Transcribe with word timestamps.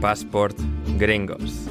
Passport 0.00 0.56
Gringos. 0.96 1.68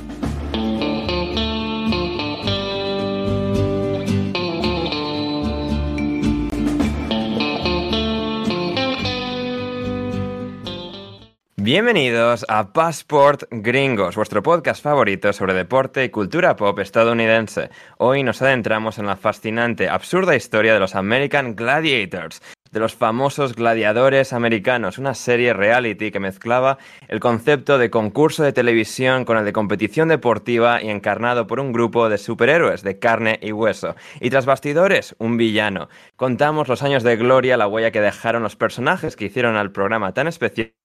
Bienvenidos 11.72 12.46
a 12.48 12.72
Passport 12.74 13.44
Gringos, 13.52 14.16
vuestro 14.16 14.42
podcast 14.42 14.82
favorito 14.82 15.34
sobre 15.34 15.54
deporte 15.54 16.04
y 16.04 16.10
cultura 16.10 16.56
pop 16.56 16.80
estadounidense. 16.80 17.70
Hoy 17.98 18.24
nos 18.24 18.42
adentramos 18.42 18.98
en 18.98 19.06
la 19.06 19.18
fascinante, 19.18 19.90
absurda 19.90 20.36
historia 20.36 20.74
de 20.74 20.80
los 20.80 20.96
American 20.96 21.56
Gladiators, 21.56 22.42
de 22.72 22.80
los 22.80 22.96
famosos 22.96 23.56
gladiadores 23.56 24.34
americanos, 24.34 24.98
una 24.98 25.14
serie 25.14 25.54
reality 25.54 26.12
que 26.12 26.20
mezclaba 26.20 26.78
el 27.08 27.20
concepto 27.20 27.78
de 27.78 27.90
concurso 27.90 28.44
de 28.44 28.54
televisión 28.54 29.26
con 29.26 29.38
el 29.38 29.46
de 29.46 29.54
competición 29.54 30.08
deportiva 30.08 30.82
y 30.82 30.90
encarnado 30.90 31.48
por 31.48 31.60
un 31.60 31.72
grupo 31.72 32.10
de 32.10 32.18
superhéroes 32.18 32.84
de 32.84 33.00
carne 33.00 33.40
y 33.42 33.52
hueso. 33.52 33.96
Y 34.20 34.30
tras 34.30 34.46
bastidores, 34.46 35.16
un 35.20 35.38
villano. 35.38 35.90
Contamos 36.16 36.68
los 36.68 36.84
años 36.84 37.04
de 37.04 37.18
gloria, 37.18 37.58
la 37.58 37.68
huella 37.68 37.92
que 37.92 38.02
dejaron 38.02 38.44
los 38.44 38.56
personajes 38.56 39.16
que 39.16 39.26
hicieron 39.26 39.56
al 39.56 39.72
programa 39.72 40.14
tan 40.14 40.28
especial 40.28 40.79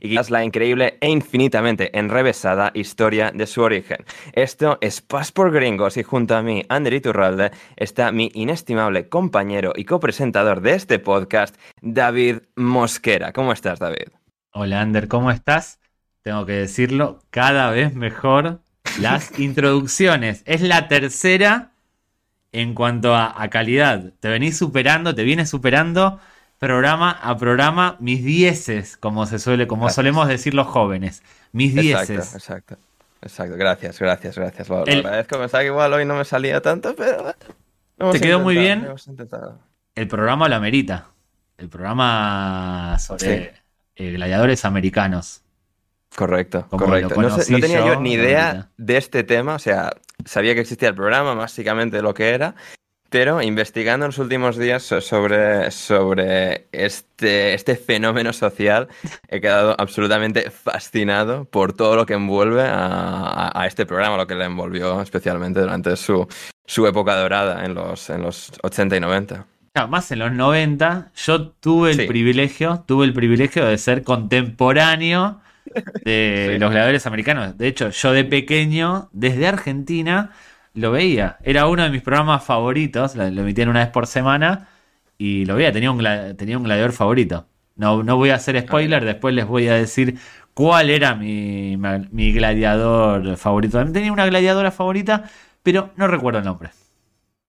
y 0.00 0.08
quizás 0.08 0.30
la 0.30 0.42
increíble 0.42 0.96
e 1.00 1.10
infinitamente 1.10 1.98
enrevesada 1.98 2.70
historia 2.74 3.30
de 3.30 3.46
su 3.46 3.60
origen. 3.60 3.98
Esto 4.32 4.78
es 4.80 5.02
Paz 5.02 5.32
por 5.32 5.52
Gringos 5.52 5.98
y 5.98 6.02
junto 6.02 6.34
a 6.34 6.42
mí, 6.42 6.64
Ander 6.70 6.94
Iturralde, 6.94 7.50
está 7.76 8.10
mi 8.10 8.30
inestimable 8.34 9.08
compañero 9.08 9.72
y 9.76 9.84
copresentador 9.84 10.62
de 10.62 10.74
este 10.74 10.98
podcast, 10.98 11.56
David 11.82 12.38
Mosquera. 12.56 13.32
¿Cómo 13.32 13.52
estás, 13.52 13.78
David? 13.78 14.08
Hola, 14.52 14.80
Ander, 14.80 15.08
¿cómo 15.08 15.30
estás? 15.30 15.78
Tengo 16.22 16.46
que 16.46 16.52
decirlo, 16.52 17.22
cada 17.28 17.70
vez 17.70 17.94
mejor 17.94 18.60
las 18.98 19.38
introducciones. 19.38 20.42
Es 20.46 20.62
la 20.62 20.88
tercera 20.88 21.72
en 22.52 22.72
cuanto 22.72 23.14
a, 23.14 23.40
a 23.40 23.50
calidad. 23.50 24.14
Te 24.20 24.28
venís 24.28 24.56
superando, 24.56 25.14
te 25.14 25.22
vienes 25.22 25.50
superando 25.50 26.18
programa 26.60 27.10
a 27.10 27.36
programa 27.36 27.96
mis 27.98 28.22
dieces, 28.22 28.96
como 28.96 29.26
se 29.26 29.40
suele, 29.40 29.66
como 29.66 29.90
solemos 29.90 30.28
decir 30.28 30.54
los 30.54 30.68
jóvenes. 30.68 31.24
Mis 31.50 31.74
dieces. 31.74 32.10
Exacto, 32.10 32.36
exacto. 32.36 32.76
Exacto, 33.22 33.56
gracias, 33.56 33.98
gracias, 33.98 34.38
gracias. 34.38 34.68
Lo, 34.68 34.84
lo 34.84 34.92
agradezco, 34.92 35.38
pensaba 35.38 35.62
que 35.62 35.66
igual 35.66 35.92
hoy 35.92 36.04
no 36.04 36.14
me 36.14 36.24
salía 36.24 36.60
tanto, 36.62 36.94
pero... 36.94 37.34
Te 38.12 38.20
quedó 38.20 38.40
muy 38.40 38.56
bien. 38.56 38.86
El 39.94 40.08
programa 40.08 40.48
lo 40.48 40.54
amerita. 40.56 41.08
El 41.58 41.68
programa 41.68 42.96
sobre 42.98 43.52
eh, 43.96 44.12
gladiadores 44.12 44.64
americanos. 44.64 45.42
Correcto, 46.16 46.66
correcto. 46.70 47.20
No, 47.20 47.38
sé- 47.38 47.52
no 47.52 47.58
tenía 47.60 47.86
yo 47.86 48.00
ni 48.00 48.14
idea 48.14 48.68
de 48.78 48.96
este 48.96 49.22
tema, 49.22 49.54
o 49.54 49.58
sea, 49.58 49.92
sabía 50.24 50.54
que 50.54 50.60
existía 50.60 50.88
el 50.88 50.94
programa, 50.94 51.34
básicamente 51.34 52.00
lo 52.00 52.14
que 52.14 52.30
era, 52.30 52.54
pero 53.10 53.42
investigando 53.42 54.06
en 54.06 54.10
los 54.10 54.18
últimos 54.18 54.56
días 54.56 54.82
so- 54.82 55.00
sobre, 55.00 55.70
sobre 55.72 56.68
este, 56.72 57.54
este 57.54 57.76
fenómeno 57.76 58.32
social, 58.32 58.88
he 59.28 59.40
quedado 59.40 59.74
absolutamente 59.78 60.50
fascinado 60.50 61.44
por 61.44 61.72
todo 61.72 61.96
lo 61.96 62.06
que 62.06 62.14
envuelve 62.14 62.62
a, 62.62 62.86
a- 62.86 63.62
a 63.62 63.66
este 63.66 63.84
programa, 63.84 64.16
lo 64.16 64.26
que 64.26 64.34
le 64.36 64.44
envolvió 64.44 65.02
especialmente 65.02 65.60
durante 65.60 65.96
su, 65.96 66.26
su 66.66 66.86
época 66.86 67.16
dorada 67.16 67.64
en 67.64 67.74
los, 67.74 68.08
en 68.10 68.22
los 68.22 68.52
80 68.62 68.96
y 68.96 69.00
90. 69.00 69.46
Claro, 69.72 69.88
más 69.88 70.10
en 70.10 70.18
los 70.20 70.32
90, 70.32 71.12
yo 71.14 71.48
tuve 71.50 71.90
el 71.92 71.96
Sí. 72.00 72.06
privilegio, 72.06 72.84
tuve 72.86 73.04
el 73.06 73.12
privilegio 73.12 73.64
de 73.66 73.76
ser 73.78 74.02
contemporáneo 74.04 75.40
de 76.04 76.50
Sí. 76.54 76.58
los 76.58 76.70
gladiadores 76.70 77.06
americanos. 77.06 77.56
De 77.56 77.68
hecho, 77.68 77.90
yo 77.90 78.12
de 78.12 78.24
pequeño, 78.24 79.08
desde 79.12 79.46
Argentina, 79.46 80.32
lo 80.74 80.90
veía. 80.92 81.38
Era 81.42 81.66
uno 81.66 81.82
de 81.82 81.90
mis 81.90 82.02
programas 82.02 82.44
favoritos, 82.44 83.16
lo, 83.16 83.24
emitían 83.24 83.68
una 83.68 83.80
vez 83.80 83.88
por 83.90 84.06
semana 84.06 84.68
y 85.18 85.44
lo 85.44 85.56
veía, 85.56 85.72
tenía 85.72 85.90
un, 85.90 85.98
tenía 86.36 86.58
un 86.58 86.64
gladiador 86.64 86.92
favorito. 86.92 87.46
No, 87.76 88.02
no 88.02 88.16
voy 88.16 88.30
a 88.30 88.34
hacer 88.36 88.60
spoiler, 88.60 89.04
después 89.04 89.34
les 89.34 89.46
voy 89.46 89.68
a 89.68 89.74
decir 89.74 90.18
cuál 90.54 90.90
era 90.90 91.14
mi, 91.14 91.76
mi 92.10 92.32
gladiador 92.32 93.36
favorito. 93.36 93.78
También 93.78 93.94
tenía 93.94 94.12
una 94.12 94.26
gladiadora 94.26 94.70
favorita, 94.70 95.24
pero 95.62 95.92
no 95.96 96.06
recuerdo 96.08 96.38
el 96.40 96.44
nombre. 96.44 96.70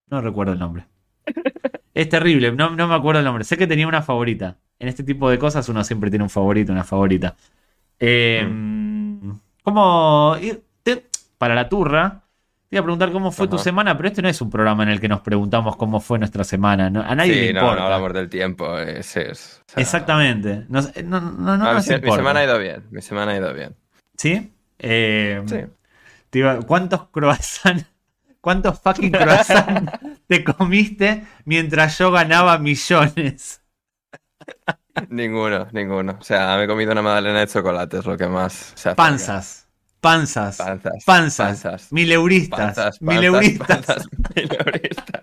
No 0.09 0.21
recuerdo 0.21 0.53
el 0.53 0.59
nombre. 0.59 0.85
Es 1.93 2.07
terrible, 2.09 2.51
no, 2.53 2.69
no 2.75 2.87
me 2.87 2.95
acuerdo 2.95 3.19
el 3.19 3.25
nombre. 3.25 3.43
Sé 3.43 3.57
que 3.57 3.67
tenía 3.67 3.87
una 3.87 4.01
favorita. 4.01 4.57
En 4.79 4.87
este 4.87 5.03
tipo 5.03 5.29
de 5.29 5.37
cosas 5.37 5.67
uno 5.69 5.83
siempre 5.83 6.09
tiene 6.09 6.23
un 6.23 6.29
favorito, 6.29 6.71
una 6.71 6.85
favorita. 6.85 7.35
Eh, 7.99 8.47
te- 10.83 11.05
para 11.37 11.55
la 11.55 11.69
turra, 11.69 12.23
te 12.71 12.77
iba 12.77 12.79
a 12.79 12.83
preguntar 12.85 13.11
cómo 13.11 13.31
fue 13.33 13.49
tu 13.49 13.57
semana, 13.57 13.97
pero 13.97 14.07
este 14.07 14.21
no 14.21 14.29
es 14.29 14.39
un 14.39 14.49
programa 14.49 14.83
en 14.83 14.89
el 14.89 15.01
que 15.01 15.09
nos 15.09 15.19
preguntamos 15.19 15.75
cómo 15.75 15.99
fue 15.99 16.17
nuestra 16.17 16.45
semana. 16.45 16.89
¿no? 16.89 17.01
A 17.01 17.13
nadie 17.15 17.35
le 17.35 17.47
Sí, 17.47 17.53
no, 17.53 17.59
importa. 17.59 17.79
no 17.81 17.83
hablamos 17.87 18.13
del 18.13 18.29
tiempo. 18.29 18.77
es- 18.79 19.17
es- 19.17 19.61
o 19.67 19.71
sea, 19.73 19.81
Exactamente. 19.83 20.65
No, 20.69 20.81
no, 21.03 21.19
no 21.57 21.73
mi, 21.75 21.81
se- 21.81 21.99
semana 21.99 22.39
ha 22.39 22.43
ido 22.45 22.57
bien, 22.57 22.85
mi 22.89 23.01
semana 23.01 23.33
ha 23.33 23.35
ido 23.37 23.53
bien. 23.53 23.75
¿Sí? 24.17 24.53
Eh, 24.79 25.43
Sí. 25.47 25.57
te 26.29 26.39
iba- 26.39 26.61
¿Cuántos 26.61 27.09
croissants, 27.09 27.85
cuántos 28.39 28.79
fucking 28.79 29.11
croissants 29.11 29.91
te 30.27 30.41
comiste 30.45 31.25
mientras 31.43 31.97
yo 31.97 32.09
ganaba 32.09 32.57
millones? 32.57 33.61
Ninguno, 35.09 35.67
ninguno. 35.73 36.17
O 36.19 36.23
sea, 36.23 36.55
me 36.55 36.63
he 36.63 36.67
comido 36.67 36.93
una 36.93 37.01
magdalena 37.01 37.39
de 37.41 37.47
chocolate, 37.47 37.97
es 37.99 38.05
lo 38.05 38.17
que 38.17 38.27
más 38.27 38.53
se 38.53 38.73
acerca. 38.89 38.95
Panzas. 38.95 39.67
Panzas. 40.01 40.57
Panzas. 40.57 41.03
Panzas. 41.05 41.47
Panzas. 41.47 41.93
Mileuristas. 41.93 42.59
Panzas, 42.59 43.01
mileuristas. 43.01 43.67
panzas, 43.67 44.07
mileuristas. 44.35 45.21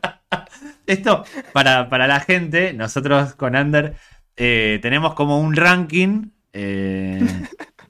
Esto, 0.86 1.24
para, 1.52 1.88
para 1.90 2.06
la 2.06 2.20
gente, 2.20 2.72
nosotros 2.72 3.34
con 3.34 3.56
Ander 3.56 3.94
eh, 4.36 4.78
tenemos 4.80 5.14
como 5.14 5.40
un 5.40 5.54
ranking. 5.56 6.30
eh, 6.52 7.26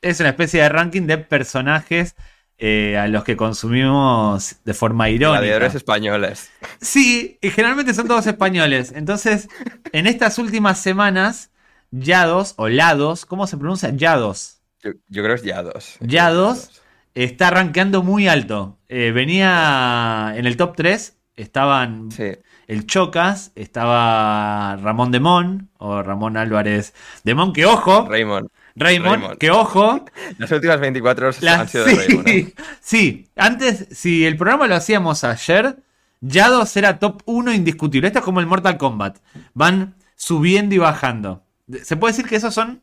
es 0.02 0.20
una 0.20 0.30
especie 0.30 0.62
de 0.62 0.68
ranking 0.68 1.02
de 1.02 1.18
personajes 1.18 2.14
eh, 2.56 2.96
a 2.98 3.06
los 3.06 3.22
que 3.24 3.36
consumimos 3.36 4.56
de 4.64 4.74
forma 4.74 5.10
irónica. 5.10 5.40
Gladiadores 5.40 5.74
españoles. 5.74 6.50
Sí, 6.80 7.38
y 7.40 7.50
generalmente 7.50 7.94
son 7.94 8.08
todos 8.08 8.26
españoles. 8.26 8.92
Entonces, 8.94 9.48
en 9.92 10.06
estas 10.06 10.38
últimas 10.38 10.80
semanas, 10.80 11.50
Yados 11.90 12.54
o 12.56 12.68
Lados, 12.68 13.26
¿cómo 13.26 13.46
se 13.46 13.56
pronuncia? 13.56 13.90
Yados. 13.90 14.57
Yo, 14.82 14.90
yo 15.08 15.22
creo 15.22 15.34
que 15.36 15.40
es 15.40 15.42
Yados. 15.42 15.96
Yados. 16.00 16.82
Está 17.14 17.50
rankeando 17.50 18.02
muy 18.02 18.28
alto. 18.28 18.78
Eh, 18.88 19.10
venía 19.12 20.34
en 20.36 20.46
el 20.46 20.56
top 20.56 20.76
3. 20.76 21.16
Estaban 21.36 22.10
Sí. 22.10 22.32
el 22.66 22.86
Chocas, 22.86 23.52
estaba 23.54 24.76
Ramón 24.76 25.12
Demón 25.12 25.70
o 25.78 26.02
Ramón 26.02 26.36
Álvarez 26.36 26.94
Demón, 27.22 27.52
que 27.52 27.64
ojo, 27.64 28.08
Raymond. 28.10 28.48
Raymond, 28.74 29.14
Raymond. 29.22 29.38
que 29.38 29.50
ojo, 29.52 30.04
Las 30.38 30.50
últimas 30.50 30.80
24 30.80 31.28
horas 31.28 31.42
han 31.44 31.68
sido 31.68 31.84
de 31.84 31.90
sí, 31.92 31.96
Raymond. 31.96 32.28
¿eh? 32.28 32.54
sí, 32.80 33.28
antes, 33.36 33.86
si 33.92 34.24
el 34.26 34.36
programa 34.36 34.66
lo 34.66 34.74
hacíamos 34.74 35.22
ayer, 35.22 35.76
Yados 36.20 36.76
era 36.76 36.98
top 36.98 37.22
1 37.26 37.52
indiscutible. 37.52 38.08
Esto 38.08 38.18
es 38.18 38.24
como 38.24 38.40
el 38.40 38.46
Mortal 38.46 38.76
Kombat. 38.76 39.18
Van 39.54 39.94
subiendo 40.16 40.74
y 40.74 40.78
bajando. 40.78 41.44
Se 41.84 41.96
puede 41.96 42.12
decir 42.14 42.28
que 42.28 42.34
esos 42.36 42.52
son, 42.52 42.82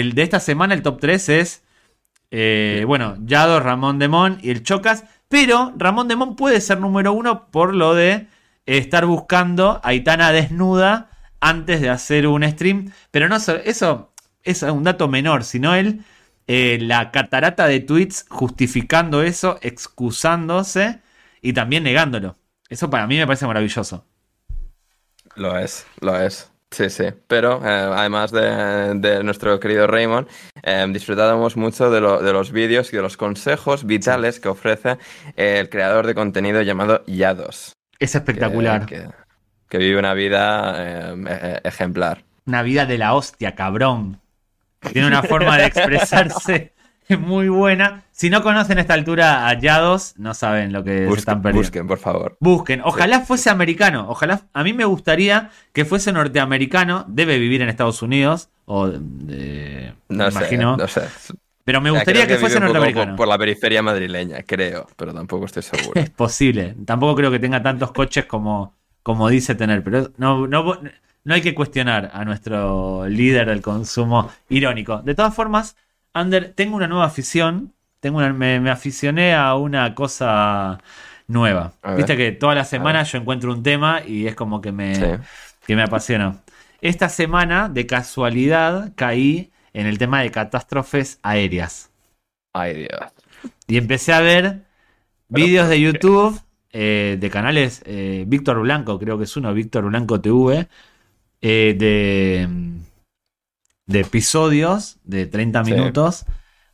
el 0.00 0.14
de 0.14 0.22
esta 0.22 0.40
semana, 0.40 0.74
el 0.74 0.82
top 0.82 1.00
3 1.00 1.28
es, 1.28 1.64
eh, 2.30 2.84
bueno, 2.86 3.16
Yados, 3.24 3.62
Ramón 3.62 3.98
Demón 3.98 4.38
y 4.42 4.50
el 4.50 4.62
Chocas. 4.62 5.04
Pero 5.28 5.72
Ramón 5.76 6.08
Demón 6.08 6.36
puede 6.36 6.60
ser 6.60 6.80
número 6.80 7.12
uno 7.12 7.50
por 7.50 7.74
lo 7.74 7.94
de 7.94 8.28
estar 8.66 9.06
buscando 9.06 9.80
a 9.82 9.94
Itana 9.94 10.32
desnuda 10.32 11.10
antes 11.40 11.80
de 11.80 11.90
hacer 11.90 12.26
un 12.26 12.44
stream. 12.48 12.92
Pero 13.10 13.28
no, 13.28 13.40
so- 13.40 13.56
eso 13.56 14.12
es 14.44 14.62
un 14.62 14.84
dato 14.84 15.08
menor, 15.08 15.44
sino 15.44 15.74
él 15.74 16.04
eh, 16.46 16.78
la 16.80 17.10
catarata 17.12 17.66
de 17.66 17.80
tweets 17.80 18.26
justificando 18.28 19.22
eso, 19.22 19.58
excusándose 19.62 21.00
y 21.40 21.52
también 21.54 21.84
negándolo. 21.84 22.36
Eso 22.68 22.90
para 22.90 23.06
mí 23.06 23.16
me 23.18 23.26
parece 23.26 23.46
maravilloso. 23.46 24.06
Lo 25.36 25.58
es, 25.58 25.86
lo 26.00 26.16
es. 26.20 26.51
Sí, 26.72 26.88
sí. 26.90 27.04
Pero 27.28 27.60
eh, 27.64 27.68
además 27.68 28.32
de, 28.32 28.94
de 28.96 29.22
nuestro 29.22 29.60
querido 29.60 29.86
Raymond, 29.86 30.26
eh, 30.62 30.86
disfrutábamos 30.90 31.56
mucho 31.56 31.90
de, 31.90 32.00
lo- 32.00 32.22
de 32.22 32.32
los 32.32 32.50
vídeos 32.50 32.92
y 32.92 32.96
de 32.96 33.02
los 33.02 33.16
consejos 33.18 33.84
vitales 33.84 34.40
que 34.40 34.48
ofrece 34.48 34.96
el 35.36 35.68
creador 35.68 36.06
de 36.06 36.14
contenido 36.14 36.62
llamado 36.62 37.04
Yados. 37.06 37.74
Es 37.98 38.14
espectacular. 38.14 38.86
Que, 38.86 39.06
que 39.68 39.78
vive 39.78 39.98
una 39.98 40.14
vida 40.14 40.74
eh, 40.78 41.24
eh, 41.28 41.60
ejemplar. 41.64 42.24
Una 42.46 42.62
vida 42.62 42.86
de 42.86 42.96
la 42.98 43.12
hostia, 43.14 43.54
cabrón. 43.54 44.20
Tiene 44.92 45.06
una 45.08 45.22
forma 45.22 45.58
de 45.58 45.66
expresarse 45.66 46.72
muy 47.20 47.48
buena. 47.48 48.04
Si 48.12 48.30
no 48.30 48.42
conocen 48.42 48.78
a 48.78 48.80
esta 48.82 48.94
altura 48.94 49.48
a 49.48 49.58
Yados, 49.58 50.14
no 50.18 50.34
saben 50.34 50.72
lo 50.72 50.84
que 50.84 51.06
se 51.08 51.14
están 51.18 51.42
perdiendo. 51.42 51.66
busquen, 51.66 51.86
por 51.86 51.98
favor. 51.98 52.36
Busquen. 52.40 52.80
Ojalá 52.84 53.20
fuese 53.20 53.50
americano. 53.50 54.06
Ojalá. 54.08 54.42
A 54.52 54.62
mí 54.62 54.72
me 54.72 54.84
gustaría 54.84 55.50
que 55.72 55.84
fuese 55.84 56.12
norteamericano. 56.12 57.04
Debe 57.08 57.38
vivir 57.38 57.62
en 57.62 57.68
Estados 57.68 58.02
Unidos. 58.02 58.48
O. 58.66 58.86
No 58.88 59.00
me 60.08 60.30
sé, 60.30 60.38
imagino. 60.38 60.76
no 60.76 60.88
sé. 60.88 61.02
Pero 61.64 61.80
me 61.80 61.90
Ya, 61.90 61.94
gustaría 61.94 62.24
creo 62.24 62.36
que, 62.36 62.40
fuese 62.40 62.60
norteamericano. 62.60 63.12
Por, 63.12 63.16
por 63.18 63.28
la 63.28 63.38
periferia 63.38 63.82
madrileña, 63.82 64.42
creo, 64.44 64.86
pero 64.96 65.14
tampoco 65.14 65.46
estoy 65.46 65.62
seguro. 65.62 66.00
Es 66.00 66.10
posible. 66.10 66.74
Tampoco 66.84 67.14
creo 67.16 67.30
que 67.30 67.38
tenga 67.38 67.62
tantos 67.62 67.92
coches 67.92 68.24
como, 68.26 68.74
como 69.02 69.28
dice 69.28 69.54
tener, 69.54 69.82
pero 69.84 70.10
no, 70.16 70.46
no, 70.48 70.80
no 71.24 71.34
hay 71.34 71.40
que 71.40 71.54
cuestionar 71.54 72.10
a 72.12 72.24
nuestro 72.24 73.06
líder 73.08 73.46
del 73.48 73.62
consumo 73.62 74.30
irónico. 74.48 75.02
De 75.02 75.14
todas 75.14 75.34
formas, 75.34 75.76
Ander, 76.14 76.52
tengo 76.54 76.76
una 76.76 76.88
nueva 76.88 77.06
afición. 77.06 77.72
Tengo 78.00 78.18
una- 78.18 78.32
me, 78.32 78.60
me 78.60 78.70
aficioné 78.70 79.34
a 79.34 79.54
una 79.54 79.94
cosa 79.94 80.78
nueva. 81.28 81.72
Viste 81.96 82.16
que 82.16 82.32
todas 82.32 82.56
las 82.56 82.68
semanas 82.68 83.10
yo 83.12 83.18
encuentro 83.18 83.52
un 83.52 83.62
tema 83.62 84.02
y 84.06 84.26
es 84.26 84.34
como 84.34 84.60
que 84.60 84.72
me, 84.72 84.94
Sí. 84.94 85.04
que 85.66 85.76
me 85.76 85.82
apasionó. 85.82 86.40
Esta 86.80 87.08
semana, 87.08 87.68
de 87.68 87.86
casualidad, 87.86 88.92
caí 88.96 89.50
en 89.72 89.86
el 89.86 89.98
tema 89.98 90.20
de 90.20 90.30
catástrofes 90.30 91.18
aéreas. 91.22 91.90
Ay, 92.52 92.74
Dios. 92.88 93.00
Y 93.68 93.76
empecé 93.78 94.12
a 94.12 94.20
ver 94.20 94.62
vídeos 95.28 95.68
de. 95.68 95.80
YouTube 95.80 96.38
eh, 96.74 97.16
de 97.20 97.30
canales 97.30 97.82
eh, 97.86 98.24
Víctor 98.26 98.60
Blanco, 98.60 98.98
creo 98.98 99.16
que 99.18 99.24
es 99.24 99.36
uno, 99.36 99.52
Víctor 99.54 99.84
Blanco 99.84 100.20
TV, 100.20 100.68
eh, 101.42 101.74
de, 101.78 102.48
de 103.92 104.00
episodios 104.00 104.98
de 105.04 105.26
30 105.26 105.64
Sí. 105.64 105.72
minutos 105.72 106.24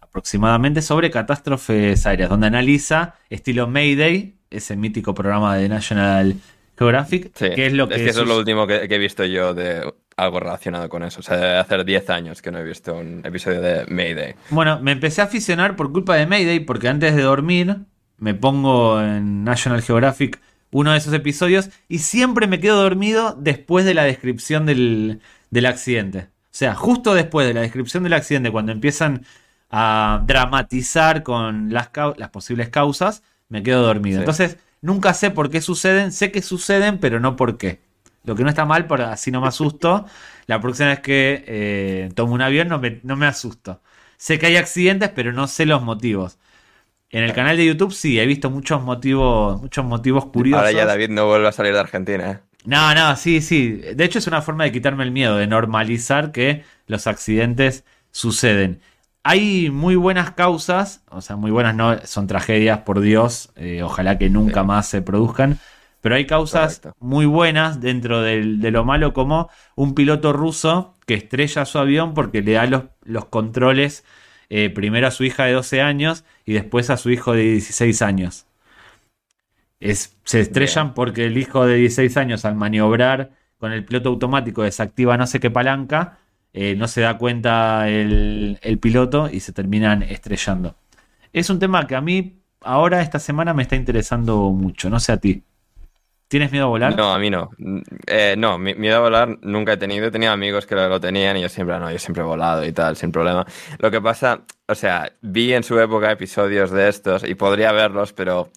aproximadamente 0.00 0.82
sobre 0.82 1.10
catástrofes 1.10 2.06
aéreas, 2.06 2.30
donde 2.30 2.46
analiza 2.46 3.14
estilo 3.30 3.66
Mayday, 3.68 4.36
ese 4.50 4.76
mítico 4.76 5.14
programa 5.14 5.56
de 5.56 5.68
National 5.68 6.36
Geographic, 6.78 7.30
Sí, 7.34 7.50
que 7.54 7.66
es 7.66 7.72
lo 7.72 7.88
que, 7.88 8.06
eso 8.08 8.22
es 8.22 8.28
lo 8.28 8.38
último 8.38 8.66
que, 8.66 8.88
que 8.88 8.94
he 8.94 8.98
visto 8.98 9.24
yo 9.24 9.52
de 9.52 9.82
algo 10.16 10.40
relacionado 10.40 10.88
con 10.88 11.02
eso. 11.02 11.20
O 11.20 11.22
sea, 11.22 11.36
debe 11.36 11.56
hacer 11.58 11.84
10 11.84 12.10
años 12.10 12.40
que 12.42 12.50
no 12.50 12.58
he 12.58 12.64
visto 12.64 12.94
un 12.96 13.20
episodio 13.24 13.60
de 13.60 13.84
Mayday. 13.88 14.34
Bueno, 14.50 14.80
me 14.80 14.92
empecé 14.92 15.20
a 15.20 15.24
aficionar 15.24 15.76
por 15.76 15.92
culpa 15.92 16.16
de 16.16 16.26
Mayday, 16.26 16.60
porque 16.60 16.88
antes 16.88 17.14
de 17.14 17.22
dormir 17.22 17.76
me 18.16 18.34
pongo 18.34 19.00
en 19.00 19.44
National 19.44 19.82
Geographic 19.82 20.40
uno 20.70 20.92
de 20.92 20.98
esos 20.98 21.12
episodios 21.14 21.70
y 21.88 21.98
siempre 22.00 22.46
me 22.46 22.60
quedo 22.60 22.82
dormido 22.82 23.36
después 23.38 23.84
de 23.84 23.94
la 23.94 24.04
descripción 24.04 24.66
del, 24.66 25.20
del 25.50 25.66
accidente. 25.66 26.28
O 26.58 26.64
sea, 26.66 26.74
justo 26.74 27.14
después 27.14 27.46
de 27.46 27.54
la 27.54 27.60
descripción 27.60 28.02
del 28.02 28.14
accidente, 28.14 28.50
cuando 28.50 28.72
empiezan 28.72 29.24
a 29.70 30.24
dramatizar 30.26 31.22
con 31.22 31.72
las, 31.72 31.90
las 32.16 32.30
posibles 32.30 32.68
causas, 32.68 33.22
me 33.48 33.62
quedo 33.62 33.82
dormido. 33.82 34.16
Sí. 34.16 34.22
Entonces, 34.22 34.56
nunca 34.80 35.14
sé 35.14 35.30
por 35.30 35.50
qué 35.50 35.60
suceden, 35.60 36.10
sé 36.10 36.32
que 36.32 36.42
suceden, 36.42 36.98
pero 36.98 37.20
no 37.20 37.36
por 37.36 37.58
qué. 37.58 37.78
Lo 38.24 38.34
que 38.34 38.42
no 38.42 38.48
está 38.48 38.64
mal, 38.64 38.88
por 38.88 39.02
así 39.02 39.30
no 39.30 39.40
me 39.40 39.46
asusto. 39.46 40.06
La 40.46 40.60
próxima 40.60 40.88
vez 40.88 40.98
que 40.98 41.44
eh, 41.46 42.10
tomo 42.16 42.34
un 42.34 42.42
avión 42.42 42.66
no 42.66 42.80
me, 42.80 42.98
no 43.04 43.14
me 43.14 43.26
asusto. 43.26 43.80
Sé 44.16 44.40
que 44.40 44.46
hay 44.46 44.56
accidentes, 44.56 45.10
pero 45.10 45.32
no 45.32 45.46
sé 45.46 45.64
los 45.64 45.82
motivos. 45.82 46.38
En 47.10 47.22
el 47.22 47.34
canal 47.34 47.56
de 47.56 47.66
YouTube 47.66 47.92
sí, 47.92 48.18
he 48.18 48.26
visto 48.26 48.50
muchos 48.50 48.82
motivos, 48.82 49.62
muchos 49.62 49.84
motivos 49.84 50.26
curiosos. 50.26 50.66
Ahora 50.66 50.72
ya 50.76 50.86
David 50.86 51.10
no 51.10 51.24
vuelve 51.26 51.46
a 51.46 51.52
salir 51.52 51.72
de 51.72 51.78
Argentina. 51.78 52.42
No, 52.64 52.94
no, 52.94 53.16
sí, 53.16 53.40
sí. 53.40 53.72
De 53.94 54.04
hecho 54.04 54.18
es 54.18 54.26
una 54.26 54.42
forma 54.42 54.64
de 54.64 54.72
quitarme 54.72 55.04
el 55.04 55.10
miedo, 55.10 55.36
de 55.36 55.46
normalizar 55.46 56.32
que 56.32 56.64
los 56.86 57.06
accidentes 57.06 57.84
suceden. 58.10 58.80
Hay 59.22 59.70
muy 59.70 59.96
buenas 59.96 60.32
causas, 60.32 61.02
o 61.10 61.20
sea, 61.20 61.36
muy 61.36 61.50
buenas 61.50 61.74
no, 61.74 61.98
son 62.04 62.26
tragedias, 62.26 62.80
por 62.80 63.00
Dios, 63.00 63.50
eh, 63.56 63.82
ojalá 63.82 64.18
que 64.18 64.30
nunca 64.30 64.60
Sí. 64.62 64.66
más 64.66 64.88
se 64.88 65.02
produzcan, 65.02 65.58
pero 66.00 66.14
hay 66.14 66.26
causas 66.26 66.78
Correcto. 66.80 66.96
muy 67.00 67.26
buenas 67.26 67.80
dentro 67.80 68.22
del- 68.22 68.60
de 68.60 68.70
lo 68.70 68.84
malo 68.84 69.12
como 69.12 69.50
un 69.74 69.94
piloto 69.94 70.32
ruso 70.32 70.94
que 71.06 71.14
estrella 71.14 71.64
su 71.64 71.78
avión 71.78 72.14
porque 72.14 72.42
le 72.42 72.52
da 72.52 72.66
los, 72.66 72.84
los 73.04 73.26
controles 73.26 74.04
eh, 74.50 74.70
primero 74.70 75.06
a 75.06 75.10
su 75.10 75.24
hija 75.24 75.44
de 75.44 75.52
12 75.52 75.82
años 75.82 76.24
y 76.46 76.54
después 76.54 76.88
a 76.90 76.96
su 76.96 77.10
hijo 77.10 77.32
de 77.34 77.42
16 77.42 78.00
años. 78.02 78.46
Es, 79.80 80.16
se 80.24 80.40
estrellan 80.40 80.94
porque 80.94 81.26
el 81.26 81.38
hijo 81.38 81.64
de 81.66 81.76
16 81.76 82.16
años 82.16 82.44
al 82.44 82.54
maniobrar 82.56 83.30
con 83.58 83.72
el 83.72 83.84
piloto 83.84 84.08
automático 84.10 84.62
desactiva 84.62 85.16
no 85.16 85.26
sé 85.26 85.40
qué 85.40 85.50
palanca, 85.50 86.18
eh, 86.52 86.74
no 86.76 86.88
se 86.88 87.00
da 87.02 87.18
cuenta 87.18 87.88
el, 87.88 88.58
el 88.62 88.78
piloto 88.78 89.28
y 89.30 89.40
se 89.40 89.52
terminan 89.52 90.02
estrellando. 90.02 90.74
Es 91.32 91.50
un 91.50 91.58
tema 91.58 91.86
que 91.86 91.94
a 91.94 92.00
mí 92.00 92.40
ahora 92.62 93.02
esta 93.02 93.18
semana 93.18 93.54
me 93.54 93.62
está 93.62 93.76
interesando 93.76 94.50
mucho, 94.50 94.90
no 94.90 94.98
sé 95.00 95.12
a 95.12 95.16
ti. 95.18 95.42
¿Tienes 96.28 96.52
miedo 96.52 96.66
a 96.66 96.68
volar? 96.68 96.94
No, 96.96 97.12
a 97.12 97.18
mí 97.18 97.30
no. 97.30 97.50
Eh, 98.06 98.34
no, 98.36 98.58
mi- 98.58 98.74
miedo 98.74 98.96
a 98.96 99.00
volar 99.00 99.38
nunca 99.40 99.72
he 99.72 99.76
tenido. 99.78 100.06
He 100.06 100.10
tenido 100.10 100.30
amigos 100.32 100.66
que 100.66 100.74
lo, 100.74 100.86
lo 100.86 101.00
tenían 101.00 101.38
y 101.38 101.40
yo 101.42 101.48
siempre, 101.48 101.78
no, 101.78 101.90
yo 101.90 101.98
siempre 101.98 102.22
he 102.22 102.26
volado 102.26 102.66
y 102.66 102.72
tal, 102.72 102.96
sin 102.96 103.10
problema. 103.12 103.46
Lo 103.78 103.90
que 103.90 104.00
pasa, 104.02 104.42
o 104.66 104.74
sea, 104.74 105.10
vi 105.22 105.54
en 105.54 105.62
su 105.62 105.78
época 105.80 106.10
episodios 106.12 106.70
de 106.70 106.88
estos 106.88 107.24
y 107.26 107.34
podría 107.34 107.72
verlos, 107.72 108.12
pero 108.12 108.50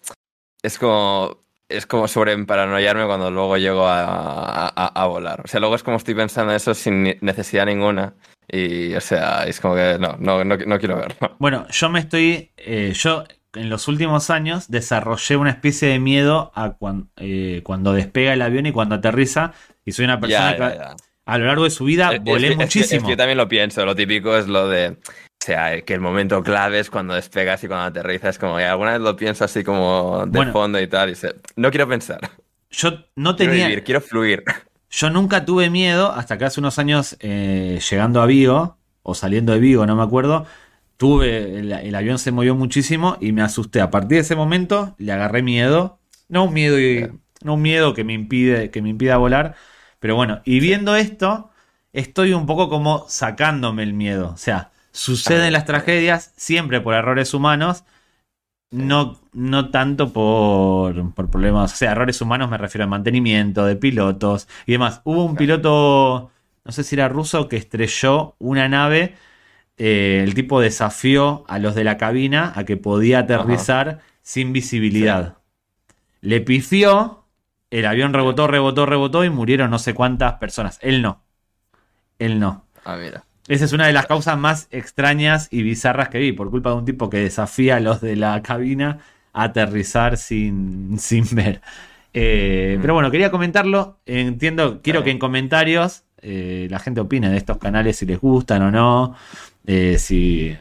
es 0.62 0.78
como, 0.78 1.38
es 1.68 1.86
como 1.86 2.06
sobre 2.08 2.36
paranoiarme 2.44 3.06
cuando 3.06 3.30
luego 3.30 3.56
llego 3.56 3.86
a, 3.86 4.68
a- 4.68 4.86
a- 5.02 5.06
volar. 5.06 5.40
O 5.44 5.48
sea, 5.48 5.60
luego 5.60 5.74
es 5.74 5.82
como 5.82 5.96
estoy 5.96 6.14
pensando 6.14 6.52
eso 6.54 6.74
sin 6.74 7.16
necesidad 7.20 7.66
ninguna. 7.66 8.14
Y, 8.48 8.94
o 8.94 9.00
sea, 9.00 9.44
es 9.46 9.60
como 9.60 9.74
que 9.76 9.96
no, 9.98 10.16
no, 10.18 10.44
no, 10.44 10.56
no 10.56 10.78
quiero 10.78 10.96
verlo. 10.96 11.36
Bueno, 11.38 11.66
yo 11.70 11.88
me 11.88 12.00
estoy. 12.00 12.50
eh, 12.56 12.92
yo 12.94 13.24
en 13.54 13.68
los 13.70 13.86
últimos 13.88 14.30
años 14.30 14.68
desarrollé 14.70 15.36
una 15.36 15.50
especie 15.50 15.88
de 15.88 15.98
miedo 15.98 16.52
a 16.54 16.70
cuan- 16.72 17.08
eh, 17.16 17.60
cuando 17.64 17.92
despega 17.92 18.32
el 18.32 18.42
avión 18.42 18.66
y 18.66 18.72
cuando 18.72 18.94
aterriza. 18.96 19.52
Y 19.84 19.92
soy 19.92 20.04
una 20.04 20.20
persona 20.20 20.52
Ya, 20.56 20.58
ya, 20.58 20.96
que 20.96 21.02
a 21.24 21.38
lo 21.38 21.46
largo 21.46 21.64
de 21.64 21.70
su 21.70 21.84
vida 21.84 22.12
es 22.14 22.20
volé 22.22 22.40
que- 22.40 22.46
es 22.46 22.50
que- 22.58 22.64
muchísimo. 22.64 22.98
Es 22.98 23.04
que, 23.04 23.10
yo 23.10 23.16
también 23.16 23.38
lo 23.38 23.48
pienso. 23.48 23.84
Lo 23.86 23.94
típico 23.94 24.36
es 24.36 24.46
lo 24.48 24.68
de. 24.68 24.96
O 25.42 25.44
sea, 25.44 25.80
que 25.82 25.92
el 25.94 26.00
momento 26.00 26.40
clave 26.44 26.78
es 26.78 26.88
cuando 26.88 27.14
despegas 27.14 27.64
y 27.64 27.66
cuando 27.66 27.86
aterrizas. 27.86 28.38
Como 28.38 28.60
y 28.60 28.62
alguna 28.62 28.92
vez 28.92 29.00
lo 29.00 29.16
pienso 29.16 29.44
así 29.44 29.64
como 29.64 30.24
de 30.26 30.30
Bueno. 30.30 30.52
fondo 30.52 30.80
y 30.80 30.86
tal. 30.86 31.10
Y 31.10 31.16
se- 31.16 31.34
no 31.56 31.70
quiero 31.70 31.88
pensar. 31.88 32.20
Yo 32.70 32.90
no 33.16 33.34
Quiero 33.36 33.52
tenía. 33.52 33.66
vivir, 33.66 33.82
quiero 33.84 34.00
fluir. 34.00 34.44
Yo 34.88 35.10
nunca 35.10 35.44
tuve 35.44 35.68
miedo 35.68 36.12
hasta 36.12 36.38
que 36.38 36.44
hace 36.44 36.60
unos 36.60 36.78
años 36.78 37.16
eh, 37.20 37.80
llegando 37.90 38.22
a 38.22 38.26
Vigo 38.26 38.78
o 39.02 39.14
saliendo 39.16 39.52
de 39.52 39.58
Vigo, 39.58 39.84
no 39.84 39.96
me 39.96 40.02
acuerdo. 40.04 40.46
Tuve, 40.96 41.58
el, 41.58 41.72
el 41.72 41.94
avión 41.96 42.18
se 42.20 42.30
movió 42.30 42.54
muchísimo 42.54 43.16
y 43.20 43.32
me 43.32 43.42
asusté. 43.42 43.80
A 43.80 43.90
partir 43.90 44.10
de 44.10 44.18
ese 44.20 44.36
momento 44.36 44.94
le 44.98 45.12
agarré 45.12 45.42
miedo. 45.42 45.98
No 46.28 46.44
un 46.44 46.54
miedo, 46.54 46.78
y- 46.80 47.10
no 47.42 47.54
un 47.54 47.62
miedo 47.62 47.94
que 47.94 48.04
me 48.04 48.12
impide, 48.12 48.70
que 48.70 48.80
me 48.82 48.90
impida 48.90 49.16
volar. 49.16 49.56
Pero 49.98 50.14
bueno, 50.14 50.40
y 50.44 50.60
viendo 50.60 50.94
esto, 50.94 51.50
estoy 51.92 52.32
un 52.32 52.46
poco 52.46 52.68
como 52.68 53.06
sacándome 53.08 53.82
el 53.82 53.92
miedo. 53.94 54.30
O 54.34 54.36
sea, 54.36 54.71
suceden 54.92 55.52
las 55.52 55.64
tragedias 55.66 56.32
siempre 56.36 56.80
por 56.80 56.94
errores 56.94 57.34
humanos. 57.34 57.84
No, 58.70 59.20
no 59.32 59.70
tanto 59.70 60.12
por, 60.14 61.12
por 61.14 61.30
problemas, 61.30 61.74
o 61.74 61.76
sea, 61.76 61.92
errores 61.92 62.20
humanos 62.22 62.48
me 62.50 62.56
refiero 62.56 62.84
al 62.84 62.90
mantenimiento 62.90 63.66
de 63.66 63.76
pilotos 63.76 64.48
y 64.66 64.72
demás. 64.72 65.02
Hubo 65.04 65.24
un 65.26 65.36
piloto, 65.36 66.30
no 66.64 66.72
sé 66.72 66.82
si 66.82 66.94
era 66.96 67.08
ruso, 67.08 67.48
que 67.48 67.56
estrelló 67.58 68.34
una 68.38 68.68
nave. 68.68 69.14
eh, 69.78 70.22
el 70.24 70.34
tipo 70.34 70.60
desafió 70.60 71.44
a 71.48 71.58
los 71.58 71.74
de 71.74 71.84
la 71.84 71.98
cabina 71.98 72.52
a 72.56 72.64
que 72.64 72.76
podía 72.76 73.20
aterrizar 73.20 74.00
sin 74.22 74.52
visibilidad. 74.52 75.38
Le 76.22 76.40
pifió, 76.40 77.26
el 77.70 77.86
avión 77.86 78.12
rebotó, 78.14 78.46
rebotó, 78.46 78.86
rebotó 78.86 79.24
y 79.24 79.30
murieron 79.30 79.70
no 79.70 79.78
sé 79.78 79.94
cuántas 79.94 80.34
personas. 80.34 80.78
Él 80.82 81.02
no. 81.02 81.22
Él 82.18 82.40
no. 82.40 82.66
Ah, 82.84 82.96
mira. 82.96 83.26
Esa 83.48 83.64
es 83.64 83.72
una 83.72 83.86
de 83.86 83.92
las 83.92 84.06
causas 84.06 84.38
más 84.38 84.68
extrañas 84.70 85.48
y 85.50 85.62
bizarras 85.62 86.08
que 86.08 86.18
vi, 86.18 86.32
por 86.32 86.50
culpa 86.50 86.70
de 86.70 86.76
un 86.76 86.84
tipo 86.84 87.10
que 87.10 87.18
desafía 87.18 87.76
a 87.76 87.80
los 87.80 88.00
de 88.00 88.16
la 88.16 88.40
cabina 88.42 88.98
a 89.32 89.44
aterrizar 89.44 90.16
sin, 90.16 90.98
sin 90.98 91.24
ver. 91.32 91.60
Eh, 92.14 92.78
Pero 92.80 92.94
bueno, 92.94 93.10
quería 93.10 93.30
comentarlo. 93.30 93.98
Entiendo, 94.06 94.80
quiero 94.82 95.02
que 95.02 95.10
en 95.10 95.18
comentarios 95.18 96.04
eh, 96.20 96.68
la 96.70 96.78
gente 96.78 97.00
opine 97.00 97.30
de 97.30 97.36
estos 97.36 97.58
canales 97.58 97.96
si 97.96 98.06
les 98.06 98.20
gustan 98.20 98.62
o 98.62 98.70
no. 98.70 99.16
eh, 99.66 99.96
si, 99.98 100.56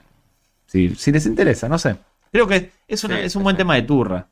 si, 0.66 0.96
si 0.96 1.12
les 1.12 1.26
interesa, 1.26 1.68
no 1.70 1.78
sé. 1.78 1.98
Creo 2.32 2.48
que 2.48 2.72
es, 2.88 3.04
una- 3.04 3.18
Sí, 3.18 3.24
es 3.26 3.36
un 3.36 3.44
buen 3.44 3.56
sí. 3.56 3.58
tema 3.58 3.76
de 3.76 3.82
turra. 3.84 4.28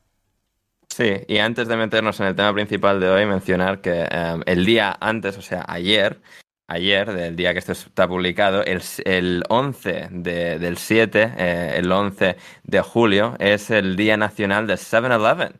Sí, 0.88 1.12
y 1.28 1.38
antes 1.38 1.68
de 1.68 1.76
meternos 1.76 2.18
en 2.20 2.26
el 2.26 2.34
tema 2.34 2.52
principal 2.52 2.98
de 2.98 3.08
hoy, 3.08 3.24
mencionar 3.26 3.80
que 3.80 4.08
el 4.46 4.64
día 4.66 4.96
antes, 5.00 5.36
o 5.38 5.42
sea, 5.42 5.64
ayer, 5.68 6.20
ayer, 6.70 7.12
del 7.12 7.36
día 7.36 7.52
que 7.52 7.58
esto 7.58 7.72
está 7.72 8.08
publicado, 8.08 8.64
el, 8.64 8.80
el 9.04 9.42
11 9.48 10.08
de- 10.10 10.58
del 10.58 10.76
7, 10.78 11.32
eh, 11.36 11.74
el 11.76 11.90
11 11.90 12.36
de 12.62 12.80
julio, 12.80 13.34
es 13.38 13.70
el 13.70 13.96
Día 13.96 14.16
Nacional 14.16 14.66
del 14.66 14.78
7-Eleven. 14.78 15.52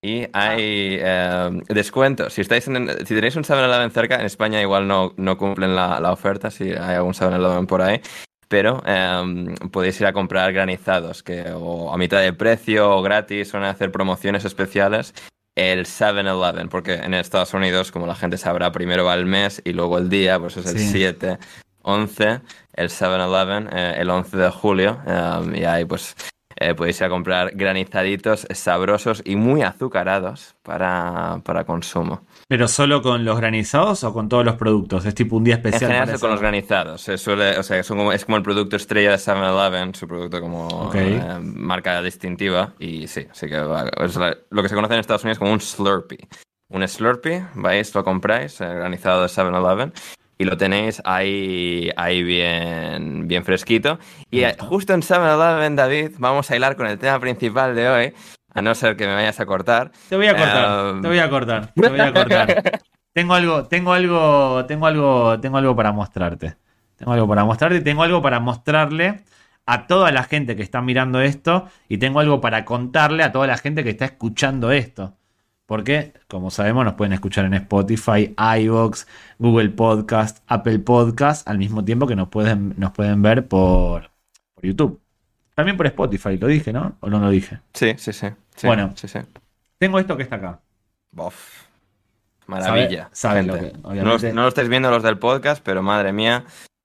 Y 0.00 0.26
hay 0.32 0.98
eh, 1.00 1.50
descuentos. 1.68 2.32
Si, 2.34 2.42
estáis 2.42 2.68
en- 2.68 2.88
si 3.06 3.14
tenéis 3.14 3.34
un 3.36 3.42
7-Eleven 3.44 3.90
cerca, 3.90 4.16
en 4.16 4.26
España 4.26 4.60
igual 4.60 4.86
no, 4.86 5.12
no 5.16 5.36
cumplen 5.36 5.74
la, 5.74 5.98
la 6.00 6.12
oferta, 6.12 6.50
si 6.50 6.70
hay 6.70 6.94
algún 6.96 7.14
7-Eleven 7.14 7.66
por 7.66 7.82
ahí. 7.82 8.00
Pero 8.48 8.82
eh, 8.86 9.54
podéis 9.72 10.00
ir 10.00 10.06
a 10.06 10.12
comprar 10.12 10.52
granizados, 10.52 11.22
que 11.22 11.44
o 11.54 11.92
a 11.92 11.98
mitad 11.98 12.20
de 12.22 12.32
precio 12.32 12.90
o 12.96 13.02
gratis, 13.02 13.52
van 13.52 13.64
a 13.64 13.70
hacer 13.70 13.90
promociones 13.92 14.44
especiales 14.46 15.12
el 15.58 15.86
7-Eleven, 15.86 16.68
porque 16.68 16.94
en 16.94 17.14
Estados 17.14 17.52
Unidos, 17.54 17.90
como 17.90 18.06
la 18.06 18.14
gente 18.14 18.38
sabrá, 18.38 18.70
primero 18.72 19.04
va 19.04 19.14
el 19.14 19.26
mes 19.26 19.60
y 19.64 19.72
luego 19.72 19.98
el 19.98 20.08
día, 20.08 20.38
pues 20.38 20.56
es 20.56 20.66
el 20.66 20.78
Sí. 20.78 20.88
7, 20.92 21.38
11, 21.82 22.40
el 22.74 22.88
7-Eleven, 22.90 23.68
eh, 23.72 23.96
el 23.98 24.10
11 24.10 24.36
de 24.36 24.50
julio. 24.50 25.00
um, 25.06 25.54
y 25.54 25.64
ahí 25.64 25.84
pues 25.84 26.14
eh, 26.60 26.74
podéis 26.74 27.00
ir 27.00 27.04
a 27.06 27.08
comprar 27.08 27.50
granizaditos 27.54 28.46
sabrosos 28.50 29.22
y 29.24 29.36
muy 29.36 29.62
azucarados 29.62 30.54
para, 30.62 31.40
para 31.44 31.64
consumo. 31.64 32.22
¿Pero 32.50 32.66
solo 32.66 33.02
con 33.02 33.26
los 33.26 33.36
granizados 33.38 34.04
o 34.04 34.12
con 34.14 34.30
todos 34.30 34.42
los 34.42 34.56
productos? 34.56 35.04
Es 35.04 35.14
tipo 35.14 35.36
un 35.36 35.44
día 35.44 35.56
En 35.56 35.58
especial. 35.66 35.90
general 35.90 36.06
para 36.06 36.18
con 36.18 36.30
los 36.30 36.40
granizados. 36.40 37.02
Se 37.02 37.18
suele, 37.18 37.58
o 37.58 37.62
sea, 37.62 37.82
son 37.82 37.98
como- 37.98 38.12
es 38.12 38.24
como 38.24 38.38
el 38.38 38.42
producto 38.42 38.76
estrella 38.76 39.10
de 39.10 39.18
7-Eleven, 39.18 39.94
su 39.94 40.08
producto 40.08 40.40
como 40.40 40.66
Ok. 40.66 40.94
eh, 40.94 41.38
marca 41.42 42.00
distintiva. 42.00 42.72
Y 42.78 43.06
sí, 43.06 43.26
así 43.30 43.48
que 43.48 43.56
es 43.56 44.16
la- 44.16 44.36
lo 44.48 44.62
que 44.62 44.68
se 44.70 44.74
conoce 44.74 44.94
en 44.94 45.00
Estados 45.00 45.24
Unidos 45.24 45.38
como 45.38 45.52
un 45.52 45.60
Slurpee. 45.60 46.26
Un 46.70 46.88
Slurpee, 46.88 47.44
vais, 47.54 47.94
lo 47.94 48.02
compráis, 48.02 48.58
el 48.62 48.74
granizado 48.76 49.22
de 49.22 49.28
7-Eleven, 49.28 49.92
y 50.38 50.44
lo 50.44 50.56
tenéis 50.56 51.02
ahí, 51.04 51.90
ahí 51.96 52.22
bien, 52.22 53.28
bien 53.28 53.44
fresquito. 53.44 53.98
Y 54.30 54.40
eh, 54.44 54.56
justo 54.58 54.94
en 54.94 55.02
7-Eleven, 55.02 55.76
David, 55.76 56.12
vamos 56.18 56.50
a 56.50 56.56
hilar 56.56 56.76
con 56.76 56.86
el 56.86 56.98
tema 56.98 57.20
principal 57.20 57.74
de 57.74 57.88
hoy, 57.90 58.14
a 58.58 58.62
no 58.62 58.74
ser 58.74 58.96
que 58.96 59.06
me 59.06 59.14
vayas 59.14 59.40
a 59.40 59.46
cortar. 59.46 59.92
Te 60.08 60.16
voy 60.16 60.26
a 60.26 60.36
cortar, 60.36 60.94
Um, 60.94 61.02
te 61.02 61.08
voy 61.08 61.18
a 61.18 61.30
cortar, 61.30 61.72
te 61.74 61.88
voy 61.88 62.00
a 62.00 62.12
cortar. 62.12 62.80
tengo 63.12 63.34
algo, 63.34 63.64
tengo 63.66 63.92
algo, 63.92 64.64
tengo 64.66 64.86
algo, 64.86 65.40
tengo 65.40 65.58
algo 65.58 65.76
para 65.76 65.92
mostrarte. 65.92 66.56
Tengo 66.96 67.12
algo 67.12 67.28
para 67.28 67.44
mostrarte 67.44 67.76
y 67.78 67.80
tengo 67.82 68.02
algo 68.02 68.20
para 68.22 68.40
mostrarle 68.40 69.24
a 69.66 69.86
toda 69.86 70.10
la 70.12 70.24
gente 70.24 70.56
que 70.56 70.62
está 70.62 70.80
mirando 70.82 71.20
esto 71.20 71.68
y 71.88 71.98
tengo 71.98 72.20
algo 72.20 72.40
para 72.40 72.64
contarle 72.64 73.22
a 73.22 73.32
toda 73.32 73.46
la 73.46 73.56
gente 73.58 73.84
que 73.84 73.90
está 73.90 74.06
escuchando 74.06 74.72
esto. 74.72 75.14
Porque, 75.66 76.14
como 76.28 76.50
sabemos, 76.50 76.84
nos 76.86 76.94
pueden 76.94 77.12
escuchar 77.12 77.44
en 77.44 77.52
Spotify, 77.52 78.34
iVoox, 78.38 79.06
Google 79.38 79.68
Podcast, 79.68 80.38
Apple 80.46 80.78
Podcast, 80.78 81.46
al 81.46 81.58
mismo 81.58 81.84
tiempo 81.84 82.06
que 82.06 82.16
nos 82.16 82.28
pueden, 82.28 82.74
nos 82.78 82.92
pueden 82.92 83.20
ver 83.20 83.46
por, 83.46 84.10
por 84.54 84.64
YouTube. 84.64 85.02
También 85.54 85.76
por 85.76 85.86
Spotify, 85.86 86.38
lo 86.38 86.46
dije, 86.46 86.72
¿no? 86.72 86.96
¿O 87.00 87.10
no 87.10 87.18
lo 87.18 87.28
dije? 87.28 87.58
Sí, 87.74 87.92
sí, 87.98 88.14
sí. 88.14 88.28
Sí, 88.58 88.66
Bueno. 88.66 88.92
sí, 88.96 89.08
sí. 89.08 89.18
Tengo 89.78 89.98
esto 89.98 90.16
que 90.16 90.24
está 90.24 90.36
acá. 90.36 90.60
Bof. 91.12 91.64
Maravilla. 92.46 93.10
Sabe- 93.12 93.42
sabe 93.42 93.42
lo 93.44 93.54
que- 93.54 93.72
no, 93.82 93.94
lo- 94.18 94.32
no 94.32 94.42
lo 94.42 94.48
estáis 94.48 94.68
viendo 94.68 94.90
los 94.90 95.02
del 95.02 95.18
podcast, 95.18 95.62
pero 95.62 95.82
madre 95.82 96.12
mía, 96.12 96.44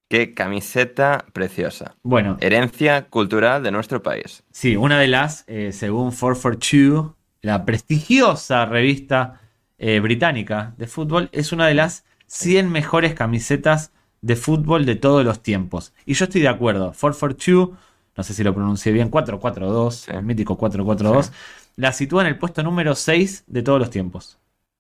qué 0.09 0.33
camiseta 0.33 1.25
preciosa. 1.33 1.95
Bueno, 2.03 2.37
Herencia 2.41 3.05
cultural 3.05 3.63
de 3.63 3.71
nuestro 3.71 4.03
país. 4.03 4.43
Sí, 4.51 4.75
una 4.75 4.99
de 4.99 5.07
las, 5.07 5.45
eh, 5.47 5.71
según 5.71 6.11
442, 6.11 7.13
la 7.41 7.65
prestigiosa 7.65 8.65
revista 8.65 9.39
eh, 9.79 9.99
británica 9.99 10.73
de 10.77 10.87
fútbol, 10.87 11.27
es 11.33 11.51
una 11.51 11.67
de 11.67 11.73
las 11.73 12.05
100 12.27 12.69
mejores 12.71 13.15
camisetas 13.15 13.91
de 14.21 14.37
fútbol 14.37 14.85
de 14.85 14.95
todos 14.95 15.25
los 15.25 15.41
tiempos. 15.43 15.93
Y 16.05 16.13
yo 16.13 16.23
estoy 16.25 16.39
de 16.41 16.47
acuerdo. 16.47 16.93
442, 16.93 17.71
no 18.15 18.23
sé 18.23 18.33
si 18.33 18.43
lo 18.45 18.53
pronuncié 18.53 18.93
bien, 18.93 19.09
442, 19.09 19.95
Sí. 19.95 20.11
el 20.11 20.23
mítico 20.23 20.57
442, 20.57 21.33
la 21.75 21.91
sitúa 21.93 22.21
en 22.21 22.27
el 22.27 22.37
puesto 22.37 22.63
número 22.63 22.95
6 22.95 23.45
de 23.47 23.63
todos 23.63 23.79
los 23.79 23.89
tiempos. 23.89 24.37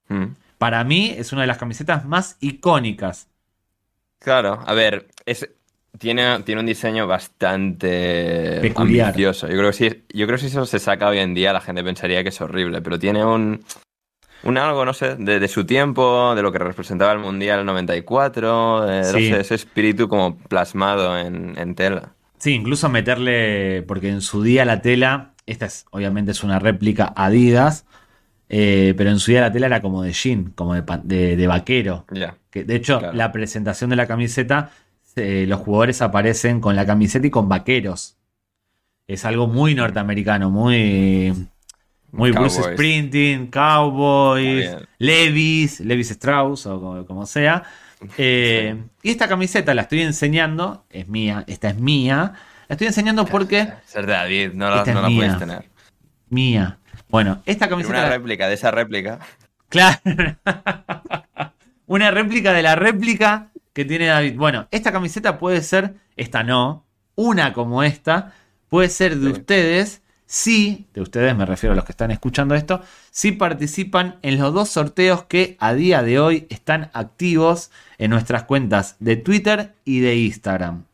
Mm. 0.09 0.25
Para 0.57 0.83
mí 0.83 1.13
es 1.17 1.31
una 1.33 1.41
de 1.41 1.47
las 1.47 1.57
camisetas 1.57 2.05
más 2.05 2.37
icónicas. 2.39 3.27
Claro, 4.19 4.61
a 4.65 4.73
ver, 4.73 5.07
es, 5.25 5.49
tiene, 5.97 6.39
tiene 6.43 6.61
un 6.61 6.67
diseño 6.67 7.07
bastante 7.07 8.59
Peculiar. 8.61 9.07
ambicioso. 9.07 9.47
Yo 9.47 9.57
creo, 9.57 9.71
que 9.71 9.73
si, 9.73 9.89
yo 10.13 10.25
creo 10.25 10.37
que 10.37 10.41
si 10.41 10.47
eso 10.47 10.65
se 10.65 10.79
saca 10.79 11.09
hoy 11.09 11.19
en 11.19 11.33
día, 11.33 11.51
la 11.53 11.61
gente 11.61 11.83
pensaría 11.83 12.23
que 12.23 12.29
es 12.29 12.39
horrible, 12.41 12.81
pero 12.81 12.97
tiene 12.97 13.25
un, 13.25 13.63
un 14.43 14.57
algo, 14.57 14.85
no 14.85 14.93
sé, 14.93 15.15
de, 15.15 15.39
de 15.39 15.47
su 15.47 15.65
tiempo, 15.65 16.33
de 16.35 16.41
lo 16.41 16.51
que 16.51 16.59
representaba 16.59 17.11
el 17.11 17.19
Mundial 17.19 17.57
del 17.57 17.65
94, 17.65 18.89
eh, 18.89 18.97
no 18.99 19.03
Sí. 19.03 19.29
sé, 19.29 19.39
ese 19.41 19.55
espíritu 19.55 20.07
como 20.07 20.37
plasmado 20.37 21.17
en, 21.19 21.57
en 21.57 21.75
tela. 21.75 22.13
Sí, 22.37 22.53
incluso 22.53 22.89
meterle, 22.89 23.83
porque 23.83 24.09
en 24.09 24.21
su 24.21 24.41
día 24.43 24.65
la 24.65 24.81
tela, 24.81 25.32
esta 25.45 25.65
es 25.65 25.85
obviamente 25.91 26.31
es 26.31 26.43
una 26.43 26.59
réplica 26.59 27.13
Adidas, 27.15 27.85
eh, 28.49 28.93
pero 28.97 29.09
en 29.09 29.19
su 29.19 29.31
día 29.31 29.41
la 29.41 29.51
tela 29.51 29.65
era 29.67 29.81
como 29.81 30.03
de 30.03 30.13
jean, 30.13 30.51
como 30.55 30.73
de, 30.75 30.83
pa- 30.83 30.97
de- 31.03 31.35
de 31.35 31.47
vaquero. 31.47 32.05
Que, 32.49 32.63
de 32.63 32.75
hecho, 32.75 32.99
Claro. 32.99 33.13
la 33.17 33.31
presentación 33.31 33.89
de 33.89 33.95
la 33.95 34.05
camiseta, 34.07 34.71
eh, 35.15 35.45
los 35.47 35.59
jugadores 35.61 36.01
aparecen 36.01 36.59
con 36.61 36.75
la 36.75 36.85
camiseta 36.85 37.25
y 37.27 37.29
con 37.31 37.49
vaqueros. 37.49 38.17
Es 39.07 39.25
algo 39.25 39.47
muy 39.47 39.75
norteamericano, 39.75 40.49
muy, 40.49 41.33
muy 42.11 42.31
Bruce 42.31 42.57
Cowboys. 42.59 42.73
Sprinting, 42.75 43.47
Cowboys. 43.47 44.77
Levis, 44.99 45.79
Levis 45.81 46.11
Strauss 46.11 46.65
o 46.67 46.79
como, 46.79 47.05
como 47.05 47.25
sea. 47.25 47.63
Eh, 48.17 48.75
Y 49.01 49.11
esta 49.11 49.29
camiseta 49.29 49.73
la 49.73 49.83
estoy 49.83 50.01
enseñando, 50.01 50.83
es 50.89 51.07
mía, 51.07 51.45
esta 51.47 51.69
es 51.69 51.77
mía. 51.77 52.33
La 52.67 52.73
estoy 52.75 52.87
enseñando 52.87 53.25
porque 53.25 53.71
Ser 53.85 54.05
de 54.05 54.13
David, 54.13 54.51
no 54.53 54.69
la, 54.69 54.83
no 54.85 55.01
la 55.01 55.07
mía. 55.09 55.17
puedes 55.17 55.37
tener. 55.39 55.69
mía. 56.29 56.77
Bueno, 57.09 57.41
esta 57.45 57.65
Pero 57.65 57.77
camiseta. 57.77 57.99
una 57.99 58.09
réplica 58.09 58.47
de 58.47 58.53
esa 58.55 58.71
réplica. 58.71 59.19
Claro. 59.69 59.99
Una 61.85 62.11
réplica 62.11 62.53
de 62.53 62.61
la 62.63 62.75
réplica 62.75 63.49
que 63.73 63.85
tiene 63.85 64.05
David. 64.07 64.35
Bueno, 64.37 64.67
esta 64.71 64.91
camiseta 64.91 65.37
puede 65.37 65.61
ser, 65.61 65.95
esta 66.15 66.43
no, 66.43 66.85
una 67.15 67.53
como 67.53 67.83
esta, 67.83 68.33
puede 68.69 68.89
ser 68.89 69.17
de 69.17 69.27
Sí. 69.27 69.31
ustedes, 69.33 70.01
si, 70.25 70.87
de 70.93 71.01
ustedes 71.01 71.35
me 71.35 71.45
refiero 71.45 71.73
a 71.73 71.75
los 71.75 71.85
que 71.85 71.91
están 71.91 72.09
escuchando 72.11 72.55
esto, 72.55 72.81
si 73.11 73.33
participan 73.33 74.15
en 74.21 74.39
los 74.39 74.53
dos 74.53 74.69
sorteos 74.69 75.23
que 75.25 75.57
a 75.59 75.73
día 75.73 76.01
de 76.01 76.19
hoy 76.19 76.47
están 76.49 76.89
activos 76.93 77.69
en 77.97 78.09
nuestras 78.11 78.43
cuentas 78.43 78.95
de 78.99 79.17
Twitter 79.17 79.73
y 79.85 79.99
de 79.99 80.15
Instagram. 80.15 80.85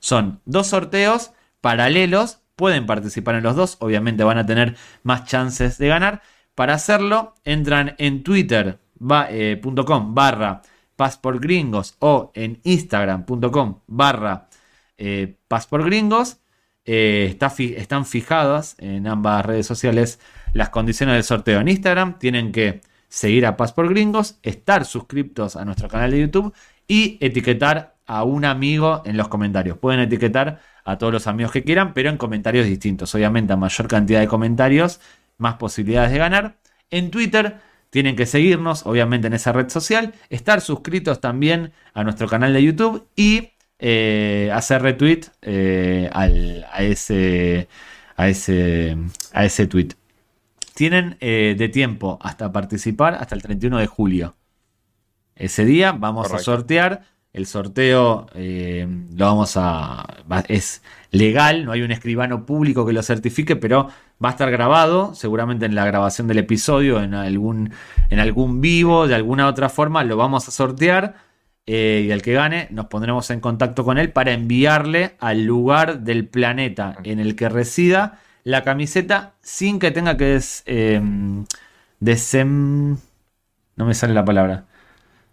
Son 0.00 0.40
dos 0.44 0.68
sorteos 0.68 1.32
paralelos, 1.60 2.40
pueden 2.54 2.86
participar 2.86 3.34
en 3.36 3.42
los 3.42 3.56
dos, 3.56 3.76
obviamente 3.80 4.24
van 4.24 4.38
a 4.38 4.46
tener 4.46 4.76
más 5.02 5.24
chances 5.24 5.78
de 5.78 5.88
ganar. 5.88 6.22
Para 6.54 6.74
hacerlo, 6.74 7.34
entran 7.44 7.94
en 7.98 8.22
twitter.com 8.22 10.14
barra 10.14 10.62
pasportgringos 10.96 11.96
o 11.98 12.32
en 12.34 12.60
instagram.com 12.64 13.80
barra 13.86 14.48
eh. 14.96 15.36
Eh, 16.88 17.36
están 17.76 18.06
fijadas 18.06 18.76
en 18.78 19.08
ambas 19.08 19.44
redes 19.44 19.66
sociales 19.66 20.20
las 20.52 20.70
condiciones 20.70 21.16
del 21.16 21.24
sorteo. 21.24 21.60
En 21.60 21.68
Instagram 21.68 22.18
tienen 22.18 22.52
que 22.52 22.80
seguir 23.08 23.44
a 23.46 23.56
Passport 23.56 23.90
Gringos, 23.90 24.38
estar 24.42 24.84
suscriptos 24.84 25.56
a 25.56 25.64
nuestro 25.64 25.88
canal 25.88 26.12
de 26.12 26.20
YouTube 26.20 26.54
y 26.86 27.18
etiquetar 27.20 27.95
a 28.06 28.24
un 28.24 28.44
amigo 28.44 29.02
en 29.04 29.16
los 29.16 29.28
comentarios. 29.28 29.78
Pueden 29.78 30.00
etiquetar 30.00 30.60
a 30.84 30.98
todos 30.98 31.12
los 31.12 31.26
amigos 31.26 31.52
que 31.52 31.64
quieran, 31.64 31.92
pero 31.94 32.10
en 32.10 32.16
comentarios 32.18 32.66
distintos. 32.66 33.14
Obviamente, 33.14 33.52
a 33.52 33.56
mayor 33.56 33.88
cantidad 33.88 34.20
de 34.20 34.28
comentarios, 34.28 35.00
más 35.38 35.54
posibilidades 35.56 36.12
de 36.12 36.18
ganar. 36.18 36.56
En 36.90 37.10
Twitter 37.10 37.56
tienen 37.90 38.16
que 38.16 38.26
seguirnos, 38.26 38.86
obviamente, 38.86 39.26
en 39.26 39.34
esa 39.34 39.52
red 39.52 39.68
social, 39.68 40.14
estar 40.30 40.60
suscritos 40.60 41.20
también 41.20 41.72
a 41.94 42.04
nuestro 42.04 42.28
canal 42.28 42.52
de 42.52 42.62
YouTube 42.62 43.06
y 43.16 43.50
eh, 43.78 44.50
hacer 44.54 44.82
retweet 44.82 45.22
eh, 45.42 46.08
al- 46.12 46.66
a, 46.72 46.82
ese, 46.82 47.68
a, 48.16 48.28
ese, 48.28 48.96
a 49.32 49.44
ese 49.44 49.66
tweet. 49.66 49.88
Tienen 50.74 51.16
eh, 51.20 51.54
de 51.58 51.68
tiempo 51.68 52.18
hasta 52.22 52.52
participar 52.52 53.14
hasta 53.14 53.34
el 53.34 53.42
31 53.42 53.78
de 53.78 53.86
julio. 53.86 54.36
Ese 55.34 55.64
día 55.64 55.92
vamos 55.92 56.32
a 56.32 56.38
sortear. 56.38 57.04
El 57.36 57.44
sorteo 57.46 58.26
eh, 58.34 58.88
lo 59.14 59.26
vamos 59.26 59.58
a. 59.58 60.06
es 60.48 60.82
legal, 61.10 61.66
no 61.66 61.72
hay 61.72 61.82
un 61.82 61.90
escribano 61.90 62.46
público 62.46 62.86
que 62.86 62.94
lo 62.94 63.02
certifique, 63.02 63.56
pero 63.56 63.88
va 64.24 64.30
a 64.30 64.32
estar 64.32 64.50
grabado, 64.50 65.14
seguramente 65.14 65.66
en 65.66 65.74
la 65.74 65.84
grabación 65.84 66.28
del 66.28 66.38
episodio, 66.38 67.02
en 67.02 67.12
algún, 67.12 67.72
en 68.08 68.20
algún 68.20 68.62
vivo, 68.62 69.06
de 69.06 69.14
alguna 69.14 69.48
otra 69.48 69.68
forma, 69.68 70.02
lo 70.02 70.16
vamos 70.16 70.48
a 70.48 70.50
sortear. 70.50 71.16
eh, 71.66 72.04
y 72.08 72.12
al 72.12 72.22
que 72.22 72.32
gane, 72.32 72.68
nos 72.70 72.86
pondremos 72.86 73.28
en 73.30 73.40
contacto 73.40 73.84
con 73.84 73.98
él 73.98 74.12
para 74.12 74.32
enviarle 74.32 75.16
al 75.20 75.44
lugar 75.44 76.00
del 76.00 76.26
planeta 76.28 76.96
en 77.04 77.18
el 77.20 77.34
que 77.36 77.48
resida 77.50 78.20
la 78.44 78.62
camiseta 78.62 79.34
sin 79.42 79.78
que 79.80 79.90
tenga 79.90 80.16
que 80.16 80.24
des, 80.26 80.62
eh, 80.66 81.00
desem- 82.00 82.96
No 83.76 83.84
me 83.84 83.94
sale 83.94 84.14
la 84.14 84.24
palabra. 84.24 84.64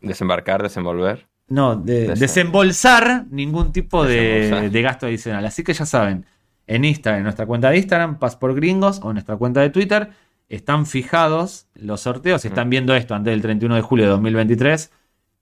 Desembarcar, 0.02 0.64
desenvolver. 0.64 1.28
No, 1.54 1.76
de- 1.76 2.08
Desen- 2.10 2.20
desembolsar 2.20 3.26
ningún 3.30 3.72
tipo 3.72 4.04
de, 4.06 4.16
Desembolsar. 4.16 4.72
de 4.72 4.82
gasto 4.82 5.06
adicional. 5.06 5.46
Así 5.46 5.64
que 5.64 5.74
ya 5.74 5.86
saben, 5.86 6.26
en 6.68 6.86
Instagram, 6.86 7.20
en 7.20 7.24
nuestra 7.24 7.46
cuenta 7.46 7.70
de 7.70 7.78
Instagram, 7.78 8.18
Passport 8.20 8.56
Gringos, 8.56 9.00
o 9.04 9.10
en 9.10 9.14
nuestra 9.16 9.36
cuenta 9.38 9.62
de 9.62 9.70
Twitter, 9.70 10.10
están 10.50 10.86
fijados 10.86 11.68
los 11.76 12.02
sorteos. 12.02 12.42
Si 12.42 12.48
están 12.48 12.70
viendo 12.70 12.96
esto 12.96 13.16
antes 13.16 13.32
del 13.32 13.42
31 13.42 13.76
de 13.76 13.82
julio 13.82 14.06
de 14.06 14.12
2023, 14.12 14.92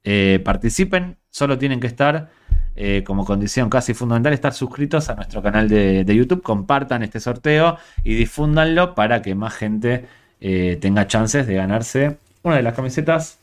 eh, 0.03 0.41
participen. 0.43 1.17
Solo 1.29 1.57
tienen 1.57 1.79
que 1.79 1.87
estar, 1.87 2.29
eh, 2.75 3.03
como 3.05 3.23
condición 3.25 3.69
casi 3.69 3.93
fundamental, 3.93 4.33
estar 4.33 4.53
suscritos 4.53 5.09
a 5.09 5.15
nuestro 5.15 5.41
canal 5.41 5.69
de, 5.69 6.03
de 6.03 6.15
YouTube. 6.15 6.41
Compartan 6.41 7.03
este 7.03 7.19
sorteo 7.19 7.77
y 8.03 8.15
difúndanlo 8.15 8.95
para 8.95 9.21
que 9.21 9.35
más 9.35 9.53
gente 9.53 10.05
eh, 10.39 10.77
tenga 10.81 11.07
chances 11.07 11.45
de 11.47 11.53
ganarse 11.55 12.17
una 12.43 12.55
de 12.55 12.63
las 12.63 12.73
camisetas 12.73 13.37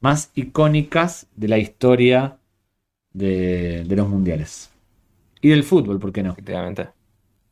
más 0.00 0.30
icónicas 0.34 1.26
de 1.36 1.48
la 1.48 1.58
historia 1.58 2.38
de, 3.12 3.84
de 3.84 3.96
los 3.96 4.08
mundiales. 4.08 4.70
Y 5.40 5.48
del 5.50 5.64
fútbol, 5.64 5.98
¿por 5.98 6.12
qué 6.12 6.22
no? 6.22 6.32
Efectivamente. 6.32 6.88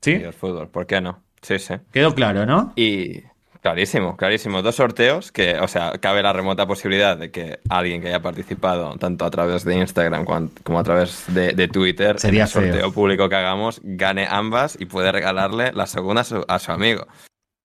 ¿Sí? 0.00 0.12
Y 0.12 0.19
del 0.19 0.33
fútbol, 0.33 0.69
¿por 0.69 0.87
qué 0.87 1.00
no? 1.00 1.23
Sí, 1.43 1.59
sí. 1.59 1.75
Quedó 1.93 2.14
claro, 2.14 2.45
¿no? 2.47 2.73
Y 2.76 3.23
clarísimo, 3.62 4.17
clarísimo. 4.17 4.62
Dos 4.62 4.76
sorteos 4.76 5.33
que, 5.33 5.59
o 5.59 5.69
sea, 5.69 5.93
cabe 6.00 6.23
la 6.23 6.33
remota 6.33 6.67
posibilidad 6.67 7.17
de 7.17 7.31
que 7.31 7.61
alguien 7.69 8.00
que 8.02 8.09
haya 8.09 8.23
participado 8.23 8.97
tanto 8.97 9.25
a 9.25 9.31
través 9.31 9.64
de 9.64 9.76
Instagram 9.76 10.25
como 10.62 10.78
a 10.78 10.85
través 10.85 11.25
de, 11.28 11.52
de 11.52 11.69
Twitter 11.69 12.19
Sería 12.19 12.40
en 12.40 12.43
el 12.43 12.49
sorteo 12.49 12.81
feo. 12.81 12.93
público 12.93 13.28
que 13.28 13.37
hagamos 13.37 13.81
gane 13.85 14.26
ambas 14.28 14.76
y 14.81 14.87
puede 14.87 15.12
regalarle 15.12 15.73
la 15.73 15.87
segunda 15.87 16.23
a 16.23 16.25
su, 16.25 16.45
a 16.47 16.59
su 16.59 16.73
amigo. 16.73 17.07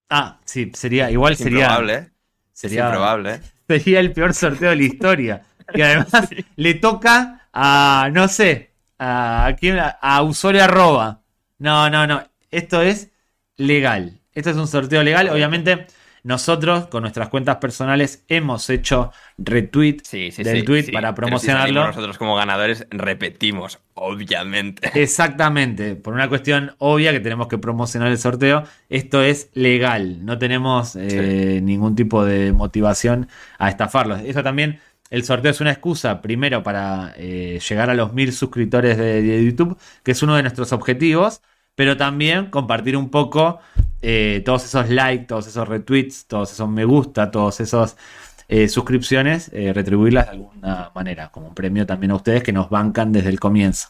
Ah, 0.09 0.39
sí, 0.45 0.71
sería, 0.75 1.09
igual 1.11 1.33
Es 1.33 1.39
sería, 1.39 1.65
improbable, 1.65 2.11
improbable. 2.63 3.41
Sería 3.67 3.99
el 3.99 4.11
peor 4.13 4.33
sorteo 4.33 4.69
de 4.71 4.75
la 4.75 4.83
historia. 4.83 5.41
Y 5.73 5.81
además 5.81 6.29
le 6.55 6.73
toca 6.75 7.47
a, 7.53 8.09
no 8.11 8.27
sé, 8.27 8.71
a, 8.97 9.47
¿a 9.47 9.55
quién? 9.55 9.79
A, 9.79 9.89
a 9.89 10.21
usuario 10.23 10.63
arroba. 10.63 11.21
No, 11.59 11.89
no, 11.89 12.07
no. 12.07 12.23
Esto 12.51 12.81
es 12.81 13.11
legal. 13.57 14.19
Esto 14.33 14.49
es 14.49 14.57
un 14.57 14.67
sorteo 14.67 15.03
legal. 15.03 15.29
Obviamente, 15.29 15.87
nosotros 16.23 16.87
con 16.87 17.01
nuestras 17.01 17.29
cuentas 17.29 17.57
personales 17.57 18.25
hemos 18.27 18.69
hecho 18.69 19.11
retweet 19.37 19.97
Sí, 20.01 20.31
sí, 20.31 20.43
del 20.43 20.45
sí, 20.45 20.63
tweet 20.63 20.89
para 20.91 21.13
si 21.25 21.73
promocionarlo. 21.73 21.83
nosotros 21.83 22.17
como 22.17 22.35
ganadores 22.35 22.87
repetimos, 22.89 23.79
obviamente. 23.93 24.89
Exactamente, 25.01 25.95
por 25.95 26.13
una 26.13 26.29
cuestión 26.29 26.75
obvia 26.77 27.11
que 27.11 27.19
tenemos 27.19 27.47
que 27.47 27.57
promocionar 27.57 28.09
el 28.11 28.17
sorteo, 28.19 28.63
esto 28.89 29.23
es 29.23 29.49
legal, 29.53 30.23
no 30.23 30.37
tenemos 30.37 30.95
eh, 30.95 31.61
ningún 31.63 31.95
tipo 31.95 32.23
de 32.23 32.51
motivación 32.53 33.27
a 33.57 33.69
estafarlos. 33.69 34.21
Eso 34.23 34.43
también, 34.43 34.79
el 35.09 35.23
sorteo 35.23 35.49
es 35.51 35.61
una 35.61 35.71
excusa, 35.71 36.21
primero 36.21 36.61
para 36.61 37.13
eh, 37.17 37.59
llegar 37.67 37.89
a 37.89 37.95
los 37.95 38.13
mil 38.13 38.31
suscriptores 38.33 38.97
de, 38.97 39.23
de 39.23 39.45
YouTube, 39.45 39.77
que 40.03 40.11
es 40.11 40.21
uno 40.21 40.35
de 40.35 40.43
nuestros 40.43 40.71
objetivos, 40.73 41.41
pero 41.75 41.97
también 41.97 42.51
compartir 42.51 42.95
un 42.95 43.09
poco 43.09 43.59
eh, 44.03 44.41
todos 44.43 44.65
esos 44.65 44.89
likes, 44.89 45.25
todos 45.25 45.47
esos 45.47 45.65
retweets, 45.65 46.27
todos 46.27 46.51
esos 46.51 46.67
me 46.67 46.83
gusta, 46.83 47.31
todos 47.31 47.61
esos 47.61 47.95
eh, 48.49 48.67
suscripciones, 48.67 49.49
eh, 49.53 49.71
retribuirlas 49.73 50.25
de 50.25 50.31
alguna 50.31 50.91
manera, 50.93 51.29
como 51.31 51.47
un 51.47 51.55
premio 51.55 51.85
también 51.85 52.11
a 52.11 52.15
ustedes 52.15 52.43
que 52.43 52.51
nos 52.51 52.69
bancan 52.69 53.13
desde 53.13 53.29
el 53.29 53.39
comienzo. 53.39 53.89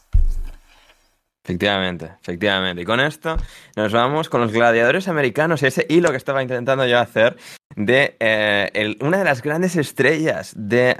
Efectivamente, 1.44 2.12
efectivamente. 2.22 2.82
Y 2.82 2.84
con 2.84 3.00
esto 3.00 3.36
nos 3.76 3.92
vamos 3.92 4.28
con 4.28 4.40
los 4.40 4.52
gladiadores 4.52 5.08
americanos 5.08 5.62
y 5.62 5.66
ese 5.66 5.84
hilo 5.90 6.12
que 6.12 6.16
estaba 6.16 6.42
intentando 6.42 6.86
yo 6.86 7.00
hacer 7.00 7.36
de 7.74 8.16
eh, 8.20 8.96
una 9.00 9.18
de 9.18 9.24
las 9.24 9.42
grandes 9.42 9.74
estrellas 9.74 10.54
de 10.56 10.94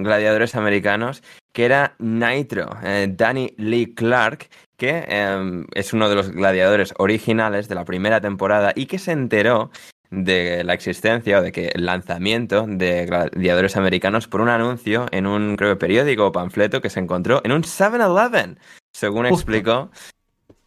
gladiadores 0.00 0.54
americanos, 0.54 1.22
que 1.54 1.64
era 1.64 1.94
Nitro, 2.00 2.68
eh, 2.82 3.06
Danny 3.08 3.54
Lee 3.56 3.94
Clark, 3.94 4.48
que 4.76 5.04
eh, 5.06 5.64
es 5.72 5.92
uno 5.92 6.08
de 6.08 6.16
los 6.16 6.30
gladiadores 6.32 6.92
originales 6.98 7.68
de 7.68 7.76
la 7.76 7.84
primera 7.84 8.20
temporada 8.20 8.72
y 8.74 8.86
que 8.86 8.98
se 8.98 9.12
enteró 9.12 9.70
de 10.10 10.64
la 10.64 10.74
existencia 10.74 11.38
o 11.38 11.42
de 11.42 11.52
que 11.52 11.68
el 11.68 11.86
lanzamiento 11.86 12.66
de 12.68 13.06
gladiadores 13.06 13.76
americanos 13.76 14.26
por 14.26 14.40
un 14.40 14.48
anuncio 14.48 15.06
en 15.12 15.26
un 15.26 15.56
creo 15.56 15.78
periódico 15.78 16.26
o 16.26 16.32
panfleto 16.32 16.80
que 16.80 16.90
se 16.90 17.00
encontró 17.00 17.40
en 17.44 17.52
un 17.52 17.62
7-Eleven, 17.62 18.58
según 18.92 19.26
Justo. 19.28 19.34
explicó. 19.34 19.90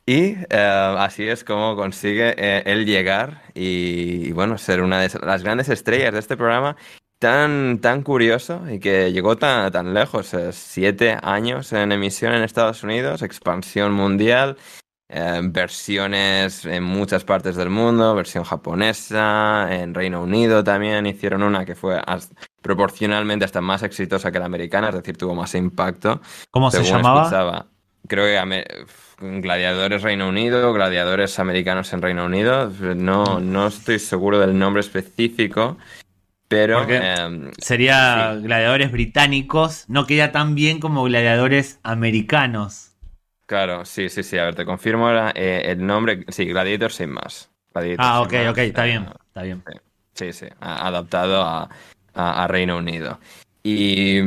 Y 0.06 0.36
eh, 0.50 0.96
así 0.98 1.27
es 1.27 1.44
como 1.44 1.75
consigue 1.75 2.34
eh, 2.38 2.63
él 2.65 2.86
llegar 2.86 3.41
y, 3.53 4.29
y, 4.29 4.32
bueno, 4.32 4.58
ser 4.58 4.82
una 4.82 5.01
de 5.01 5.10
las 5.22 5.44
grandes 5.44 5.67
estrellas 5.67 6.13
de 6.13 6.20
este 6.20 6.38
programa 6.38 6.77
tan, 7.19 7.79
tan 7.79 8.03
curioso 8.03 8.62
y 8.69 8.79
que 8.79 9.12
llegó 9.12 9.38
tan, 9.38 9.71
tan 9.71 9.93
lejos. 9.93 10.33
eh, 10.33 10.51
siete 10.51 11.17
años 11.21 11.74
en 11.74 11.91
emisión 11.91 12.33
en 12.33 12.43
Estados 12.43 12.83
Unidos, 12.83 13.21
expansión 13.21 13.93
mundial, 13.93 14.57
eh, 15.09 15.39
versiones 15.43 16.65
en 16.65 16.83
muchas 16.83 17.24
partes 17.24 17.55
del 17.55 17.69
mundo, 17.69 18.13
versión 18.13 18.44
japonesa, 18.44 19.68
en 19.74 19.94
Reino 19.94 20.22
Unido 20.22 20.63
también 20.63 21.05
hicieron 21.05 21.44
una 21.44 21.65
que 21.65 21.75
fue 21.75 22.01
proporcionalmente 22.61 23.46
hasta 23.46 23.61
más 23.61 23.83
exitosa 23.83 24.31
que 24.31 24.39
la 24.39 24.46
americana, 24.46 24.89
es 24.89 24.96
decir, 24.96 25.18
tuvo 25.18 25.33
más 25.33 25.55
impacto. 25.55 26.22
¿Cómo 26.51 26.70
se 26.70 26.83
llamaba? 26.83 27.24
escuchaba. 27.24 27.68
Creo 28.07 28.25
que 28.25 28.65
Gladiadores 29.20 30.01
Reino 30.01 30.29
Unido, 30.29 30.72
Gladiadores 30.72 31.39
Americanos 31.39 31.92
en 31.92 32.01
Reino 32.01 32.25
Unido. 32.25 32.70
No, 32.96 33.39
no 33.39 33.68
estoy 33.68 34.00
seguro 34.00 34.39
del 34.39 34.57
nombre 34.57 34.81
específico, 34.81 35.77
pero 36.48 36.81
em, 36.90 37.51
Sería 37.57 38.36
Sí. 38.36 38.44
gladiadores 38.44 38.92
británicos, 38.92 39.86
no 39.88 40.05
queda 40.05 40.31
tan 40.31 40.55
bien 40.55 40.79
como 40.79 41.03
gladiadores 41.03 41.79
americanos. 41.83 42.92
claro, 43.46 43.86
sí, 43.86 44.10
sí, 44.10 44.24
sí. 44.24 44.38
A 44.38 44.46
ver, 44.46 44.55
te 44.55 44.66
confirmo 44.66 45.07
ahora, 45.07 45.31
eh, 45.36 45.64
el 45.66 45.86
nombre. 45.86 46.25
Sí, 46.29 46.46
Gladiator 46.46 46.92
sin 46.92 47.10
más. 47.12 47.50
Gladiator 47.74 48.05
Ah, 48.05 48.22
ok, 48.22 48.33
más, 48.33 48.48
ok, 48.50 48.57
está 48.60 48.83
eh, 48.86 48.88
bien, 48.90 49.07
está 49.27 49.42
bien. 49.44 49.64
Sí, 50.14 50.33
sí, 50.33 50.48
adaptado 50.60 51.44
a, 51.44 51.70
a- 52.14 52.44
a 52.44 52.48
Reino 52.48 52.77
Unido. 52.77 53.20
Y, 53.64 54.22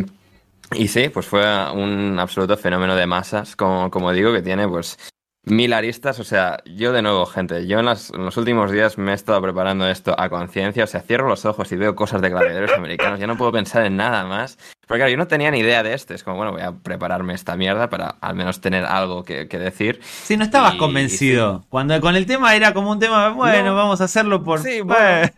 y 0.72 0.88
sí, 0.88 1.09
pues 1.09 1.26
fue 1.26 1.42
un 1.72 2.18
absoluto 2.18 2.56
fenómeno 2.56 2.94
de 2.94 3.06
masas, 3.06 3.56
como, 3.56 3.90
como 3.90 4.12
digo, 4.12 4.33
que 4.33 4.42
tiene 4.42 4.68
pues 4.68 4.96
mil 5.44 5.72
aristas. 5.72 6.18
O 6.20 6.24
sea, 6.24 6.59
yo 6.66 6.92
de 6.92 7.03
nuevo, 7.03 7.26
gente, 7.26 7.66
yo 7.66 7.79
en, 7.81 7.87
las- 7.87 8.11
en 8.11 8.24
los 8.24 8.37
últimos 8.37 8.70
días 8.70 8.98
me 8.98 9.12
he 9.12 9.14
estado 9.14 9.40
preparando 9.42 9.88
esto 9.88 10.14
a 10.18 10.29
conciencia. 10.29 10.85
O 10.85 10.87
sea, 10.87 11.00
cierro 11.00 11.29
los 11.29 11.44
ojos 11.44 11.70
y 11.72 11.76
veo 11.76 11.94
cosas 11.94 12.20
de 12.22 12.29
gladiadores 12.31 12.72
americanos. 12.72 13.18
Ya 13.18 13.26
no 13.26 13.37
puedo 13.37 13.53
pensar 13.53 13.85
en 13.85 13.96
nada 13.96 14.24
más. 14.24 14.59
Porque 14.87 15.00
claro, 15.00 15.11
yo 15.12 15.16
no 15.18 15.29
tenía 15.29 15.50
ni 15.53 15.61
idea 15.61 15.83
de 15.83 15.94
este. 15.94 16.14
Es 16.14 16.24
como, 16.24 16.37
bueno, 16.37 16.53
voy 16.53 16.62
a 16.62 16.72
prepararme 16.72 17.33
esta 17.35 17.57
mierda 17.57 17.88
para 17.88 18.16
al 18.20 18.35
menos 18.35 18.61
tener 18.61 18.85
algo 18.85 19.22
que, 19.24 19.46
que 19.48 19.59
decir. 19.59 20.00
Sí, 20.03 20.37
no 20.37 20.44
estabas 20.44 20.74
Y- 20.74 20.79
convencido. 20.79 21.64
Cuando 21.68 22.00
con 22.00 22.16
el 22.16 22.26
tema 22.26 22.55
era 22.57 22.74
como 22.74 22.90
un 22.90 22.98
tema, 22.98 23.29
bueno, 23.31 23.70
No. 23.70 23.74
vamos 23.76 24.00
a 24.00 24.05
hacerlo 24.05 24.42
por. 24.42 24.61
Sí, 24.61 24.81
bueno. 24.81 25.29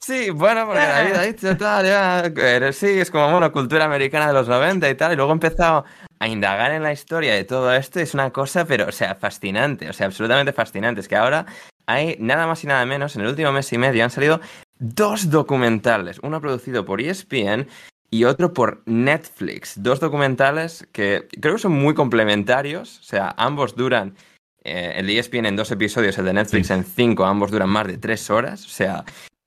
Sí, 0.00 0.30
bueno, 0.30 0.66
porque 0.66 0.80
David 0.80 1.12
ha 1.14 1.22
dicho 1.22 1.56
tal, 1.56 1.84
ya, 1.84 2.22
eh, 2.24 2.72
sí, 2.72 2.86
es 2.86 3.10
como, 3.10 3.30
bueno, 3.30 3.50
cultura 3.52 3.84
americana 3.84 4.28
de 4.28 4.32
los 4.32 4.48
90 4.48 4.88
y 4.88 4.94
tal, 4.94 5.12
y 5.12 5.16
luego 5.16 5.32
he 5.32 5.34
empezado 5.34 5.84
a 6.20 6.28
indagar 6.28 6.72
en 6.72 6.82
la 6.82 6.92
historia 6.92 7.34
de 7.34 7.44
todo 7.44 7.72
esto, 7.74 7.98
y 7.98 8.02
es 8.02 8.14
una 8.14 8.30
cosa, 8.30 8.64
pero, 8.64 8.86
o 8.88 8.92
sea, 8.92 9.14
fascinante, 9.14 9.88
o 9.88 9.92
sea, 9.92 10.06
absolutamente 10.06 10.52
fascinante, 10.52 11.00
es 11.00 11.08
que 11.08 11.16
ahora 11.16 11.46
hay 11.86 12.16
nada 12.20 12.46
más 12.46 12.62
y 12.62 12.68
nada 12.68 12.86
menos, 12.86 13.16
en 13.16 13.22
el 13.22 13.28
último 13.28 13.50
mes 13.52 13.72
y 13.72 13.78
medio 13.78 14.04
han 14.04 14.10
salido 14.10 14.40
dos 14.78 15.30
documentales, 15.30 16.18
uno 16.22 16.40
producido 16.40 16.84
por 16.84 17.00
ESPN 17.00 17.66
y 18.10 18.24
otro 18.24 18.52
por 18.52 18.82
Netflix, 18.86 19.74
dos 19.82 20.00
documentales 20.00 20.86
que 20.92 21.28
creo 21.40 21.54
que 21.54 21.60
son 21.60 21.72
muy 21.72 21.94
complementarios, 21.94 23.00
o 23.00 23.02
sea, 23.02 23.34
ambos 23.36 23.74
duran 23.76 24.14
eh, 24.62 24.92
el 24.96 25.06
de 25.06 25.18
ESPN 25.18 25.46
en 25.46 25.56
dos 25.56 25.70
episodios, 25.70 26.18
el 26.18 26.26
de 26.26 26.34
Netflix 26.34 26.66
Sí. 26.68 26.72
en 26.74 26.84
cinco, 26.84 27.24
ambos 27.24 27.50
duran 27.50 27.70
más 27.70 27.86
de 27.86 27.96
tres 27.98 28.28
horas, 28.30 28.64
o 28.66 28.68
sea, 28.68 29.04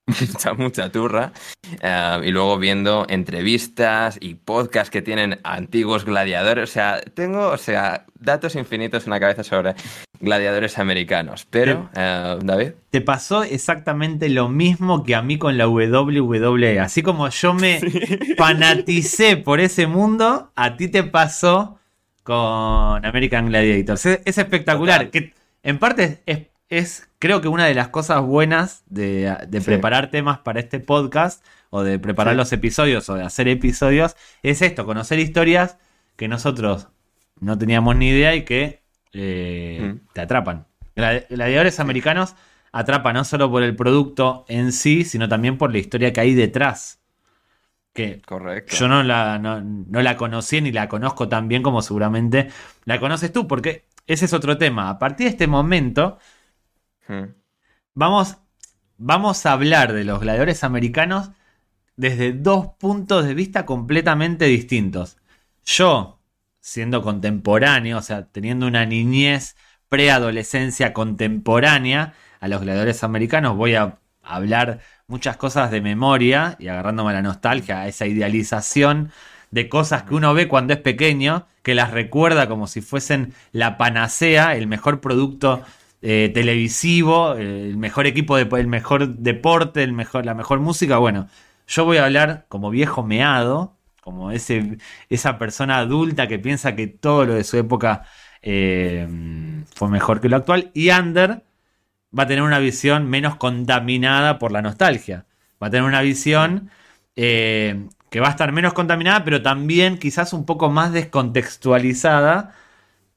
mucha, 0.33 0.53
mucha 0.53 0.91
turra. 0.91 1.31
Eh, 1.81 2.21
y 2.25 2.31
luego 2.31 2.57
viendo 2.57 3.05
entrevistas 3.07 4.17
y 4.19 4.35
podcasts 4.35 4.89
que 4.89 5.01
tienen 5.01 5.39
antiguos 5.43 6.05
gladiadores, 6.05 6.69
o 6.69 6.73
sea, 6.73 7.01
tengo, 7.01 7.47
o 7.47 7.57
sea, 7.57 8.05
datos 8.19 8.55
infinitos 8.55 9.05
en 9.05 9.11
la 9.11 9.19
cabeza 9.19 9.43
sobre 9.43 9.75
gladiadores 10.19 10.77
americanos. 10.77 11.47
Pero, 11.49 11.89
eh, 11.95 12.37
David, 12.43 12.71
Te 12.89 13.01
pasó 13.01 13.43
exactamente 13.43 14.29
lo 14.29 14.49
mismo 14.49 15.03
que 15.03 15.15
a 15.15 15.21
mí 15.21 15.37
con 15.37 15.57
la 15.57 15.67
WWE. 15.67 16.79
Así 16.79 17.01
como 17.01 17.29
yo 17.29 17.53
me 17.53 17.79
fanaticé 18.37 19.37
por 19.37 19.59
ese 19.59 19.87
mundo, 19.87 20.51
a 20.55 20.75
ti 20.75 20.89
te 20.89 21.03
pasó 21.03 21.79
con 22.23 23.05
American 23.05 23.47
Gladiators. 23.47 24.05
Es, 24.05 24.19
es 24.25 24.37
espectacular. 24.37 25.05
Total. 25.05 25.11
Que 25.11 25.33
en 25.63 25.79
parte 25.79 26.21
es, 26.25 26.39
es, 26.77 27.09
creo 27.19 27.41
que 27.41 27.47
una 27.47 27.65
de 27.65 27.73
las 27.73 27.89
cosas 27.89 28.21
buenas 28.21 28.83
de, 28.87 29.35
de 29.47 29.59
Sí. 29.61 29.65
preparar 29.65 30.09
temas 30.11 30.39
para 30.39 30.59
este 30.59 30.79
podcast 30.79 31.43
o 31.69 31.83
de 31.83 31.99
preparar 31.99 32.33
Sí. 32.33 32.37
los 32.37 32.53
episodios 32.53 33.09
o 33.09 33.15
de 33.15 33.23
hacer 33.23 33.47
episodios 33.47 34.15
es 34.43 34.61
esto, 34.61 34.85
conocer 34.85 35.19
historias 35.19 35.77
que 36.15 36.27
nosotros 36.27 36.87
no 37.39 37.57
teníamos 37.57 37.95
ni 37.95 38.09
idea 38.09 38.35
y 38.35 38.43
que 38.45 38.81
eh, 39.15 39.93
Mm. 39.95 40.07
te 40.13 40.21
atrapan. 40.21 40.65
Gladi- 40.95 41.25
Gladiadores 41.29 41.79
americanos 41.79 42.35
atrapa 42.71 43.13
no 43.13 43.23
solo 43.23 43.51
por 43.51 43.61
el 43.61 43.75
producto 43.75 44.43
en 44.47 44.71
sí, 44.71 45.03
sino 45.03 45.27
también 45.29 45.57
por 45.59 45.71
la 45.71 45.77
historia 45.77 46.11
que 46.13 46.19
hay 46.21 46.33
detrás. 46.33 46.99
Que 47.93 48.21
correcto. 48.25 48.75
yo 48.75 48.87
no 48.87 49.03
la, 49.03 49.37
no, 49.37 49.61
no 49.61 50.01
la 50.01 50.17
conocí 50.17 50.61
ni 50.61 50.71
la 50.71 50.89
conozco 50.89 51.29
tan 51.29 51.47
bien 51.47 51.61
como 51.61 51.83
seguramente 51.83 52.49
la 52.85 52.99
conoces 52.99 53.31
tú, 53.31 53.47
porque 53.47 53.85
ese 54.07 54.25
es 54.25 54.33
otro 54.33 54.57
tema. 54.57 54.89
A 54.89 54.97
partir 54.97 55.25
de 55.27 55.29
este 55.31 55.45
momento, 55.45 56.17
Mm. 57.07 57.33
vamos, 57.93 58.37
vamos 58.97 59.45
a 59.45 59.51
hablar 59.51 59.93
de 59.93 60.03
los 60.03 60.21
gladiadores 60.21 60.63
americanos 60.63 61.31
desde 61.95 62.33
dos 62.33 62.67
puntos 62.79 63.25
de 63.25 63.33
vista 63.33 63.65
completamente 63.65 64.45
distintos. 64.45 65.17
Yo, 65.65 66.19
siendo 66.59 67.01
contemporáneo, 67.01 67.97
o 67.97 68.01
sea, 68.01 68.25
teniendo 68.27 68.67
una 68.67 68.85
niñez, 68.85 69.55
preadolescencia 69.89 70.93
contemporánea 70.93 72.13
a 72.39 72.47
los 72.47 72.61
gladiadores 72.61 73.03
americanos, 73.03 73.55
voy 73.55 73.75
a 73.75 73.99
hablar 74.23 74.79
muchas 75.07 75.37
cosas 75.37 75.69
de 75.69 75.81
memoria 75.81 76.55
y 76.59 76.67
agarrándome 76.67 77.11
a 77.11 77.13
la 77.13 77.21
nostalgia, 77.21 77.81
a 77.81 77.87
esa 77.87 78.07
idealización 78.07 79.11
de 79.51 79.69
cosas 79.69 80.03
que 80.03 80.15
uno 80.15 80.33
ve 80.33 80.47
cuando 80.47 80.73
es 80.73 80.79
pequeño 80.79 81.45
que 81.61 81.75
las 81.75 81.91
recuerda 81.91 82.47
como 82.47 82.65
si 82.65 82.81
fuesen 82.81 83.33
la 83.51 83.77
panacea, 83.77 84.55
el 84.55 84.65
mejor 84.65 84.99
producto 84.99 85.63
eh, 86.03 86.31
televisivo, 86.33 87.33
el 87.35 87.77
mejor 87.77 88.07
equipo, 88.07 88.35
de, 88.37 88.43
el 88.59 88.67
mejor 88.67 89.07
deporte, 89.17 89.83
el 89.83 89.93
mejor, 89.93 90.25
la 90.25 90.33
mejor 90.35 90.59
música. 90.59 90.97
Bueno, 90.97 91.29
yo 91.67 91.85
voy 91.85 91.97
a 91.97 92.05
hablar 92.05 92.45
como 92.49 92.69
viejo 92.69 93.03
meado, 93.03 93.77
como 94.01 94.31
ese, 94.31 94.77
esa 95.09 95.37
persona 95.39 95.77
adulta 95.77 96.27
que 96.27 96.39
piensa 96.39 96.75
que 96.75 96.87
todo 96.87 97.25
lo 97.25 97.33
de 97.35 97.45
su 97.45 97.57
época 97.57 98.03
eh, 98.41 99.07
fue 99.75 99.89
mejor 99.89 100.19
que 100.19 100.27
lo 100.29 100.35
actual. 100.37 100.71
Y 100.73 100.89
Ander 100.89 101.43
va 102.17 102.23
a 102.23 102.27
tener 102.27 102.43
una 102.43 102.59
visión 102.59 103.09
menos 103.09 103.37
contaminada 103.37 104.39
por 104.39 104.51
la 104.51 104.61
nostalgia. 104.61 105.25
Va 105.61 105.67
a 105.67 105.69
tener 105.69 105.85
una 105.85 106.01
visión 106.01 106.69
eh, 107.15 107.87
que 108.09 108.19
va 108.19 108.27
a 108.27 108.31
estar 108.31 108.51
menos 108.51 108.73
contaminada, 108.73 109.23
pero 109.23 109.41
también 109.41 109.97
quizás 109.97 110.33
un 110.33 110.45
poco 110.45 110.69
más 110.69 110.91
descontextualizada. 110.91 112.53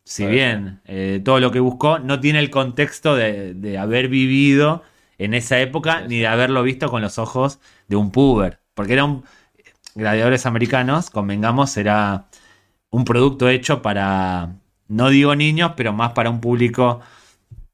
Si 0.08 0.24
bien 0.24 0.80
eh, 0.84 1.20
todo 1.24 1.40
lo 1.40 1.50
que 1.50 1.58
buscó 1.58 1.98
no 1.98 2.20
tiene 2.20 2.38
el 2.38 2.48
contexto 2.48 3.16
de, 3.16 3.76
haber 3.76 4.06
vivido 4.06 4.84
en 5.18 5.34
esa 5.34 5.58
época 5.58 6.02
ni 6.02 6.20
de 6.20 6.28
haberlo 6.28 6.62
visto 6.62 6.88
con 6.88 7.02
los 7.02 7.18
ojos 7.18 7.58
de 7.88 7.96
un 7.96 8.12
puber. 8.12 8.60
Porque 8.74 8.92
era 8.92 9.04
un. 9.04 9.24
Gladiadores 9.96 10.46
americanos, 10.46 11.10
convengamos, 11.10 11.76
era 11.76 12.26
un 12.90 13.04
producto 13.04 13.48
hecho 13.48 13.82
para. 13.82 14.54
No 14.86 15.08
digo 15.08 15.34
niños, 15.34 15.72
pero 15.76 15.92
más 15.92 16.12
para 16.12 16.30
un 16.30 16.40
público 16.40 17.00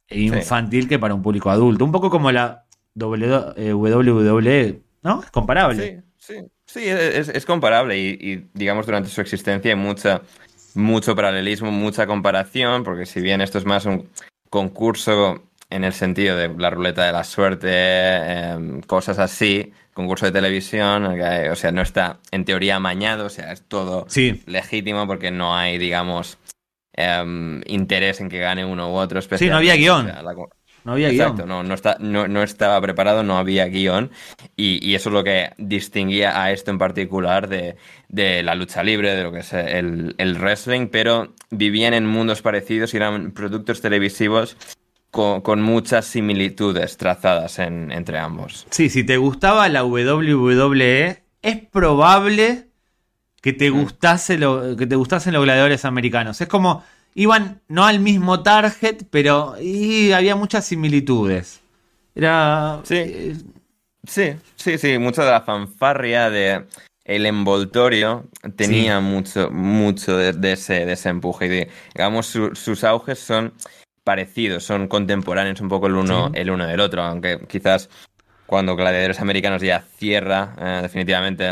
infantil 0.08 0.88
que 0.88 0.98
para 0.98 1.12
un 1.12 1.20
público 1.20 1.50
adulto. 1.50 1.84
Un 1.84 1.92
poco 1.92 2.08
como 2.08 2.32
la 2.32 2.64
WWE, 2.94 3.52
eh, 3.58 4.80
¿no? 5.02 5.22
Es 5.22 5.30
comparable. 5.30 6.02
Sí, 6.16 6.34
sí, 6.34 6.46
sí 6.64 6.80
es, 6.88 7.44
comparable 7.44 7.98
y, 7.98 8.48
digamos 8.54 8.86
durante 8.86 9.10
su 9.10 9.20
existencia 9.20 9.70
hay 9.70 9.76
mucha, 9.76 10.22
mucho 10.74 11.14
paralelismo, 11.14 11.70
mucha 11.70 12.06
comparación, 12.06 12.84
porque 12.84 13.06
si 13.06 13.20
bien 13.20 13.40
esto 13.40 13.58
es 13.58 13.64
más 13.64 13.86
un 13.86 14.08
concurso 14.50 15.42
en 15.70 15.84
el 15.84 15.92
sentido 15.92 16.36
de 16.36 16.48
la 16.48 16.70
ruleta 16.70 17.06
de 17.06 17.12
la 17.12 17.24
suerte, 17.24 17.70
em, 17.70 18.82
cosas 18.82 19.18
así, 19.18 19.72
concurso 19.94 20.26
de 20.26 20.32
televisión, 20.32 21.06
o 21.50 21.56
sea, 21.56 21.72
no 21.72 21.82
está 21.82 22.18
en 22.30 22.44
teoría 22.44 22.76
amañado, 22.76 23.26
o 23.26 23.30
sea, 23.30 23.52
es 23.52 23.62
todo 23.62 24.06
legítimo 24.46 25.06
porque 25.06 25.30
no 25.30 25.56
hay, 25.56 25.78
digamos, 25.78 26.38
Em, 26.94 27.62
interés 27.66 28.20
en 28.20 28.28
que 28.28 28.38
gane 28.38 28.64
uno 28.64 28.92
u 28.92 28.96
otro. 28.96 29.20
Sí, 29.22 29.48
no 29.48 29.56
había 29.56 29.76
guion. 29.76 30.12
No 30.84 30.92
había 30.92 31.10
Exacto, 31.10 31.46
No, 31.46 31.62
no, 31.62 31.74
está, 31.74 31.96
no, 32.00 32.42
estaba 32.42 32.80
preparado, 32.80 33.22
no 33.22 33.38
había 33.38 33.66
guion. 33.66 34.10
Y, 34.56 34.94
eso 34.94 35.08
es 35.10 35.12
lo 35.12 35.24
que 35.24 35.50
distinguía 35.58 36.42
a 36.42 36.50
esto 36.50 36.70
en 36.70 36.78
particular 36.78 37.48
de, 37.48 37.76
la 38.42 38.54
lucha 38.54 38.82
libre, 38.82 39.14
de 39.14 39.22
lo 39.22 39.32
que 39.32 39.40
es 39.40 39.52
el, 39.52 40.36
wrestling, 40.38 40.88
pero 40.88 41.34
vivían 41.50 41.94
en 41.94 42.06
mundos 42.06 42.42
parecidos 42.42 42.94
y 42.94 42.96
eran 42.96 43.32
productos 43.32 43.80
televisivos 43.80 44.56
con, 45.10 45.62
muchas 45.62 46.06
similitudes 46.06 46.96
trazadas 46.96 47.58
entre 47.58 48.18
ambos. 48.18 48.66
Sí, 48.70 48.88
si 48.88 49.04
te 49.04 49.18
gustaba 49.18 49.68
la 49.68 49.84
WWE, 49.84 51.22
es 51.42 51.56
probable 51.70 52.68
que 53.40 53.52
te 53.52 53.70
gustase 53.70 54.38
lo, 54.38 54.76
que 54.76 54.86
te 54.86 54.96
gustasen 54.96 55.34
los 55.34 55.42
gladiadores 55.42 55.84
americanos. 55.84 56.40
Es 56.40 56.48
como 56.48 56.84
iban 57.14 57.60
no 57.68 57.84
al 57.84 58.00
mismo 58.00 58.42
target, 58.42 59.04
pero 59.10 59.54
y 59.60 60.12
había 60.12 60.36
muchas 60.36 60.66
similitudes. 60.66 61.60
Era 62.14 62.80
sí, 62.84 62.96
eh, 62.96 63.36
sí, 64.06 64.34
sí, 64.56 64.78
sí, 64.78 64.98
mucha 64.98 65.24
de 65.24 65.30
la 65.30 65.42
fanfarria 65.42 66.30
de 66.30 66.66
el 67.04 67.26
envoltorio 67.26 68.28
tenía 68.56 69.00
mucho, 69.00 69.50
mucho 69.50 70.16
de, 70.16 70.52
ese, 70.52 70.86
de 70.86 70.92
ese 70.92 71.08
empuje. 71.08 71.46
Y 71.46 71.68
digamos, 71.94 72.26
sus 72.26 72.84
auges 72.84 73.18
son 73.18 73.52
parecidos, 74.04 74.64
son 74.64 74.88
contemporáneos 74.88 75.60
un 75.60 75.68
poco 75.68 75.86
el 75.86 75.94
uno, 75.94 76.30
el 76.34 76.50
uno 76.50 76.66
del 76.66 76.80
otro, 76.80 77.02
aunque 77.02 77.40
quizás 77.48 77.88
cuando 78.52 78.76
Gladiadores 78.76 79.18
Americanos 79.18 79.62
ya 79.62 79.82
cierra 79.96 80.54
eh, 80.60 80.80
definitivamente, 80.82 81.50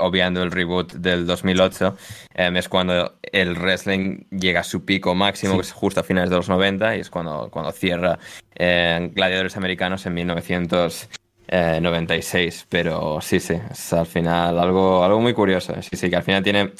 obviando 0.00 0.42
el 0.42 0.50
reboot 0.50 0.94
del 0.94 1.24
2008, 1.24 1.96
em, 2.34 2.56
es 2.56 2.68
cuando 2.68 3.14
el 3.22 3.54
wrestling 3.54 4.24
llega 4.28 4.58
a 4.58 4.64
su 4.64 4.84
pico 4.84 5.14
máximo, 5.14 5.54
que 5.54 5.60
es 5.60 5.70
justo 5.70 6.00
a 6.00 6.02
finales 6.02 6.30
de 6.30 6.36
los 6.36 6.48
90, 6.48 6.96
y 6.96 7.00
es 7.00 7.10
cuando, 7.10 7.48
cuando 7.48 7.70
cierra 7.70 8.18
eh, 8.56 9.08
Gladiadores 9.14 9.56
Americanos 9.56 10.04
en 10.04 10.14
1996. 10.14 12.66
Pero 12.68 13.20
sí, 13.20 13.38
sí, 13.38 13.54
es 13.70 13.92
al 13.92 14.06
final 14.06 14.58
algo, 14.58 15.04
algo 15.04 15.20
muy 15.20 15.34
curioso. 15.34 15.80
Sí, 15.80 15.96
sí, 15.96 16.10
que 16.10 16.16
al 16.16 16.24
final 16.24 16.42
tiene 16.42 16.72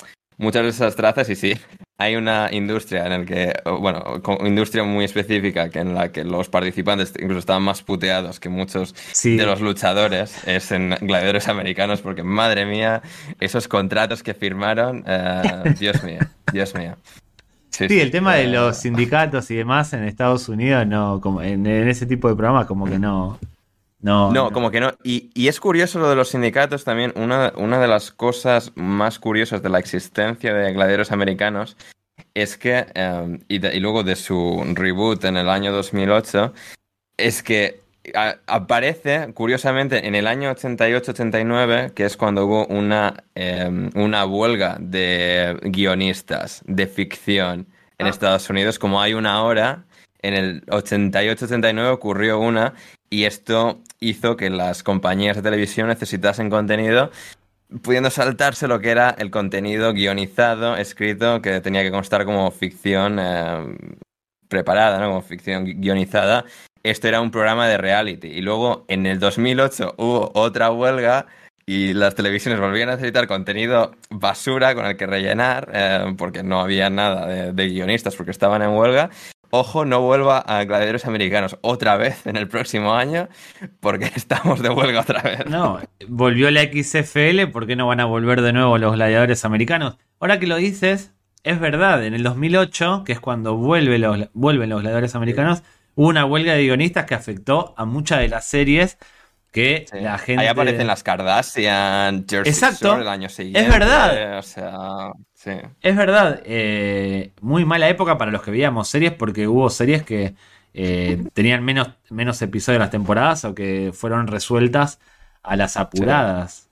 muchas 0.42 0.64
de 0.64 0.68
esas 0.70 0.96
trazas 0.96 1.30
y 1.30 1.36
sí, 1.36 1.54
hay 1.98 2.16
una 2.16 2.48
industria 2.50 3.06
en 3.06 3.10
la 3.10 3.24
que, 3.24 3.52
bueno, 3.64 4.02
industria 4.44 4.82
muy 4.82 5.04
específica 5.04 5.70
que 5.70 5.78
en 5.78 5.94
la 5.94 6.10
que 6.10 6.24
los 6.24 6.48
participantes 6.48 7.12
incluso 7.16 7.38
estaban 7.38 7.62
más 7.62 7.82
puteados 7.82 8.40
que 8.40 8.48
muchos 8.48 8.94
de 9.22 9.46
los 9.46 9.60
luchadores, 9.60 10.36
es 10.46 10.72
en 10.72 10.90
gladiadores 11.00 11.48
americanos, 11.48 12.02
porque 12.02 12.22
madre 12.22 12.66
mía, 12.66 13.02
esos 13.40 13.68
contratos 13.68 14.22
que 14.22 14.34
firmaron, 14.34 15.04
eh, 15.06 15.74
Dios 15.78 16.02
mío, 16.02 16.20
Dios 16.52 16.74
mío. 16.74 16.96
Sí, 17.70 18.00
el 18.00 18.10
tema 18.10 18.34
de 18.34 18.48
los 18.48 18.76
sindicatos 18.76 19.50
y 19.50 19.56
demás 19.56 19.94
en 19.94 20.04
Estados 20.04 20.48
Unidos, 20.48 20.86
no, 20.86 21.20
como 21.22 21.40
en, 21.40 21.66
en 21.66 21.88
ese 21.88 22.04
tipo 22.04 22.28
de 22.28 22.34
programas, 22.34 22.66
como 22.66 22.84
que 22.84 22.98
no, 22.98 23.38
no, 24.02 24.32
no, 24.32 24.50
como 24.50 24.70
que 24.70 24.80
no. 24.80 24.92
Y, 25.04 25.30
es 25.46 25.60
curioso 25.60 26.00
lo 26.00 26.10
de 26.10 26.16
los 26.16 26.30
sindicatos 26.30 26.84
también. 26.84 27.12
Una, 27.14 27.52
una 27.56 27.80
de 27.80 27.86
las 27.86 28.10
cosas 28.10 28.72
más 28.74 29.20
curiosas 29.20 29.62
de 29.62 29.68
la 29.68 29.78
existencia 29.78 30.52
de 30.52 30.72
gladiadores 30.72 31.12
americanos 31.12 31.76
es 32.34 32.56
que, 32.56 32.86
em, 32.94 33.38
y, 33.48 33.60
luego 33.78 34.02
de 34.02 34.16
su 34.16 34.62
reboot 34.74 35.24
en 35.24 35.36
el 35.36 35.48
año 35.48 35.72
2008, 35.72 36.52
es 37.16 37.42
que 37.44 37.80
aparece, 38.48 39.32
curiosamente, 39.32 40.08
en 40.08 40.16
el 40.16 40.26
año 40.26 40.50
88-89, 40.50 41.92
que 41.94 42.04
es 42.04 42.16
cuando 42.16 42.46
hubo 42.46 42.66
una, 42.66 43.22
em, 43.36 43.90
una 43.94 44.26
huelga 44.26 44.78
de 44.80 45.56
guionistas 45.62 46.62
de 46.66 46.88
ficción 46.88 47.68
en 47.98 48.06
ah. 48.06 48.10
Estados 48.10 48.50
Unidos, 48.50 48.80
como 48.80 49.00
hay 49.00 49.14
una 49.14 49.34
ahora. 49.34 49.84
En 50.22 50.34
el 50.34 50.64
88-89 50.66 51.92
ocurrió 51.92 52.38
una 52.38 52.74
y 53.10 53.24
esto 53.24 53.80
hizo 54.00 54.36
que 54.36 54.50
las 54.50 54.82
compañías 54.82 55.36
de 55.36 55.42
televisión 55.42 55.88
necesitasen 55.88 56.48
contenido 56.48 57.10
pudiendo 57.80 58.10
saltarse 58.10 58.68
lo 58.68 58.80
que 58.80 58.90
era 58.90 59.10
el 59.18 59.30
contenido 59.30 59.92
guionizado, 59.92 60.76
escrito, 60.76 61.40
que 61.40 61.60
tenía 61.60 61.82
que 61.82 61.90
constar 61.90 62.24
como 62.24 62.50
ficción 62.50 63.18
eh, 63.18 63.76
preparada, 64.48 64.98
¿no? 64.98 65.08
como 65.08 65.22
ficción 65.22 65.64
guionizada. 65.64 66.44
Esto 66.82 67.08
era 67.08 67.20
un 67.20 67.30
programa 67.30 67.68
de 67.68 67.78
reality. 67.78 68.28
Y 68.28 68.40
luego 68.42 68.84
en 68.88 69.06
el 69.06 69.18
2008 69.18 69.94
hubo 69.98 70.32
otra 70.34 70.70
huelga 70.70 71.26
y 71.64 71.94
las 71.94 72.14
televisiones 72.14 72.60
volvían 72.60 72.88
a 72.88 72.96
necesitar 72.96 73.28
contenido 73.28 73.92
basura 74.10 74.74
con 74.74 74.84
el 74.84 74.96
que 74.96 75.06
rellenar, 75.06 75.70
eh, 75.72 76.14
porque 76.18 76.42
no 76.42 76.60
había 76.60 76.90
nada 76.90 77.52
de, 77.52 77.68
guionistas 77.68 78.16
porque 78.16 78.32
estaban 78.32 78.62
en 78.62 78.70
huelga 78.70 79.10
ojo, 79.54 79.84
no 79.84 80.00
vuelva 80.00 80.38
a 80.38 80.64
gladiadores 80.64 81.04
americanos 81.04 81.58
otra 81.60 81.98
vez 81.98 82.26
en 82.26 82.36
el 82.36 82.48
próximo 82.48 82.94
año, 82.94 83.28
porque 83.80 84.06
estamos 84.16 84.62
de 84.62 84.70
huelga 84.70 85.00
otra 85.00 85.20
vez. 85.20 85.46
No, 85.46 85.78
volvió 86.08 86.50
la 86.50 86.62
XFL, 86.62 87.48
¿por 87.52 87.66
qué 87.66 87.76
no 87.76 87.86
van 87.86 88.00
a 88.00 88.06
volver 88.06 88.40
de 88.40 88.54
nuevo 88.54 88.78
los 88.78 88.94
gladiadores 88.94 89.44
americanos? 89.44 89.98
Ahora 90.20 90.40
que 90.40 90.46
lo 90.46 90.56
dices, 90.56 91.12
es 91.44 91.60
verdad, 91.60 92.02
en 92.04 92.14
el 92.14 92.22
2008, 92.22 93.02
que 93.04 93.12
es 93.12 93.20
cuando 93.20 93.56
vuelve 93.56 93.98
los, 93.98 94.30
vuelven 94.32 94.70
los 94.70 94.80
gladiadores 94.80 95.14
americanos, 95.14 95.62
hubo 95.96 96.08
una 96.08 96.24
huelga 96.24 96.54
de 96.54 96.62
guionistas 96.62 97.04
que 97.04 97.14
afectó 97.14 97.74
a 97.76 97.84
muchas 97.84 98.20
de 98.20 98.28
las 98.28 98.46
series 98.46 98.96
que 99.50 99.84
la 99.92 100.16
gente... 100.16 100.44
Ahí 100.44 100.48
aparecen 100.48 100.86
las 100.86 101.02
Kardashian, 101.02 102.24
Jersey 102.26 102.50
Exacto. 102.50 102.98
el 102.98 103.06
año 103.06 103.28
siguiente. 103.28 103.60
Es 103.60 103.68
verdad. 103.68 104.38
O 104.38 104.42
sea... 104.42 105.12
Es 105.80 105.96
verdad, 105.96 106.42
eh, 106.44 107.32
muy 107.40 107.64
mala 107.64 107.88
época 107.88 108.18
para 108.18 108.30
los 108.30 108.42
que 108.42 108.50
veíamos 108.50 108.88
series 108.88 109.12
porque 109.12 109.48
hubo 109.48 109.70
series 109.70 110.02
que 110.02 110.34
eh, 110.74 111.24
tenían 111.32 111.64
menos, 111.64 111.90
menos 112.10 112.40
episodios 112.42 112.76
de 112.76 112.84
las 112.84 112.90
temporadas 112.90 113.44
o 113.44 113.54
que 113.54 113.90
fueron 113.92 114.26
resueltas 114.26 115.00
a 115.42 115.56
las 115.56 115.76
apuradas. 115.76 116.68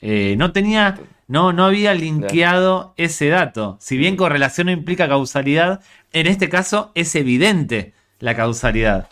Eh, 0.00 0.36
no 0.36 0.52
tenía, 0.52 0.98
no, 1.28 1.52
no 1.52 1.66
había 1.66 1.94
linkeado 1.94 2.94
ese 2.96 3.28
dato. 3.28 3.76
Si 3.80 3.96
bien 3.96 4.16
correlación 4.16 4.66
no 4.66 4.72
implica 4.72 5.08
causalidad, 5.08 5.80
en 6.12 6.26
este 6.26 6.48
caso 6.48 6.92
es 6.94 7.14
evidente 7.14 7.94
la 8.18 8.34
causalidad. 8.34 9.08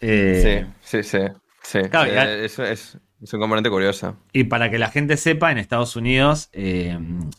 sí, 0.00 0.66
sí, 0.82 1.02
sí. 1.02 1.18
sí. 1.62 1.78
eso 1.78 2.64
es, 2.64 2.70
es 2.70 2.98
un 3.20 3.40
componente 3.40 3.70
curioso. 3.70 4.16
Y 4.32 4.44
para 4.44 4.70
que 4.70 4.78
la 4.78 4.90
gente 4.90 5.16
sepa, 5.16 5.50
en 5.50 5.58
Estados 5.58 5.96
Unidos, 5.96 6.50
eh, 6.52 6.98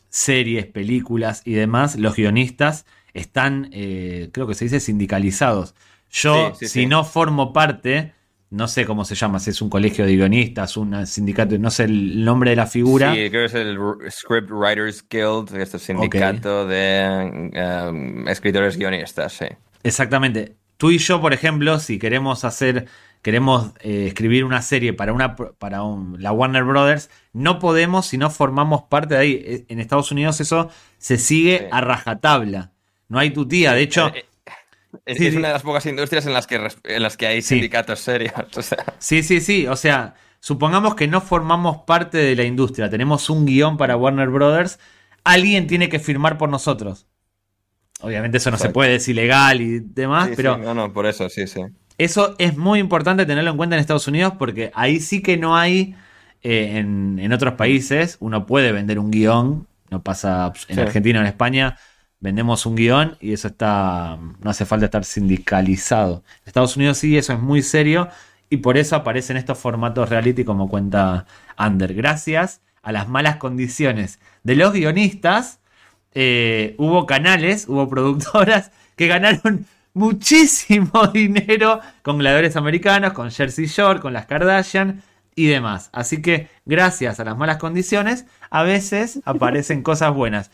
series, 0.09 0.65
películas 0.65 1.41
y 1.45 1.53
demás, 1.53 1.95
los 1.97 2.15
guionistas 2.15 2.85
están, 3.13 3.69
eh, 3.71 4.29
creo 4.31 4.47
que 4.47 4.55
se 4.55 4.65
dice, 4.65 4.79
sindicalizados. 4.79 5.75
Yo, 6.11 6.53
si 6.55 6.85
no 6.85 7.03
formo 7.03 7.53
parte 7.53 8.13
no 8.51 8.67
sé 8.67 8.85
cómo 8.85 9.05
se 9.05 9.13
llama, 9.13 9.39
si 9.39 9.51
es 9.51 9.61
un 9.61 9.69
colegio 9.69 10.05
de 10.05 10.15
guionistas, 10.15 10.75
un 10.75 11.05
sindicato, 11.05 11.57
no 11.59 11.69
sé 11.69 11.83
el 11.83 12.25
nombre 12.25 12.49
de 12.49 12.55
la 12.55 12.65
figura. 12.65 13.13
Sí, 13.13 13.29
creo 13.29 13.41
que 13.41 13.45
es 13.45 13.53
el 13.53 13.77
Script 14.09 14.49
Writers 14.49 15.05
Guild, 15.07 15.55
este 15.55 15.77
sindicato 15.77 16.65
de 16.65 17.51
em, 17.53 18.27
escritores 18.27 18.75
guionistas, 18.75 19.33
sí. 19.33 19.45
Exactamente. 19.83 20.55
Tú 20.77 20.89
y 20.89 20.97
yo, 20.97 21.21
por 21.21 21.33
ejemplo, 21.33 21.79
si 21.79 21.99
queremos 21.99 22.43
hacer, 22.43 22.87
queremos 23.21 23.71
eh, 23.81 24.05
escribir 24.07 24.45
una 24.45 24.61
serie 24.61 24.93
para 24.93 25.13
una 25.13 25.35
para 25.35 25.81
la 26.17 26.31
Warner 26.31 26.63
Brothers, 26.63 27.09
no 27.33 27.59
podemos 27.59 28.07
si 28.07 28.17
no 28.17 28.29
formamos 28.29 28.83
parte 28.83 29.15
de 29.15 29.19
ahí. 29.19 29.31
E, 29.45 29.65
en 29.67 29.79
Estados 29.79 30.11
Unidos 30.11 30.39
eso 30.39 30.69
se 30.97 31.17
sigue 31.17 31.67
a 31.71 31.81
rajatabla. 31.81 32.71
No 33.07 33.19
hay 33.19 33.31
tu 33.31 33.47
tía, 33.47 33.73
de 33.73 33.81
hecho. 33.81 34.11
Eh, 34.13 34.25
es, 35.05 35.35
una 35.35 35.49
de 35.49 35.53
las 35.53 35.63
pocas 35.63 35.85
industrias 35.85 36.25
en 36.25 36.33
las 36.33 36.47
que, 36.47 36.55
en 36.83 37.03
las 37.03 37.17
que 37.17 37.27
hay 37.27 37.41
sindicatos 37.41 37.99
serios. 37.99 38.33
Sí, 38.99 39.23
sí, 39.23 39.39
sí. 39.41 39.67
O 39.67 39.75
sea, 39.75 40.15
supongamos 40.39 40.95
que 40.95 41.07
no 41.07 41.21
formamos 41.21 41.83
parte 41.85 42.17
de 42.17 42.35
la 42.35 42.43
industria, 42.43 42.89
tenemos 42.89 43.29
un 43.29 43.45
guion 43.45 43.77
para 43.77 43.97
Warner 43.97 44.29
Brothers, 44.29 44.79
alguien 45.23 45.67
tiene 45.67 45.89
que 45.89 45.99
firmar 45.99 46.37
por 46.37 46.49
nosotros. 46.49 47.07
Obviamente 48.01 48.37
eso 48.37 48.49
no 48.49 48.57
se 48.57 48.69
puede, 48.69 48.95
es 48.95 49.07
ilegal 49.09 49.61
y 49.61 49.79
demás, 49.79 50.29
pero... 50.35 50.57
no, 50.57 50.73
no, 50.73 50.93
por 50.93 51.05
eso, 51.05 51.27
sí, 51.29 51.47
sí. 51.47 51.61
Eso 51.99 52.33
es 52.37 52.55
muy 52.55 52.79
importante 52.79 53.25
tenerlo 53.25 53.51
en 53.51 53.57
cuenta 53.57 53.75
en 53.75 53.81
Estados 53.81 54.07
Unidos 54.07 54.33
porque 54.39 54.71
ahí 54.73 55.01
sí 55.01 55.21
que 55.21 55.35
no 55.35 55.57
hay, 55.57 55.95
eh, 56.41 56.77
en, 56.77 57.33
otros 57.33 57.55
países, 57.55 58.15
uno 58.21 58.45
puede 58.45 58.71
vender 58.71 58.99
un 58.99 59.11
guion, 59.11 59.67
no 59.91 60.01
pasa 60.01 60.53
en 60.69 60.79
Argentina 60.79 61.19
o 61.19 61.23
en 61.23 61.27
España, 61.27 61.77
vendemos 62.21 62.65
un 62.65 62.77
guion 62.77 63.17
y 63.19 63.33
eso 63.33 63.49
está, 63.49 64.17
no 64.17 64.49
hace 64.49 64.65
falta 64.65 64.85
estar 64.85 65.03
sindicalizado. 65.03 66.23
En 66.43 66.47
Estados 66.47 66.77
Unidos 66.77 66.99
sí, 66.99 67.17
eso 67.17 67.33
es 67.33 67.39
muy 67.39 67.61
serio 67.61 68.07
y 68.49 68.57
por 68.57 68.77
eso 68.77 68.95
aparecen 68.95 69.35
estos 69.35 69.57
formatos 69.57 70.07
reality 70.07 70.45
como 70.45 70.69
cuenta 70.69 71.25
Under. 71.57 71.93
Gracias 71.93 72.61
a 72.81 72.93
las 72.93 73.09
malas 73.09 73.35
condiciones 73.35 74.19
de 74.43 74.55
los 74.55 74.71
guionistas, 74.71 75.59
eh, 76.13 76.75
hubo 76.77 77.05
canales, 77.05 77.67
hubo 77.67 77.89
productoras 77.89 78.71
que 78.95 79.07
ganaron 79.07 79.65
muchísimo 79.93 81.07
dinero 81.13 81.79
con 82.01 82.17
gladiadores 82.17 82.55
americanos, 82.55 83.13
con 83.13 83.31
Jersey 83.31 83.65
Shore, 83.65 83.99
con 83.99 84.13
las 84.13 84.25
Kardashian 84.25 85.01
y 85.35 85.47
demás. 85.47 85.89
Así 85.93 86.21
que 86.21 86.49
gracias 86.65 87.19
a 87.19 87.23
las 87.23 87.37
malas 87.37 87.57
condiciones, 87.57 88.25
a 88.49 88.63
veces 88.63 89.19
aparecen 89.25 89.83
cosas 89.83 90.13
buenas. 90.13 90.51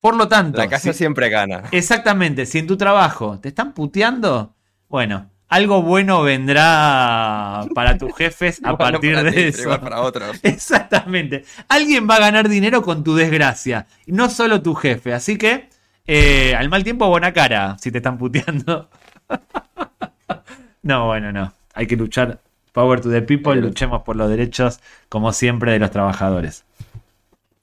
Por 0.00 0.16
lo 0.16 0.28
tanto. 0.28 0.58
La 0.58 0.68
casa 0.68 0.92
siempre 0.92 1.30
gana. 1.30 1.64
Exactamente. 1.70 2.44
Si 2.44 2.58
en 2.58 2.66
tu 2.66 2.76
trabajo 2.76 3.38
te 3.40 3.48
están 3.48 3.72
puteando, 3.72 4.54
bueno, 4.88 5.30
algo 5.48 5.82
bueno 5.82 6.22
vendrá 6.22 7.64
para 7.74 7.96
tus 7.96 8.14
jefes 8.14 8.60
a 8.64 8.76
partir 8.78 9.22
de 9.22 9.48
eso. 9.48 9.80
para 9.80 10.00
otros. 10.02 10.40
Exactamente. 10.42 11.44
Alguien 11.68 12.08
va 12.08 12.16
a 12.16 12.20
ganar 12.20 12.48
dinero 12.48 12.82
con 12.82 13.04
tu 13.04 13.14
desgracia. 13.14 13.86
No 14.06 14.28
solo 14.28 14.60
tu 14.62 14.74
jefe. 14.74 15.14
Así 15.14 15.38
que, 15.38 15.70
eh, 16.06 16.54
al 16.54 16.68
mal 16.68 16.84
tiempo, 16.84 17.08
buena 17.08 17.32
cara 17.32 17.76
si 17.78 17.90
te 17.90 17.98
están 17.98 18.18
puteando. 18.18 18.90
no, 20.82 21.06
bueno, 21.06 21.32
no. 21.32 21.52
Hay 21.74 21.86
que 21.86 21.96
luchar. 21.96 22.40
Power 22.72 23.00
to 23.00 23.10
the 23.10 23.22
people. 23.22 23.54
Luchemos 23.54 24.02
por 24.02 24.16
los 24.16 24.28
derechos, 24.28 24.80
como 25.08 25.32
siempre, 25.32 25.72
de 25.72 25.78
los 25.78 25.90
trabajadores. 25.90 26.64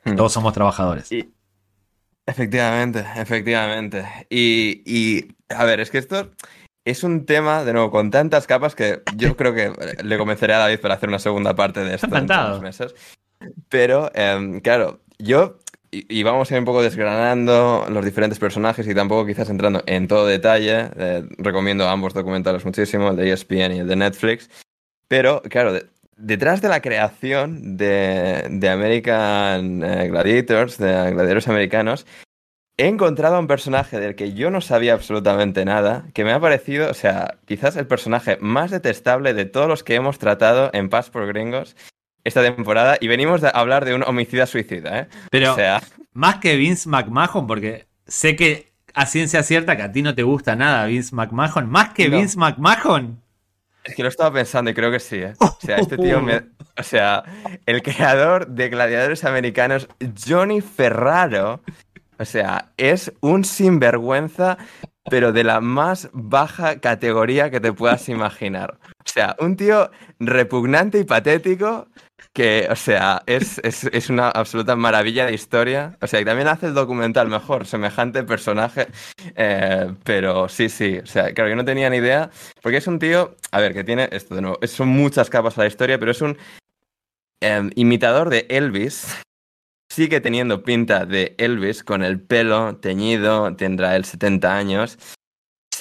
Hmm. 0.03 0.15
Todos 0.15 0.33
somos 0.33 0.53
trabajadores. 0.53 1.09
Efectivamente, 2.25 3.05
efectivamente. 3.15 4.05
Y, 4.29 5.35
a 5.49 5.65
ver, 5.65 5.79
es 5.79 5.91
que 5.91 5.97
esto 5.97 6.31
es 6.85 7.03
un 7.03 7.25
tema, 7.25 7.63
de 7.63 7.73
nuevo, 7.73 7.91
con 7.91 8.09
tantas 8.09 8.47
capas 8.47 8.73
que 8.73 9.01
yo 9.15 9.35
creo 9.37 9.53
que 9.53 9.71
le 10.03 10.17
convenceré 10.17 10.53
a 10.53 10.59
David 10.59 10.79
para 10.79 10.95
hacer 10.95 11.09
una 11.09 11.19
segunda 11.19 11.55
parte 11.55 11.81
de 11.81 11.95
esto 11.95 12.07
en 12.15 12.23
unos 12.23 12.61
meses. 12.61 12.95
Pero, 13.69 14.11
em, 14.13 14.61
claro, 14.61 15.01
yo 15.17 15.57
y, 15.91 16.23
vamos 16.23 16.49
a 16.49 16.55
ir 16.55 16.59
un 16.59 16.65
poco 16.65 16.81
desgranando 16.81 17.85
los 17.89 18.05
diferentes 18.05 18.39
personajes 18.39 18.87
y 18.87 18.95
tampoco 18.95 19.25
quizás 19.25 19.49
entrando 19.49 19.83
en 19.85 20.07
todo 20.07 20.25
detalle. 20.25 20.89
Eh, 20.95 21.27
recomiendo 21.37 21.87
ambos 21.87 22.13
documentales 22.13 22.63
muchísimo, 22.63 23.09
el 23.09 23.17
de 23.17 23.31
ESPN 23.31 23.75
y 23.75 23.79
el 23.79 23.87
de 23.87 23.97
Netflix. 23.97 24.49
Pero, 25.09 25.41
claro, 25.41 25.73
detrás 26.15 26.61
de 26.61 26.69
la 26.69 26.81
creación 26.81 27.75
de, 27.75 28.69
American 28.71 29.83
eh, 29.83 30.07
Gladiators, 30.07 30.77
de 30.77 30.91
gladiadores 31.11 31.49
americanos, 31.49 32.05
he 32.77 32.87
encontrado 32.87 33.37
un 33.37 33.47
personaje 33.47 33.99
del 33.99 34.15
que 34.15 34.31
yo 34.33 34.49
no 34.49 34.61
sabía 34.61 34.93
absolutamente 34.93 35.65
nada, 35.65 36.05
que 36.13 36.23
me 36.23 36.31
ha 36.31 36.39
parecido, 36.39 36.89
o 36.89 36.93
sea, 36.93 37.37
quizás 37.45 37.75
el 37.75 37.85
personaje 37.85 38.37
más 38.39 38.71
detestable 38.71 39.33
de 39.33 39.43
todos 39.43 39.67
los 39.67 39.83
que 39.83 39.95
hemos 39.95 40.19
tratado 40.19 40.69
en 40.71 40.89
Paz 40.89 41.09
por 41.09 41.27
Gringos 41.27 41.75
esta 42.23 42.41
temporada, 42.41 42.97
y 42.99 43.07
venimos 43.07 43.43
a 43.43 43.49
hablar 43.49 43.85
de 43.85 43.95
un 43.95 44.03
homicida 44.03 44.45
suicida, 44.45 44.99
¿eh? 44.99 45.07
Pero, 45.29 45.53
o 45.53 45.55
sea... 45.55 45.81
más 46.13 46.37
que 46.37 46.55
Vince 46.55 46.87
McMahon, 46.89 47.47
porque 47.47 47.87
sé 48.05 48.35
que 48.35 48.71
a 48.93 49.05
ciencia 49.05 49.43
cierta 49.43 49.77
que 49.77 49.83
a 49.83 49.91
ti 49.91 50.01
no 50.01 50.13
te 50.13 50.23
gusta 50.23 50.55
nada 50.55 50.85
Vince 50.85 51.15
McMahon, 51.15 51.69
más 51.69 51.93
que 51.93 52.09
Vince 52.09 52.37
McMahon. 52.37 53.21
Es 53.83 53.95
que 53.95 54.03
lo 54.03 54.09
estaba 54.09 54.31
pensando 54.31 54.69
y 54.69 54.73
creo 54.73 54.91
que 54.91 54.99
sí, 54.99 55.15
¿eh? 55.17 55.33
O 55.39 55.57
sea, 55.59 55.77
este 55.77 55.97
tío 55.97 56.21
me... 56.21 56.43
O 56.77 56.83
sea, 56.83 57.23
el 57.65 57.81
creador 57.81 58.47
de 58.47 58.69
Gladiadores 58.69 59.25
Americanos, 59.25 59.87
Johnny 60.27 60.61
Ferraro, 60.61 61.61
o 62.19 62.25
sea, 62.25 62.71
es 62.77 63.11
un 63.21 63.43
sinvergüenza, 63.43 64.57
pero 65.09 65.31
de 65.31 65.43
la 65.43 65.61
más 65.61 66.09
baja 66.13 66.79
categoría 66.79 67.49
que 67.49 67.59
te 67.59 67.73
puedas 67.73 68.07
imaginar. 68.07 68.77
O 68.83 69.09
sea, 69.09 69.35
un 69.39 69.55
tío 69.55 69.89
repugnante 70.19 70.99
y 70.99 71.03
patético, 71.03 71.87
que, 72.33 72.67
o 72.69 72.75
sea, 72.75 73.23
es, 73.25 73.59
es, 73.63 74.09
una 74.09 74.29
absoluta 74.29 74.75
maravilla 74.75 75.25
de 75.25 75.33
historia. 75.33 75.97
O 76.01 76.07
sea, 76.07 76.21
y 76.21 76.25
también 76.25 76.47
hace 76.47 76.67
el 76.67 76.73
documental 76.73 77.27
mejor, 77.27 77.65
semejante 77.65 78.23
personaje. 78.23 78.87
Eh, 79.35 79.93
pero 80.03 80.47
sí, 80.49 80.69
sí, 80.69 80.99
o 80.99 81.05
sea, 81.05 81.33
claro, 81.33 81.49
yo 81.49 81.55
no 81.55 81.65
tenía 81.65 81.89
ni 81.89 81.97
idea, 81.97 82.29
porque 82.61 82.77
es 82.77 82.87
un 82.87 82.99
tío, 82.99 83.35
a 83.51 83.59
ver, 83.59 83.73
que 83.73 83.83
tiene, 83.83 84.09
esto 84.11 84.35
de 84.35 84.41
nuevo, 84.41 84.59
son 84.65 84.87
muchas 84.89 85.29
capas 85.29 85.57
a 85.57 85.61
la 85.61 85.67
historia, 85.67 85.99
pero 85.99 86.11
es 86.11 86.21
un 86.21 86.37
em, 87.41 87.69
imitador 87.75 88.29
de 88.29 88.45
Elvis. 88.49 89.21
Sigue 89.91 90.21
teniendo 90.21 90.63
pinta 90.63 91.05
de 91.05 91.35
Elvis 91.37 91.83
con 91.83 92.01
el 92.03 92.21
pelo 92.21 92.77
teñido, 92.77 93.55
tendrá 93.55 93.95
él 93.97 94.05
70 94.05 94.55
años. 94.55 94.97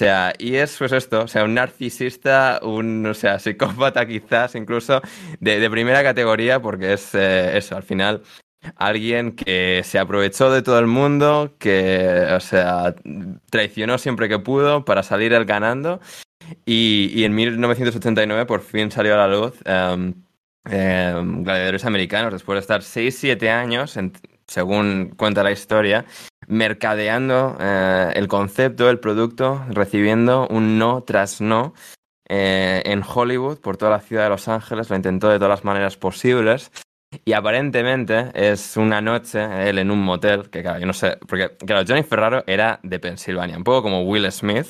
O 0.01 0.03
sea, 0.03 0.33
y 0.39 0.55
es 0.55 0.77
pues 0.79 0.93
esto, 0.93 1.25
o 1.25 1.27
sea, 1.27 1.43
un 1.43 1.53
narcisista, 1.53 2.59
un, 2.63 3.05
o 3.05 3.13
sea, 3.13 3.37
psicópata 3.37 4.07
quizás 4.07 4.55
incluso 4.55 4.99
de, 5.39 5.69
primera 5.69 6.01
categoría, 6.01 6.59
porque 6.59 6.93
es 6.93 7.13
eh, 7.13 7.55
eso, 7.55 7.75
al 7.75 7.83
final, 7.83 8.23
alguien 8.77 9.33
que 9.33 9.81
se 9.83 9.99
aprovechó 9.99 10.51
de 10.51 10.63
todo 10.63 10.79
el 10.79 10.87
mundo, 10.87 11.53
que, 11.59 12.25
o 12.35 12.39
sea, 12.39 12.95
traicionó 13.51 13.99
siempre 13.99 14.27
que 14.27 14.39
pudo 14.39 14.85
para 14.85 15.03
salir 15.03 15.33
él 15.33 15.45
ganando. 15.45 15.99
Y, 16.65 17.23
en 17.23 17.35
1989 17.35 18.47
por 18.47 18.61
fin 18.61 18.89
salió 18.89 19.13
a 19.13 19.17
la 19.17 19.27
luz 19.27 19.53
um, 19.67 21.43
Gladiadores 21.43 21.85
Americanos, 21.85 22.33
después 22.33 22.55
de 22.55 22.61
estar 22.61 22.81
6-7 22.81 23.49
años, 23.49 23.97
según 24.51 25.13
cuenta 25.15 25.43
la 25.43 25.51
historia, 25.51 26.05
mercadeando 26.47 27.55
eh, 27.59 28.11
el 28.15 28.27
concepto, 28.27 28.89
el 28.89 28.99
producto, 28.99 29.63
recibiendo 29.69 30.45
un 30.49 30.77
no 30.77 31.03
tras 31.03 31.39
no 31.39 31.73
eh, 32.27 32.81
en 32.85 33.01
Hollywood, 33.01 33.59
por 33.59 33.77
toda 33.77 33.91
la 33.91 34.01
ciudad 34.01 34.23
de 34.23 34.29
Los 34.29 34.49
Ángeles, 34.49 34.89
lo 34.89 34.97
intentó 34.97 35.29
de 35.29 35.37
todas 35.37 35.51
las 35.51 35.63
maneras 35.63 35.95
posibles. 35.95 36.69
Y 37.23 37.33
aparentemente 37.33 38.31
es 38.33 38.75
una 38.75 38.99
noche, 38.99 39.69
él 39.69 39.79
en 39.79 39.89
un 39.89 40.01
motel, 40.01 40.49
que 40.49 40.61
claro, 40.61 40.79
yo 40.79 40.85
no 40.85 40.93
sé, 40.93 41.17
porque 41.27 41.55
claro, 41.65 41.85
Johnny 41.87 42.03
Ferraro 42.03 42.43
era 42.45 42.79
de 42.83 42.99
Pensilvania, 42.99 43.57
un 43.57 43.63
poco 43.63 43.83
como 43.83 44.03
Will 44.03 44.29
Smith, 44.31 44.67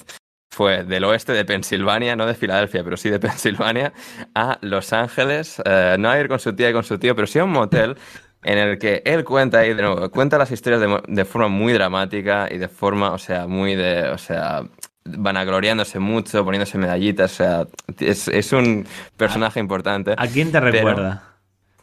fue 0.52 0.84
del 0.84 1.06
oeste 1.06 1.34
de 1.34 1.46
Pensilvania, 1.46 2.15
no 2.15 2.26
de 2.26 2.36
Filadelfia, 2.36 2.84
pero 2.84 2.98
sí 2.98 3.10
de 3.10 3.20
Pensilvania, 3.28 3.94
a 4.36 4.60
Los 4.62 4.94
Ángeles, 4.94 5.62
eh, 5.65 5.96
no 5.98 6.10
a 6.10 6.20
ir 6.20 6.28
con 6.28 6.39
su 6.39 6.56
tía 6.56 6.70
y 6.70 6.74
con 6.74 6.84
su 6.84 7.00
tío, 7.00 7.15
pero 7.15 7.26
sí 7.26 7.39
a 7.39 7.44
un 7.44 7.52
motel 7.52 7.96
en 8.43 8.58
el 8.58 8.80
que 8.80 9.01
él 9.06 9.23
cuenta 9.23 9.65
y 9.65 9.73
de 9.73 9.82
nuevo, 9.82 10.10
cuenta 10.10 10.38
las 10.38 10.51
historias 10.51 10.82
de, 11.08 11.25
forma 11.25 11.47
muy 11.47 11.73
dramática 11.73 12.47
y 12.49 12.58
de 12.58 12.67
forma, 12.67 13.12
o 13.12 13.17
sea, 13.17 13.47
muy 13.47 13.75
de, 13.75 14.10
o 14.10 14.17
sea, 14.17 14.63
vanagloriándose 15.06 15.99
mucho, 15.99 16.43
poniéndose 16.43 16.77
medallitas, 16.77 17.34
o 17.34 17.36
sea, 17.36 17.67
es, 17.99 18.54
un 18.54 18.88
personaje 19.15 19.60
importante. 19.60 20.15
¿A 20.17 20.27
quién 20.27 20.51
te 20.51 20.60
recuerda? 20.60 21.23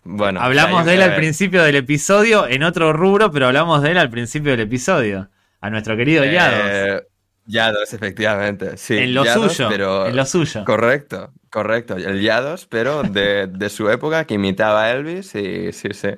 bueno, 0.05 0.41
hablamos 0.41 0.85
de 0.85 0.95
él 0.95 1.03
al 1.03 1.15
principio 1.17 1.63
del 1.63 1.77
episodio, 1.77 2.49
en 2.49 2.63
otro 2.63 2.93
rubro, 2.93 3.31
pero 3.31 3.47
hablamos 3.47 3.83
de 3.83 3.93
él 3.93 3.99
al 3.99 4.11
principio 4.11 4.51
del 4.53 4.61
episodio. 4.61 5.29
A 5.61 5.71
nuestro 5.71 5.97
querido 5.97 6.23
eh, 6.23 6.33
Yados. 6.33 7.03
Yados, 7.47 7.93
efectivamente. 7.93 8.77
Sí, 8.77 8.97
en 8.97 9.15
lo 9.15 9.25
suyo. 9.25 9.69
Pero... 9.69 10.07
En 10.07 10.15
lo 10.15 10.25
suyo. 10.25 10.65
Correcto, 10.65 11.33
correcto. 11.51 11.97
El 11.97 12.21
Yados, 12.21 12.67
pero 12.67 13.03
de, 13.03 13.47
de 13.47 13.69
su 13.69 13.89
época, 13.91 14.25
que 14.25 14.35
imitaba 14.35 14.85
a 14.85 14.93
Elvis 14.93 15.35
y 15.35 15.73
sí, 15.73 15.89
sí 15.93 16.09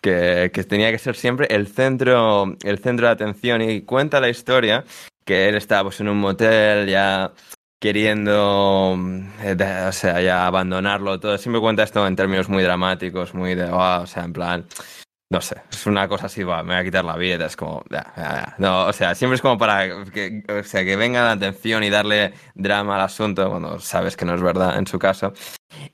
que, 0.00 0.50
tenía 0.68 0.90
que 0.90 0.98
ser 0.98 1.16
siempre 1.16 1.46
el 1.50 1.68
centro, 1.68 2.56
el 2.62 2.78
centro 2.78 3.06
de 3.06 3.12
atención 3.12 3.62
y 3.62 3.82
cuenta 3.82 4.20
la 4.20 4.28
historia 4.28 4.84
que 5.24 5.48
él 5.48 5.54
estaba 5.56 5.84
pues, 5.84 6.00
en 6.00 6.08
un 6.08 6.18
motel 6.18 6.88
ya 6.88 7.32
queriendo, 7.78 8.98
eh, 9.42 9.86
o 9.88 9.92
sea, 9.92 10.20
ya 10.20 10.46
abandonarlo 10.46 11.18
todo. 11.18 11.38
Siempre 11.38 11.60
cuenta 11.60 11.82
esto 11.82 12.06
en 12.06 12.16
términos 12.16 12.48
muy 12.48 12.62
dramáticos, 12.62 13.34
muy 13.34 13.54
de, 13.54 13.64
o 13.64 14.06
sea, 14.06 14.24
en 14.24 14.32
plan, 14.32 14.66
no 15.32 15.40
sé, 15.40 15.62
es 15.70 15.86
una 15.86 16.08
cosa 16.08 16.26
así, 16.26 16.42
va, 16.42 16.64
me 16.64 16.74
voy 16.74 16.80
a 16.80 16.84
quitar 16.84 17.04
la 17.04 17.16
vida, 17.16 17.46
es 17.46 17.54
como, 17.54 17.84
ya, 17.88 18.12
ya, 18.16 18.22
ya. 18.22 18.54
no, 18.58 18.86
o 18.86 18.92
sea, 18.92 19.14
siempre 19.14 19.36
es 19.36 19.40
como 19.40 19.56
para 19.56 20.04
que, 20.06 20.42
o 20.48 20.64
sea, 20.64 20.84
que 20.84 20.96
venga 20.96 21.22
la 21.22 21.32
atención 21.32 21.84
y 21.84 21.90
darle 21.90 22.32
drama 22.56 22.96
al 22.96 23.02
asunto 23.02 23.48
cuando 23.48 23.78
sabes 23.78 24.16
que 24.16 24.24
no 24.24 24.34
es 24.34 24.42
verdad 24.42 24.76
en 24.76 24.88
su 24.88 24.98
caso. 24.98 25.32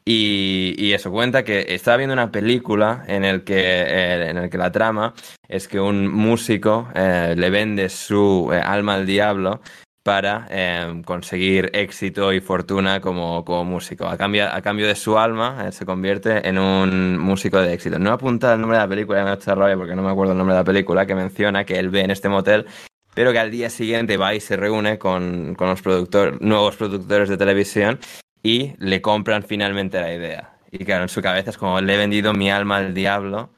Y, 0.06 0.74
y 0.78 0.94
eso 0.94 1.10
cuenta 1.10 1.44
que 1.44 1.66
estaba 1.68 1.98
viendo 1.98 2.14
una 2.14 2.30
película 2.30 3.04
en 3.08 3.24
el 3.24 3.44
que, 3.44 3.58
eh, 3.58 4.30
en 4.30 4.38
el 4.38 4.48
que 4.48 4.56
la 4.56 4.72
trama 4.72 5.12
es 5.46 5.68
que 5.68 5.78
un 5.80 6.08
músico 6.08 6.88
eh, 6.94 7.34
le 7.36 7.50
vende 7.50 7.90
su 7.90 8.50
eh, 8.54 8.56
alma 8.58 8.94
al 8.94 9.04
diablo 9.04 9.60
para 10.06 10.46
eh, 10.50 11.02
conseguir 11.04 11.68
éxito 11.72 12.32
y 12.32 12.40
fortuna 12.40 13.00
como, 13.00 13.44
como 13.44 13.64
músico. 13.64 14.06
A 14.06 14.16
cambio, 14.16 14.46
a 14.48 14.62
cambio 14.62 14.86
de 14.86 14.94
su 14.94 15.18
alma, 15.18 15.66
eh, 15.66 15.72
se 15.72 15.84
convierte 15.84 16.48
en 16.48 16.58
un 16.58 17.18
músico 17.18 17.60
de 17.60 17.72
éxito. 17.72 17.98
No 17.98 18.10
he 18.10 18.12
apuntado 18.12 18.54
el 18.54 18.60
nombre 18.60 18.78
de 18.78 18.84
la 18.84 18.88
película, 18.88 19.24
me 19.24 19.32
hecho 19.32 19.52
rabia 19.56 19.76
porque 19.76 19.96
no 19.96 20.02
me 20.02 20.10
acuerdo 20.12 20.30
el 20.30 20.38
nombre 20.38 20.54
de 20.54 20.60
la 20.60 20.64
película, 20.64 21.06
que 21.06 21.16
menciona 21.16 21.64
que 21.64 21.80
él 21.80 21.90
ve 21.90 22.02
en 22.02 22.12
este 22.12 22.28
motel, 22.28 22.66
pero 23.14 23.32
que 23.32 23.40
al 23.40 23.50
día 23.50 23.68
siguiente 23.68 24.16
va 24.16 24.32
y 24.32 24.38
se 24.38 24.56
reúne 24.56 24.96
con, 24.96 25.56
con 25.56 25.70
los 25.70 25.82
productores, 25.82 26.40
nuevos 26.40 26.76
productores 26.76 27.28
de 27.28 27.36
televisión 27.36 27.98
y 28.44 28.74
le 28.78 29.02
compran 29.02 29.42
finalmente 29.42 30.00
la 30.00 30.14
idea. 30.14 30.56
Y 30.70 30.84
claro, 30.84 31.02
en 31.02 31.08
su 31.08 31.20
cabeza 31.20 31.50
es 31.50 31.58
como, 31.58 31.80
le 31.80 31.94
he 31.94 31.98
vendido 31.98 32.32
mi 32.32 32.48
alma 32.48 32.76
al 32.76 32.94
diablo. 32.94 33.50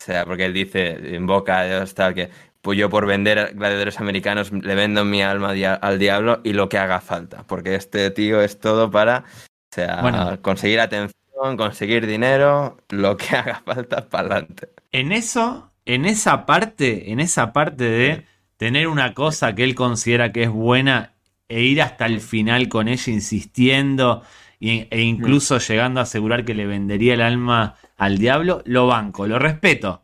O 0.00 0.04
sea, 0.04 0.24
porque 0.24 0.44
él 0.44 0.54
dice, 0.54 0.98
invoca 1.14 1.58
a 1.58 1.64
Dios 1.64 1.94
tal, 1.94 2.14
que 2.14 2.30
pues 2.62 2.78
yo 2.78 2.90
por 2.90 3.06
vender 3.06 3.52
gladiadores 3.54 3.98
americanos 4.00 4.52
le 4.52 4.74
vendo 4.74 5.04
mi 5.04 5.22
alma 5.22 5.52
dia- 5.52 5.74
al 5.74 5.98
diablo 5.98 6.40
y 6.44 6.52
lo 6.52 6.68
que 6.68 6.78
haga 6.78 7.00
falta. 7.00 7.44
Porque 7.46 7.74
este 7.74 8.10
tío 8.10 8.40
es 8.42 8.58
todo 8.60 8.90
para, 8.90 9.24
o 9.26 9.74
sea, 9.74 10.00
Bueno. 10.02 10.38
conseguir 10.42 10.80
atención, 10.80 11.56
conseguir 11.56 12.06
dinero, 12.06 12.76
lo 12.90 13.16
que 13.16 13.28
haga 13.36 13.62
falta 13.64 14.08
para 14.08 14.36
adelante. 14.36 14.68
En 14.92 15.12
eso, 15.12 15.72
en 15.86 16.04
esa 16.04 16.44
parte, 16.46 17.10
en 17.12 17.20
esa 17.20 17.52
parte 17.52 17.84
de 17.84 18.26
tener 18.58 18.88
una 18.88 19.14
cosa 19.14 19.54
que 19.54 19.64
él 19.64 19.74
considera 19.74 20.32
que 20.32 20.42
es 20.42 20.50
buena 20.50 21.14
e 21.48 21.62
ir 21.62 21.80
hasta 21.80 22.04
el 22.06 22.20
final 22.20 22.68
con 22.68 22.88
ella 22.88 23.10
insistiendo 23.12 24.22
e 24.60 25.00
incluso 25.00 25.56
llegando 25.58 26.00
a 26.00 26.02
asegurar 26.02 26.44
que 26.44 26.52
le 26.54 26.66
vendería 26.66 27.14
el 27.14 27.22
alma 27.22 27.76
al 27.96 28.18
diablo, 28.18 28.60
lo 28.66 28.86
banco, 28.86 29.26
lo 29.26 29.38
respeto. 29.38 30.02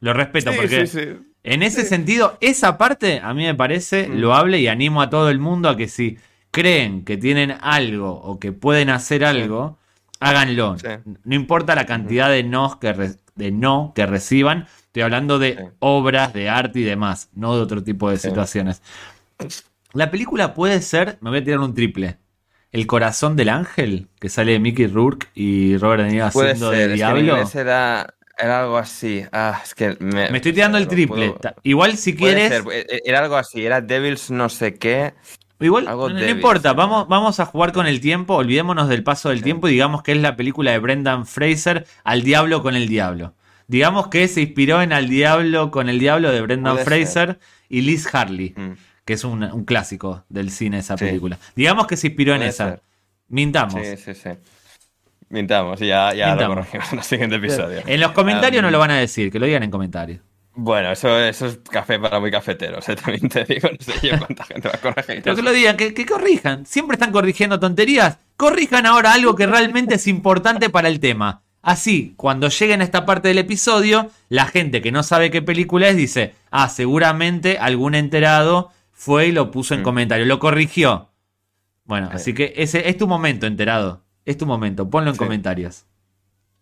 Lo 0.00 0.12
respeto 0.12 0.50
porque 0.56 0.88
en 1.44 1.62
ese 1.62 1.84
sentido, 1.84 2.36
esa 2.40 2.78
parte 2.78 3.20
a 3.22 3.34
mí 3.34 3.44
me 3.44 3.54
parece 3.54 4.08
Mm. 4.08 4.14
loable 4.20 4.58
y 4.60 4.68
animo 4.68 5.02
a 5.02 5.10
todo 5.10 5.28
el 5.30 5.38
mundo 5.38 5.68
a 5.68 5.76
que 5.76 5.88
si 5.88 6.18
creen 6.50 7.04
que 7.04 7.16
tienen 7.16 7.54
algo 7.60 8.12
o 8.12 8.38
que 8.38 8.52
pueden 8.52 8.90
hacer 8.90 9.24
algo, 9.24 9.78
háganlo. 10.20 10.78
Sí. 10.78 10.88
No 11.24 11.34
importa 11.34 11.74
la 11.74 11.86
cantidad 11.86 12.30
de 12.30 12.42
no 12.44 12.78
que, 12.78 12.92
re- 12.92 13.16
de 13.34 13.50
no 13.50 13.92
que 13.94 14.06
reciban, 14.06 14.66
estoy 14.86 15.02
hablando 15.02 15.38
de 15.38 15.70
obras, 15.80 16.32
de 16.34 16.48
arte 16.50 16.80
y 16.80 16.84
demás, 16.84 17.30
no 17.34 17.56
de 17.56 17.62
otro 17.62 17.82
tipo 17.82 18.10
de 18.10 18.18
situaciones. 18.18 18.82
La 19.94 20.10
película 20.10 20.54
puede 20.54 20.80
ser, 20.82 21.18
me 21.20 21.30
voy 21.30 21.40
a 21.40 21.44
tirar 21.44 21.60
un 21.60 21.74
triple. 21.74 22.18
El 22.70 22.86
corazón 22.86 23.36
del 23.36 23.50
ángel, 23.50 24.08
que 24.18 24.30
sale 24.30 24.52
de 24.52 24.58
Mickey 24.60 24.86
Rourke 24.86 25.28
y 25.34 25.76
Robert 25.76 26.04
De 26.04 26.10
Niro 26.12 26.24
haciendo 26.26 26.70
ser, 26.70 26.78
de 26.78 26.84
es 26.84 26.88
que 26.90 26.94
diablo. 26.94 27.36
Era, 28.38 28.62
algo 28.62 28.78
así. 28.78 29.24
Ah, 29.32 29.60
es 29.62 29.74
que 29.74 29.96
me, 30.00 30.30
Me 30.30 30.36
estoy 30.38 30.52
tirando 30.52 30.78
el 30.78 30.88
triple. 30.88 31.30
puedo- 31.30 31.54
Igual 31.62 31.96
si 31.96 32.14
quieres, 32.16 32.48
ser, 32.50 32.64
e- 32.72 33.00
Era 33.04 33.20
algo 33.20 33.36
así, 33.36 33.64
era 33.64 33.80
Devils 33.80 34.30
no 34.30 34.48
sé 34.48 34.74
qué. 34.74 35.14
Igual, 35.60 35.86
Algo 35.86 36.08
no, 36.10 36.28
importa, 36.28 36.72
vamos, 36.72 37.06
vamos 37.06 37.38
a 37.38 37.46
jugar 37.46 37.72
con 37.72 37.86
el 37.86 38.00
tiempo, 38.00 38.34
olvidémonos 38.34 38.88
del 38.88 39.04
paso 39.04 39.28
del 39.28 39.38
Sí. 39.38 39.44
tiempo 39.44 39.68
y 39.68 39.72
digamos 39.72 40.02
que 40.02 40.10
es 40.10 40.18
la 40.18 40.34
película 40.34 40.72
de 40.72 40.78
Brendan 40.80 41.24
Fraser, 41.24 41.86
Al 42.02 42.22
Diablo 42.24 42.62
con 42.62 42.74
el 42.74 42.88
Diablo. 42.88 43.34
Digamos 43.68 44.08
que 44.08 44.26
se 44.26 44.40
inspiró 44.40 44.82
en 44.82 44.92
Al 44.92 45.08
Diablo 45.08 45.70
con 45.70 45.88
el 45.88 46.00
Diablo 46.00 46.32
de 46.32 46.40
Brendan 46.40 46.72
Puede 46.74 46.84
Fraser 46.84 47.38
y 47.68 47.82
Liz 47.82 48.12
Harley, 48.12 48.54
Mm, 48.56 48.72
que 49.04 49.12
es 49.12 49.22
un, 49.22 49.44
un 49.44 49.64
clásico 49.64 50.24
del 50.28 50.50
cine 50.50 50.78
esa 50.78 50.98
Sí. 50.98 51.04
película. 51.04 51.38
Digamos 51.54 51.86
que 51.86 51.96
se 51.96 52.08
inspiró 52.08 52.34
en 52.34 52.42
esa. 52.42 52.80
Mintamos. 53.28 53.80
Sí, 53.86 53.96
sí, 53.96 54.14
sí. 54.14 54.30
Mintamos, 55.32 55.80
y 55.80 55.86
ya, 55.86 56.12
ya 56.14 56.26
lo 56.26 56.32
Mintamos. 56.32 56.56
corregimos 56.58 56.92
en 56.92 56.98
el 56.98 57.04
siguiente 57.04 57.36
episodio. 57.36 57.80
En 57.86 58.00
los 58.00 58.12
comentarios 58.12 58.60
Um, 58.60 58.66
no 58.66 58.70
lo 58.70 58.78
van 58.78 58.90
a 58.90 58.98
decir, 58.98 59.32
que 59.32 59.38
lo 59.38 59.46
digan 59.46 59.62
en 59.62 59.70
comentarios. 59.70 60.20
Bueno, 60.54 60.92
eso, 60.92 61.18
eso 61.18 61.46
es 61.46 61.58
café 61.70 61.98
para 61.98 62.20
muy 62.20 62.30
cafeteros, 62.30 62.86
¿eh? 62.90 62.94
también 62.96 63.26
te 63.30 63.42
digo, 63.44 63.70
no 63.70 63.78
sé 63.80 64.06
yo 64.06 64.18
cuánta 64.18 64.44
gente 64.44 64.68
va 64.68 64.74
a 64.74 64.78
corregir. 64.78 65.22
Pero 65.24 65.34
que 65.34 65.40
lo 65.42 65.50
digan, 65.52 65.76
que, 65.78 65.94
que 65.94 66.04
corrijan. 66.04 66.66
Siempre 66.66 66.96
están 66.96 67.10
corrigiendo 67.10 67.58
tonterías. 67.58 68.18
Corrijan 68.36 68.84
ahora 68.84 69.14
algo 69.14 69.34
que 69.34 69.46
realmente 69.46 69.94
es 69.94 70.06
importante 70.06 70.68
para 70.68 70.88
el 70.88 71.00
tema. 71.00 71.40
Así, 71.62 72.12
cuando 72.18 72.48
lleguen 72.48 72.82
a 72.82 72.84
esta 72.84 73.06
parte 73.06 73.28
del 73.28 73.38
episodio, 73.38 74.10
la 74.28 74.44
gente 74.46 74.82
que 74.82 74.92
no 74.92 75.02
sabe 75.02 75.30
qué 75.30 75.40
película 75.40 75.88
es 75.88 75.96
dice, 75.96 76.34
ah, 76.50 76.68
seguramente 76.68 77.56
algún 77.58 77.94
enterado 77.94 78.70
fue 78.90 79.28
y 79.28 79.32
lo 79.32 79.50
puso 79.50 79.72
en 79.72 79.80
Mm. 79.80 79.84
comentario, 79.84 80.26
lo 80.26 80.38
corrigió. 80.38 81.08
Bueno, 81.84 82.08
Sí. 82.10 82.16
así 82.16 82.34
que 82.34 82.52
ese 82.56 82.90
es 82.90 82.98
tu 82.98 83.06
momento, 83.08 83.46
enterado. 83.46 84.01
Es 84.24 84.36
tu 84.36 84.46
momento, 84.46 84.88
ponlo 84.88 85.10
en 85.10 85.14
Sí. 85.14 85.18
comentarios. 85.18 85.84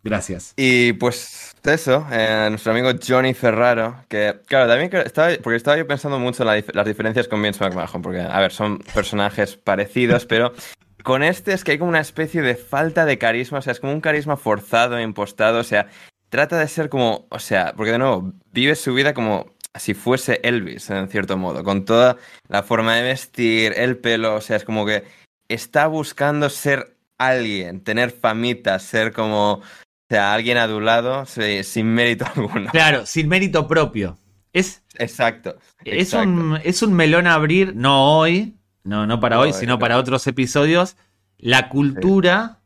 Gracias. 0.03 0.55
Y 0.57 0.95
pues 0.95 1.55
eso, 1.63 2.07
eh, 2.11 2.47
nuestro 2.49 2.73
amigo 2.73 2.91
Johnny 3.07 3.35
Ferraro, 3.35 4.03
que 4.09 4.41
claro, 4.47 4.67
también 4.67 4.91
estaba, 5.05 5.29
porque 5.43 5.57
estaba 5.57 5.77
yo 5.77 5.87
pensando 5.87 6.19
mucho 6.19 6.43
en 6.43 6.47
la 6.47 6.65
las 6.73 6.87
diferencias 6.87 7.29
con 7.29 7.43
Vince 7.43 7.63
McMahon, 7.63 8.01
porque 8.01 8.21
a 8.21 8.41
ver, 8.41 8.51
son 8.51 8.79
personajes 8.95 9.57
parecidos, 9.57 10.25
pero 10.25 10.55
con 11.03 11.23
este 11.23 11.53
es 11.53 11.65
que 11.65 11.73
hay 11.73 11.79
como 11.79 11.91
una 11.91 12.01
especie 12.01 12.41
de 12.41 12.55
falta 12.55 13.05
de 13.05 13.19
carisma, 13.19 13.59
o 13.59 13.63
sea, 13.63 13.73
es 13.73 13.81
como 13.81 13.93
un 13.93 14.01
carisma 14.01 14.39
forzado, 14.39 14.99
impostado, 14.99 15.59
o 15.59 15.65
sea, 15.65 15.89
trata 16.31 16.59
de 16.59 16.69
ser 16.69 16.89
como, 16.89 17.27
o 17.31 17.39
sea, 17.39 17.75
porque 17.77 17.93
de 17.93 17.99
nuevo, 17.99 18.33
vive 18.53 18.77
su 18.77 18.95
vida 18.95 19.13
como 19.13 19.53
si 19.75 19.93
fuese 19.93 20.41
Elvis, 20.43 20.89
en 20.89 21.09
cierto 21.09 21.37
modo, 21.37 21.63
con 21.63 21.85
toda 21.85 22.17
la 22.49 22.63
forma 22.63 22.97
de 22.97 23.03
vestir, 23.03 23.75
el 23.77 23.99
pelo, 23.99 24.37
o 24.37 24.41
sea, 24.41 24.57
es 24.57 24.65
como 24.65 24.87
que 24.87 25.05
está 25.49 25.87
buscando 25.89 26.49
ser 26.49 26.97
alguien, 27.29 27.83
tener 27.83 28.11
famita, 28.11 28.79
ser 28.79 29.13
como, 29.13 29.53
o 29.55 29.63
sea, 30.09 30.33
alguien 30.35 30.59
adulado 30.59 31.27
sí, 31.27 31.63
sin 31.65 31.87
mérito 31.87 32.25
alguno. 32.35 32.71
Claro, 32.71 33.07
sin 33.07 33.29
mérito 33.29 33.69
propio. 33.69 34.19
Es, 34.53 34.83
Exacto. 34.99 35.57
Es 35.85 36.09
exacto. 36.09 36.29
un, 36.29 36.59
es 36.65 36.83
un 36.83 36.93
melón 36.93 37.27
a 37.27 37.35
abrir, 37.35 37.75
no 37.77 38.19
hoy, 38.19 38.57
no, 38.83 39.07
no 39.07 39.21
para 39.21 39.37
No, 39.37 39.43
hoy, 39.43 39.53
sino 39.53 39.75
no. 39.75 39.79
para 39.79 39.99
otros 39.99 40.27
episodios. 40.27 40.97
La 41.39 41.69
cultura 41.69 42.61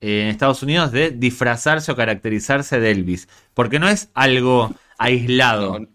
eh, 0.00 0.22
en 0.22 0.28
Estados 0.28 0.62
Unidos 0.62 0.92
de 0.92 1.10
disfrazarse 1.10 1.90
o 1.92 1.96
caracterizarse 1.96 2.78
de 2.80 2.90
Elvis. 2.90 3.28
Porque 3.54 3.78
no 3.78 3.88
es 3.88 4.10
algo 4.14 4.74
aislado. 4.98 5.80
No, 5.80 5.88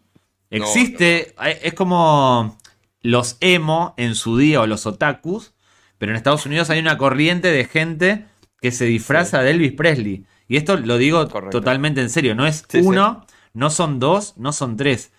Existe, 0.50 1.34
eh, 1.44 1.60
es 1.64 1.74
como 1.74 2.58
los 3.02 3.38
emo 3.40 3.94
en 3.98 4.16
su 4.16 4.38
día 4.38 4.62
o 4.62 4.68
los 4.68 4.86
otakus, 4.86 5.54
pero 6.02 6.14
en 6.14 6.16
Estados 6.16 6.48
Unidos 6.48 6.72
hay 6.72 6.80
una 6.80 6.98
corriente 6.98 7.52
de 7.52 7.64
gente 7.66 8.26
que 8.60 8.72
se 8.72 8.86
disfraza 8.86 9.44
de 9.44 9.52
Elvis 9.52 9.74
Presley. 9.74 10.26
Y 10.48 10.58
esto 10.58 10.76
lo 10.76 10.98
digo 10.98 11.30
Correcto. 11.30 11.60
totalmente 11.60 12.02
en 12.02 12.10
serio, 12.10 12.34
no 12.34 12.48
es 12.48 12.66
Sí, 12.68 12.82
sí. 12.82 12.88
uno, 12.88 13.28
no 13.54 13.70
son 13.70 14.00
dos, 14.00 14.34
no 14.36 14.52
son 14.52 14.78
tres. 14.78 15.12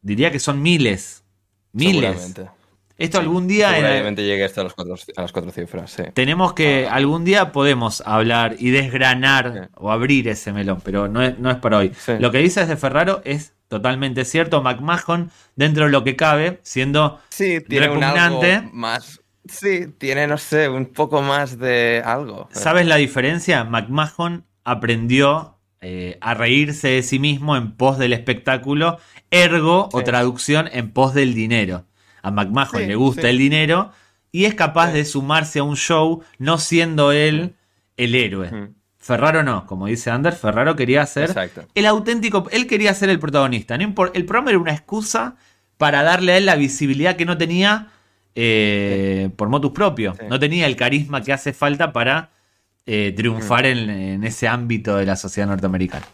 Diría 0.00 0.32
que 0.32 0.38
son 0.38 0.62
miles. 0.62 1.24
Miles. 1.74 2.34
Esto 2.96 3.18
algún 3.18 3.46
día 3.48 3.76
en- 3.78 3.84
Seguramente 3.84 4.24
llegue 4.24 4.44
hasta 4.44 4.62
los 4.62 4.72
cuatro, 4.72 4.94
a 5.14 5.20
las 5.20 5.30
cuatro 5.32 5.50
cifras, 5.50 5.94
tenemos 6.14 6.54
que 6.54 6.88
algún 6.88 7.26
día 7.26 7.52
podemos 7.52 8.02
hablar 8.06 8.56
y 8.58 8.70
desgranar 8.70 9.68
o 9.76 9.92
abrir 9.92 10.26
ese 10.28 10.54
melón, 10.54 10.80
pero 10.82 11.06
no 11.06 11.22
es, 11.22 11.38
no 11.38 11.50
es 11.50 11.56
para 11.58 11.76
hoy. 11.78 11.92
Lo 12.18 12.30
que 12.30 12.38
dices 12.38 12.66
de 12.66 12.78
Ferraro 12.78 13.20
es 13.26 13.52
totalmente 13.68 14.24
cierto. 14.24 14.62
McMahon, 14.62 15.30
dentro 15.54 15.84
de 15.84 15.90
lo 15.90 16.02
que 16.02 16.16
cabe, 16.16 16.60
siendo 16.62 17.20
Sí, 17.28 17.60
tiene 17.60 17.90
un 17.90 18.02
algo 18.02 18.14
Repugnante. 18.40 18.70
más. 18.72 19.19
Sí, 19.50 19.86
tiene, 19.98 20.26
no 20.26 20.38
sé, 20.38 20.68
un 20.68 20.86
poco 20.86 21.22
más 21.22 21.58
de 21.58 22.02
algo. 22.04 22.48
¿Sabes 22.52 22.86
la 22.86 22.96
diferencia? 22.96 23.64
McMahon 23.64 24.44
aprendió 24.64 25.58
eh, 25.80 26.18
a 26.20 26.34
reírse 26.34 26.88
de 26.88 27.02
sí 27.02 27.18
mismo 27.18 27.56
en 27.56 27.72
pos 27.72 27.98
del 27.98 28.12
espectáculo, 28.12 28.98
ergo 29.30 29.88
o 29.92 30.02
traducción 30.04 30.68
en 30.72 30.90
pos 30.92 31.14
del 31.14 31.34
dinero. 31.34 31.86
A 32.22 32.30
McMahon 32.30 32.80
Sí, 32.80 32.86
le 32.86 32.94
gusta 32.96 33.22
sí. 33.22 33.28
el 33.28 33.38
dinero 33.38 33.92
y 34.32 34.44
es 34.44 34.54
capaz 34.54 34.92
de 34.92 35.04
sumarse 35.04 35.58
a 35.58 35.62
un 35.62 35.76
show 35.76 36.22
no 36.38 36.58
siendo 36.58 37.12
él 37.12 37.56
el 37.96 38.14
héroe. 38.14 38.50
Mm, 38.50 38.74
Ferraro 38.98 39.42
no, 39.42 39.66
como 39.66 39.86
dice 39.86 40.10
Ander, 40.10 40.34
Ferraro 40.34 40.76
quería 40.76 41.04
ser 41.06 41.30
Exacto. 41.30 41.64
el 41.74 41.86
auténtico, 41.86 42.46
él 42.52 42.66
quería 42.66 42.92
ser 42.94 43.08
el 43.08 43.18
protagonista. 43.18 43.78
No 43.78 43.94
el 44.12 44.24
programa 44.26 44.50
era 44.50 44.58
una 44.58 44.72
excusa 44.72 45.36
para 45.78 46.02
darle 46.02 46.32
a 46.32 46.36
él 46.36 46.46
la 46.46 46.56
visibilidad 46.56 47.16
que 47.16 47.24
no 47.24 47.38
tenía 47.38 47.88
eh, 48.34 49.30
por 49.36 49.48
motus 49.48 49.72
propio. 49.72 50.14
Sí. 50.14 50.26
No 50.28 50.38
tenía 50.38 50.66
el 50.66 50.76
carisma 50.76 51.22
que 51.22 51.32
hace 51.32 51.52
falta 51.52 51.92
para 51.92 52.30
eh, 52.86 53.12
triunfar 53.16 53.64
Mm. 53.64 53.66
en, 53.66 53.90
en 53.90 54.24
ese 54.24 54.48
ámbito 54.48 54.96
de 54.96 55.06
la 55.06 55.16
sociedad 55.16 55.48
norteamericana. 55.48 56.06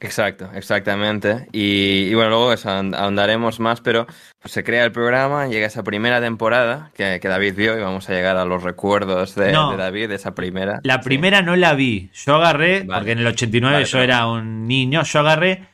Exacto, 0.00 0.50
exactamente. 0.54 1.48
Y, 1.52 2.08
y 2.10 2.14
bueno, 2.14 2.30
luego 2.30 2.52
eso, 2.52 2.68
ahond- 2.68 2.94
ahondaremos 2.94 3.58
más, 3.58 3.80
pero 3.80 4.06
pues, 4.38 4.52
se 4.52 4.62
crea 4.62 4.84
el 4.84 4.92
programa, 4.92 5.46
llega 5.48 5.66
esa 5.66 5.82
primera 5.82 6.20
temporada 6.20 6.90
que, 6.94 7.18
que 7.20 7.28
David 7.28 7.54
vio 7.56 7.76
y 7.76 7.80
vamos 7.80 8.08
a 8.08 8.12
llegar 8.12 8.36
a 8.36 8.44
los 8.44 8.62
recuerdos 8.62 9.34
de, 9.34 9.50
No. 9.52 9.70
de 9.72 9.76
David 9.78 10.08
de 10.10 10.14
esa 10.16 10.34
primera. 10.34 10.80
La 10.84 10.96
Sí. 10.98 11.04
primera 11.04 11.42
no 11.42 11.56
la 11.56 11.74
vi. 11.74 12.10
Yo 12.12 12.36
agarré, 12.36 12.82
Vale. 12.82 13.00
porque 13.00 13.12
en 13.12 13.18
el 13.20 13.26
89 13.26 13.74
Vale, 13.76 13.86
yo 13.86 13.92
pero- 13.92 14.04
era 14.04 14.26
un 14.28 14.68
niño, 14.68 15.02
yo 15.02 15.20
agarré 15.20 15.66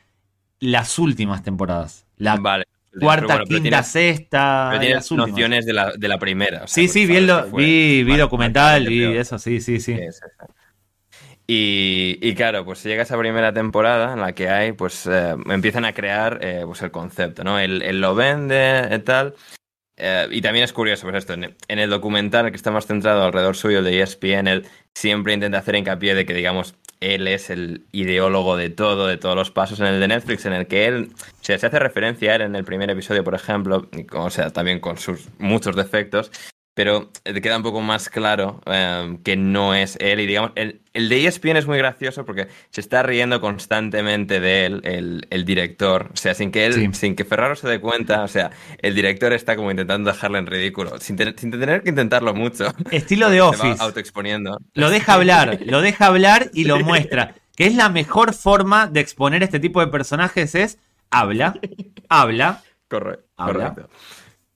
las 0.60 0.98
últimas 0.98 1.42
temporadas. 1.42 2.06
La 2.16 2.36
Vale. 2.36 2.64
Cuarta, 3.00 3.26
Pero 3.26 3.28
bueno, 3.38 3.44
pero 3.48 3.62
quinta, 3.62 3.82
tienes- 3.82 3.86
sesta. 3.88 4.68
pero 4.70 4.80
tienes 4.80 5.12
nociones 5.12 5.66
de 5.66 5.72
la, 5.72 5.92
de 5.92 6.08
la 6.08 6.18
primera. 6.18 6.64
o 6.64 6.66
sea, 6.66 6.68
Sí, 6.68 6.88
sí, 6.88 7.06
vi, 7.06 7.26
fue 7.50 7.62
vi, 7.64 8.04
vi 8.04 8.16
documental, 8.16 8.86
vi 8.86 9.00
peor. 9.00 9.16
eso, 9.16 9.38
sí, 9.38 9.60
sí, 9.60 9.80
sí. 9.80 9.94
Sí, 9.96 10.00
sí, 10.00 10.10
sí. 10.12 10.46
Y, 11.46 12.18
y 12.22 12.34
claro, 12.34 12.64
pues 12.64 12.82
llega 12.84 13.02
esa 13.02 13.18
primera 13.18 13.52
temporada 13.52 14.14
en 14.14 14.20
la 14.20 14.32
que 14.32 14.48
hay, 14.48 14.72
pues 14.72 15.06
eh, 15.06 15.36
empiezan 15.50 15.84
a 15.84 15.92
crear 15.92 16.38
eh, 16.40 16.62
pues 16.64 16.80
el 16.80 16.90
concepto, 16.90 17.44
¿no? 17.44 17.58
Él, 17.58 17.82
él 17.82 18.00
lo 18.00 18.14
vende 18.14 18.88
y 18.90 18.98
tal. 19.00 19.34
Eh, 19.96 20.26
y 20.30 20.40
también 20.40 20.64
es 20.64 20.72
curioso, 20.72 21.02
pues 21.06 21.16
esto, 21.16 21.34
en, 21.34 21.54
el 21.68 21.90
documental 21.90 22.50
que 22.50 22.56
está 22.56 22.70
más 22.70 22.86
centrado 22.86 23.22
alrededor 23.24 23.56
suyo, 23.56 23.82
de 23.82 24.00
ESPN, 24.00 24.48
él 24.48 24.66
siempre 24.94 25.34
intenta 25.34 25.58
hacer 25.58 25.74
hincapié 25.76 26.14
de 26.14 26.24
que, 26.24 26.34
digamos, 26.34 26.74
él 27.00 27.28
es 27.28 27.50
el 27.50 27.84
ideólogo 27.92 28.56
de 28.56 28.70
todo, 28.70 29.06
de 29.06 29.16
todos 29.16 29.36
los 29.36 29.50
pasos. 29.50 29.80
En 29.80 29.86
el 29.86 30.00
de 30.00 30.08
Netflix, 30.08 30.46
en 30.46 30.54
el 30.54 30.66
que 30.66 30.86
él, 30.86 31.12
se 31.40 31.54
hace 31.54 31.78
referencia 31.78 32.32
a 32.32 32.36
él 32.36 32.42
en 32.42 32.56
el 32.56 32.64
primer 32.64 32.90
episodio, 32.90 33.22
por 33.24 33.34
ejemplo, 33.34 33.88
y 33.92 34.06
o 34.12 34.30
sea, 34.30 34.50
también 34.50 34.80
con 34.80 34.96
sus 34.96 35.28
muchos 35.38 35.76
defectos, 35.76 36.30
pero 36.74 37.10
te 37.22 37.40
queda 37.40 37.56
un 37.56 37.62
poco 37.62 37.80
más 37.80 38.08
claro 38.08 38.60
eh, 38.66 39.16
que 39.24 39.36
no 39.36 39.74
es 39.74 39.96
él. 40.00 40.18
Y 40.20 40.26
digamos, 40.26 40.50
el, 40.56 40.80
el 40.92 41.08
de 41.08 41.26
ESPN 41.26 41.56
es 41.56 41.66
muy 41.68 41.78
gracioso 41.78 42.24
porque 42.24 42.48
se 42.70 42.80
está 42.80 43.02
riendo 43.04 43.40
constantemente 43.40 44.40
de 44.40 44.66
él, 44.66 44.80
el, 44.84 45.26
el 45.30 45.44
director. 45.44 46.10
O 46.12 46.16
sea, 46.16 46.34
sin 46.34 46.50
que 46.50 46.66
él, 46.66 46.72
Sí. 46.74 46.88
sin 46.92 47.14
que 47.16 47.24
Ferraro 47.24 47.54
se 47.56 47.68
dé 47.68 47.80
cuenta, 47.80 48.22
o 48.22 48.28
sea, 48.28 48.50
el 48.82 48.94
director 48.94 49.32
está 49.32 49.54
como 49.56 49.70
intentando 49.70 50.10
dejarle 50.10 50.38
en 50.38 50.46
ridículo, 50.46 50.98
sin, 50.98 51.16
tener- 51.16 51.38
sin 51.38 51.50
tener 51.52 51.82
que 51.82 51.90
intentarlo 51.90 52.34
mucho. 52.34 52.72
Estilo 52.90 53.30
de 53.30 53.40
Office. 53.40 53.76
autoexponiendo. 53.80 54.58
Lo 54.74 54.90
deja 54.90 55.14
hablar, 55.14 55.60
lo 55.66 55.80
deja 55.80 56.06
hablar 56.06 56.50
y 56.54 56.64
lo 56.64 56.80
muestra. 56.80 57.34
Que 57.56 57.66
es 57.66 57.76
la 57.76 57.88
mejor 57.88 58.34
forma 58.34 58.88
de 58.88 58.98
exponer 58.98 59.44
este 59.44 59.60
tipo 59.60 59.80
de 59.80 59.86
personajes 59.86 60.56
es 60.56 60.78
habla, 61.10 61.54
habla. 62.08 62.62
Corre- 62.88 63.20
Habla. 63.36 63.70
correcto. 63.74 63.90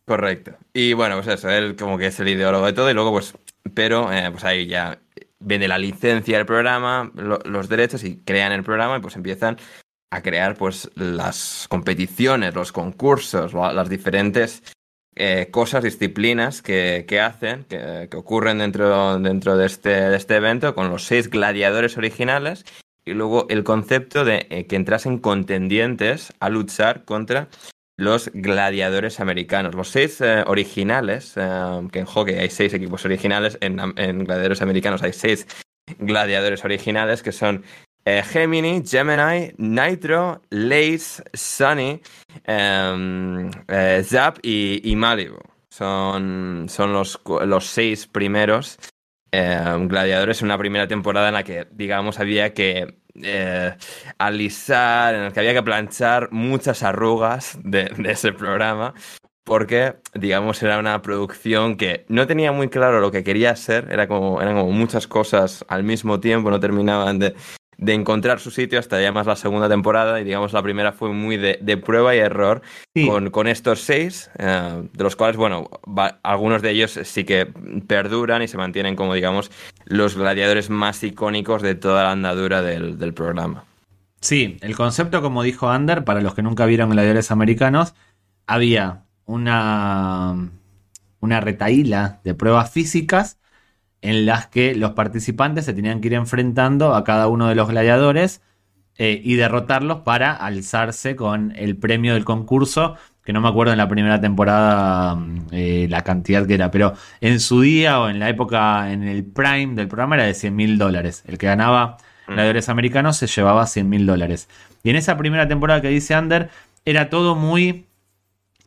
Correcto. 0.09 0.53
Y 0.73 0.95
bueno, 0.95 1.17
pues 1.17 1.29
eso, 1.29 1.51
él 1.51 1.77
como 1.77 1.99
que 1.99 2.07
es 2.07 2.19
el 2.19 2.29
ideólogo 2.29 2.65
de 2.65 2.73
todo 2.73 2.91
y 2.91 2.95
luego 2.95 3.13
pues, 3.13 3.35
pero 3.75 4.11
eh, 4.11 4.31
pues 4.31 4.43
ahí 4.45 4.67
ya 4.67 4.99
vende 5.39 5.69
la 5.69 5.77
licencia 5.77 6.39
del 6.39 6.47
programa, 6.47 7.13
lo- 7.15 7.41
los 7.45 7.69
derechos 7.69 8.03
y 8.05 8.17
crean 8.25 8.53
el 8.53 8.65
programa 8.65 8.97
y 8.97 9.01
pues 9.01 9.17
empiezan 9.17 9.59
a 10.11 10.23
crear 10.23 10.57
pues 10.57 10.91
las 10.95 11.67
competiciones, 11.69 12.55
los 12.55 12.73
concursos, 12.73 13.53
la- 13.53 13.75
las 13.75 13.91
diferentes 13.91 14.63
eh, 15.15 15.49
cosas, 15.51 15.85
disciplinas 15.85 16.63
que, 16.63 17.05
que 17.07 17.21
hacen, 17.21 17.65
que, 17.65 18.09
que 18.11 18.17
ocurren 18.17 18.59
dentro, 18.59 19.19
dentro 19.19 19.59
de, 19.59 19.67
este, 19.67 19.91
de 19.91 20.17
este 20.17 20.37
evento 20.37 20.75
con 20.75 20.89
los 20.89 21.05
seis 21.05 21.29
gladiadores 21.29 21.99
originales 21.99 22.65
y 23.05 23.13
luego 23.13 23.47
el 23.51 23.63
concepto 23.63 24.25
de 24.25 24.47
eh, 24.49 24.67
que 24.67 24.77
entrasen 24.77 25.19
contendientes 25.19 26.33
a 26.41 26.49
luchar 26.49 27.05
contra 27.05 27.49
los 27.99 28.31
gladiadores 28.33 29.21
americanos. 29.21 29.75
Los 29.75 29.89
seis 29.89 30.21
eh, 30.21 30.43
originales, 30.47 31.35
eh, 31.37 31.89
que 31.93 31.99
en 31.99 32.07
hockey 32.07 32.37
hay 32.37 32.49
seis 32.49 32.73
equipos 32.73 33.05
originales, 33.05 33.59
en, 33.61 33.77
gladiadores 33.77 34.63
americanos 34.63 35.03
hay 35.03 35.13
seis 35.13 35.47
gladiadores 35.99 36.65
originales, 36.65 37.23
que 37.23 37.33
son 37.33 37.65
eh, 38.05 38.23
Gemini, 38.23 38.83
Gemini, 38.87 39.53
Nitro, 39.59 40.43
Lace, 40.51 41.25
Sunny, 41.35 42.01
em, 42.45 43.51
Zap 44.05 44.39
y, 44.43 44.81
y 44.85 44.97
Malibu. 44.97 45.41
Son, 45.71 46.67
son 46.69 46.93
los, 46.93 47.21
los 47.27 47.67
seis 47.67 48.07
primeros 48.07 48.79
eh, 49.31 49.77
gladiadores 49.83 50.41
en 50.41 50.47
una 50.47 50.59
primera 50.59 50.89
temporada 50.89 51.29
en 51.29 51.35
la 51.35 51.43
que, 51.43 51.67
digamos, 51.73 52.19
había 52.19 52.55
que 52.55 52.99
eh, 53.23 53.75
alisar, 54.19 55.15
en 55.15 55.23
el 55.23 55.33
que 55.33 55.41
había 55.41 55.55
que 55.55 55.63
planchar 55.63 56.29
muchas 56.33 56.83
arrugas 56.83 57.59
de, 57.63 57.91
ese 58.07 58.33
programa, 58.33 58.95
porque, 59.45 59.97
digamos, 60.15 60.63
era 60.63 60.79
una 60.79 61.01
producción 61.03 61.77
que 61.77 62.05
no 62.09 62.27
tenía 62.27 62.53
muy 62.53 62.69
claro 62.69 63.01
lo 63.01 63.11
que 63.11 63.25
quería 63.25 63.57
ser, 63.57 63.89
era 63.91 64.07
como, 64.07 64.43
eran 64.43 64.57
como 64.57 64.73
muchas 64.73 65.07
cosas 65.07 65.65
al 65.69 65.85
mismo 65.85 66.21
tiempo, 66.21 66.51
no 66.51 66.61
terminaban 66.61 67.19
de, 67.19 67.35
de 67.79 67.95
encontrar 67.95 68.41
su 68.41 68.51
sitio 68.51 68.79
hasta 68.79 69.01
ya 69.01 69.13
más 69.13 69.27
la 69.27 69.37
segunda 69.37 69.69
temporada, 69.69 70.21
y 70.21 70.25
digamos, 70.25 70.53
la 70.53 70.63
primera 70.63 70.93
fue 70.93 71.13
muy 71.13 71.37
de, 71.37 71.59
de 71.63 71.77
prueba 71.77 72.15
y 72.15 72.19
error, 72.19 72.61
Sí. 72.95 73.07
con, 73.07 73.31
con 73.31 73.47
estos 73.47 73.81
seis, 73.81 74.31
eh, 74.39 74.83
de 74.93 75.05
los 75.05 75.15
cuales, 75.15 75.37
bueno, 75.37 75.71
va- 75.87 76.19
algunos 76.25 76.61
de 76.61 76.71
ellos 76.73 76.99
sí 77.05 77.23
que 77.25 77.47
perduran 77.87 78.43
y 78.43 78.49
se 78.49 78.59
mantienen 78.59 78.97
como, 78.97 79.15
digamos, 79.15 79.51
los 79.85 80.17
gladiadores 80.17 80.71
más 80.71 81.03
icónicos 81.05 81.63
de 81.63 81.77
toda 81.77 82.03
la 82.03 82.11
andadura 82.13 82.63
del, 82.63 82.99
del 82.99 83.15
programa. 83.15 83.65
Sí, 84.21 84.57
el 84.63 84.75
concepto, 84.75 85.23
como 85.23 85.45
dijo 85.45 85.69
Ander, 85.71 86.05
para 86.05 86.21
los 86.21 86.35
que 86.35 86.43
nunca 86.43 86.67
vieron 86.67 86.91
gladiadores 86.91 87.31
americanos, 87.31 87.95
había 88.49 89.05
una, 89.27 90.51
una 91.21 91.41
retaíla 91.41 92.21
de 92.25 92.35
pruebas 92.35 92.73
físicas 92.73 93.39
en 94.03 94.27
las 94.27 94.47
que 94.47 94.75
los 94.75 94.93
participantes 94.93 95.65
se 95.65 95.75
tenían 95.75 96.01
que 96.01 96.09
ir 96.09 96.15
enfrentando 96.15 96.95
a 96.95 97.05
cada 97.05 97.29
uno 97.29 97.49
de 97.49 97.55
los 97.55 97.69
gladiadores 97.69 98.43
eh, 98.97 99.21
y 99.23 99.35
derrotarlos 99.35 100.01
para 100.01 100.33
alzarse 100.33 101.17
con 101.17 101.53
el 101.57 101.77
premio 101.77 102.15
del 102.15 102.25
concurso, 102.25 102.97
que 103.25 103.33
no 103.33 103.41
me 103.41 103.49
acuerdo 103.49 103.73
en 103.73 103.79
la 103.79 103.89
primera 103.89 104.21
temporada 104.21 105.15
mm, 105.15 105.47
eh, 105.53 105.87
la 105.91 106.03
cantidad 106.03 106.47
que 106.47 106.55
era, 106.55 106.71
pero 106.71 106.95
en 107.21 107.41
su 107.41 107.61
día 107.61 108.01
o 108.01 108.09
en 108.09 108.19
la 108.19 108.29
época, 108.29 108.93
en 108.93 109.03
el 109.03 109.25
prime 109.25 109.75
del 109.75 109.89
programa 109.89 110.17
era 110.17 110.25
de 110.25 110.35
100 110.35 110.55
mil 110.55 110.79
dólares. 110.79 111.25
El 111.27 111.39
que 111.39 111.47
ganaba 111.47 111.99
Mm. 112.29 112.35
gladiadores 112.35 112.69
americanos 112.69 113.17
se 113.17 113.27
llevaba 113.27 113.67
100 113.67 113.89
mil 113.89 114.07
dólares. 114.07 114.49
Y 114.83 114.91
en 114.91 114.97
esa 114.97 115.17
primera 115.17 115.49
temporada 115.49 115.81
que 115.81 115.89
dice 115.89 116.15
Ander, 116.15 116.51
era 116.85 117.11
todo 117.11 117.35
muy 117.35 117.87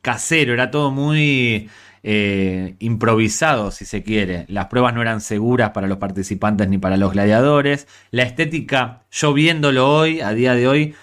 casero, 0.01 0.53
era 0.53 0.71
todo 0.71 0.91
muy 0.91 1.69
eh, 2.03 2.75
improvisado, 2.79 3.71
si 3.71 3.85
se 3.85 4.03
quiere. 4.03 4.45
Las 4.47 4.67
pruebas 4.67 4.93
no 4.93 5.01
eran 5.01 5.21
seguras 5.21 5.71
para 5.71 5.87
los 5.87 5.97
participantes 5.97 6.67
ni 6.67 6.77
para 6.77 6.97
los 6.97 7.13
gladiadores. 7.13 7.87
La 8.11 8.23
estética, 8.23 9.03
yo 9.11 9.33
viéndolo 9.33 9.89
hoy, 9.89 10.21
a 10.21 10.33
día 10.33 10.55
de 10.55 10.67
hoy, 10.67 10.95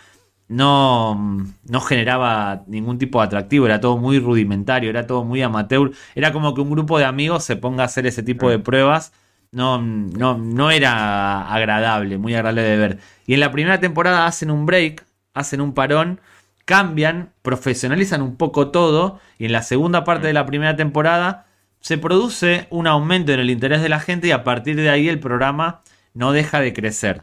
no, 0.49 1.45
no 1.69 1.81
generaba 1.81 2.65
ningún 2.67 2.99
tipo 2.99 3.21
de 3.21 3.27
atractivo, 3.27 3.67
era 3.67 3.81
todo 3.81 3.99
muy 3.99 4.19
rudimentario, 4.19 4.91
era 4.91 5.07
todo 5.07 5.25
muy 5.25 5.43
amateur. 5.43 5.93
Era 6.15 6.33
como 6.33 6.55
que 6.55 6.63
un 6.63 6.71
grupo 6.71 6.99
de 6.99 7.05
amigos 7.05 7.45
se 7.45 7.57
ponga 7.57 7.83
a 7.83 7.87
hacer 7.87 8.07
ese 8.07 8.23
tipo 8.23 8.51
de 8.51 8.59
pruebas. 8.59 9.13
No, 9.53 9.81
no, 9.81 10.37
no 10.37 10.71
era 10.71 11.49
agradable, 11.49 12.19
muy 12.19 12.35
agradable 12.35 12.63
de 12.63 12.77
ver. 12.77 12.99
Y 13.27 13.35
en 13.35 13.41
la 13.41 13.53
primera 13.53 13.81
temporada 13.81 14.27
hacen 14.27 14.51
un 14.51 14.67
break, 14.67 15.07
hacen 15.33 15.61
un 15.61 15.73
parón, 15.75 16.21
cambian, 16.69 17.33
profesionalizan 17.41 18.21
un 18.21 18.37
poco 18.37 18.71
todo. 18.71 19.19
Y 19.39 19.47
en 19.47 19.53
la 19.53 19.63
segunda 19.63 20.05
parte 20.05 20.27
de 20.27 20.35
la 20.35 20.45
primera 20.45 20.77
temporada 20.77 21.47
se 21.81 21.97
produce 21.97 22.67
un 22.69 22.87
aumento 22.87 23.33
en 23.33 23.41
el 23.41 23.49
interés 23.49 23.81
de 23.81 23.89
la 23.89 24.01
gente 24.01 24.29
y 24.29 24.33
a 24.33 24.45
partir 24.45 24.77
de 24.77 24.91
ahí 24.91 25.09
el 25.09 25.19
programa 25.19 25.81
no 26.13 26.33
deja 26.33 26.61
de 26.61 26.75
crecer. 26.75 27.23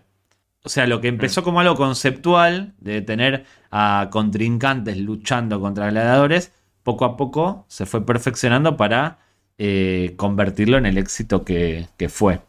O 0.63 0.69
sea, 0.69 0.87
lo 0.87 0.99
que 0.99 1.09
empezó 1.09 1.43
como 1.43 1.59
algo 1.59 1.75
conceptual, 1.75 2.73
de 2.79 3.03
tener 3.03 3.45
a 3.69 4.09
contrincantes 4.11 4.97
luchando 4.97 5.59
contra 5.61 5.91
gladiadores, 5.91 6.51
poco 6.81 7.05
a 7.05 7.15
poco 7.15 7.65
se 7.67 7.85
fue 7.85 8.03
perfeccionando 8.03 8.77
para 8.77 9.19
eh, 9.59 10.15
convertirlo 10.17 10.79
en 10.79 10.87
el 10.87 10.97
éxito 10.97 11.45
que, 11.45 11.85
que 11.97 12.09
fue. 12.09 12.39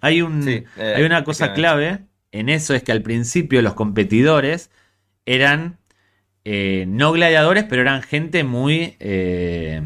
Hay, 0.00 0.22
un, 0.22 0.42
Sí, 0.42 0.64
eh, 0.78 0.94
hay 0.96 1.02
una 1.02 1.24
cosa 1.24 1.44
efectivamente. 1.44 1.88
clave 1.88 2.08
en 2.32 2.48
eso, 2.48 2.74
es 2.74 2.82
que 2.82 2.92
al 2.92 3.02
principio 3.02 3.60
los 3.60 3.74
competidores 3.74 4.70
eran 5.26 5.76
eh, 6.50 6.84
no 6.88 7.12
gladiadores, 7.12 7.64
pero 7.64 7.82
eran 7.82 8.02
gente 8.02 8.42
muy... 8.44 8.96
eh, 9.00 9.82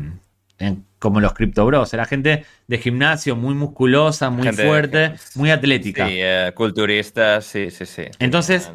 en- 0.58 0.84
como 1.00 1.20
los 1.20 1.34
Crypto 1.34 1.66
Bros. 1.66 1.92
Era 1.92 2.04
gente 2.04 2.44
de 2.68 2.78
gimnasio 2.78 3.34
muy 3.34 3.54
musculosa, 3.54 4.30
muy 4.30 4.44
Gente 4.44 4.64
fuerte, 4.64 5.12
muy 5.34 5.50
atlética. 5.50 6.06
Sí, 6.06 6.14
eh, 6.18 6.52
culturistas, 6.54 7.44
sí, 7.44 7.72
sí, 7.72 7.86
sí. 7.86 8.04
Entonces- 8.20 8.70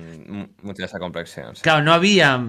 mucha 0.62 0.84
esa 0.84 1.00
complexión. 1.00 1.56
sí. 1.56 1.62
Claro, 1.62 1.84
no 1.86 1.94
había 1.94 2.44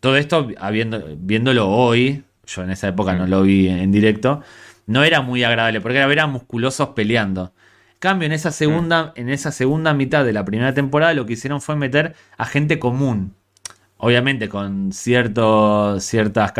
todo 0.00 0.18
esto 0.18 0.48
habiendo, 0.58 1.02
viéndolo 1.16 1.70
hoy. 1.70 2.22
Yo 2.46 2.62
en 2.62 2.70
esa 2.70 2.88
época 2.88 3.14
no 3.14 3.26
lo 3.26 3.42
vi 3.42 3.68
en 3.68 3.90
directo. 3.90 4.42
No 4.86 5.02
era 5.04 5.22
muy 5.22 5.42
agradable 5.42 5.80
porque 5.80 5.96
era 5.96 6.06
ver 6.06 6.20
a 6.20 6.26
musculosos 6.26 6.90
peleando. 6.90 7.54
En 7.92 7.98
cambio, 8.00 8.26
en 8.26 8.32
esa 8.32 8.52
segunda, 8.52 9.12
en 9.16 9.30
esa 9.30 9.52
segunda 9.52 9.94
mitad 9.94 10.22
de 10.24 10.34
la 10.34 10.44
primera 10.44 10.74
temporada, 10.74 11.14
lo 11.14 11.24
que 11.24 11.32
hicieron 11.32 11.62
fue 11.62 11.76
meter 11.76 12.14
a 12.36 12.44
gente 12.44 12.78
común. 12.78 13.34
Obviamente 13.98 14.48
con 14.48 14.92
cierto, 14.92 16.00
ciertas 16.00 16.52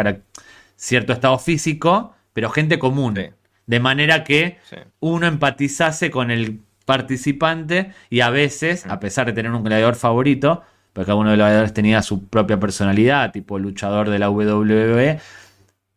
cierto 0.77 1.13
estado 1.13 1.39
físico, 1.39 2.15
pero 2.33 2.51
gente 2.51 2.79
común. 2.79 3.15
Sí. 3.17 3.31
De 3.67 3.81
manera 3.81 4.25
que 4.25 4.59
Sí. 4.69 4.77
uno 5.01 5.27
empatizase 5.27 6.11
con 6.11 6.31
el 6.31 6.61
participante 6.85 7.93
y 8.11 8.21
a 8.21 8.31
veces, 8.31 8.87
a 8.87 8.99
pesar 8.99 9.27
de 9.27 9.33
tener 9.35 9.53
un 9.53 9.63
gladiador 9.63 9.95
favorito, 9.95 10.63
porque 10.93 11.07
cada 11.07 11.17
uno 11.17 11.31
de 11.31 11.37
los 11.37 11.45
gladiadores 11.45 11.75
tenía 11.75 12.03
su 12.03 12.27
propia 12.29 12.59
personalidad, 12.59 13.31
tipo 13.31 13.59
luchador 13.59 14.09
de 14.11 14.19
la 14.19 14.31
WWE, 14.31 15.21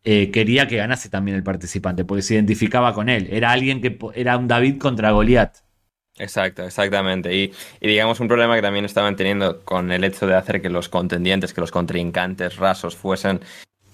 eh, 0.03 0.31
quería 0.31 0.67
que 0.67 0.77
ganase 0.77 1.09
también 1.09 1.37
el 1.37 1.43
participante, 1.43 2.03
porque 2.03 2.21
se 2.23 2.33
identificaba 2.33 2.93
con 2.93 3.07
él. 3.07 3.27
Era 3.31 3.51
alguien 3.51 3.81
que 3.81 3.97
era 4.15 4.37
un 4.37 4.47
David 4.47 4.79
contra 4.79 5.11
Goliat. 5.11 5.57
Exacto, 6.17 6.63
exactamente. 6.63 7.33
Y, 7.33 7.53
y, 7.79 7.87
digamos 7.87 8.19
un 8.19 8.27
problema 8.27 8.55
que 8.55 8.61
también 8.61 8.85
estaban 8.85 9.15
teniendo 9.15 9.61
con 9.61 9.91
el 9.91 10.03
hecho 10.03 10.27
de 10.27 10.35
hacer 10.35 10.61
que 10.61 10.69
los 10.69 10.89
contendientes, 10.89 11.53
que 11.53 11.61
los 11.61 11.71
contrincantes 11.71 12.57
rasos 12.57 12.95
fuesen 12.95 13.41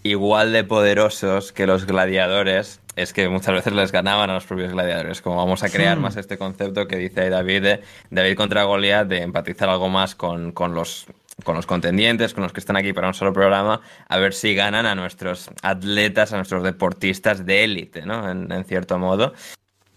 igual 0.03 0.51
de 0.51 0.63
poderosos 0.63 1.51
que 1.51 1.68
los 1.68 1.86
gladiadores, 1.86 2.82
es 2.95 3.13
que 3.13 3.30
muchas 3.30 3.53
veces 3.53 3.74
les 3.74 3.91
ganaban 3.91 4.30
a 4.30 4.34
los 4.34 4.45
propios 4.45 4.72
gladiadores. 4.72 5.22
Como 5.22 5.38
vamos 5.38 5.63
a 5.63 5.70
crear 5.70 5.99
más 5.99 6.18
este 6.18 6.38
concepto 6.38 6.88
que 6.88 6.97
dice 6.97 7.30
David, 7.30 7.61
de 7.61 7.82
David 8.09 8.36
contra 8.36 8.63
Goliat, 8.63 9.07
de 9.07 9.22
empatizar 9.22 9.70
algo 9.70 9.89
más 9.89 10.15
con, 10.15 10.51
con 10.51 10.74
los 10.74 11.05
con 11.43 11.55
los 11.55 11.68
contendientes, 11.68 12.34
con 12.34 12.41
los 12.41 12.51
que 12.51 12.59
están 12.59 12.78
aquí 12.78 12.93
para 12.93 13.07
un 13.07 13.13
solo 13.13 13.32
programa, 13.32 13.82
a 14.09 14.18
ver 14.18 14.34
si 14.34 14.55
ganan 14.55 14.88
a 14.88 14.95
nuestros 14.95 15.51
atletas, 15.61 16.34
a 16.34 16.38
nuestros 16.38 16.63
deportistas 16.63 17.45
de 17.45 17.63
élite, 17.63 18.07
¿no? 18.07 18.28
En, 18.28 18.51
en, 18.51 18.65
cierto 18.65 18.97
modo. 18.97 19.34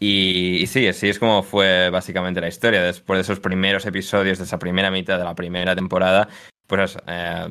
Y, 0.03 0.63
y, 0.63 0.67
sí, 0.67 0.89
así 0.89 1.09
es 1.09 1.19
como 1.19 1.43
fue 1.43 1.91
básicamente 1.91 2.41
la 2.41 2.49
historia. 2.49 2.83
Después 2.83 3.19
de 3.19 3.23
esos 3.23 3.39
primeros 3.39 3.85
episodios, 3.87 4.39
de 4.39 4.45
esa 4.45 4.59
primera 4.59 4.91
mitad 4.91 5.19
de 5.19 5.25
la 5.25 5.35
primera 5.35 5.77
temporada, 5.77 6.29
pues 6.67 6.97
eh, 7.07 7.47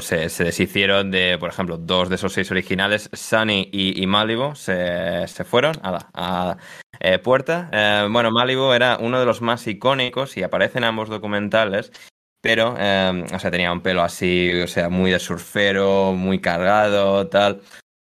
se, 0.00 0.44
deshicieron 0.44 1.10
de, 1.10 1.36
por 1.38 1.50
ejemplo, 1.50 1.76
dos 1.76 2.08
de 2.08 2.16
esos 2.16 2.32
seis 2.32 2.50
originales, 2.50 3.10
Sunny 3.12 3.68
y, 3.72 4.06
Malibu, 4.06 4.54
se, 4.54 5.26
se, 5.28 5.44
fueron 5.44 5.74
a 5.82 5.90
la 5.90 6.10
a, 6.14 6.56
eh, 7.00 7.18
puerta. 7.18 7.68
Eh, 7.72 8.08
bueno, 8.10 8.30
Malibu 8.30 8.72
era 8.72 8.98
uno 9.00 9.18
de 9.18 9.26
los 9.26 9.40
más 9.40 9.66
icónicos 9.66 10.36
y 10.36 10.42
aparece 10.42 10.78
en 10.78 10.84
ambos 10.84 11.08
documentales, 11.08 11.92
pero, 12.40 12.74
eh, 12.78 13.24
o 13.32 13.38
sea, 13.38 13.50
tenía 13.50 13.72
un 13.72 13.82
pelo 13.82 14.02
así, 14.02 14.52
o 14.62 14.66
sea, 14.66 14.88
muy 14.88 15.10
de 15.10 15.18
surfero, 15.18 16.12
muy 16.12 16.40
cargado, 16.40 17.28
tal. 17.28 17.62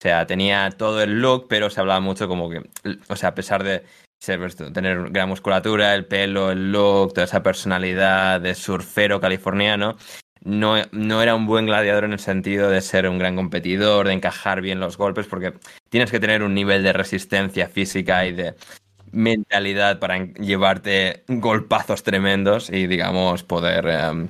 O 0.05 0.07
sea, 0.07 0.27
tenía 0.27 0.69
todo 0.69 1.01
el 1.01 1.19
look, 1.19 1.47
pero 1.49 1.71
se 1.71 1.79
hablaba 1.79 1.99
mucho 1.99 2.27
como 2.27 2.47
que, 2.47 2.61
o 3.07 3.15
sea, 3.15 3.29
a 3.29 3.33
pesar 3.33 3.63
de 3.63 3.81
ser, 4.19 4.37
pues, 4.37 4.55
tener 4.55 5.09
gran 5.09 5.29
musculatura, 5.29 5.95
el 5.95 6.05
pelo, 6.05 6.51
el 6.51 6.71
look, 6.71 7.15
toda 7.15 7.25
esa 7.25 7.41
personalidad 7.41 8.39
de 8.39 8.53
surfero 8.53 9.19
californiano, 9.19 9.97
no, 10.43 10.75
no, 10.91 11.23
era 11.23 11.33
un 11.33 11.47
buen 11.47 11.65
gladiador 11.65 12.03
en 12.03 12.13
el 12.13 12.19
sentido 12.19 12.69
de 12.69 12.81
ser 12.81 13.09
un 13.09 13.17
gran 13.17 13.35
competidor, 13.35 14.05
de 14.05 14.13
encajar 14.13 14.61
bien 14.61 14.79
los 14.79 14.95
golpes, 14.95 15.25
porque 15.25 15.53
tienes 15.89 16.11
que 16.11 16.19
tener 16.19 16.43
un 16.43 16.53
nivel 16.53 16.83
de 16.83 16.93
resistencia 16.93 17.67
física 17.67 18.27
y 18.27 18.33
de 18.33 18.53
mentalidad 19.11 19.97
para 19.97 20.23
llevarte 20.23 21.23
golpazos 21.27 22.03
tremendos 22.03 22.69
y, 22.69 22.85
digamos, 22.85 23.41
poder 23.41 23.87
um, 24.11 24.27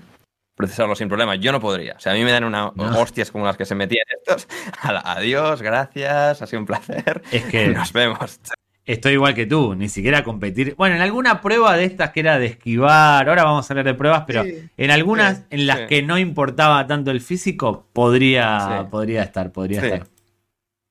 procesarlo 0.56 0.96
sin 0.96 1.08
problema. 1.08 1.36
Yo 1.36 1.52
no 1.52 1.60
podría. 1.60 1.94
O 1.94 2.00
sea, 2.00 2.14
a 2.14 2.16
mí 2.16 2.24
me 2.24 2.32
dan 2.32 2.46
unas 2.46 2.76
no. 2.76 3.00
hostias 3.00 3.32
como 3.32 3.46
las 3.46 3.58
que 3.58 3.66
se 3.66 3.76
metían 3.76 4.06
estos. 4.18 4.48
Adiós, 4.82 5.62
gracias, 5.62 6.42
ha 6.42 6.48
sido 6.48 6.62
un 6.62 6.66
placer. 6.66 7.22
Es 7.32 7.44
que 7.46 7.68
nos 7.70 7.94
vemos. 7.94 8.40
Estoy 8.86 9.14
igual 9.14 9.34
que 9.34 9.48
tú, 9.48 9.74
ni 9.74 9.90
siquiera 9.90 10.24
competir. 10.24 10.76
Bueno, 10.78 10.96
en 10.96 11.02
alguna 11.02 11.42
prueba 11.42 11.76
de 11.76 11.86
estas 11.86 12.12
que 12.12 12.20
era 12.20 12.38
de 12.38 12.46
esquivar, 12.46 13.28
ahora 13.28 13.44
vamos 13.44 13.70
a 13.70 13.74
hablar 13.74 13.86
de 13.86 13.96
pruebas, 13.96 14.26
pero 14.28 14.44
sí, 14.44 14.70
en 14.78 14.92
algunas 14.92 15.38
sí, 15.38 15.44
en 15.50 15.68
las 15.68 15.80
sí. 15.80 15.86
que 15.88 16.04
no 16.04 16.20
importaba 16.20 16.86
tanto 16.86 17.10
el 17.10 17.20
físico, 17.20 17.88
podría, 17.94 18.88
podría 18.92 19.24
estar, 19.24 19.52
podría 19.52 19.82
estar. 19.82 20.08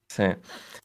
Sí, 0.08 0.24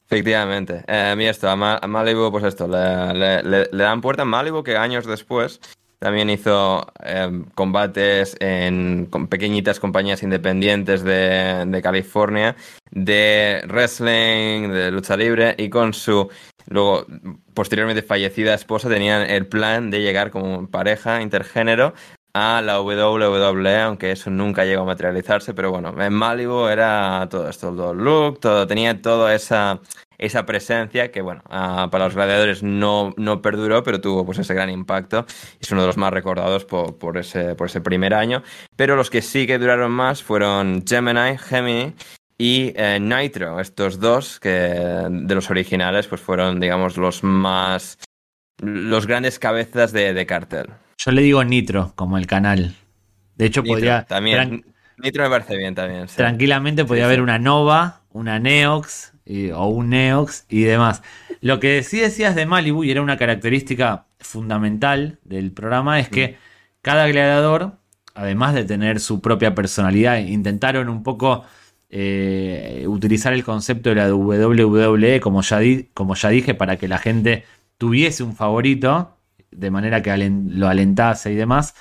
efectivamente. 0.06 0.84
Eh, 0.86 1.14
mira 1.16 1.32
esto, 1.32 1.50
a, 1.50 1.56
Ma 1.56 1.80
a, 1.82 1.86
Malibu, 1.88 2.30
pues 2.30 2.44
esto, 2.44 2.68
le, 2.68 3.12
le, 3.12 3.42
le, 3.42 3.68
le, 3.72 3.82
dan 3.82 4.00
puerta 4.00 4.22
a 4.22 4.24
Malibu 4.24 4.62
que 4.62 4.76
años 4.76 5.04
después 5.04 5.60
también 6.00 6.30
hizo 6.30 6.86
eh, 7.04 7.44
combates 7.54 8.36
en 8.40 9.06
con 9.06 9.28
pequeñitas 9.28 9.78
compañías 9.78 10.22
independientes 10.24 11.04
de, 11.04 11.64
de 11.66 11.82
California, 11.82 12.56
de 12.90 13.62
wrestling, 13.68 14.70
de 14.70 14.90
lucha 14.90 15.16
libre, 15.16 15.54
y 15.56 15.70
con 15.70 15.94
su 15.94 16.28
Luego, 16.70 17.04
posteriormente 17.52 18.02
fallecida 18.02 18.54
esposa, 18.54 18.88
tenían 18.88 19.28
el 19.28 19.48
plan 19.48 19.90
de 19.90 20.00
llegar 20.02 20.30
como 20.30 20.70
pareja 20.70 21.20
intergénero 21.20 21.94
a 22.32 22.62
la 22.62 22.80
WWE, 22.80 23.80
aunque 23.80 24.12
eso 24.12 24.30
nunca 24.30 24.64
llegó 24.64 24.82
a 24.82 24.86
materializarse, 24.86 25.54
pero 25.54 25.70
bueno, 25.70 25.94
en 26.00 26.12
Malibu 26.12 26.66
era 26.66 27.26
todo 27.30 27.48
esto, 27.48 27.74
todo 27.74 27.92
el 27.92 27.98
look, 27.98 28.40
todo, 28.40 28.66
tenía 28.66 29.00
toda 29.02 29.34
esa, 29.34 29.80
esa 30.18 30.46
presencia 30.46 31.10
que, 31.10 31.22
bueno, 31.22 31.42
uh, 31.46 31.90
para 31.90 32.04
los 32.04 32.14
gladiadores 32.14 32.62
no, 32.62 33.14
no 33.16 33.42
perduró, 33.42 33.82
pero 33.82 34.00
tuvo 34.00 34.24
pues 34.24 34.38
ese 34.38 34.54
gran 34.54 34.70
impacto. 34.70 35.26
Es 35.60 35.70
uno 35.72 35.80
de 35.80 35.88
los 35.88 35.96
más 35.96 36.12
recordados 36.12 36.64
por, 36.64 36.98
por, 36.98 37.18
ese, 37.18 37.54
por 37.54 37.68
ese 37.68 37.80
primer 37.80 38.14
año. 38.14 38.42
Pero 38.76 38.96
los 38.96 39.10
que 39.10 39.22
sí 39.22 39.46
que 39.46 39.58
duraron 39.58 39.90
más 39.90 40.22
fueron 40.22 40.84
Gemini, 40.86 41.38
Gemini 41.38 41.94
y 42.38 42.72
eh, 42.76 42.98
Nitro, 43.00 43.60
estos 43.60 43.98
dos 43.98 44.38
que 44.40 44.50
de 44.50 45.34
los 45.34 45.50
originales 45.50 46.06
pues 46.06 46.22
fueron 46.22 46.58
digamos 46.58 46.96
los 46.96 47.22
más 47.22 47.98
los 48.62 49.06
grandes 49.06 49.38
cabezas 49.38 49.92
de, 49.92 50.14
de 50.14 50.26
cartel. 50.26 50.68
Yo 51.02 51.12
le 51.12 51.22
digo 51.22 51.42
Nitro 51.44 51.92
como 51.96 52.18
el 52.18 52.26
canal. 52.26 52.74
De 53.36 53.46
hecho 53.46 53.62
Nitro, 53.62 53.74
podría 53.74 54.04
también 54.04 54.64
Nitro 54.98 55.24
me 55.24 55.30
parece 55.30 55.56
bien 55.56 55.74
también. 55.74 56.08
Sí. 56.08 56.16
Tranquilamente 56.16 56.84
podría 56.84 57.04
sí, 57.04 57.06
haber 57.06 57.18
sí. 57.18 57.22
una 57.22 57.38
Nova, 57.38 58.02
una 58.10 58.38
Neox 58.38 59.14
y, 59.24 59.50
o 59.50 59.64
un 59.64 59.88
Neox 59.88 60.44
y 60.50 60.60
demás. 60.62 61.02
Lo 61.40 61.58
que 61.58 61.82
sí 61.84 62.00
decías 62.00 62.34
de 62.34 62.44
Malibu 62.44 62.84
y 62.84 62.90
era 62.90 63.00
una 63.00 63.16
característica 63.16 64.04
fundamental 64.18 65.18
del 65.24 65.52
programa 65.52 66.00
es 66.00 66.10
que 66.10 66.28
mm. 66.28 66.34
cada 66.82 67.08
gladiador, 67.08 67.78
además 68.14 68.52
de 68.52 68.64
tener 68.64 69.00
su 69.00 69.22
propia 69.22 69.54
personalidad, 69.54 70.18
intentaron 70.18 70.90
un 70.90 71.02
poco 71.02 71.46
eh, 71.88 72.84
utilizar 72.86 73.32
el 73.32 73.42
concepto 73.42 73.88
de 73.88 73.96
la 73.96 74.14
WWE, 74.14 75.18
como 75.20 75.40
ya, 75.40 75.60
di, 75.60 75.88
como 75.94 76.14
ya 76.14 76.28
dije, 76.28 76.52
para 76.52 76.76
que 76.76 76.88
la 76.88 76.98
gente 76.98 77.44
tuviese 77.78 78.22
un 78.22 78.36
favorito, 78.36 79.16
de 79.50 79.70
manera 79.70 80.02
que 80.02 80.16
lo 80.28 80.68
alentase 80.68 81.32
y 81.32 81.36
demás. 81.36 81.74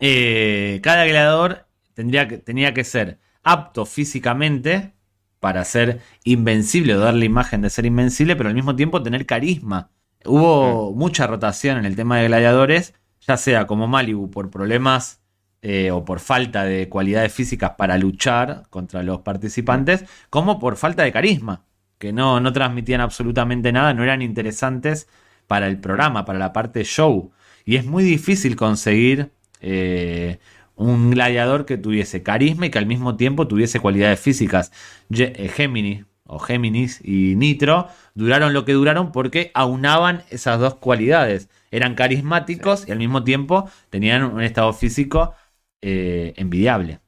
Eh, 0.00 0.80
cada 0.82 1.04
gladiador 1.04 1.66
tendría 1.94 2.28
que, 2.28 2.38
tenía 2.38 2.74
que 2.74 2.84
ser 2.84 3.18
apto 3.42 3.86
físicamente 3.86 4.92
para 5.40 5.64
ser 5.64 6.00
invencible 6.24 6.94
o 6.94 7.00
dar 7.00 7.14
la 7.14 7.24
imagen 7.24 7.62
de 7.62 7.70
ser 7.70 7.86
invencible, 7.86 8.36
pero 8.36 8.48
al 8.48 8.54
mismo 8.54 8.76
tiempo 8.76 9.02
tener 9.02 9.26
carisma. 9.26 9.90
Hubo 10.24 10.92
mucha 10.94 11.26
rotación 11.26 11.78
en 11.78 11.84
el 11.84 11.96
tema 11.96 12.18
de 12.18 12.28
gladiadores, 12.28 12.94
ya 13.20 13.36
sea 13.36 13.66
como 13.66 13.88
Malibu 13.88 14.30
por 14.30 14.50
problemas 14.50 15.20
eh, 15.60 15.90
o 15.90 16.04
por 16.04 16.20
falta 16.20 16.64
de 16.64 16.88
cualidades 16.88 17.32
físicas 17.32 17.72
para 17.76 17.98
luchar 17.98 18.64
contra 18.70 19.02
los 19.02 19.20
participantes, 19.22 20.04
como 20.30 20.58
por 20.60 20.76
falta 20.76 21.02
de 21.02 21.12
carisma, 21.12 21.64
que 21.98 22.12
no, 22.12 22.40
no 22.40 22.52
transmitían 22.52 23.00
absolutamente 23.00 23.72
nada, 23.72 23.94
no 23.94 24.02
eran 24.04 24.22
interesantes 24.22 25.08
para 25.52 25.66
el 25.66 25.76
programa, 25.76 26.24
para 26.24 26.38
la 26.38 26.54
parte 26.54 26.82
show. 26.82 27.30
Y 27.66 27.76
es 27.76 27.84
muy 27.84 28.04
difícil 28.04 28.56
conseguir 28.56 29.32
eh, 29.60 30.38
un 30.76 31.10
gladiador 31.10 31.66
que 31.66 31.76
tuviese 31.76 32.22
carisma 32.22 32.64
y 32.64 32.70
que 32.70 32.78
al 32.78 32.86
mismo 32.86 33.16
tiempo 33.18 33.46
tuviese 33.46 33.78
cualidades 33.78 34.18
físicas. 34.18 34.72
Eh, 35.10 35.50
Gemini 35.54 36.06
o 36.24 36.38
Géminis 36.38 37.02
y 37.04 37.34
Nitro 37.36 37.88
duraron 38.14 38.54
lo 38.54 38.64
que 38.64 38.72
duraron 38.72 39.12
porque 39.12 39.50
aunaban 39.52 40.22
esas 40.30 40.58
dos 40.58 40.76
cualidades. 40.76 41.50
Eran 41.70 41.96
carismáticos 41.96 42.80
sí. 42.80 42.86
y 42.88 42.92
al 42.92 42.98
mismo 42.98 43.22
tiempo 43.22 43.68
tenían 43.90 44.24
un 44.24 44.40
estado 44.40 44.72
físico 44.72 45.34
eh, 45.82 46.32
envidiable. 46.38 47.00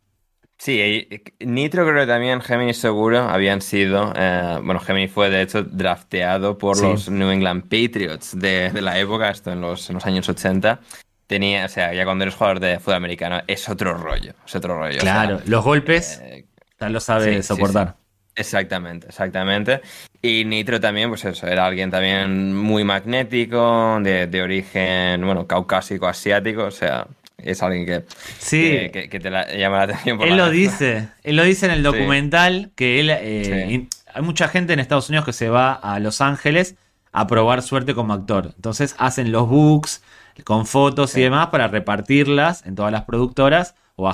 Sí, 0.57 1.09
Nitro 1.41 1.85
creo 1.85 2.03
que 2.03 2.07
también 2.07 2.41
Gemini 2.41 2.75
seguro 2.75 3.29
habían 3.29 3.61
sido, 3.61 4.13
eh, 4.17 4.61
bueno, 4.63 4.81
Gemini 4.81 5.09
fue 5.09 5.29
de 5.29 5.43
hecho 5.43 5.63
drafteado 5.63 6.57
por 6.57 6.77
sí. 6.77 6.83
los 6.83 7.11
New 7.11 7.31
England 7.31 7.65
Patriots 7.65 8.39
de, 8.39 8.71
de, 8.71 8.81
la 8.81 8.99
época, 8.99 9.31
esto 9.31 9.53
en 9.53 9.61
los, 9.61 9.91
en 9.91 9.95
los 9.95 10.07
años 10.07 10.29
80. 10.29 10.81
Tenía, 11.27 11.65
o 11.65 11.69
sea, 11.69 11.93
ya 11.93 12.05
cuando 12.05 12.25
eres 12.25 12.35
jugador 12.35 12.61
de 12.61 12.79
fútbol 12.79 12.95
americano 12.97 13.41
es 13.47 13.69
otro 13.69 13.95
rollo, 13.95 14.33
es 14.47 14.55
otro 14.55 14.79
rollo. 14.79 14.99
Claro, 15.01 15.37
o 15.37 15.39
sea, 15.41 15.49
los 15.49 15.65
golpes 15.65 16.21
eh, 16.23 16.47
lo 16.81 17.01
sabe 17.01 17.37
sí, 17.37 17.43
soportar. 17.43 17.97
Sí, 17.97 18.33
exactamente, 18.37 19.09
exactamente. 19.09 19.81
Y 20.23 20.45
Nitro 20.45 20.81
también, 20.81 21.09
pues 21.09 21.25
eso, 21.25 21.47
era 21.47 21.67
alguien 21.67 21.91
también 21.91 22.55
muy 22.55 22.85
magnético, 22.85 23.99
de, 24.01 24.29
de 24.29 24.43
origen, 24.43 25.25
bueno, 25.25 25.47
caucásico, 25.47 26.07
asiático, 26.07 26.65
o 26.65 26.71
sea, 26.71 27.07
es 27.45 27.63
alguien 27.63 27.87
que, 27.87 28.05
sí. 28.39 28.61
que, 28.61 28.91
que, 28.93 29.09
que 29.09 29.21
te 29.21 29.31
la, 29.31 29.53
llama 29.55 29.79
la 29.79 29.83
atención. 29.85 30.19
Por 30.19 30.27
él 30.27 30.37
la 30.37 30.47
lo 30.47 30.51
dice, 30.51 31.09
él 31.23 31.37
lo 31.37 31.45
dice 31.45 31.67
en 31.67 31.73
el 31.73 31.83
documental 31.83 32.65
sí. 32.65 32.73
que 32.77 33.01
él, 33.01 33.11
eh, 33.11 33.67
sí. 33.69 33.89
hay 34.13 34.23
mucha 34.23 34.49
gente 34.49 34.73
en 34.73 34.81
Estados 34.81 35.09
Unidos 35.09 35.25
que 35.25 35.33
se 35.33 35.49
va 35.49 35.73
a 35.73 35.99
Los 36.01 36.21
Ángeles 36.21 36.77
a 37.13 37.27
probar 37.27 37.63
suerte 37.63 37.95
como 37.95 38.13
actor. 38.13 38.53
Entonces 38.57 38.95
hacen 38.99 39.31
los 39.31 39.49
books 39.49 40.03
con 40.43 40.67
fotos 40.67 41.17
y 41.17 41.21
demás 41.21 41.49
para 41.49 41.69
repartirlas 41.69 42.67
en 42.67 42.75
todas 42.75 42.91
las 42.91 43.05
productoras 43.05 43.77
o, 43.95 44.11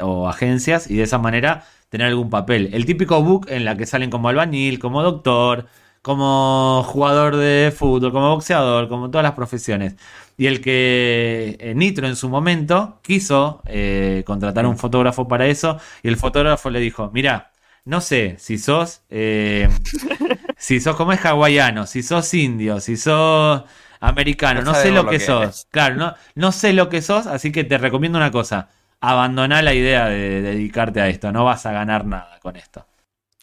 o 0.00 0.28
agencias 0.28 0.88
y 0.88 0.96
de 0.96 1.02
esa 1.02 1.18
manera 1.18 1.64
tener 1.88 2.06
algún 2.06 2.30
papel. 2.30 2.70
El 2.72 2.86
típico 2.86 3.22
book 3.22 3.46
en 3.48 3.64
la 3.64 3.76
que 3.76 3.86
salen 3.86 4.10
como 4.10 4.28
albañil, 4.28 4.78
como 4.78 5.02
doctor, 5.02 5.66
como 6.04 6.82
jugador 6.84 7.36
de 7.36 7.72
fútbol, 7.74 8.12
como 8.12 8.28
boxeador, 8.34 8.90
como 8.90 9.10
todas 9.10 9.22
las 9.22 9.32
profesiones. 9.32 9.96
Y 10.36 10.48
el 10.48 10.60
que 10.60 11.56
eh, 11.58 11.74
Nitro 11.74 12.06
en 12.06 12.14
su 12.14 12.28
momento 12.28 13.00
quiso 13.02 13.62
eh, 13.64 14.22
contratar 14.26 14.66
un 14.66 14.76
fotógrafo 14.76 15.26
para 15.26 15.46
eso, 15.46 15.80
y 16.02 16.08
el 16.08 16.18
fotógrafo 16.18 16.68
le 16.68 16.80
dijo, 16.80 17.10
mira, 17.14 17.52
no 17.86 18.02
sé 18.02 18.36
si 18.38 18.58
sos, 18.58 19.00
eh, 19.08 19.70
si 20.58 20.78
sos 20.78 20.94
como 20.94 21.14
es 21.14 21.24
hawaiano, 21.24 21.86
si 21.86 22.02
sos 22.02 22.34
indio, 22.34 22.80
si 22.80 22.98
sos 22.98 23.62
americano, 23.98 24.60
no, 24.60 24.72
No 24.72 24.78
sé 24.78 24.90
lo 24.90 25.04
lo 25.04 25.10
que, 25.10 25.16
que 25.16 25.24
sos. 25.24 25.66
Claro, 25.70 25.94
no, 25.94 26.14
no 26.34 26.52
sé 26.52 26.74
lo 26.74 26.90
que 26.90 27.00
sos, 27.00 27.26
así 27.26 27.50
que 27.50 27.64
te 27.64 27.78
recomiendo 27.78 28.18
una 28.18 28.30
cosa. 28.30 28.68
Abandoná 29.00 29.62
la 29.62 29.72
idea 29.72 30.10
de 30.10 30.42
dedicarte 30.42 31.00
a 31.00 31.08
esto, 31.08 31.32
no 31.32 31.46
vas 31.46 31.64
a 31.64 31.72
ganar 31.72 32.04
nada 32.04 32.38
con 32.40 32.56
esto. 32.56 32.86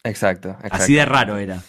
Exacto, 0.03 0.49
exacto. 0.49 0.77
Así 0.77 0.93
de 0.93 1.05
raro 1.05 1.37
era. 1.37 1.59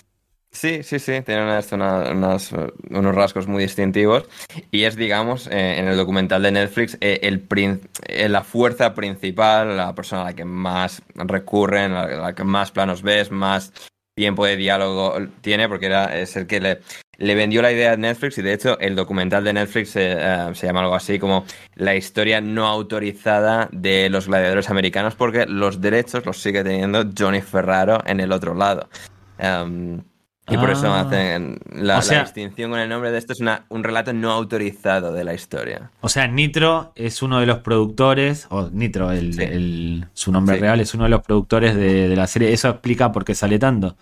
Sí, 0.55 0.83
sí, 0.83 0.99
sí, 0.99 1.23
tiene 1.23 1.43
unas- 1.45 1.73
una- 1.73 2.11
unas, 2.13 2.53
unos 2.91 3.15
rasgos 3.15 3.47
muy 3.47 3.63
distintivos 3.63 4.25
y 4.71 4.85
es, 4.85 4.97
digamos, 4.97 5.47
eh, 5.47 5.79
en 5.79 5.89
el 5.89 5.97
documental 5.97 6.43
de 6.43 6.53
Netflix, 6.53 6.99
eh, 7.01 7.21
el 7.23 7.43
eh, 8.07 8.29
la 8.29 8.45
fuerza 8.45 8.95
principal, 8.95 9.77
la 9.79 9.95
persona 9.95 10.23
a 10.23 10.25
la 10.27 10.35
que 10.35 10.45
más 10.45 11.03
recurren, 11.15 11.93
a 11.93 12.07
la 12.07 12.35
que 12.35 12.45
más 12.45 12.71
planos 12.71 13.03
ves, 13.03 13.31
más 13.31 13.73
tiempo 14.15 14.45
de 14.45 14.57
diálogo 14.57 15.15
tiene, 15.41 15.69
porque 15.69 15.87
era, 15.87 16.19
es 16.21 16.37
el 16.37 16.47
que 16.47 16.61
le, 16.61 16.81
vendió 17.35 17.63
la 17.63 17.73
idea 17.73 17.93
a 17.93 17.97
Netflix 17.97 18.37
y 18.37 18.43
de 18.43 18.53
hecho 18.53 18.79
el 18.79 18.95
documental 18.95 19.43
de 19.45 19.55
Netflix 19.55 19.97
eh, 19.97 20.51
se 20.53 20.67
llama 20.67 20.81
algo 20.81 20.95
así 20.95 21.19
como 21.19 21.47
la 21.77 21.97
historia 21.97 22.43
no 22.43 22.67
autorizada 22.67 23.71
de 23.73 24.11
los 24.11 24.27
gladiadores 24.29 24.69
americanos 24.69 25.15
porque 25.15 25.47
los 25.47 25.81
derechos 25.81 26.27
los 26.27 26.37
sigue 26.43 26.63
teniendo 26.63 27.05
Johnny 27.19 27.41
Ferraro 27.41 28.03
en 28.07 28.21
el 28.21 28.33
otro 28.33 28.55
lado. 28.55 28.89
Em, 29.39 30.03
y 30.49 30.57
por 30.57 30.71
eso 30.71 30.93
Ah. 30.93 31.01
hacen 31.03 31.59
la, 31.73 31.95
O 31.95 31.97
la 31.99 32.03
sea- 32.03 32.23
distinción 32.25 32.71
con 32.73 32.81
el 32.81 32.89
nombre 32.89 33.11
de 33.13 33.19
esto 33.19 33.33
es 33.33 33.41
una- 33.41 33.65
un 33.69 33.85
relato 33.85 34.13
no 34.13 34.33
autorizado 34.33 35.13
de 35.13 35.25
la 35.25 35.35
historia. 35.35 35.91
O 36.01 36.09
sea, 36.09 36.27
Nitro 36.27 36.93
es 36.97 37.23
uno 37.23 37.39
de 37.41 37.47
los 37.47 37.59
productores, 37.59 38.47
o 38.51 38.69
Nitro, 38.71 39.13
el, 39.13 39.35
Sí. 39.35 39.43
el- 39.43 40.07
su 40.15 40.33
nombre 40.33 40.57
Sí. 40.57 40.63
real, 40.63 40.81
es 40.81 40.95
uno 40.95 41.05
de 41.05 41.11
los 41.11 41.23
productores 41.23 41.77
de, 41.77 42.09
de 42.09 42.17
la 42.17 42.27
serie. 42.27 42.53
Eso 42.53 42.69
explica 42.69 43.13
por 43.13 43.25
qué 43.25 43.35
sale 43.35 43.59
tanto. 43.59 43.97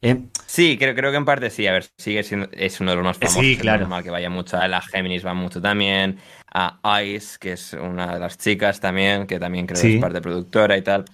Eh, 0.00 0.16
Sí, 0.46 0.76
creo, 0.78 0.94
creo 0.94 1.10
que 1.10 1.16
en 1.16 1.24
parte 1.24 1.50
sí. 1.50 1.66
A 1.66 1.72
ver, 1.72 1.86
sigue 1.96 2.22
siendo, 2.22 2.48
es 2.52 2.80
uno 2.80 2.92
de 2.92 2.96
los 2.96 3.04
más 3.04 3.16
sí, 3.16 3.26
famosos. 3.26 3.44
es 3.44 3.58
claro. 3.58 3.80
normal 3.80 4.02
que 4.04 4.10
vaya 4.10 4.30
mucho. 4.30 4.56
A 4.56 4.66
la 4.68 4.80
Géminis 4.80 5.26
va 5.26 5.34
mucho 5.34 5.60
también. 5.60 6.18
A 6.52 7.02
Ice, 7.02 7.36
que 7.38 7.52
es 7.52 7.72
una 7.74 8.14
de 8.14 8.20
las 8.20 8.38
chicas 8.38 8.80
también, 8.80 9.26
que 9.26 9.38
también 9.38 9.66
creo 9.66 9.80
Sí. 9.80 9.88
que 9.88 9.94
es 9.96 10.00
parte 10.00 10.20
productora 10.20 10.76
y 10.76 10.82
tal. 10.82 11.04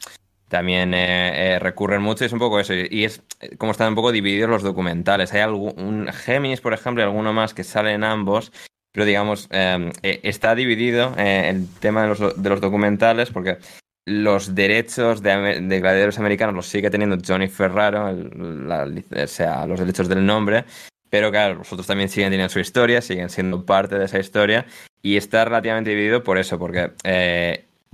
También 0.55 0.95
eh, 0.95 1.55
eh, 1.55 1.59
recurren 1.59 2.01
mucho 2.01 2.23
y 2.23 2.27
es 2.29 2.33
un 2.33 2.39
poco 2.39 2.61
eso. 2.61 2.75
Y 2.75 3.03
es 3.03 3.25
eh, 3.41 3.57
como 3.57 3.73
están 3.73 3.89
un 3.89 3.97
poco 3.97 4.13
divididos 4.13 4.49
los 4.49 4.63
documentales. 4.63 5.33
Hay 5.35 5.41
algún, 5.41 5.75
un 5.77 6.13
Géminis, 6.13 6.61
por 6.61 6.73
ejemplo, 6.73 7.03
y 7.03 7.07
alguno 7.07 7.33
más 7.33 7.55
que 7.55 7.65
sale 7.65 7.91
en 7.93 8.05
ambos. 8.05 8.53
Pero 8.93 9.05
digamos, 9.05 9.49
eh, 9.51 9.91
está 10.23 10.55
dividido 10.55 11.13
el 11.17 11.67
tema 11.81 12.03
de 12.03 12.09
los, 12.11 12.41
de 12.41 12.49
los 12.49 12.61
documentales 12.61 13.31
porque 13.31 13.59
los 14.07 14.55
derechos 14.55 15.23
de, 15.25 15.61
de 15.61 15.81
gladiadores 15.81 16.21
americanos 16.21 16.55
los 16.55 16.69
sigue 16.69 16.89
teniendo 16.89 17.19
Johnny 17.27 17.49
Ferraro, 17.49 18.17
o 18.17 19.27
sea, 19.27 19.67
los 19.67 19.81
derechos 19.81 20.09
del 20.09 20.25
nombre, 20.25 20.67
pero 21.11 21.33
claro, 21.33 21.55
los 21.57 21.73
otros 21.73 21.89
también 21.89 22.09
siguen 22.09 22.31
teniendo 22.31 22.53
su 22.53 22.61
historia, 22.61 23.03
siguen 23.03 23.29
siendo 23.29 23.67
parte 23.67 23.99
de 23.99 24.05
esa 24.05 24.21
historia, 24.21 24.67
y 25.03 25.17
está 25.17 25.45
relativamente 25.45 25.91
dividido 25.91 26.23
por 26.23 26.39
eso, 26.39 26.61
porque 26.61 26.93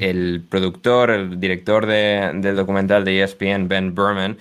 el 0.00 0.46
productor, 0.48 1.10
el 1.10 1.38
director 1.40 1.86
de- 1.86 2.30
del 2.34 2.56
documental 2.56 3.04
de 3.04 3.20
ESPN, 3.22 3.68
Ben 3.68 3.94
Berman, 3.94 4.38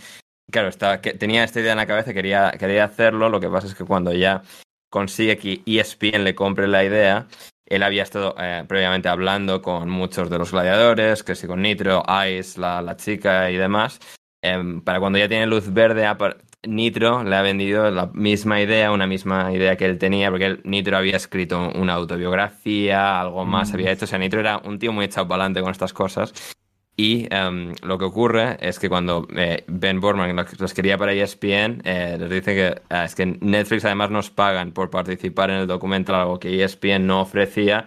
claro, 0.51 0.67
está, 0.69 1.01
que 1.01 1.13
tenía 1.13 1.43
esta 1.43 1.59
idea 1.59 1.71
en 1.73 1.77
la 1.77 1.85
cabeza, 1.87 2.13
quería, 2.13 2.51
quería 2.59 2.85
hacerlo, 2.85 3.29
lo 3.29 3.39
que 3.39 3.49
pasa 3.49 3.67
es 3.67 3.75
que 3.75 3.85
cuando 3.85 4.13
ya 4.13 4.41
consigue 4.91 5.37
que 5.37 5.61
ESPN 5.65 6.23
le 6.23 6.35
compre 6.35 6.67
la 6.67 6.83
idea, 6.83 7.27
él 7.67 7.83
había 7.83 8.01
estado 8.03 8.33
eh, 8.39 8.63
previamente 8.67 9.09
hablando 9.09 9.61
con 9.61 9.89
muchos 9.89 10.29
de 10.29 10.39
los 10.39 10.51
gladiadores, 10.51 11.23
que 11.23 11.35
sí 11.35 11.45
con 11.45 11.61
Nitro, 11.61 12.03
Ice, 12.27 12.59
la, 12.59 12.81
la 12.81 12.95
chica 12.97 13.51
y 13.51 13.57
demás. 13.57 13.99
Em, 14.41 14.81
para 14.81 14.99
cuando 14.99 15.19
ya 15.19 15.27
tiene 15.27 15.45
luz 15.45 15.71
verde, 15.71 16.05
Nitro 16.67 17.23
le 17.23 17.35
ha 17.35 17.41
vendido 17.41 17.89
la 17.89 18.07
misma 18.07 18.61
idea, 18.61 18.91
una 18.91 19.07
misma 19.07 19.51
idea 19.53 19.77
que 19.77 19.85
él 19.85 19.97
tenía, 19.97 20.29
porque 20.29 20.45
él- 20.45 20.61
Nitro 20.65 20.97
había 20.97 21.15
escrito 21.15 21.69
una 21.75 21.93
autobiografía, 21.93 23.19
algo 23.21 23.45
más 23.45 23.71
Mm. 23.71 23.73
había 23.75 23.91
hecho. 23.91 24.05
O 24.05 24.07
sea, 24.07 24.19
Nitro 24.19 24.39
era 24.41 24.57
un 24.65 24.77
tío 24.79 24.91
muy 24.91 25.05
echado 25.05 25.27
para 25.27 25.43
adelante 25.43 25.61
con 25.61 25.71
estas 25.71 25.93
cosas. 25.93 26.33
Y 26.97 27.27
em, 27.33 27.73
lo 27.81 27.97
que 27.97 28.03
ocurre 28.03 28.57
es 28.59 28.77
que 28.77 28.89
cuando 28.89 29.25
eh, 29.33 29.63
Ben 29.67 30.01
Borman 30.01 30.35
los, 30.35 30.59
los 30.59 30.73
quería 30.73 30.97
para 30.97 31.13
ESPN, 31.13 31.81
eh, 31.85 32.17
les 32.19 32.29
dice 32.29 32.53
que 32.53 32.81
ah, 32.89 33.05
es 33.05 33.15
que 33.15 33.25
Netflix 33.25 33.85
además 33.85 34.11
nos 34.11 34.29
pagan 34.29 34.73
por 34.73 34.89
participar 34.89 35.49
en 35.49 35.57
el 35.59 35.67
documental, 35.67 36.15
algo 36.15 36.39
que 36.39 36.61
ESPN 36.61 37.07
no 37.07 37.21
ofrecía. 37.21 37.85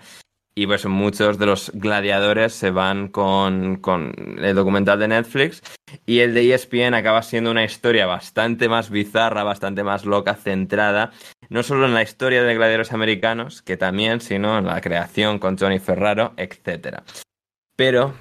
Y 0.55 0.66
pues 0.66 0.84
muchos 0.84 1.38
de 1.38 1.46
los 1.46 1.70
gladiadores 1.74 2.53
se 2.53 2.70
van 2.70 3.09
con, 3.09 3.76
con 3.76 4.14
el 4.38 4.55
documental 4.55 4.98
de 4.98 5.09
Netflix 5.09 5.62
y 6.05 6.18
el 6.18 6.34
de 6.34 6.53
ESPN 6.53 6.94
acaba 6.94 7.22
siendo 7.22 7.50
una 7.50 7.64
historia 7.64 8.07
bastante 8.07 8.68
más 8.68 8.90
bizarra, 8.90 9.44
bastante 9.44 9.82
más 9.82 10.05
loca, 10.05 10.34
centrada 10.34 11.12
no 11.48 11.62
solo 11.62 11.86
en 11.86 11.94
la 11.94 12.03
historia 12.03 12.42
de 12.42 12.55
gladiadores 12.55 12.92
americanos, 12.92 13.61
que 13.61 13.76
también, 13.76 14.20
sino 14.20 14.59
en 14.59 14.66
la 14.66 14.80
creación 14.80 15.38
con 15.38 15.59
Johnny 15.59 15.78
Ferraro, 15.78 16.32
etcétera. 16.36 17.03
Pero 17.76 18.14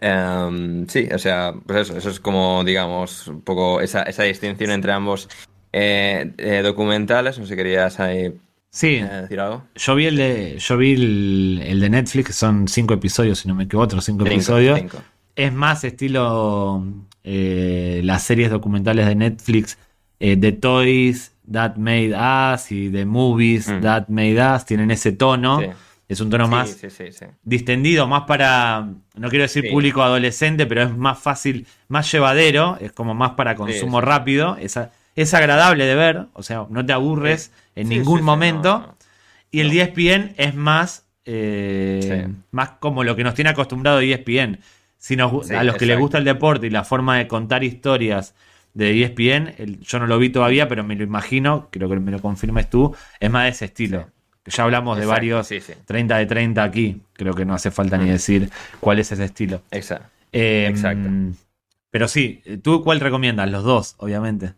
Em, 0.00 0.86
sí, 0.88 1.08
o 1.12 1.18
sea, 1.18 1.54
pues 1.66 1.80
eso, 1.80 1.98
eso 1.98 2.10
es 2.10 2.20
como, 2.20 2.64
digamos, 2.64 3.28
un 3.28 3.42
poco 3.42 3.80
esa, 3.82 4.02
esa 4.04 4.22
distinción 4.22 4.70
entre 4.70 4.92
ambos 4.92 5.28
eh, 5.72 6.32
eh, 6.38 6.62
documentales. 6.62 7.38
No 7.38 7.44
sé 7.44 7.50
si 7.52 7.56
querías 7.56 8.00
ahí 8.00 8.32
sí, 8.70 9.00
decir 9.00 9.40
algo. 9.40 9.64
yo 9.74 9.94
vi 9.94 10.06
el 10.06 10.16
de, 10.16 10.56
yo 10.58 10.76
vi 10.76 10.92
el, 10.94 11.62
el 11.64 11.80
de 11.80 11.90
Netflix, 11.90 12.26
que 12.28 12.32
son 12.32 12.68
cinco 12.68 12.94
episodios, 12.94 13.38
si 13.40 13.48
no 13.48 13.54
me 13.54 13.64
equivoco, 13.64 13.84
otros 13.84 14.04
cinco, 14.04 14.24
Cinco, 14.24 14.34
episodios. 14.34 14.78
cinco. 14.78 14.98
Es 15.36 15.52
más 15.52 15.84
estilo 15.84 16.84
eh, 17.24 18.00
las 18.04 18.22
series 18.22 18.50
documentales 18.50 19.06
de 19.06 19.14
Netflix, 19.14 19.78
eh, 20.18 20.36
The 20.36 20.52
Toys 20.52 21.32
That 21.50 21.76
Made 21.76 22.14
Us 22.54 22.70
y 22.72 22.90
The 22.90 23.04
Movies 23.06 23.68
Mm. 23.68 23.80
That 23.80 24.08
Made 24.08 24.54
Us, 24.56 24.64
tienen 24.64 24.90
ese 24.90 25.12
tono. 25.12 25.60
Sí. 25.60 25.66
Es 26.08 26.20
un 26.20 26.28
tono 26.28 26.46
Sí, 26.46 26.50
más 26.50 26.70
sí, 26.70 27.04
distendido, 27.44 28.08
más 28.08 28.22
para, 28.24 28.88
no 29.14 29.28
quiero 29.28 29.44
decir 29.44 29.70
público 29.70 30.02
adolescente, 30.02 30.66
pero 30.66 30.82
es 30.82 30.96
más 30.96 31.20
fácil, 31.20 31.68
más 31.86 32.10
llevadero, 32.10 32.76
es 32.80 32.90
como 32.90 33.14
más 33.14 33.32
para 33.32 33.54
consumo 33.54 34.00
rápido, 34.00 34.56
es, 34.56 34.76
a- 34.76 34.90
es 35.16 35.34
agradable 35.34 35.84
de 35.84 35.94
ver, 35.94 36.26
o 36.32 36.42
sea, 36.42 36.66
no 36.70 36.84
te 36.84 36.92
aburres 36.92 37.52
en 37.74 37.88
Sí, 37.88 37.96
ningún 37.98 38.18
sí, 38.18 38.24
momento. 38.24 38.78
no, 38.80 38.86
no. 38.88 38.96
Y 39.50 39.60
el. 39.60 39.72
ESPN 39.72 40.34
es 40.36 40.54
más, 40.54 41.06
eh, 41.24 42.28
más 42.50 42.70
como 42.80 43.02
lo 43.04 43.16
que 43.16 43.24
nos 43.24 43.34
tiene 43.34 43.50
acostumbrado 43.50 44.00
ESPN. 44.00 44.58
Si 44.98 45.16
nos, 45.16 45.50
a 45.50 45.64
los 45.64 45.76
que 45.76 45.86
les 45.86 45.98
gusta 45.98 46.18
el 46.18 46.24
deporte 46.24 46.66
y 46.66 46.70
la 46.70 46.84
forma 46.84 47.16
de 47.18 47.26
contar 47.26 47.64
historias 47.64 48.34
de 48.74 48.90
ESPN, 49.02 49.54
el- 49.58 49.80
yo 49.80 49.98
no 49.98 50.06
lo 50.06 50.18
vi 50.18 50.30
todavía, 50.30 50.68
pero 50.68 50.84
me 50.84 50.94
lo 50.94 51.02
imagino, 51.02 51.68
creo 51.72 51.88
que 51.88 51.98
me 51.98 52.12
lo 52.12 52.20
confirmes 52.20 52.68
tú, 52.70 52.94
es 53.18 53.30
más 53.30 53.44
de 53.44 53.48
ese 53.50 53.64
estilo. 53.64 54.08
Sí. 54.46 54.52
Ya 54.56 54.64
hablamos 54.64 54.98
de 54.98 55.06
varios 55.06 55.46
sí, 55.46 55.60
sí. 55.60 55.72
30 55.84 56.16
de 56.18 56.26
30 56.26 56.62
aquí, 56.64 57.02
creo 57.12 57.34
que 57.34 57.44
no 57.44 57.54
hace 57.54 57.70
falta 57.70 57.96
ni 57.98 58.04
Mm. 58.04 58.12
decir 58.12 58.50
cuál 58.80 58.98
es 58.98 59.10
ese 59.12 59.24
estilo. 59.24 59.62
Exacto. 59.70 60.06
Eh, 60.32 60.66
Exacto. 60.70 61.08
Pero 61.90 62.06
sí, 62.08 62.42
¿tú 62.62 62.82
cuál 62.84 63.00
recomiendas? 63.00 63.50
Los 63.50 63.64
dos, 63.64 63.94
obviamente. 63.98 64.52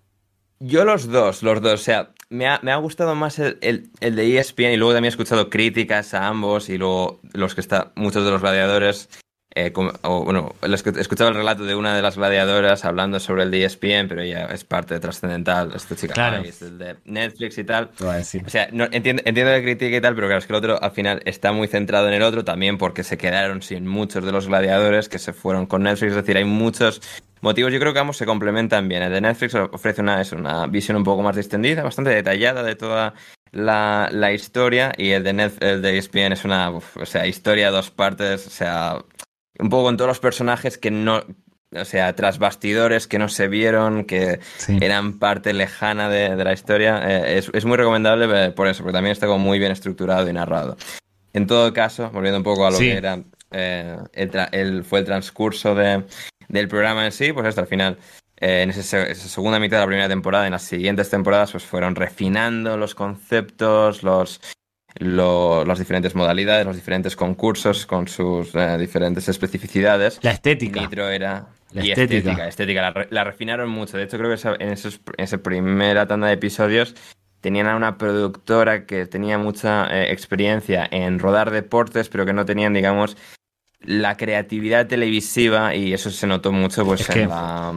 Yo 0.64 0.84
los 0.84 1.08
dos, 1.08 1.42
los 1.42 1.60
dos. 1.60 1.74
O 1.74 1.76
sea, 1.82 2.12
me 2.30 2.46
ha, 2.46 2.60
me 2.62 2.70
ha 2.70 2.76
gustado 2.76 3.16
más 3.16 3.40
el, 3.40 3.58
el, 3.62 3.90
el 3.98 4.14
de 4.14 4.38
ESPN 4.38 4.72
y 4.72 4.76
luego 4.76 4.92
también 4.92 5.06
he 5.06 5.08
escuchado 5.08 5.50
críticas 5.50 6.14
a 6.14 6.28
ambos 6.28 6.68
y 6.68 6.78
luego 6.78 7.20
los 7.32 7.56
que 7.56 7.60
está, 7.60 7.90
muchos 7.96 8.24
de 8.24 8.30
los 8.30 8.40
gladiadores. 8.40 9.08
Eh, 9.54 9.72
como- 9.72 9.92
o, 10.02 10.24
bueno, 10.24 10.54
he 10.62 10.66
escu- 10.66 10.96
he 10.96 11.00
escuchado 11.00 11.30
el 11.30 11.36
relato 11.36 11.64
de 11.64 11.74
una 11.74 11.94
de 11.94 12.02
las 12.02 12.16
gladiadoras 12.16 12.84
hablando 12.84 13.20
sobre 13.20 13.42
el 13.42 13.50
de 13.50 13.64
ESPN, 13.64 14.08
pero 14.08 14.22
ella 14.22 14.46
es 14.46 14.64
parte 14.64 14.94
de 14.94 15.00
Trascendental, 15.00 15.72
esta 15.74 15.94
chica 15.94 16.14
Claro. 16.14 16.42
El 16.42 16.78
de 16.78 16.96
Netflix 17.04 17.58
y 17.58 17.64
tal. 17.64 17.90
O 18.46 18.50
sea, 18.50 18.68
no, 18.72 18.84
entiendo, 18.90 19.22
entiendo 19.24 19.52
la 19.52 19.60
crítica 19.62 19.96
y 19.96 20.00
tal, 20.00 20.14
pero 20.14 20.26
claro, 20.26 20.38
es 20.40 20.46
que 20.46 20.52
el 20.52 20.56
otro 20.58 20.82
al 20.82 20.90
final 20.92 21.22
está 21.24 21.52
muy 21.52 21.68
centrado 21.68 22.08
en 22.08 22.14
el 22.14 22.22
otro 22.22 22.44
también 22.44 22.78
porque 22.78 23.04
se 23.04 23.18
quedaron 23.18 23.62
sin 23.62 23.86
muchos 23.86 24.24
de 24.24 24.32
los 24.32 24.46
gladiadores 24.48 25.08
que 25.08 25.18
se 25.18 25.32
fueron 25.32 25.66
con 25.66 25.82
Netflix. 25.82 26.10
Es 26.12 26.16
decir, 26.16 26.36
hay 26.36 26.44
muchos 26.44 27.00
motivos. 27.40 27.72
Yo 27.72 27.80
creo 27.80 27.92
que 27.92 27.98
ambos 27.98 28.16
se 28.16 28.24
complementan 28.26 28.88
bien. 28.88 29.02
El 29.02 29.12
de 29.12 29.20
Netflix 29.20 29.54
ofrece 29.54 30.00
una, 30.00 30.20
es 30.20 30.32
una 30.32 30.66
visión 30.66 30.96
un 30.96 31.04
poco 31.04 31.22
más 31.22 31.36
distendida, 31.36 31.82
bastante 31.82 32.10
detallada 32.10 32.62
de 32.62 32.76
toda 32.76 33.14
la, 33.50 34.08
la 34.12 34.32
historia 34.32 34.92
y 34.96 35.10
el 35.10 35.22
de, 35.24 35.32
Net, 35.34 35.62
el 35.62 35.82
de 35.82 35.98
ESPN 35.98 36.32
es 36.32 36.44
una 36.46 36.70
uf, 36.70 36.96
o 36.96 37.04
sea, 37.04 37.26
historia 37.26 37.68
a 37.68 37.70
dos 37.70 37.90
partes, 37.90 38.46
o 38.46 38.50
sea, 38.50 38.96
un 39.58 39.68
poco 39.68 39.84
con 39.84 39.96
todos 39.96 40.08
los 40.08 40.20
personajes 40.20 40.78
que 40.78 40.90
no... 40.90 41.22
O 41.74 41.86
sea, 41.86 42.14
tras 42.14 42.38
bastidores 42.38 43.06
que 43.06 43.18
no 43.18 43.30
se 43.30 43.48
vieron, 43.48 44.04
que 44.04 44.40
Sí. 44.58 44.76
eran 44.82 45.18
parte 45.18 45.54
lejana 45.54 46.10
de, 46.10 46.36
de 46.36 46.44
la 46.44 46.52
historia. 46.52 47.00
eh, 47.02 47.38
es, 47.38 47.50
es 47.54 47.64
muy 47.64 47.78
recomendable 47.78 48.26
eh, 48.46 48.50
por 48.50 48.66
eso, 48.68 48.82
porque 48.82 48.92
también 48.92 49.12
está 49.12 49.26
como 49.26 49.38
muy 49.38 49.58
bien 49.58 49.72
estructurado 49.72 50.28
y 50.28 50.34
narrado. 50.34 50.76
En 51.32 51.46
todo 51.46 51.72
caso, 51.72 52.10
volviendo 52.10 52.36
un 52.36 52.44
poco 52.44 52.66
a 52.66 52.70
lo 52.70 52.76
Sí. 52.76 52.88
que 52.90 52.96
era 52.98 53.22
eh, 53.52 53.96
el, 54.52 54.84
fue 54.84 54.98
el 54.98 55.06
transcurso 55.06 55.74
de, 55.74 56.04
del 56.48 56.68
programa 56.68 57.06
en 57.06 57.12
sí, 57.12 57.32
pues 57.32 57.46
esto 57.46 57.62
al 57.62 57.66
final 57.66 57.96
eh, 58.38 58.60
en 58.62 58.68
esa 58.70 59.14
segunda 59.14 59.58
mitad 59.58 59.78
de 59.78 59.82
la 59.84 59.86
primera 59.86 60.08
temporada, 60.08 60.44
en 60.44 60.52
las 60.52 60.64
siguientes 60.64 61.08
temporadas, 61.08 61.52
pues 61.52 61.64
fueron 61.64 61.94
refinando 61.94 62.76
los 62.76 62.94
conceptos, 62.94 64.02
los, 64.02 64.42
lo- 64.96 65.64
las 65.64 65.78
diferentes 65.78 66.14
modalidades, 66.14 66.66
los 66.66 66.76
diferentes 66.76 67.16
concursos 67.16 67.86
con 67.86 68.08
sus 68.08 68.54
eh, 68.54 68.76
diferentes 68.78 69.28
especificidades. 69.28 70.18
La 70.22 70.32
estética. 70.32 70.80
Nitro 70.80 71.08
era. 71.08 71.46
La 71.72 71.84
y 71.84 71.90
estética. 71.90 72.18
estética, 72.18 72.48
estética. 72.48 72.82
La, 72.82 72.90
re- 72.90 73.08
la 73.10 73.24
refinaron 73.24 73.70
mucho. 73.70 73.96
De 73.96 74.04
hecho, 74.04 74.18
creo 74.18 74.28
que 74.28 74.34
esa- 74.34 74.56
en, 74.58 74.70
esos, 74.70 75.00
en 75.16 75.24
esa 75.24 75.38
primera 75.38 76.06
tanda 76.06 76.26
de 76.26 76.34
episodios 76.34 76.94
tenían 77.40 77.66
a 77.66 77.76
una 77.76 77.96
productora 77.98 78.86
que 78.86 79.06
tenía 79.06 79.38
mucha 79.38 79.86
eh, 79.90 80.12
experiencia 80.12 80.86
en 80.90 81.18
rodar 81.18 81.50
deportes, 81.50 82.08
pero 82.08 82.24
que 82.26 82.32
no 82.32 82.44
tenían, 82.44 82.72
digamos, 82.74 83.16
la 83.84 84.16
creatividad 84.16 84.86
televisiva 84.86 85.74
y 85.74 85.92
eso 85.92 86.10
se 86.10 86.26
notó 86.26 86.52
mucho 86.52 86.84
pues 86.84 87.00
Es 87.02 87.08
que- 87.08 87.22
en, 87.22 87.28
la, 87.28 87.72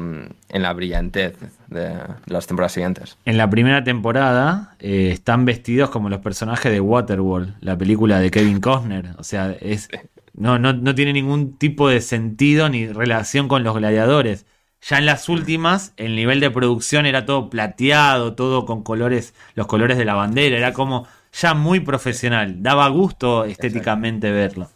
en 0.49 0.61
la 0.61 0.73
brillantez 0.73 1.35
de, 1.67 1.81
de 1.89 1.97
las 2.27 2.47
temporadas 2.47 2.73
siguientes. 2.73 3.17
En 3.25 3.37
la 3.37 3.49
primera 3.49 3.83
temporada 3.83 4.75
eh, 4.79 5.09
están 5.11 5.45
vestidos 5.45 5.89
como 5.89 6.09
los 6.09 6.19
personajes 6.21 6.71
de 6.71 6.79
Waterworld, 6.79 7.55
la 7.61 7.77
película 7.77 8.19
de 8.19 8.31
Kevin 8.31 8.59
Costner. 8.61 9.09
O 9.17 9.23
sea, 9.23 9.55
es, 9.59 9.89
no, 10.33 10.59
no, 10.59 10.73
no 10.73 10.93
tiene 10.95 11.13
ningún 11.13 11.57
tipo 11.57 11.89
de 11.89 12.01
sentido 12.01 12.69
ni 12.69 12.87
relación 12.87 13.47
con 13.47 13.63
los 13.63 13.75
gladiadores. 13.75 14.45
Ya 14.87 14.99
en 14.99 15.07
las 15.07 15.29
últimas, 15.29 15.93
el 15.97 16.15
nivel 16.15 16.39
de 16.39 16.51
producción 16.51 17.07
era 17.07 17.25
todo 17.25 17.49
plateado, 17.49 18.35
todo 18.35 18.65
con 18.65 18.83
colores, 18.83 19.33
los 19.55 19.65
colores 19.65 19.97
de 19.97 20.05
la 20.05 20.13
bandera, 20.13 20.57
era 20.57 20.73
como 20.73 21.07
ya 21.33 21.53
muy 21.55 21.79
profesional. 21.79 22.61
Daba 22.61 22.87
gusto 22.89 23.45
estéticamente 23.45 24.29
verlo. 24.31 24.69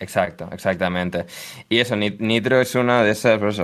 Exacto, 0.00 0.48
exactamente. 0.52 1.26
Y 1.68 1.78
eso, 1.78 1.94
Ni- 1.94 2.16
Nitro 2.18 2.60
es 2.60 2.74
una 2.74 3.02
de 3.04 3.10
esas 3.10 3.38
pues 3.38 3.60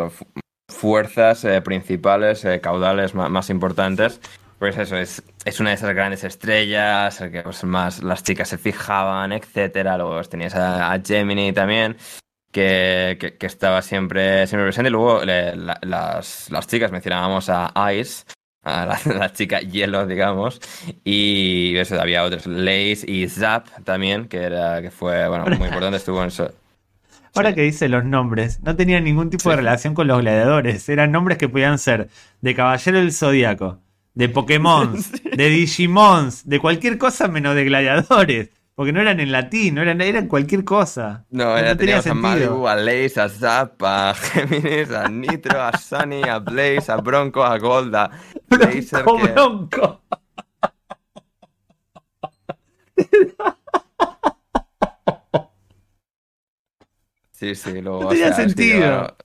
fuerzas 0.68 1.45
eh, 1.45 1.61
principales, 1.62 2.45
eh, 2.45 2.61
caudales 2.61 3.14
ma- 3.14 3.28
más, 3.28 3.51
importantes. 3.51 4.20
Pues 4.59 4.76
eso, 4.78 4.97
es, 4.97 5.22
es 5.45 5.61
una 5.61 5.70
de 5.70 5.76
esas 5.76 5.95
grandes 5.95 6.24
estrellas, 6.24 7.20
el 7.20 7.30
que 7.30 7.43
pues, 7.43 7.64
más 7.64 8.03
las 8.03 8.22
chicas 8.22 8.49
se 8.49 8.59
fijaban, 8.59 9.32
etcétera. 9.32 9.97
Luego 9.97 10.14
pues, 10.14 10.28
tenías 10.28 10.55
a, 10.55 10.93
a 10.93 11.01
Gemini 11.01 11.53
también, 11.53 11.97
que, 12.53 13.16
que- 13.39 13.47
estaba 13.47 13.82
siempre, 13.82 14.47
siempre 14.47 14.66
presente. 14.66 14.91
Luego 14.91 15.22
las, 15.24 16.51
las 16.51 16.66
chicas 16.66 16.91
mencionábamos 16.93 17.49
a 17.51 17.72
Ice, 17.95 18.24
a 18.66 18.84
la, 18.84 19.00
la 19.18 19.32
chica 19.32 19.60
hielo, 19.60 20.06
digamos. 20.06 20.60
Y 21.04 21.76
eso, 21.76 22.00
había 22.00 22.24
otros, 22.24 22.46
Lace 22.46 23.04
y 23.06 23.28
Zap 23.28 23.68
también, 23.84 24.26
que, 24.26 24.38
era, 24.42 24.82
que 24.82 24.90
fue 24.90 25.26
bueno, 25.28 25.44
muy 25.46 25.68
importante, 25.68 25.96
estuvo 25.98 26.20
en 26.20 26.28
eso. 26.28 26.50
Ahora 27.34 27.50
Sí. 27.50 27.54
que 27.54 27.62
dice 27.62 27.88
los 27.88 28.04
nombres, 28.04 28.60
no 28.62 28.74
tenían 28.74 29.04
ningún 29.04 29.30
tipo 29.30 29.50
de 29.50 29.56
relación 29.56 29.94
con 29.94 30.06
los 30.08 30.20
gladiadores. 30.20 30.88
Eran 30.88 31.12
nombres 31.12 31.38
que 31.38 31.48
podían 31.48 31.78
ser 31.78 32.08
de 32.40 32.54
Caballero 32.54 32.98
del 32.98 33.12
Zodíaco, 33.12 33.78
de 34.14 34.28
Pokémon, 34.30 34.96
de 35.36 35.48
Digimons, 35.50 36.48
de 36.48 36.58
cualquier 36.58 36.98
cosa 36.98 37.28
menos 37.28 37.54
de 37.54 37.64
gladiadores. 37.64 38.48
Porque 38.77 38.93
no 38.93 39.01
eran 39.01 39.18
en 39.20 39.33
latín, 39.33 39.74
no 39.74 39.83
eran, 39.83 40.01
eran 40.03 40.29
cualquier 40.29 40.62
cosa. 40.64 41.24
No, 41.31 41.57
era, 41.57 41.74
teníamos 41.77 42.07
a 42.07 42.14
Malibu, 42.14 42.68
a 42.68 42.77
Lace, 42.77 43.18
a 43.18 43.29
Zap, 43.29 43.83
a 43.83 44.14
Géminis, 44.14 44.91
a 44.93 45.09
Nitro, 45.09 45.61
a 45.62 45.72
Sunny, 45.79 46.22
a 46.24 46.39
Blaze, 46.39 46.93
a 46.93 46.97
Bronco, 46.99 47.43
a 47.43 47.59
Gold, 47.59 47.95
a 47.97 48.11
Blazer, 48.49 49.03
Bronco, 49.03 49.27
que- 49.27 49.33
bronco. 49.33 50.03
Sí, 57.33 57.55
sí, 57.55 57.81
luego, 57.83 58.01
No 58.01 58.07
o 58.07 58.11
tenía 58.11 58.33
sea, 58.33 58.49
sentido. 58.49 58.79
llegó, 58.81 59.16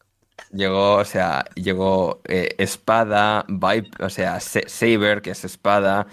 llegó, 0.51 0.95
o 0.97 1.05
sea, 1.05 1.45
llegó 1.55 2.21
eh, 2.27 2.55
Espada, 2.57 3.45
Viper, 3.47 4.03
o 4.05 4.09
sea, 4.09 4.39
Sa- 4.39 4.67
Saber, 4.67 5.21
que 5.21 5.31
es 5.31 5.45
Espada, 5.45 6.07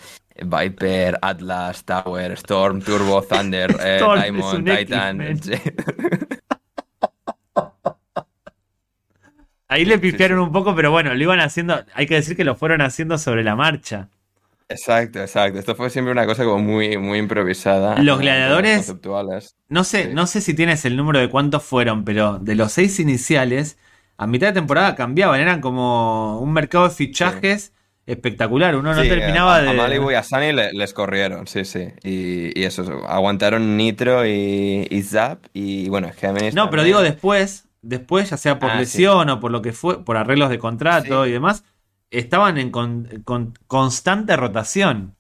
Viper, 0.45 1.19
Atlas, 1.23 1.85
Tower, 1.85 2.33
Storm, 2.33 2.81
Turbo, 2.83 3.23
Thunder, 3.23 3.77
eh, 3.83 3.99
Diamond, 4.01 4.65
Titan. 4.79 5.21
Ahí 9.71 9.85
le 9.85 9.99
pifiaron 9.99 10.39
un 10.39 10.51
poco, 10.51 10.75
pero 10.75 10.91
bueno, 10.91 11.13
lo 11.15 11.23
iban 11.23 11.41
haciendo. 11.41 11.85
Hay 11.93 12.07
que 12.07 12.15
decir 12.15 12.37
que 12.37 12.45
lo 12.45 12.55
fueron 12.57 12.81
haciendo 12.81 13.19
sobre 13.19 13.45
la 13.45 13.55
marcha. 13.55 14.09
Exacto, 14.71 15.21
exacto. 15.21 15.59
Esto 15.59 15.75
fue 15.75 15.91
siempre 15.91 16.13
una 16.13 16.25
cosa 16.27 16.45
como 16.45 16.59
muy, 16.59 16.97
muy 16.97 17.19
improvisada. 17.19 18.01
Los 18.03 18.19
gladiadores- 18.21 18.77
Conceptuales. 18.77 19.57
No 19.69 19.85
sé, 19.85 20.05
Sí. 20.05 20.11
no 20.15 20.27
sé 20.27 20.41
si 20.41 20.55
tienes 20.55 20.85
el 20.87 20.97
número 20.97 21.19
de 21.19 21.29
cuántos 21.29 21.65
fueron, 21.65 22.05
pero 22.05 22.39
de 22.39 22.55
los 22.55 22.73
seis 22.73 22.99
iniciales, 22.99 23.79
a 24.17 24.27
mitad 24.27 24.49
de 24.49 24.53
temporada 24.55 24.95
cambiaban, 24.95 25.41
eran 25.41 25.61
como 25.61 26.39
un 26.41 26.53
mercado 26.53 26.85
de 26.89 26.95
fichajes 26.95 27.73
espectacular. 28.09 28.75
Uno 28.75 28.95
no 28.95 29.03
Sí, 29.03 29.09
terminaba 29.09 29.57
a, 29.57 29.63
de. 29.63 29.69
a 29.71 29.73
Malibu 29.75 30.11
y 30.11 30.15
a 30.15 30.23
Sunny 30.23 30.53
le- 30.53 30.73
les 30.73 30.93
corrieron, 30.93 31.47
sí, 31.47 31.65
sí. 31.65 31.89
Y, 32.03 32.59
y 32.59 32.65
eso, 32.65 32.83
aguantaron 33.07 33.77
Nitro 33.77 34.27
y, 34.27 34.87
y 34.91 35.03
Zap 35.03 35.45
y 35.53 35.89
bueno, 35.89 36.11
Géminis. 36.17 36.55
No, 36.55 36.71
pero 36.71 36.83
digo 36.83 37.01
después, 37.03 37.69
después, 37.83 38.31
ya 38.31 38.37
sea 38.37 38.59
por 38.59 38.71
Ah, 38.71 38.75
sí. 38.75 38.81
lesión 38.81 39.29
o 39.31 39.39
por 39.41 39.51
lo 39.51 39.63
que 39.63 39.73
fue, 39.73 40.05
por 40.05 40.17
arreglos 40.17 40.51
de 40.51 40.59
contrato 40.59 41.25
Sí. 41.25 41.31
y 41.31 41.33
demás, 41.33 41.65
estaban 42.11 42.59
en 42.59 42.71
con- 42.71 43.23
con 43.25 43.55
constante 43.67 44.37
rotación. 44.37 45.15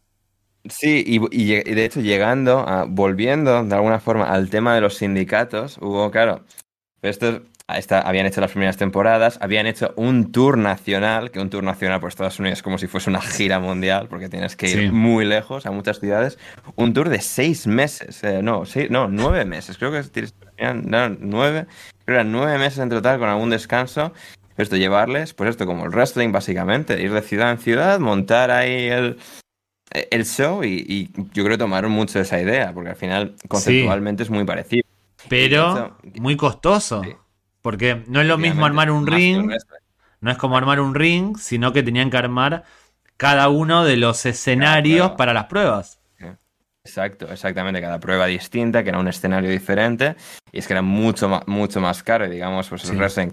Sí, 0.68 1.02
y, 1.06 1.18
de 1.62 1.84
hecho 1.84 2.00
llegando, 2.00 2.58
a- 2.60 2.84
volviendo 2.88 3.62
de 3.64 3.74
alguna 3.74 4.00
forma 4.00 4.24
al 4.28 4.50
tema 4.50 4.74
de 4.74 4.80
los 4.80 4.94
sindicatos, 4.96 5.78
hubo, 5.80 6.10
claro, 6.10 6.44
estos 7.00 7.42
esta- 7.76 8.00
habían 8.00 8.24
hecho 8.24 8.40
las 8.40 8.50
primeras 8.52 8.76
temporadas, 8.78 9.38
habían 9.42 9.66
hecho 9.66 9.92
un 9.96 10.32
tour 10.32 10.56
nacional, 10.56 11.30
que 11.30 11.38
un 11.38 11.50
tour 11.50 11.62
nacional 11.62 12.00
por 12.00 12.08
Estados 12.08 12.38
Unidos 12.38 12.60
es 12.60 12.62
como 12.62 12.78
si 12.78 12.86
fuese 12.86 13.10
una 13.10 13.20
gira 13.20 13.58
mundial, 13.58 14.08
porque 14.08 14.28
tienes 14.30 14.56
que 14.56 14.70
ir 14.70 14.78
Sí. 14.78 14.90
muy 14.90 15.26
lejos 15.26 15.66
a 15.66 15.70
muchas 15.70 16.00
ciudades, 16.00 16.38
un 16.76 16.94
tour 16.94 17.10
de 17.10 17.20
seis 17.20 17.66
meses, 17.66 18.24
eh, 18.24 18.40
no, 18.42 18.64
seis, 18.64 18.90
no, 18.90 19.08
nueve 19.08 19.44
meses, 19.44 19.76
creo 19.76 19.92
que 19.92 20.02
tienes- 20.04 20.34
eran, 20.56 20.84
no, 20.88 21.10
nueve, 21.10 21.66
creo 22.06 22.16
eran 22.20 22.32
nueve 22.32 22.56
meses 22.58 22.78
en 22.78 22.88
total 22.88 23.18
con 23.18 23.28
algún 23.28 23.50
descanso. 23.50 24.12
Esto, 24.56 24.76
llevarles, 24.76 25.34
pues 25.34 25.50
esto, 25.50 25.66
como 25.66 25.84
el 25.84 25.90
wrestling, 25.92 26.32
básicamente, 26.32 27.00
ir 27.00 27.12
de 27.12 27.22
ciudad 27.22 27.52
en 27.52 27.58
ciudad, 27.58 28.00
montar 28.00 28.50
ahí 28.50 28.86
el, 28.88 29.18
el 29.92 30.24
show 30.26 30.64
y, 30.64 30.84
y 30.88 31.10
yo 31.32 31.44
creo 31.44 31.50
que 31.50 31.58
tomaron 31.58 31.92
mucho 31.92 32.18
esa 32.18 32.40
idea, 32.40 32.72
porque 32.72 32.90
al 32.90 32.96
final 32.96 33.36
conceptualmente 33.46 34.24
es 34.24 34.30
muy 34.30 34.44
parecido. 34.44 34.82
Pero 35.28 35.70
hecho, 35.70 35.96
muy 36.20 36.36
costoso. 36.36 37.04
Sí. 37.04 37.14
Porque 37.62 38.04
no 38.06 38.20
es 38.20 38.26
lo 38.26 38.38
mismo 38.38 38.64
armar 38.64 38.90
un 38.90 39.06
ring, 39.06 39.50
no 40.20 40.30
es 40.30 40.36
como 40.38 40.56
armar 40.56 40.80
un 40.80 40.94
ring, 40.94 41.36
sino 41.38 41.72
que 41.72 41.82
tenían 41.82 42.10
que 42.10 42.16
armar 42.16 42.64
cada 43.16 43.48
uno 43.48 43.84
de 43.84 43.96
los 43.96 44.24
escenarios 44.26 45.12
para 45.12 45.32
las 45.32 45.44
pruebas. 45.46 46.00
Exacto, 46.84 47.30
exactamente, 47.30 47.82
cada 47.82 48.00
prueba 48.00 48.24
distinta, 48.26 48.82
que 48.82 48.88
era 48.88 48.98
un 48.98 49.08
escenario 49.08 49.50
diferente, 49.50 50.16
y 50.50 50.58
es 50.58 50.66
que 50.66 50.72
era 50.72 50.80
mucho 50.80 51.28
más, 51.28 51.42
mucho 51.46 51.82
más 51.82 52.02
caro, 52.02 52.24
y 52.24 52.30
digamos, 52.30 52.68
pues 52.70 52.80
Sí. 52.82 52.92
el 52.92 52.96
wrestling 52.96 53.28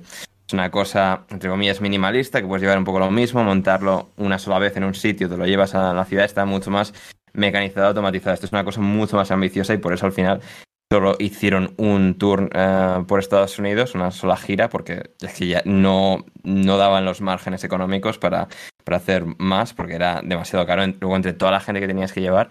es 0.46 0.54
una 0.54 0.70
cosa, 0.70 1.22
entre 1.30 1.50
comillas, 1.50 1.80
minimalista, 1.80 2.42
que 2.42 2.48
puedes 2.48 2.64
llevar 2.64 2.78
un 2.78 2.84
poco 2.84 3.00
lo 3.00 3.10
mismo, 3.12 3.46
montarlo 3.46 4.10
una 4.18 4.40
sola 4.40 4.60
vez 4.60 4.76
en 4.76 4.84
un 4.84 4.94
sitio, 4.94 5.30
te 5.30 5.38
lo 5.38 5.46
llevas 5.46 5.74
a 5.74 5.94
la 5.94 6.04
ciudad, 6.04 6.26
está 6.26 6.44
mucho 6.44 6.70
más 6.70 6.94
mecanizado, 7.32 7.88
automatizado. 7.88 8.34
Esto 8.34 8.46
es 8.48 8.52
una 8.52 8.66
cosa 8.66 8.82
mucho 8.82 9.16
más 9.16 9.32
ambiciosa 9.32 9.74
y 9.74 9.78
por 9.78 9.94
eso 9.94 10.06
al 10.06 10.12
final 10.12 10.42
solo 10.92 11.16
hicieron 11.20 11.74
un 11.78 12.18
tour 12.18 12.50
eh, 12.54 13.04
por 13.08 13.20
Estados 13.20 13.58
Unidos, 13.60 13.96
una 13.96 14.12
sola 14.12 14.38
gira, 14.38 14.70
porque 14.70 15.12
es 15.22 15.34
que 15.34 15.48
ya 15.48 15.62
no, 15.66 16.26
no 16.44 16.78
daban 16.78 17.06
los 17.06 17.22
márgenes 17.22 17.64
económicos 17.64 18.18
para, 18.18 18.48
para 18.84 18.98
hacer 18.98 19.26
más, 19.38 19.74
porque 19.74 19.96
era 19.96 20.22
demasiado 20.24 20.66
caro. 20.66 20.86
Luego, 21.00 21.16
entre 21.16 21.34
toda 21.34 21.52
la 21.52 21.60
gente 21.60 21.82
que 21.82 21.88
tenías 21.88 22.14
que 22.14 22.22
llevar, 22.22 22.50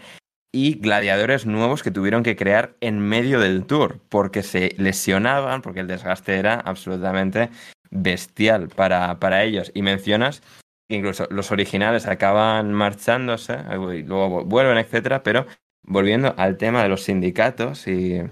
y 0.53 0.75
gladiadores 0.75 1.47
nuevos 1.47 1.83
que 1.83 1.91
tuvieron 1.91 2.23
que 2.23 2.37
crear 2.37 2.77
en 2.81 3.01
medio 3.01 3.41
del 3.41 3.65
tour, 3.67 4.01
porque 4.09 4.43
se 4.43 4.75
lesionaban, 4.79 5.63
porque 5.63 5.81
el 5.81 5.89
desgaste 5.89 6.37
era 6.37 6.55
absolutamente 6.55 7.51
bestial 7.91 8.69
para, 8.69 9.19
para 9.19 9.43
ellos. 9.43 9.73
Y 9.75 9.83
mencionas 9.83 10.43
que 10.89 10.97
incluso 10.97 11.27
los 11.31 11.51
originales 11.51 12.07
acaban 12.07 12.73
marchándose, 12.73 13.59
y 13.95 14.03
luego 14.03 14.45
vuelven, 14.45 14.79
etcétera, 14.79 15.23
pero 15.23 15.47
volviendo 15.85 16.35
al 16.37 16.57
tema 16.57 16.83
de 16.83 16.89
los 16.89 17.03
sindicatos 17.03 17.87
y, 17.87 18.23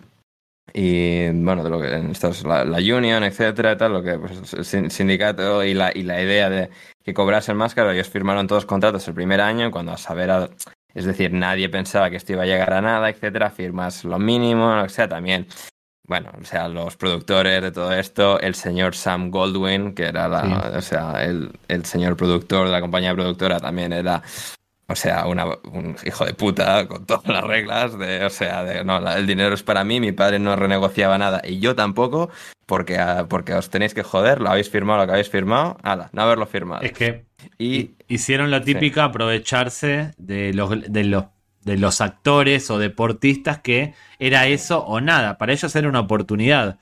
y 0.73 1.29
bueno, 1.31 1.63
de 1.65 1.71
lo 1.71 1.81
que 1.81 1.93
en 1.95 2.11
estos, 2.11 2.45
la, 2.45 2.65
la 2.65 2.79
union, 2.79 3.25
etcétera, 3.25 3.77
tal, 3.77 3.93
lo 3.93 4.03
que 4.03 4.19
pues, 4.19 4.53
el 4.55 4.65
sin- 4.65 4.91
sindicato 4.91 5.63
y 5.65 5.75
la, 5.75 5.91
y 5.95 6.03
la 6.03 6.21
idea 6.23 6.49
de 6.49 6.71
que 7.05 7.15
cobrasen 7.15 7.57
más 7.57 7.75
caro, 7.75 7.91
ellos 7.91 8.09
firmaron 8.09 8.47
todos 8.47 8.65
contratos 8.65 9.07
el 9.09 9.15
primer 9.15 9.41
año, 9.41 9.71
cuando 9.71 9.93
a 9.93 9.97
saber 9.99 10.31
a- 10.31 10.51
es 10.95 11.05
decir, 11.05 11.33
nadie 11.33 11.69
pensaba 11.69 12.11
que 12.11 12.17
esto 12.17 12.33
iba 12.33 12.43
a 12.43 12.47
llegar 12.47 12.73
a 12.75 12.81
nada, 12.83 13.09
etcétera, 13.11 13.51
firmas 13.51 14.05
lo 14.05 14.19
mínimo, 14.19 14.83
que 14.83 14.89
sea, 14.91 15.09
también. 15.09 15.47
Bueno, 16.07 16.31
o 16.39 16.45
sea, 16.45 16.69
los 16.69 16.97
productores 16.97 17.63
de 17.63 17.71
todo 17.71 17.93
esto, 17.93 18.39
el 18.41 18.55
señor 18.55 18.95
Sam 18.95 19.31
Goldwyn, 19.31 19.95
que 19.95 20.05
era 20.05 20.29
la, 20.29 20.43
Sí. 20.43 20.77
o 20.77 20.81
sea, 20.83 21.25
el, 21.25 21.51
el 21.69 21.85
señor 21.87 22.17
productor 22.17 22.67
de 22.67 22.73
la 22.73 22.81
compañía 22.81 23.15
productora, 23.15 23.59
también 23.61 23.93
era, 23.93 24.23
o 24.93 24.97
sea, 24.97 25.27
una- 25.27 25.47
un 25.73 25.97
hijo 26.07 26.25
de 26.25 26.35
puta 26.35 26.87
con 26.87 27.05
todas 27.07 27.27
las 27.27 27.43
reglas 27.45 27.99
de, 27.99 28.25
o 28.25 28.31
sea, 28.31 28.63
de, 28.65 28.85
no, 28.85 29.01
la- 29.01 29.19
el 29.19 29.27
dinero 29.27 29.55
es 29.55 29.63
para 29.63 29.83
mí, 29.85 29.99
mi 30.01 30.13
padre 30.13 30.39
no 30.39 30.55
renegociaba 30.55 31.19
nada 31.19 31.43
y 31.45 31.59
yo 31.59 31.75
tampoco, 31.75 32.31
porque, 32.67 32.99
ah, 32.99 33.27
porque 33.29 33.55
os 33.55 33.69
tenéis 33.71 33.95
que 33.95 34.03
joder, 34.03 34.41
lo 34.41 34.51
habéis 34.51 34.71
firmado 34.71 35.01
lo 35.01 35.07
que 35.07 35.13
habéis 35.13 35.29
firmado, 35.31 35.77
nada, 35.83 36.09
no 36.13 36.23
haberlo 36.23 36.47
firmado. 36.47 36.83
Es 36.83 36.93
que 36.93 37.25
Y 37.59 37.93
hicieron 38.07 38.51
lo 38.51 38.63
típico, 38.63 39.01
aprovecharse 39.01 40.13
de 40.17 40.55
los, 40.55 40.71
de, 40.93 41.05
los, 41.05 41.25
de 41.65 41.77
los 41.77 42.01
actores 42.01 42.71
o 42.71 42.79
deportistas 42.79 43.59
que 43.59 43.95
era 44.19 44.47
eso 44.47 44.85
o 44.85 45.01
nada. 45.01 45.39
Para 45.39 45.53
ellos 45.53 45.75
era 45.75 45.89
una 45.89 46.01
oportunidad. 46.01 46.79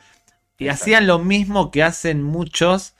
Y 0.58 0.68
hacían 0.68 1.06
lo 1.06 1.18
mismo 1.18 1.70
que 1.70 1.82
hacen 1.82 2.22
muchos, 2.22 2.94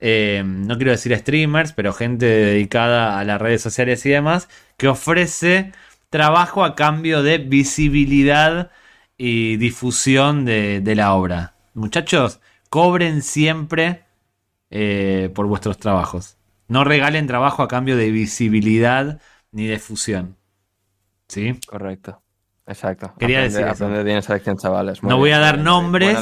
eh, 0.00 0.42
no 0.44 0.76
quiero 0.76 0.92
decir 0.92 1.16
streamers, 1.16 1.72
pero 1.72 1.92
gente 1.92 2.26
dedicada 2.26 3.18
a 3.18 3.24
las 3.24 3.40
redes 3.40 3.62
sociales 3.62 4.04
y 4.06 4.10
demás, 4.10 4.48
que 4.76 4.88
ofrece 4.88 5.72
trabajo 6.08 6.64
a 6.64 6.74
cambio 6.74 7.22
de 7.22 7.38
visibilidad 7.38 8.70
y 9.18 9.56
difusión 9.58 10.44
de, 10.44 10.82
la 10.96 11.14
obra. 11.14 11.54
Muchachos, 11.74 12.40
cobren 12.70 13.22
siempre 13.22 14.04
eh, 14.70 15.30
por 15.34 15.46
vuestros 15.46 15.78
trabajos. 15.78 16.38
No 16.68 16.84
regalen 16.84 17.26
trabajo 17.26 17.62
a 17.62 17.68
cambio 17.68 17.96
de 17.96 18.10
visibilidad 18.10 19.20
ni 19.52 19.66
de 19.66 19.78
fusión. 19.78 20.36
¿Sí? 21.28 21.54
correcto. 21.66 22.22
Exacto. 22.66 23.12
Quería 23.18 23.38
Aprende- 23.40 23.52
decir 23.58 23.66
eso. 23.66 23.84
aprende 23.84 24.04
bien 24.04 24.18
esa 24.18 24.34
lección, 24.34 24.56
chavales. 24.56 25.02
Muy 25.02 25.10
No 25.10 25.16
voy 25.18 25.30
bien, 25.30 25.38
a 25.38 25.40
dar 25.40 25.58
nombres. 25.58 26.18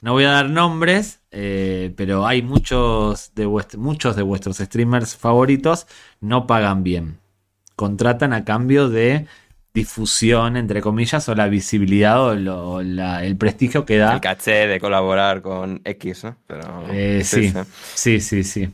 No 0.00 0.12
voy 0.12 0.24
a 0.24 0.30
dar 0.30 0.50
nombres, 0.50 1.22
eh, 1.30 1.92
pero 1.96 2.26
hay 2.26 2.42
muchos 2.42 3.34
de, 3.34 3.46
vuest- 3.46 3.76
muchos 3.76 4.14
de 4.16 4.22
vuestros 4.22 4.58
streamers 4.58 5.16
favoritos 5.16 5.86
no 6.20 6.46
pagan 6.46 6.82
bien. 6.82 7.18
Contratan 7.74 8.32
a 8.32 8.44
cambio 8.44 8.88
de 8.88 9.26
difusión, 9.74 10.56
entre 10.56 10.80
comillas, 10.82 11.28
o 11.28 11.34
la 11.34 11.46
visibilidad 11.48 12.20
o 12.22 12.34
lo- 12.34 12.82
la- 12.82 13.24
el 13.24 13.36
prestigio 13.36 13.84
que 13.84 13.96
da. 13.98 14.14
El 14.14 14.20
caché 14.20 14.66
de 14.66 14.80
colaborar 14.80 15.40
con 15.42 15.80
X, 15.84 16.24
¿no? 16.24 16.36
Pero, 16.46 16.84
Eh, 16.90 17.22
sí, 17.24 17.52
sí, 17.94 18.20
sí, 18.20 18.42
sí. 18.44 18.68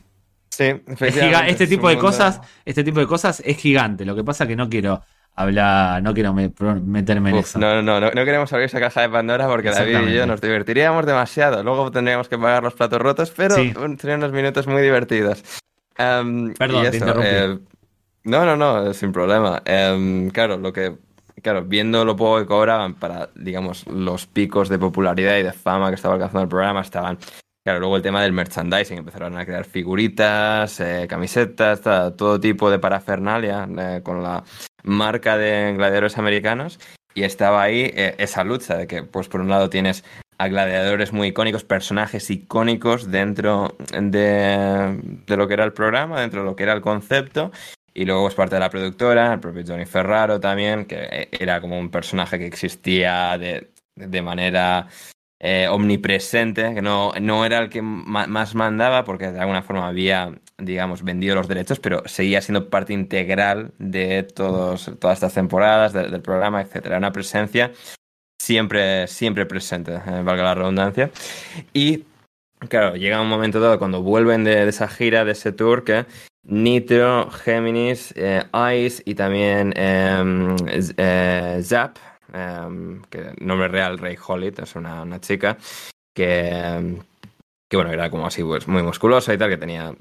Sí, 0.49 0.63
Es 0.63 1.15
este 1.17 1.63
es 1.65 1.69
tipo 1.69 1.89
de 1.89 1.95
mundo- 1.95 2.07
cosas, 2.09 2.39
este 2.63 2.83
tipo 2.83 2.99
de 2.99 3.07
cosas 3.07 3.41
es 3.45 3.57
gigante. 3.57 4.05
Lo 4.05 4.15
que 4.15 4.23
pasa 4.23 4.47
que 4.47 4.55
no 4.55 4.69
quiero 4.69 5.01
hablar, 5.35 6.01
no 6.01 6.13
quiero 6.13 6.33
me- 6.33 6.51
meterme 6.83 7.31
en 7.31 7.35
Uf, 7.37 7.45
eso. 7.49 7.59
no, 7.59 7.81
no, 7.81 7.99
no, 7.99 8.11
no 8.11 8.25
queremos 8.25 8.51
abrir 8.53 8.65
esa 8.67 8.79
caja 8.79 9.01
de 9.01 9.09
Pandora 9.09 9.47
porque 9.47 9.69
David 9.71 10.07
y 10.07 10.13
yo 10.13 10.25
nos 10.25 10.39
divertiríamos 10.41 11.05
demasiado. 11.05 11.63
Luego 11.63 11.91
tendríamos 11.91 12.29
que 12.29 12.37
pagar 12.37 12.63
los 12.63 12.73
platos 12.73 12.99
rotos, 13.01 13.31
pero 13.35 13.55
Sí. 13.55 13.73
serían 13.99 14.19
unos 14.19 14.31
minutos 14.31 14.65
muy 14.67 14.81
divertidos. 14.81 15.43
Em, 15.97 16.53
Perdón, 16.53 16.83
te 16.83 16.87
eso, 16.89 16.97
interrumpí. 16.97 17.27
eh, 17.29 17.59
no, 18.25 18.45
no, 18.45 18.55
no, 18.55 18.93
sin 18.93 19.11
problema. 19.11 19.61
Em, 19.65 20.29
claro, 20.29 20.57
lo 20.57 20.73
que, 20.73 20.95
claro, 21.41 21.63
viendo 21.63 22.03
lo 22.05 22.15
poco 22.15 22.39
que 22.39 22.45
cobraban 22.45 22.95
para, 22.95 23.29
digamos, 23.35 23.85
los 23.87 24.25
picos 24.27 24.67
de 24.69 24.79
popularidad 24.79 25.37
y 25.37 25.43
de 25.43 25.53
fama 25.53 25.89
que 25.89 25.95
estaba 25.95 26.15
alcanzando 26.15 26.43
el 26.43 26.49
programa, 26.49 26.81
estaban. 26.81 27.17
Claro, 27.63 27.79
luego 27.79 27.95
el 27.97 28.03
tema 28.03 28.21
del 28.21 28.31
merchandising, 28.31 28.99
empezaron 28.99 29.37
a 29.37 29.45
crear 29.45 29.65
figuritas, 29.65 30.79
eh, 30.81 31.07
camisetas, 31.09 31.81
ta- 31.81 32.15
todo 32.15 32.39
tipo 32.39 32.69
de 32.69 32.77
parafernalia 32.77 33.67
eh, 33.77 34.01
con 34.03 34.21
la 34.21 34.43
marca 34.85 35.37
de 35.37 35.73
gladiadores 35.73 36.17
americanos. 36.17 36.79
Y 37.13 37.23
estaba 37.23 37.63
ahí 37.63 37.91
eh, 37.95 38.15
esa 38.17 38.43
lucha 38.43 38.77
de 38.77 38.87
que, 38.87 39.03
pues 39.03 39.27
por 39.27 39.41
un 39.41 39.49
lado 39.49 39.69
tienes 39.69 40.03
a 40.37 40.47
gladiadores 40.47 41.13
muy 41.13 41.29
icónicos, 41.29 41.63
personajes 41.63 42.29
icónicos 42.29 43.09
dentro 43.09 43.75
de, 43.93 44.99
de 45.25 45.37
lo 45.37 45.47
que 45.47 45.53
era 45.53 45.63
el 45.63 45.71
programa, 45.71 46.19
dentro 46.19 46.41
de 46.41 46.45
lo 46.45 46.55
que 46.55 46.63
era 46.63 46.73
el 46.73 46.81
concepto. 46.81 47.51
Y 47.93 48.03
luego 48.03 48.27
es 48.27 48.35
parte 48.35 48.55
de 48.55 48.59
la 48.59 48.69
productora, 48.69 49.33
el 49.33 49.39
propio 49.39 49.63
Johnny 49.65 49.85
Ferraro 49.85 50.39
también, 50.41 50.85
que 50.85 51.07
eh, 51.09 51.29
era 51.31 51.61
como 51.61 51.79
un 51.79 51.89
personaje 51.89 52.37
que 52.37 52.45
existía 52.45 53.37
de, 53.37 53.69
de 53.95 54.21
manera 54.21 54.89
eh, 55.47 55.67
omnipresente, 55.69 56.73
que 56.73 56.81
no, 56.81 57.11
no 57.21 57.45
era 57.45 57.59
el 57.59 57.69
que 57.69 57.81
más 57.83 58.55
mandaba, 58.55 59.03
porque 59.03 59.31
de 59.31 59.39
alguna 59.39 59.61
forma 59.61 59.87
había, 59.87 60.33
digamos, 60.57 61.03
vendido 61.03 61.35
los 61.35 61.47
derechos, 61.47 61.79
pero 61.79 62.01
seguía 62.07 62.41
siendo 62.41 62.69
parte 62.69 62.93
integral 62.93 63.71
de 63.77 64.23
todos, 64.23 64.91
todas 64.99 65.17
estas 65.17 65.35
temporadas, 65.35 65.93
de- 65.93 66.09
del 66.09 66.21
programa, 66.21 66.61
etc. 66.61 66.87
Era 66.87 66.97
una 66.97 67.11
presencia 67.11 67.71
siempre, 68.41 69.07
siempre 69.07 69.45
presente, 69.45 69.93
eh, 69.93 70.21
valga 70.23 70.43
la 70.43 70.55
redundancia. 70.55 71.11
Y 71.73 72.05
claro, 72.69 72.95
llega 72.95 73.21
un 73.21 73.29
momento 73.29 73.59
dado 73.59 73.77
cuando 73.79 74.01
vuelven 74.01 74.43
de, 74.43 74.67
esa 74.67 74.87
gira, 74.87 75.25
de 75.25 75.33
ese 75.33 75.51
tour, 75.51 75.83
que 75.83 76.05
Nitro, 76.47 77.29
Géminis, 77.31 78.13
eh, 78.17 78.43
Ice 78.75 79.01
y 79.05 79.15
también 79.15 79.73
em, 79.77 80.55
Z- 81.61 81.93
em, 82.35 83.01
que 83.09 83.33
nombre 83.39 83.67
real 83.67 83.97
Ray 83.97 84.17
Hollit, 84.25 84.59
es 84.59 84.75
una, 84.75 85.03
una 85.03 85.19
chica 85.21 85.57
que, 86.13 86.49
em, 86.49 86.99
que 87.69 87.77
bueno, 87.77 87.91
era 87.91 88.09
como 88.09 88.27
así 88.27 88.43
pues 88.43 88.67
muy 88.67 88.83
musculosa 88.83 89.33
y 89.33 89.37
tal, 89.37 89.49
que 89.49 89.57
tenía 89.57 89.93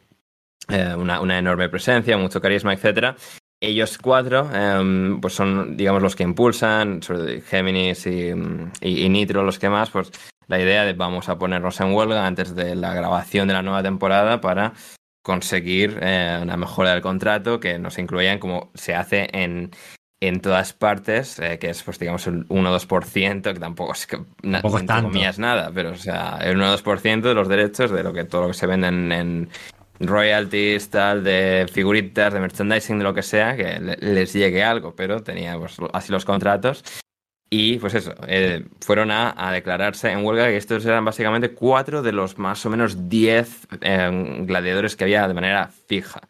eh, 0.68 0.94
una, 0.96 1.20
una 1.20 1.38
enorme 1.38 1.68
presencia, 1.68 2.18
mucho 2.18 2.40
carisma, 2.40 2.72
etcétera. 2.72 3.16
Ellos 3.60 3.98
cuatro, 3.98 4.50
em, 4.52 5.20
pues 5.20 5.34
son, 5.34 5.76
digamos, 5.76 6.02
los 6.02 6.16
que 6.16 6.24
impulsan, 6.24 7.02
sobre 7.02 7.40
Géminis 7.40 8.06
y 8.06 9.08
Nitro, 9.08 9.42
los 9.42 9.58
que 9.58 9.70
más, 9.70 9.90
pues 9.90 10.10
la 10.46 10.60
idea 10.60 10.84
de 10.84 10.92
vamos 10.92 11.28
a 11.28 11.38
ponernos 11.38 11.80
en 11.80 11.92
huelga 11.92 12.26
antes 12.26 12.54
de 12.54 12.74
la 12.74 12.94
grabación 12.94 13.48
de 13.48 13.54
la 13.54 13.62
nueva 13.62 13.82
temporada 13.82 14.40
para 14.40 14.74
conseguir 15.22 15.98
eh, 16.02 16.38
una 16.42 16.56
mejora 16.56 16.92
del 16.92 17.00
contrato 17.00 17.58
que 17.58 17.78
nos 17.78 17.98
incluyan 17.98 18.38
como 18.38 18.70
se 18.74 18.94
hace 18.94 19.28
en, 19.32 19.70
en 20.26 20.40
todas 20.40 20.72
partes, 20.72 21.38
eh, 21.38 21.58
que 21.58 21.70
es 21.70 21.82
pues 21.82 21.98
digamos 21.98 22.26
el 22.26 22.46
1-2%, 22.48 23.52
que 23.52 23.60
tampoco 23.60 23.92
es 23.92 24.06
que 24.06 24.18
na- 24.42 24.60
Tampoco 24.62 24.78
es 24.78 24.86
tanto. 24.86 25.08
comillas, 25.08 25.38
nada, 25.38 25.70
pero 25.74 25.90
o 25.90 25.96
sea, 25.96 26.38
el 26.42 26.56
1-2% 26.56 27.28
de 27.28 27.34
los 27.34 27.48
derechos 27.48 27.90
de 27.90 28.02
lo 28.02 28.12
que 28.12 28.24
todo 28.24 28.42
lo 28.42 28.48
que 28.48 28.54
se 28.54 28.66
vende 28.66 28.88
en, 28.88 29.12
en 29.12 29.48
royalties, 30.00 30.90
tal, 30.90 31.24
de 31.24 31.66
figuritas, 31.72 32.32
de 32.32 32.40
merchandising, 32.40 32.98
de 32.98 33.04
lo 33.04 33.14
que 33.14 33.22
sea, 33.22 33.56
que 33.56 33.78
le- 33.80 33.96
les 33.96 34.32
llegue 34.32 34.62
algo, 34.64 34.94
pero 34.94 35.22
tenía 35.22 35.58
pues, 35.58 35.76
así 35.92 36.12
los 36.12 36.24
contratos. 36.24 36.84
Y 37.50 37.78
pues 37.78 37.94
eso, 37.94 38.14
eh, 38.26 38.66
fueron 38.80 39.10
a, 39.12 39.32
a 39.36 39.52
declararse 39.52 40.10
en 40.10 40.24
huelga, 40.24 40.46
que 40.48 40.56
estos 40.56 40.84
eran 40.86 41.04
básicamente 41.04 41.52
cuatro 41.52 42.02
de 42.02 42.10
los 42.10 42.36
más 42.38 42.64
o 42.66 42.70
menos 42.70 43.08
diez 43.08 43.68
eh, 43.80 44.10
gladiadores 44.40 44.96
que 44.96 45.04
había 45.04 45.28
de 45.28 45.34
manera 45.34 45.68
fija. 45.86 46.20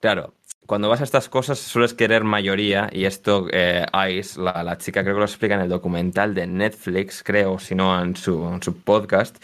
Claro, 0.00 0.34
cuando 0.68 0.90
vas 0.90 1.00
a 1.00 1.04
estas 1.04 1.30
cosas 1.30 1.58
sueles 1.58 1.94
querer 1.94 2.24
mayoría, 2.24 2.90
y 2.92 3.06
esto 3.06 3.46
eh, 3.50 3.86
Ice, 4.10 4.38
la, 4.38 4.62
la 4.62 4.76
chica, 4.76 5.02
creo 5.02 5.14
que 5.14 5.20
lo 5.20 5.24
explica 5.24 5.54
en 5.54 5.62
el 5.62 5.68
documental 5.70 6.34
de 6.34 6.46
Netflix, 6.46 7.22
creo, 7.24 7.58
si 7.58 7.74
no 7.74 7.98
en 8.02 8.14
su, 8.14 8.46
en 8.52 8.62
su 8.62 8.76
podcast. 8.82 9.42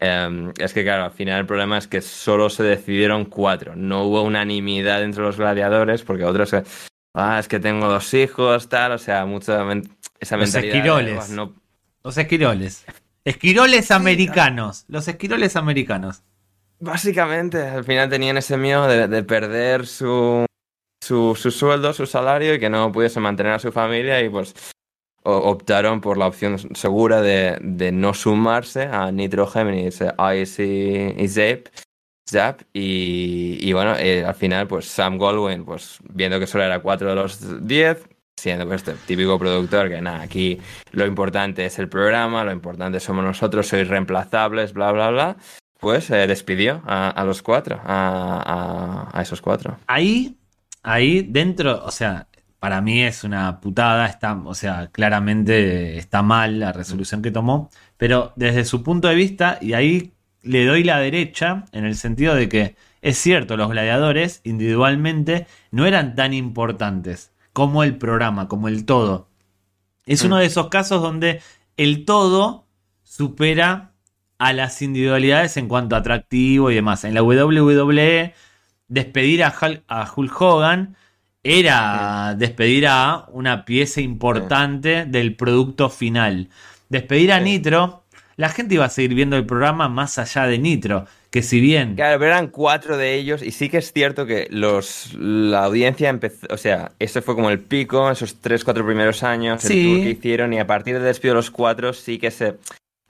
Eh, 0.00 0.52
es 0.58 0.74
que, 0.74 0.82
claro, 0.82 1.04
al 1.04 1.12
final 1.12 1.38
el 1.40 1.46
problema 1.46 1.78
es 1.78 1.86
que 1.86 2.00
solo 2.00 2.50
se 2.50 2.64
decidieron 2.64 3.26
cuatro. 3.26 3.76
No 3.76 4.02
hubo 4.02 4.22
unanimidad 4.22 5.04
entre 5.04 5.22
los 5.22 5.36
gladiadores, 5.36 6.02
porque 6.02 6.24
otros. 6.24 6.52
Ah, 7.14 7.38
es 7.38 7.46
que 7.46 7.60
tengo 7.60 7.86
dos 7.88 8.12
hijos, 8.12 8.68
tal, 8.68 8.90
o 8.92 8.98
sea, 8.98 9.24
mucha 9.26 9.62
esa 10.18 10.36
Los 10.36 10.52
mentalidad. 10.52 10.60
de, 10.60 10.66
esquiroles. 10.78 11.26
"Oh, 11.30 11.34
no, 11.34 11.54
Los 12.02 12.18
esquiroles. 12.18 12.84
Esquiroles 13.24 13.92
americanos. 13.92 14.84
Los 14.88 15.06
esquiroles 15.06 15.54
americanos. 15.54 16.24
Básicamente, 16.80 17.62
al 17.62 17.84
final 17.84 18.10
tenían 18.10 18.36
ese 18.36 18.56
miedo 18.56 18.88
de, 18.88 19.06
de 19.06 19.22
perder 19.22 19.86
su, 19.86 20.44
su, 21.04 21.34
su 21.36 21.50
sueldo, 21.50 21.92
su 21.92 22.06
salario 22.06 22.54
y 22.54 22.58
que 22.60 22.70
no 22.70 22.90
pudiesen 22.92 23.22
mantener 23.22 23.52
a 23.52 23.58
su 23.58 23.70
familia 23.72 24.20
y 24.22 24.28
pues 24.28 24.54
optaron 25.22 26.00
por 26.00 26.18
la 26.18 26.26
opción 26.26 26.58
segura 26.74 27.22
de, 27.22 27.58
de 27.62 27.92
no 27.92 28.12
sumarse 28.14 28.82
a 28.82 29.10
Nitro 29.10 29.46
Géminis, 29.46 30.02
Ice 30.36 31.14
y, 31.18 31.28
Zap, 32.30 32.62
y, 32.72 33.58
y 33.60 33.72
bueno, 33.72 33.94
eh, 33.98 34.24
al 34.24 34.34
final 34.34 34.66
pues 34.66 34.86
Sam 34.86 35.18
Goldwyn, 35.18 35.64
pues 35.64 35.98
viendo 36.10 36.38
que 36.40 36.46
solo 36.46 36.64
era 36.64 36.80
4 36.80 37.08
de 37.10 37.14
los 37.14 37.66
10, 37.66 38.06
siendo 38.38 38.66
pues 38.66 38.82
este 38.82 38.94
típico 39.06 39.38
productor 39.38 39.88
que 39.88 40.00
nada, 40.00 40.22
aquí 40.22 40.58
lo 40.92 41.06
importante 41.06 41.64
es 41.66 41.78
el 41.78 41.88
programa, 41.88 42.44
lo 42.44 42.52
importante 42.52 42.98
somos 43.00 43.24
nosotros, 43.24 43.66
sois 43.68 43.88
reemplazables, 43.88 44.72
bla, 44.72 44.92
bla, 44.92 45.10
bla 45.10 45.36
pues 45.80 46.08
eh, 46.10 46.26
despidió 46.26 46.82
a, 46.86 47.10
a 47.10 47.24
los 47.24 47.42
cuatro, 47.42 47.78
a, 47.84 49.10
a- 49.12 49.18
a 49.18 49.22
esos 49.22 49.42
cuatro. 49.42 49.76
Ahí, 49.86 50.34
ahí 50.84 51.22
dentro, 51.22 51.84
o 51.84 51.90
sea, 51.90 52.28
para 52.60 52.80
mí 52.80 53.02
es 53.02 53.24
una 53.24 53.60
putada, 53.60 54.06
está, 54.06 54.34
o 54.34 54.54
sea, 54.54 54.88
claramente 54.92 55.98
está 55.98 56.22
mal 56.22 56.60
la 56.60 56.72
resolución 56.72 57.20
que 57.22 57.30
tomó, 57.32 57.70
pero 57.96 58.32
desde 58.36 58.64
su 58.64 58.82
punto 58.82 59.08
de 59.08 59.16
vista, 59.16 59.58
y 59.60 59.72
ahí 59.74 60.12
le 60.42 60.64
doy 60.64 60.84
la 60.84 60.98
derecha, 60.98 61.64
en 61.72 61.84
el 61.84 61.96
sentido 61.96 62.34
de 62.34 62.48
que 62.48 62.76
es 63.02 63.18
cierto, 63.18 63.56
los 63.58 63.68
gladiadores 63.70 64.40
individualmente 64.44 65.46
no 65.70 65.84
eran 65.84 66.14
tan 66.14 66.32
importantes 66.32 67.32
como 67.52 67.82
el 67.82 67.98
programa, 67.98 68.48
como 68.48 68.68
el 68.68 68.86
todo. 68.86 69.28
Es 70.06 70.22
Mm. 70.22 70.26
uno 70.26 70.36
de 70.38 70.46
esos 70.46 70.68
casos 70.68 71.02
donde 71.02 71.42
el 71.76 72.06
todo 72.06 72.66
supera 73.02 73.92
a 74.38 74.52
las 74.54 74.80
individualidades 74.82 75.56
en 75.58 75.68
cuanto 75.68 75.96
a 75.96 75.98
atractivo 75.98 76.70
y 76.70 76.74
demás. 76.74 77.04
En 77.04 77.14
la 77.14 77.22
WWE, 77.22 78.34
despedir 78.94 79.42
a 79.44 79.52
Hulk, 79.60 79.82
a 79.88 80.10
Hulk 80.14 80.40
Hogan 80.40 80.96
era 81.42 82.34
despedir 82.38 82.86
a 82.86 83.26
una 83.32 83.64
pieza 83.64 84.00
importante 84.00 85.04
del 85.04 85.36
producto 85.36 85.90
final. 85.90 86.48
Despedir 86.88 87.32
a 87.32 87.38
Sí. 87.38 87.44
Nitro 87.44 88.04
la 88.36 88.48
gente 88.48 88.74
iba 88.74 88.84
a 88.84 88.88
seguir 88.88 89.14
viendo 89.14 89.36
el 89.36 89.46
programa 89.46 89.88
más 89.88 90.18
allá 90.18 90.46
de 90.46 90.58
Nitro. 90.58 91.06
Que 91.30 91.42
si 91.42 91.60
bien. 91.60 91.96
Claro, 91.96 92.18
pero 92.18 92.32
eran 92.32 92.48
cuatro 92.48 92.96
de 92.96 93.14
ellos 93.14 93.42
y 93.42 93.50
sí 93.50 93.68
que 93.68 93.78
es 93.78 93.92
cierto 93.92 94.24
que 94.26 94.46
los 94.50 95.14
la 95.14 95.64
audiencia 95.64 96.08
empezó, 96.08 96.46
o 96.50 96.56
sea, 96.56 96.92
ese 97.00 97.22
fue 97.22 97.34
como 97.34 97.50
el 97.50 97.58
pico, 97.58 98.10
esos 98.10 98.40
tres, 98.40 98.64
cuatro 98.64 98.86
primeros 98.86 99.24
años, 99.24 99.64
el 99.64 99.84
tour 99.84 100.02
que 100.02 100.10
hicieron 100.10 100.52
y 100.52 100.60
a 100.60 100.66
partir 100.66 100.94
del 100.94 101.04
despido 101.04 101.34
de 101.34 101.38
los 101.38 101.50
cuatro 101.50 101.92
sí 101.92 102.18
que 102.18 102.30
se, 102.30 102.56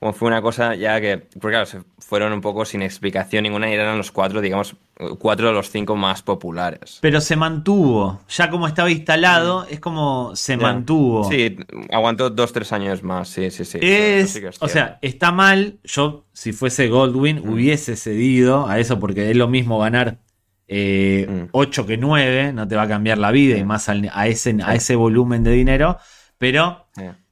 como 0.05 0.13
fue 0.13 0.27
una 0.27 0.39
cosa 0.41 0.75
ya 0.75 1.01
que, 1.01 1.17
porque 1.17 1.53
claro, 1.55 1.65
se 1.65 1.81
fueron 1.97 2.31
un 2.31 2.41
poco 2.41 2.63
sin 2.63 2.83
explicación 2.83 3.41
ninguna 3.41 3.67
y 3.69 3.73
eran 3.73 3.97
los 3.97 4.11
cuatro, 4.11 4.39
digamos, 4.39 4.75
cuatro 5.17 5.47
de 5.47 5.53
los 5.53 5.71
cinco 5.71 5.95
más 5.95 6.21
populares. 6.21 6.99
Pero 7.01 7.19
se 7.21 7.35
mantuvo. 7.35 8.21
Ya 8.29 8.51
como 8.51 8.67
estaba 8.67 8.91
instalado, 8.91 9.65
es 9.67 9.79
como 9.79 10.35
se 10.35 10.57
Mm. 10.57 10.59
Ya. 10.59 10.65
mantuvo. 10.67 11.23
Sí, 11.23 11.57
aguantó 11.91 12.29
dos, 12.29 12.53
tres 12.53 12.71
años 12.71 13.01
más, 13.01 13.29
sí, 13.29 13.49
sí, 13.49 13.65
sí. 13.65 13.79
Es, 13.81 14.29
sí 14.29 14.41
que 14.41 14.49
es 14.49 14.57
o 14.61 14.67
sea, 14.67 14.99
está 15.01 15.31
mal. 15.31 15.79
Yo, 15.83 16.25
si 16.33 16.53
fuese 16.53 16.87
Goldwyn, 16.87 17.41
Mm. 17.43 17.49
hubiese 17.49 17.95
cedido 17.95 18.67
a 18.67 18.77
eso 18.79 18.99
porque 18.99 19.31
es 19.31 19.35
lo 19.35 19.47
mismo 19.47 19.79
ganar 19.79 20.19
eh, 20.67 21.25
Mm. 21.27 21.49
8 21.51 21.85
que 21.87 21.97
9. 21.97 22.51
No 22.53 22.67
te 22.67 22.75
va 22.75 22.83
a 22.83 22.87
cambiar 22.87 23.17
la 23.17 23.31
vida 23.31 23.55
y 23.55 23.59
Sí. 23.59 23.65
más 23.65 23.89
al- 23.89 24.09
a, 24.13 24.27
ese, 24.27 24.55
a 24.63 24.75
ese 24.75 24.95
volumen 24.95 25.43
de 25.43 25.51
dinero. 25.51 25.97
Pero. 26.37 26.85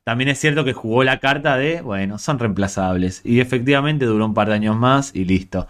También 0.04 0.30
es 0.30 0.40
cierto 0.40 0.64
que 0.66 0.74
jugó 0.74 1.04
la 1.04 1.20
carta 1.20 1.58
de, 1.58 1.82
bueno, 1.82 2.18
son 2.18 2.40
reemplazables. 2.40 3.22
Y 3.24 3.40
efectivamente 3.40 4.06
duró 4.06 4.26
un 4.26 4.34
par 4.34 4.50
de 4.50 4.56
años 4.56 4.76
más 4.76 5.16
y 5.16 5.26
listo. 5.26 5.68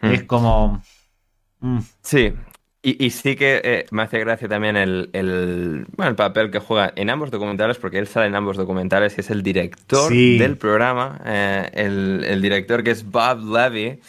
Mm. 0.00 0.06
Es 0.12 0.22
como. 0.24 0.82
mm, 1.60 1.78
Sí, 2.02 2.32
y, 2.82 3.04
y 3.04 3.10
sí 3.10 3.34
que 3.36 3.60
eh, 3.64 3.86
me 3.90 4.02
hace 4.02 4.20
gracia 4.20 4.48
también 4.48 4.76
el, 4.76 5.10
el, 5.12 5.86
bueno, 5.96 6.10
el 6.10 6.16
papel 6.16 6.50
que 6.50 6.60
juega 6.60 6.92
en 6.96 7.10
ambos 7.10 7.30
documentales, 7.30 7.76
porque 7.78 7.98
él 7.98 8.06
sale 8.06 8.26
en 8.28 8.36
ambos 8.36 8.56
documentales 8.56 9.16
y 9.18 9.20
es 9.20 9.30
el 9.30 9.42
director 9.42 10.10
Sí. 10.12 10.38
del 10.38 10.56
programa, 10.56 11.20
eh, 11.26 11.70
el, 11.74 12.24
el 12.24 12.40
director 12.40 12.82
que 12.84 12.92
es 12.92 13.04
Bob 13.04 13.40
Levy, 13.52 14.00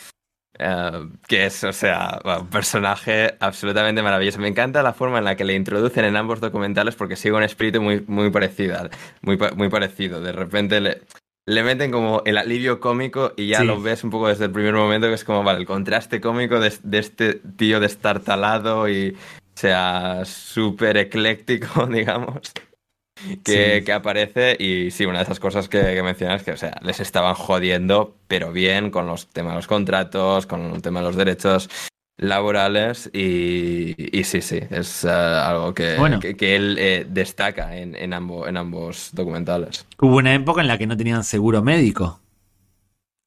eh, 0.60 1.07
que 1.28 1.45
es, 1.45 1.64
o 1.64 1.74
sea, 1.74 2.20
un 2.41 2.47
personaje 2.47 3.36
absolutamente 3.39 4.01
maravilloso. 4.03 4.39
Me 4.39 4.47
encanta 4.49 4.84
la 4.84 4.93
forma 4.93 5.18
en 5.20 5.24
la 5.26 5.36
que 5.36 5.45
le 5.45 5.53
introducen 5.55 6.05
en 6.05 6.16
ambos 6.16 6.39
documentales 6.41 6.95
porque 6.95 7.16
sigue 7.16 7.34
un 7.36 7.43
espíritu 7.43 7.82
muy, 7.82 8.03
muy 8.07 8.30
parecido, 8.30 8.78
muy, 9.22 9.38
muy 9.55 9.70
parecido. 9.70 10.22
De 10.22 10.32
repente 10.32 10.80
le, 10.82 11.01
le 11.45 11.64
meten 11.64 11.91
como 11.91 12.22
el 12.26 12.38
alivio 12.38 12.80
cómico 12.80 13.34
y 13.36 13.47
ya 13.47 13.60
Sí. 13.60 13.66
lo 13.66 13.82
ves 13.82 14.03
un 14.03 14.12
poco 14.12 14.28
desde 14.28 14.45
el 14.45 14.51
primer 14.51 14.74
momento, 14.74 15.07
que 15.07 15.14
es 15.16 15.24
como, 15.24 15.43
vale, 15.43 15.60
el 15.60 15.66
contraste 15.66 16.22
cómico 16.22 16.60
de, 16.60 16.72
de 16.84 16.99
este 16.99 17.34
tío 17.57 17.80
destartalado 17.80 18.88
y, 18.89 19.16
o 19.16 19.57
sea, 19.60 20.24
súper 20.26 20.97
ecléctico, 20.97 21.86
digamos, 21.91 22.51
que, 23.44 23.80
Sí. 23.80 23.86
que 23.86 23.94
aparece. 23.94 24.56
Y 24.60 24.92
sí, 24.92 25.06
una 25.06 25.20
de 25.20 25.24
esas 25.24 25.40
cosas 25.40 25.68
que, 25.70 25.82
que 25.82 26.04
mencionas, 26.04 26.44
que, 26.44 26.52
o 26.52 26.58
sea, 26.58 26.78
les 26.82 27.00
estaban 27.00 27.34
jodiendo, 27.36 28.16
pero 28.28 28.52
bien, 28.52 28.92
con 28.92 29.08
los 29.08 29.28
temas 29.28 29.54
de 29.54 29.56
los 29.58 29.68
contratos, 29.68 30.46
con 30.46 30.74
el 30.74 30.82
tema 30.82 31.00
de 31.02 31.06
los 31.08 31.16
derechos 31.16 31.70
laborales 32.18 33.10
y, 33.14 33.96
y 34.18 34.24
sí, 34.26 34.42
sí, 34.42 34.60
es 34.70 35.06
eh, 35.06 35.10
algo 35.10 35.74
que, 35.74 35.96
Bueno. 35.98 36.20
que, 36.20 36.36
que 36.36 36.56
él 36.56 36.76
eh, 36.78 37.06
destaca 37.10 37.78
en, 37.78 37.96
en, 37.96 38.12
ambo- 38.12 38.48
en 38.48 38.58
ambos 38.58 39.12
documentales. 39.14 39.86
Hubo 40.02 40.18
una 40.18 40.34
época 40.34 40.60
en 40.62 40.68
la 40.68 40.78
que 40.78 40.86
no 40.86 40.98
tenían 40.98 41.24
seguro 41.24 41.62
médico. 41.64 42.20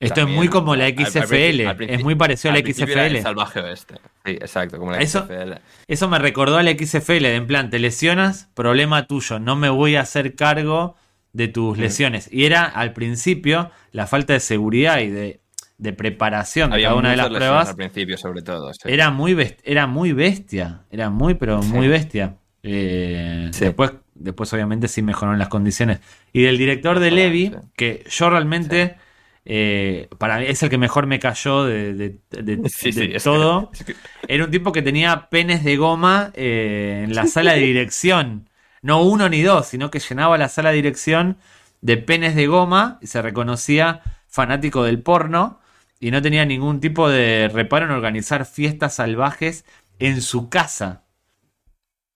Esto 0.02 0.14
También, 0.16 0.34
es 0.34 0.36
muy 0.40 0.48
como 0.48 0.74
la 0.76 0.86
al- 0.86 0.92
al- 0.92 0.98
al 0.98 1.06
XFL. 1.06 1.84
es 1.92 2.02
muy 2.02 2.14
parecido 2.14 2.52
a 2.52 2.56
la 2.56 2.62
principio 2.62 2.92
era 2.94 3.06
el 3.06 3.12
XFL. 3.12 3.22
salvaje 3.22 3.60
oeste. 3.60 3.94
Sí, 4.24 4.32
exacto, 4.32 4.78
como 4.78 4.90
la 4.92 4.98
Eso- 4.98 5.20
XFL. 5.26 5.54
Eso 5.88 6.08
me 6.08 6.18
recordó 6.18 6.58
a 6.58 6.62
la 6.62 6.70
XFL, 6.72 7.22
de 7.28 7.34
en 7.36 7.46
plan, 7.46 7.70
te 7.70 7.78
lesionas, 7.78 8.48
problema 8.54 9.06
tuyo, 9.06 9.38
no 9.38 9.56
me 9.56 9.68
voy 9.68 9.96
a 9.96 10.00
hacer 10.02 10.34
cargo 10.34 10.96
de 11.32 11.48
tus 11.48 11.78
lesiones. 11.78 12.28
Y 12.32 12.44
era 12.44 12.64
al 12.64 12.92
principio 12.92 13.70
la 13.92 14.06
falta 14.06 14.32
de 14.34 14.40
seguridad 14.40 14.98
y 15.00 15.08
de, 15.08 15.40
de 15.78 15.92
preparación 15.92 16.70
de 16.70 16.74
Había 16.74 16.88
cada 16.88 16.98
una 16.98 17.10
de 17.12 17.16
las 17.16 17.28
pruebas. 17.28 17.68
al 17.70 17.76
principio, 17.76 18.16
sobre 18.18 18.42
todo. 18.42 18.72
sí. 18.74 18.80
Era 18.84 19.10
muy, 19.10 19.34
best- 19.34 19.58
era 19.64 19.86
muy 19.86 20.12
bestia, 20.12 20.80
era 20.90 21.10
muy, 21.10 21.34
pero 21.34 21.62
muy 21.62 21.86
bestia. 21.88 22.34
Eh, 22.64 23.50
después, 23.58 23.92
después, 24.14 24.52
obviamente, 24.52 24.88
sí 24.88 25.02
mejoraron 25.02 25.38
las 25.38 25.48
condiciones. 25.48 26.00
Y 26.32 26.42
del 26.42 26.58
director 26.58 26.98
de 27.00 27.10
Levi, 27.10 27.52
que 27.76 28.04
yo 28.10 28.30
realmente, 28.30 28.96
eh, 29.44 30.08
para 30.18 30.38
mí 30.38 30.44
es 30.48 30.62
el 30.62 30.70
que 30.70 30.78
mejor 30.78 31.06
me 31.06 31.18
cayó 31.18 31.64
de, 31.64 31.94
de- 31.94 32.20
de- 32.30 32.62
Sí, 32.68 32.92
de 32.92 32.92
sí, 32.92 33.10
es 33.14 33.22
todo. 33.22 33.70
que- 33.70 33.78
es 33.78 33.84
que- 33.84 33.96
Era 34.28 34.44
un 34.44 34.50
tipo 34.50 34.72
que 34.72 34.82
tenía 34.82 35.28
penes 35.30 35.64
de 35.64 35.76
goma 35.76 36.30
eh, 36.34 37.02
en 37.04 37.14
la 37.14 37.26
sala 37.26 37.52
de 37.54 37.60
dirección. 37.60 38.48
No 38.82 39.02
uno 39.02 39.28
ni 39.28 39.42
dos, 39.42 39.66
sino 39.68 39.90
que 39.90 40.00
llenaba 40.00 40.38
la 40.38 40.48
sala 40.48 40.70
de 40.70 40.76
dirección 40.76 41.38
de 41.80 41.96
penes 41.96 42.34
de 42.36 42.46
goma 42.46 42.98
y 43.00 43.06
se 43.08 43.22
reconocía 43.22 44.02
fanático 44.28 44.84
del 44.84 45.02
porno 45.02 45.60
y 46.00 46.10
no 46.10 46.22
tenía 46.22 46.44
ningún 46.44 46.80
tipo 46.80 47.08
de 47.08 47.48
reparo 47.52 47.86
en 47.86 47.92
organizar 47.92 48.44
fiestas 48.46 48.94
salvajes 48.96 49.64
en 49.98 50.20
su 50.22 50.48
casa. 50.48 51.04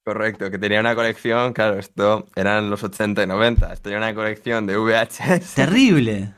Correcto, 0.05 0.51
que 0.51 0.59
tenía 0.59 0.79
una 0.81 0.95
colección, 0.95 1.53
claro, 1.53 1.79
esto 1.79 2.27
eran 2.37 2.71
los 2.71 2.83
80 2.85 3.25
y 3.25 3.27
90, 3.27 3.75
tenía 3.77 3.99
una 3.99 4.15
colección 4.15 4.65
de 4.67 4.77
VHS. 4.77 5.55
Terrible. 5.55 6.33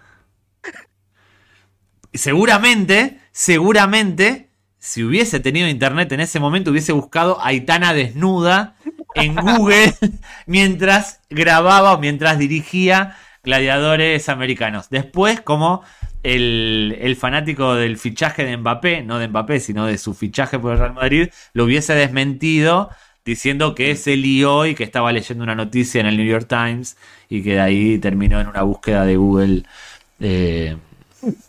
Seguramente, 2.19 3.21
seguramente, 3.31 4.49
si 4.79 5.05
hubiese 5.05 5.39
tenido 5.39 5.69
internet 5.69 6.11
en 6.13 6.21
ese 6.21 6.41
momento, 6.41 6.73
hubiese 6.73 6.93
buscado 6.93 7.39
Aitana 7.41 7.95
desnuda 7.95 8.75
en 9.15 9.35
Google 9.37 9.95
mientras 10.47 11.21
grababa 11.31 11.95
o 11.95 12.01
mientras 12.01 12.39
dirigía 12.39 13.17
gladiadores 13.45 14.29
americanos. 14.29 14.91
Después, 14.91 15.41
como 15.41 15.83
el, 16.25 16.99
el 17.01 17.15
fanático 17.15 17.77
del 17.77 17.97
fichaje 17.99 18.45
de 18.45 18.57
Mbappé, 18.57 19.03
no 19.03 19.21
de 19.21 19.29
Mbappé, 19.29 19.61
sino 19.61 19.87
de 19.87 19.97
su 19.97 20.13
fichaje 20.13 20.59
por 20.59 20.73
el 20.73 20.79
Real 20.81 20.95
Madrid, 20.95 21.29
lo 21.53 21.65
hubiese 21.65 21.95
desmentido 21.95 22.91
diciendo 23.25 23.77
que 23.77 23.95
se 23.95 24.17
lió 24.17 24.67
y 24.67 24.75
que 24.75 24.83
estaba 24.83 25.13
leyendo 25.13 25.45
una 25.45 25.55
noticia 25.55 26.01
en 26.01 26.07
el 26.07 26.17
New 26.17 26.27
York 26.27 26.49
Times 26.49 26.97
y 27.29 27.45
que 27.45 27.55
de 27.55 27.61
ahí 27.61 27.99
terminó 27.99 28.41
en 28.41 28.49
una 28.49 28.63
búsqueda 28.63 29.05
de 29.05 29.17
Google. 29.17 29.63
eh, 30.19 30.77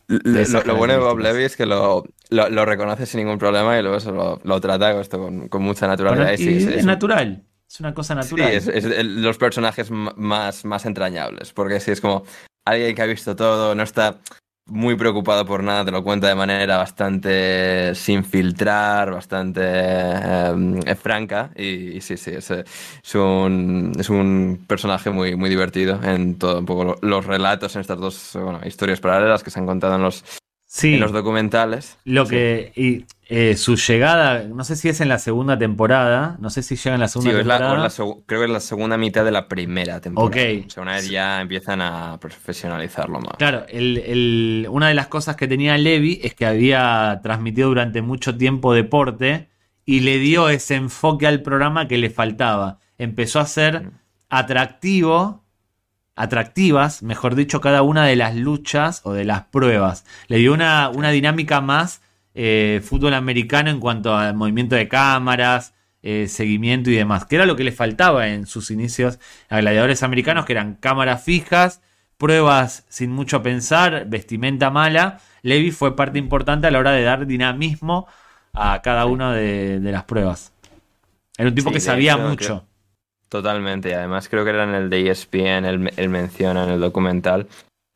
Lo, 0.07 0.76
bueno 0.76 0.93
de 0.93 0.99
Bob. 0.99 1.20
Levy 1.20 1.43
es 1.43 1.55
que 1.55 1.65
lo, 1.65 2.03
lo, 2.30 2.49
lo 2.49 2.65
reconoce 2.65 3.05
sin 3.05 3.20
ningún 3.22 3.38
problema 3.38 3.78
y 3.78 3.82
luego 3.84 3.99
se 3.99 4.11
lo, 4.11 4.39
trata 4.61 4.91
con, 4.91 5.01
esto 5.01 5.20
con, 5.20 5.47
con 5.49 5.61
mucha 5.61 5.88
naturalidad. 5.88 6.34
y 6.34 6.38
sí, 6.38 6.61
sí, 6.61 6.74
es 6.74 6.86
natural. 6.86 7.43
Es 7.70 7.80
una 7.80 7.93
cosa 7.93 8.15
Sí, 8.24 8.36
natural. 8.36 8.51
es, 8.53 8.67
es 8.67 9.05
los 9.05 9.38
personajes 9.38 9.91
más, 9.91 10.65
más 10.65 10.86
entrañables, 10.86 11.53
porque 11.53 11.80
sí 11.80 11.91
es 11.91 12.01
como 12.01 12.24
alguien 12.65 12.95
que 12.95 13.01
ha 13.01 13.05
visto 13.05 13.36
todo, 13.36 13.76
no 13.76 13.84
está 13.84 14.20
muy 14.70 14.95
preocupado 14.95 15.45
por 15.45 15.63
nada, 15.63 15.86
te 15.86 15.91
lo 15.91 16.03
cuenta 16.03 16.28
de 16.28 16.36
manera 16.36 16.78
bastante 16.78 17.93
sin 17.95 18.24
filtrar, 18.24 19.11
bastante 19.11 19.61
eh, 19.63 20.95
franca, 20.95 21.51
y, 21.55 22.01
sí, 22.01 22.17
sí, 22.17 22.32
es, 22.32 22.51
eh, 22.51 22.63
es 23.03 23.15
un, 23.15 23.93
es 23.99 24.09
un 24.09 24.63
personaje 24.67 25.09
muy, 25.09 25.36
muy 25.36 25.49
divertido 25.49 25.99
en 26.03 26.38
todo 26.38 26.59
un 26.59 26.65
poco 26.65 26.84
lo- 26.84 26.95
los 27.01 27.26
relatos 27.26 27.76
en 27.76 27.82
estas 27.82 27.99
dos 27.99 28.38
historias 28.65 28.99
paralelas 28.99 29.43
que 29.43 29.51
se 29.51 29.59
han 29.59 29.65
contado 29.65 29.95
en 29.95 30.01
los, 30.03 30.24
sí, 30.72 30.93
en 30.93 30.99
los 30.99 31.11
documentales. 31.11 31.97
lo 32.05 32.26
Sí. 32.26 32.30
que. 32.32 32.72
Y, 32.76 33.05
eh, 33.32 33.55
su 33.57 33.76
llegada, 33.76 34.43
no 34.43 34.63
sé 34.63 34.76
si 34.76 34.89
es 34.89 35.01
en 35.01 35.07
la 35.09 35.20
segunda 35.20 35.57
temporada. 35.57 36.38
No 36.39 36.49
sé 36.49 36.63
si 36.63 36.76
llega 36.76 36.93
en 36.95 37.01
la 37.01 37.07
Sí, 37.07 37.13
segunda 37.13 37.32
o 37.34 37.38
temporada. 37.39 37.88
es 37.88 37.99
la 37.99 38.05
creo 38.26 38.39
que 38.41 38.45
es 38.45 38.51
la 38.51 38.59
segunda 38.59 38.97
mitad 38.97 39.24
de 39.26 39.32
la 39.32 39.47
primera 39.47 39.99
temporada. 40.01 40.30
Ok. 40.30 40.65
O 40.65 40.70
sea, 40.70 40.84
una 40.84 40.93
vez 40.93 41.09
ya 41.09 41.41
empiezan 41.41 41.82
a 41.82 42.17
profesionalizarlo 42.20 43.20
más. 43.20 43.34
Claro, 43.38 43.65
el- 43.70 43.97
el- 43.97 44.67
una 44.70 44.88
de 44.88 44.93
las 44.95 45.07
cosas 45.07 45.36
que 45.36 45.47
tenía 45.47 45.78
Levi 45.78 46.20
es 46.24 46.34
que 46.36 46.45
había 46.45 47.20
transmitido 47.24 47.67
durante 47.70 48.01
mucho 48.01 48.36
tiempo 48.38 48.74
deporte 48.74 49.49
y 49.86 49.99
le 50.01 50.17
dio 50.20 50.49
ese 50.49 50.76
enfoque 50.76 51.28
al 51.28 51.41
programa 51.41 51.88
que 51.88 51.97
le 51.97 52.09
faltaba. 52.09 52.80
Empezó 52.97 53.39
a 53.39 53.45
ser 53.45 53.84
Mm. 53.84 53.91
atractivo, 54.30 55.39
atractivas, 56.20 57.01
mejor 57.01 57.36
dicho, 57.36 57.61
cada 57.61 57.82
una 57.82 58.05
de 58.05 58.17
las 58.17 58.36
luchas 58.36 58.99
o 59.05 59.13
de 59.13 59.24
las 59.24 59.45
pruebas. 59.45 60.03
Le 60.28 60.38
dio 60.38 60.53
una, 60.53 60.89
una 60.89 61.11
dinámica 61.11 61.61
más 61.61 62.01
eh, 62.36 62.82
fútbol 62.84 63.13
americano 63.13 63.70
en 63.70 63.80
cuanto 63.80 64.13
al 64.13 64.36
movimiento 64.36 64.76
de 64.76 64.89
cámaras, 64.89 65.74
eh, 66.03 66.28
seguimiento 66.28 66.89
y 66.89 66.95
demás, 66.95 67.24
que 67.24 67.38
era 67.38 67.45
lo 67.45 67.55
que 67.55 67.63
le 67.63 67.72
faltaba 67.72 68.28
en 68.28 68.47
sus 68.47 68.70
inicios 68.70 69.17
a 69.47 69.61
gladiadores 69.61 70.03
americanos, 70.03 70.45
que 70.45 70.51
eran 70.51 70.76
cámaras 70.76 71.24
fijas, 71.24 71.82
pruebas 72.17 72.86
sin 72.89 73.11
mucho 73.11 73.41
pensar, 73.41 74.05
vestimenta 74.07 74.70
mala. 74.70 75.22
Levi 75.41 75.72
fue 75.72 75.95
parte 75.95 76.20
importante 76.20 76.67
a 76.67 76.72
la 76.72 76.80
hora 76.80 76.91
de 76.91 77.03
dar 77.03 77.28
dinamismo 77.28 78.07
a 78.51 78.82
cada 78.82 79.05
una 79.05 79.34
de, 79.34 79.80
de 79.80 79.91
las 79.93 80.03
pruebas. 80.03 80.51
Era 81.38 81.47
un 81.47 81.55
tipo 81.55 81.70
Sí, 81.70 81.76
que 81.76 81.80
sabía 81.80 82.15
hecho, 82.15 82.28
mucho. 82.28 82.68
Totalmente, 83.30 83.89
y 83.89 83.93
además 83.93 84.27
creo 84.27 84.43
que 84.43 84.49
era 84.49 84.63
en 84.63 84.73
el 84.73 84.89
de 84.89 85.09
ESPN, 85.09 85.65
él, 85.65 85.93
él 85.95 86.09
menciona 86.09 86.63
en 86.63 86.71
el 86.71 86.80
documental 86.80 87.47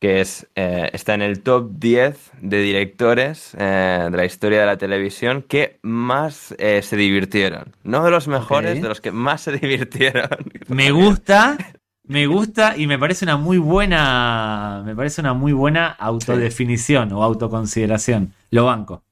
que 0.04 0.20
es, 0.20 0.46
eh, 0.54 0.90
está 0.92 1.14
en 1.14 1.22
el 1.22 1.40
top 1.40 1.70
10 1.78 2.32
de 2.42 2.58
directores 2.58 3.56
eh, 3.58 4.08
de 4.10 4.14
la 4.14 4.26
historia 4.26 4.60
de 4.60 4.66
la 4.66 4.76
televisión 4.76 5.40
que 5.40 5.78
más 5.80 6.54
eh, 6.58 6.82
se 6.82 6.98
divirtieron. 6.98 7.72
No 7.84 8.04
de 8.04 8.10
los 8.10 8.28
mejores, 8.28 8.82
de 8.82 8.86
los 8.86 9.00
que 9.00 9.12
más 9.12 9.40
se 9.40 9.52
divirtieron. 9.58 10.28
Me 10.68 10.90
gusta, 10.90 11.56
me 12.02 12.26
gusta 12.26 12.76
y 12.76 12.86
me 12.86 12.98
parece 12.98 13.24
una 13.24 13.38
muy 13.38 13.56
buena. 13.56 14.82
Me 14.84 14.94
parece 14.94 15.22
una 15.22 15.32
muy 15.32 15.54
buena 15.54 15.88
autodefinición 15.88 17.10
o 17.12 17.22
autoconsideración. 17.22 18.34
Lo 18.50 18.66
banco. 18.66 19.04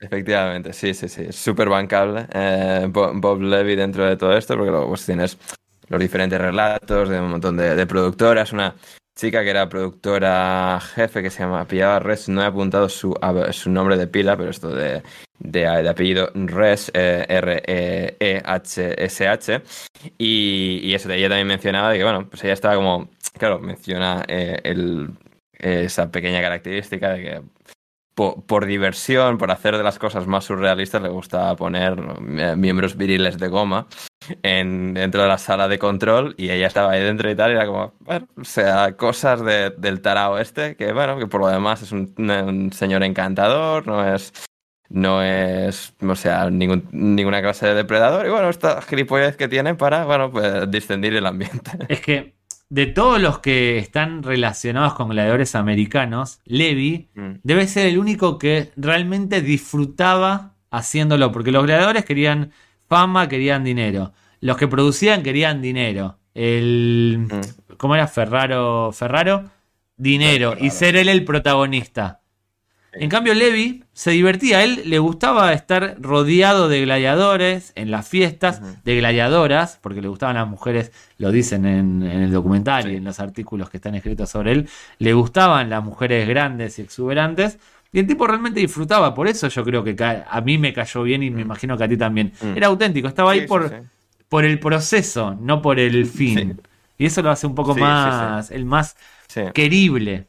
Efectivamente, 0.00 0.72
sí, 0.72 0.94
sí, 0.94 1.08
sí. 1.08 1.22
Es 1.28 1.36
súper 1.36 1.68
bancable 1.68 2.26
eh, 2.32 2.86
Bo- 2.90 3.12
Bob 3.14 3.40
Levy 3.42 3.76
dentro 3.76 4.04
de 4.06 4.16
todo 4.16 4.36
esto, 4.36 4.56
porque 4.56 4.70
luego 4.70 4.88
pues, 4.88 5.04
tienes 5.06 5.38
los 5.88 6.00
diferentes 6.00 6.40
relatos 6.40 7.08
de 7.08 7.20
un 7.20 7.30
montón 7.30 7.56
de, 7.56 7.74
de 7.74 7.86
productoras. 7.86 8.52
Una 8.52 8.74
chica 9.14 9.42
que 9.42 9.50
era 9.50 9.68
productora 9.68 10.80
jefe 10.94 11.22
que 11.22 11.30
se 11.30 11.40
llama 11.40 11.66
pillaba 11.66 11.98
Res, 11.98 12.28
no 12.28 12.42
he 12.42 12.46
apuntado 12.46 12.88
su, 12.88 13.14
su 13.52 13.70
nombre 13.70 13.96
de 13.98 14.06
pila, 14.06 14.36
pero 14.36 14.50
esto 14.50 14.70
de, 14.74 15.02
de, 15.38 15.66
apellido 15.88 16.30
Res, 16.34 16.90
eh, 16.94 17.26
R-E-E-H-S-H. 17.28 19.62
Y, 20.18 20.80
y 20.82 20.94
eso, 20.94 21.10
ella 21.10 21.28
también 21.28 21.46
mencionaba 21.48 21.90
de 21.90 21.98
que, 21.98 22.04
bueno, 22.04 22.28
pues 22.28 22.42
ella 22.44 22.52
estaba 22.54 22.74
como, 22.76 23.10
claro, 23.38 23.58
menciona 23.60 24.24
eh, 24.28 24.58
el, 24.64 25.10
esa 25.58 26.10
pequeña 26.10 26.40
característica 26.40 27.10
de 27.10 27.22
que 27.22 27.42
po- 28.20 28.44
por, 28.46 28.66
diversión, 28.66 29.38
por 29.38 29.50
hacer 29.50 29.78
de 29.78 29.82
las 29.82 29.98
cosas 29.98 30.26
más 30.26 30.44
surrealistas, 30.44 31.00
le 31.00 31.08
gusta 31.08 31.56
poner 31.56 31.96
eh, 32.38 32.54
miembros 32.54 32.94
viriles 32.98 33.38
de 33.38 33.48
goma 33.48 33.86
en, 34.42 34.92
dentro 34.92 35.22
de 35.22 35.28
la 35.28 35.38
sala 35.38 35.68
de 35.68 35.78
control 35.78 36.34
y 36.36 36.50
ella 36.50 36.66
estaba 36.66 36.92
ahí 36.92 37.02
dentro 37.02 37.30
y 37.30 37.34
tal, 37.34 37.50
y 37.52 37.54
era 37.54 37.64
como, 37.66 37.94
bueno, 38.00 38.26
o 38.38 38.44
sea, 38.44 38.94
cosas 38.96 39.42
de- 39.42 39.70
del 39.70 40.02
tarao 40.02 40.38
este, 40.38 40.76
que 40.76 40.92
bueno, 40.92 41.18
que 41.18 41.26
por 41.26 41.40
lo 41.40 41.48
demás 41.48 41.80
es 41.82 41.92
un, 41.92 42.70
señor 42.74 43.02
encantador, 43.04 43.86
no 43.86 44.14
es... 44.14 44.32
No 44.92 45.22
es, 45.22 45.94
o 46.02 46.16
sea, 46.16 46.50
ningún- 46.50 46.88
ninguna 46.90 47.40
clase 47.40 47.64
de 47.68 47.74
depredador. 47.74 48.26
Y 48.26 48.30
bueno, 48.30 48.48
esta 48.50 48.82
gilipollez 48.82 49.36
que 49.36 49.46
tiene 49.46 49.76
para, 49.76 50.04
bueno, 50.04 50.32
pues 50.32 50.68
distendir 50.68 51.14
el 51.14 51.26
ambiente. 51.26 51.70
Es 51.88 52.00
que 52.00 52.34
de 52.70 52.86
todos 52.86 53.20
los 53.20 53.40
que 53.40 53.78
están 53.78 54.22
relacionados 54.22 54.94
con 54.94 55.08
gladiadores 55.10 55.54
americanos, 55.54 56.40
Levi 56.44 57.08
Mm. 57.14 57.32
debe 57.42 57.66
ser 57.66 57.86
el 57.88 57.98
único 57.98 58.38
que 58.38 58.70
realmente 58.76 59.42
disfrutaba 59.42 60.54
haciéndolo, 60.70 61.32
porque 61.32 61.50
los 61.50 61.64
gladiadores 61.64 62.04
querían 62.04 62.52
fama, 62.88 63.28
querían 63.28 63.64
dinero. 63.64 64.12
Los 64.40 64.56
que 64.56 64.68
producían 64.68 65.22
querían 65.22 65.60
dinero. 65.60 66.16
El 66.34 67.26
Mm. 67.28 67.74
¿cómo 67.76 67.96
era 67.96 68.06
Ferraro? 68.06 68.92
Ferraro, 68.92 69.50
dinero 69.96 70.54
y 70.58 70.70
ser 70.70 70.96
él 70.96 71.08
el 71.08 71.24
protagonista. 71.24 72.19
En 72.92 73.08
cambio, 73.08 73.34
Levi 73.34 73.84
se 73.92 74.10
divertía, 74.10 74.58
a 74.58 74.64
él 74.64 74.82
le 74.86 74.98
gustaba 74.98 75.52
estar 75.52 75.96
rodeado 76.00 76.68
de 76.68 76.80
gladiadores 76.82 77.72
en 77.76 77.90
las 77.90 78.08
fiestas, 78.08 78.62
de 78.84 78.96
gladiadoras, 78.96 79.78
porque 79.80 80.02
le 80.02 80.08
gustaban 80.08 80.36
las 80.36 80.48
mujeres, 80.48 80.90
lo 81.18 81.30
dicen 81.30 81.66
en, 81.66 82.02
en 82.02 82.22
el 82.22 82.32
documental 82.32 82.90
y 82.90 82.96
en 82.96 83.04
los 83.04 83.20
artículos 83.20 83.70
que 83.70 83.76
están 83.76 83.94
escritos 83.94 84.30
sobre 84.30 84.52
él, 84.52 84.68
le 84.98 85.12
gustaban 85.12 85.70
las 85.70 85.84
mujeres 85.84 86.26
grandes 86.28 86.78
y 86.78 86.82
exuberantes, 86.82 87.58
y 87.92 87.98
el 87.98 88.06
tipo 88.06 88.26
realmente 88.26 88.60
disfrutaba, 88.60 89.14
por 89.14 89.26
eso 89.28 89.48
yo 89.48 89.64
creo 89.64 89.82
que 89.82 89.96
a 90.00 90.40
mí 90.40 90.58
me 90.58 90.72
cayó 90.72 91.02
bien 91.02 91.22
y 91.22 91.30
me 91.30 91.42
imagino 91.42 91.76
que 91.76 91.84
a 91.84 91.88
ti 91.88 91.96
también. 91.96 92.32
Mm. 92.40 92.56
Era 92.56 92.68
auténtico, 92.68 93.08
estaba 93.08 93.32
ahí 93.32 93.40
Sí, 93.42 93.46
por, 93.46 93.68
sí. 93.68 93.74
por 94.28 94.44
el 94.44 94.58
proceso, 94.60 95.36
no 95.40 95.60
por 95.60 95.80
el 95.80 96.06
fin. 96.06 96.60
Y 96.98 97.06
eso 97.06 97.22
lo 97.22 97.30
hace 97.30 97.46
un 97.46 97.54
poco 97.54 97.74
más, 97.74 98.50
el 98.50 98.64
más 98.64 98.96
querible. 99.54 100.26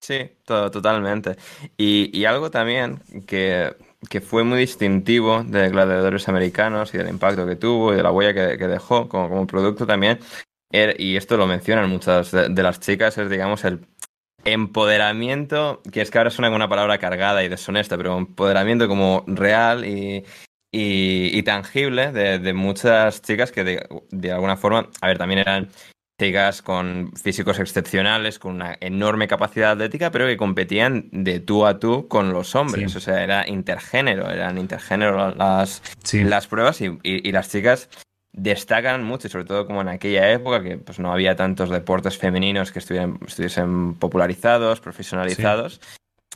Sí, 0.00 0.30
to- 0.44 0.70
totalmente. 0.70 1.36
Y, 1.76 2.10
y 2.18 2.24
algo 2.24 2.50
también 2.50 3.00
que, 3.26 3.76
que 4.08 4.20
fue 4.22 4.44
muy 4.44 4.58
distintivo 4.58 5.42
de 5.44 5.68
Gladiadores 5.68 6.28
Americanos 6.28 6.94
y 6.94 6.98
del 6.98 7.08
impacto 7.08 7.46
que 7.46 7.56
tuvo 7.56 7.92
y 7.92 7.96
de 7.96 8.02
la 8.02 8.10
huella 8.10 8.56
que, 8.56 8.66
dejó 8.66 9.08
como, 9.08 9.28
como 9.28 9.46
producto 9.46 9.86
también, 9.86 10.18
er- 10.72 10.96
y 10.98 11.16
esto 11.16 11.36
lo 11.36 11.46
mencionan 11.46 11.90
muchas 11.90 12.30
de, 12.30 12.48
de 12.48 12.62
las 12.62 12.80
chicas, 12.80 13.18
es 13.18 13.28
digamos 13.28 13.64
el 13.64 13.86
empoderamiento, 14.44 15.82
que 15.92 16.02
es 16.02 16.10
que 16.10 16.18
ahora 16.18 16.30
suena 16.30 16.48
como 16.48 16.56
una 16.56 16.68
palabra 16.68 16.98
cargada 16.98 17.44
y 17.44 17.48
deshonesta, 17.48 17.96
pero 17.98 18.16
empoderamiento 18.18 18.88
como 18.88 19.24
real 19.28 19.84
y, 19.86 20.24
y, 20.72 21.38
y 21.38 21.42
tangible 21.44 22.12
de, 22.12 22.38
de 22.38 22.52
muchas 22.54 23.22
chicas 23.22 23.52
que 23.52 23.64
de, 23.64 23.88
de 24.10 24.32
alguna 24.32 24.56
forma, 24.56 24.88
a 25.02 25.08
ver, 25.08 25.18
también 25.18 25.40
eran 25.40 25.70
chicas 26.20 26.60
con 26.62 27.10
físicos 27.20 27.58
excepcionales, 27.58 28.38
con 28.38 28.54
una 28.56 28.76
enorme 28.80 29.26
capacidad 29.26 29.72
atlética, 29.72 30.10
pero 30.10 30.26
que 30.26 30.36
competían 30.36 31.08
de 31.12 31.40
tú 31.40 31.64
a 31.66 31.78
tú 31.78 32.06
con 32.08 32.32
los 32.32 32.54
hombres. 32.54 32.92
Sí. 32.92 32.98
O 32.98 33.00
sea, 33.00 33.24
era 33.24 33.48
intergénero, 33.48 34.30
eran 34.30 34.58
intergénero 34.58 35.34
las, 35.34 35.82
Sí. 36.04 36.22
las 36.22 36.46
pruebas 36.46 36.80
y, 36.82 36.86
y- 37.02 37.26
y 37.28 37.32
las 37.32 37.50
chicas 37.50 37.88
destacan 38.32 39.02
mucho, 39.02 39.26
y 39.26 39.30
sobre 39.30 39.44
todo 39.44 39.66
como 39.66 39.80
en 39.80 39.88
aquella 39.88 40.30
época 40.30 40.62
que 40.62 40.76
pues 40.78 41.00
no 41.00 41.12
había 41.12 41.34
tantos 41.34 41.68
deportes 41.70 42.16
femeninos 42.16 42.70
que 42.70 42.78
estuvieran, 42.78 43.18
estuviesen 43.26 43.94
popularizados, 43.94 44.80
profesionalizados. 44.80 45.80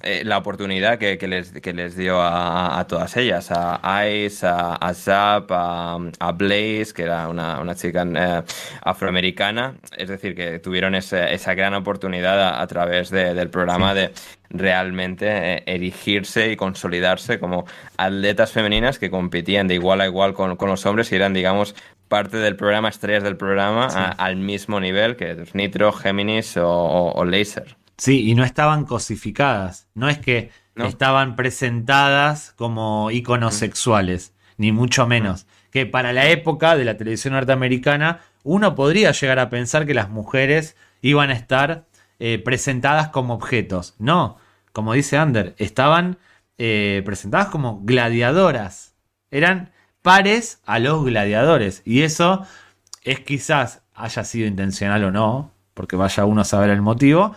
Eh, 0.03 0.23
la 0.25 0.39
oportunidad 0.39 0.99
que, 0.99 1.17
que 1.19 1.29
les, 1.29 1.53
que 1.53 1.73
les 1.73 1.97
dio 1.97 2.21
a, 2.21 2.79
a 2.79 2.87
todas 2.87 3.17
ellas, 3.17 3.49
a 3.53 4.07
Ice, 4.09 4.45
a, 4.47 4.75
a 4.75 4.93
Zap, 4.93 5.51
a, 5.53 5.97
a 6.19 6.33
Blaze, 6.33 6.93
que 6.95 7.03
era 7.05 7.29
una, 7.29 7.61
una 7.61 7.75
chica 7.75 8.05
eh, 8.15 8.43
afroamericana, 8.83 9.77
es 9.97 10.09
decir, 10.09 10.35
que 10.35 10.59
tuvieron 10.59 10.95
ese- 10.95 11.33
esa 11.33 11.55
gran 11.55 11.75
oportunidad 11.75 12.61
a, 12.61 12.67
través 12.67 13.11
de- 13.11 13.35
del 13.35 13.51
programa 13.51 13.95
de 13.95 14.11
realmente 14.51 15.27
eh, 15.59 15.63
erigirse 15.67 16.51
y 16.51 16.57
consolidarse 16.57 17.39
como 17.39 17.65
atletas 17.97 18.53
femeninas 18.53 18.99
que 18.99 19.11
competían 19.11 19.69
de 19.69 19.75
igual 19.75 20.01
a 20.01 20.07
igual 20.07 20.35
con, 20.35 20.57
con 20.57 20.69
los 20.69 20.85
hombres 20.87 21.11
y 21.13 21.17
eran, 21.17 21.33
digamos, 21.35 21.75
parte 22.09 22.37
del 22.37 22.57
programa, 22.57 22.89
estrellas 22.89 23.23
del 23.23 23.37
programa, 23.37 23.89
Sí. 23.91 23.99
al 24.19 24.37
mismo 24.37 24.81
nivel 24.81 25.17
que 25.17 25.45
Nitro, 25.55 25.93
Géminis 25.93 26.57
o, 26.57 26.69
o- 26.69 27.13
o 27.13 27.25
Laser. 27.25 27.77
Sí, 27.97 28.29
y 28.29 28.35
no 28.35 28.45
estaban 28.45 28.85
cosificadas. 28.85 29.89
No 29.95 30.09
es 30.09 30.19
que 30.19 30.51
No. 30.75 30.87
estaban 30.87 31.37
presentadas 31.37 32.53
como 32.57 33.11
íconos 33.11 33.55
sexuales, 33.55 34.33
ni 34.57 34.73
mucho 34.73 35.07
menos. 35.07 35.47
Que 35.71 35.87
para 35.87 36.13
la 36.13 36.29
época 36.29 36.77
de 36.77 36.85
la 36.85 36.97
televisión 36.97 37.35
norteamericana, 37.35 38.21
uno 38.43 38.75
podría 38.75 39.13
llegar 39.13 39.39
a 39.39 39.51
pensar 39.51 39.87
que 39.87 39.95
las 39.95 40.11
mujeres 40.11 40.77
iban 41.03 41.31
a 41.31 41.35
estar 41.35 41.85
eh, 42.19 42.39
presentadas 42.45 43.09
como 43.09 43.35
objetos. 43.35 43.95
No, 43.99 44.37
como 44.73 44.93
dice 44.95 45.17
Ander, 45.17 45.55
estaban 45.59 46.19
eh, 46.59 47.03
presentadas 47.05 47.49
como 47.49 47.81
gladiadoras. 47.83 48.95
Eran 49.31 49.71
pares 50.03 50.61
a 50.65 50.79
los 50.79 51.05
gladiadores. 51.05 51.83
Y 51.85 52.03
eso 52.03 52.47
es 53.03 53.21
quizás 53.21 53.83
haya 53.95 54.25
sido 54.25 54.47
intencional 54.47 55.05
o 55.05 55.11
no, 55.11 55.53
porque 55.75 55.97
vaya 55.97 56.25
uno 56.25 56.43
a 56.43 56.45
saber 56.45 56.71
el 56.71 56.83
motivo, 56.83 57.35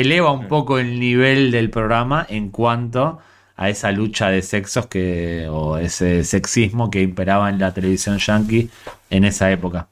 eleva 0.00 0.30
un 0.32 0.48
poco 0.48 0.78
el 0.78 0.98
nivel 1.00 1.50
del 1.50 1.70
programa 1.70 2.26
en 2.28 2.50
cuanto 2.50 3.18
a 3.56 3.68
esa 3.70 3.92
lucha 3.92 4.28
de 4.30 4.42
sexos 4.42 4.86
que 4.86 5.46
o 5.50 5.78
ese 5.78 6.24
sexismo 6.24 6.90
que 6.90 7.02
imperaba 7.02 7.48
en 7.50 7.58
la 7.60 7.72
televisión 7.72 8.18
yankee 8.18 8.70
en 9.10 9.24
esa 9.24 9.50
época. 9.50 9.88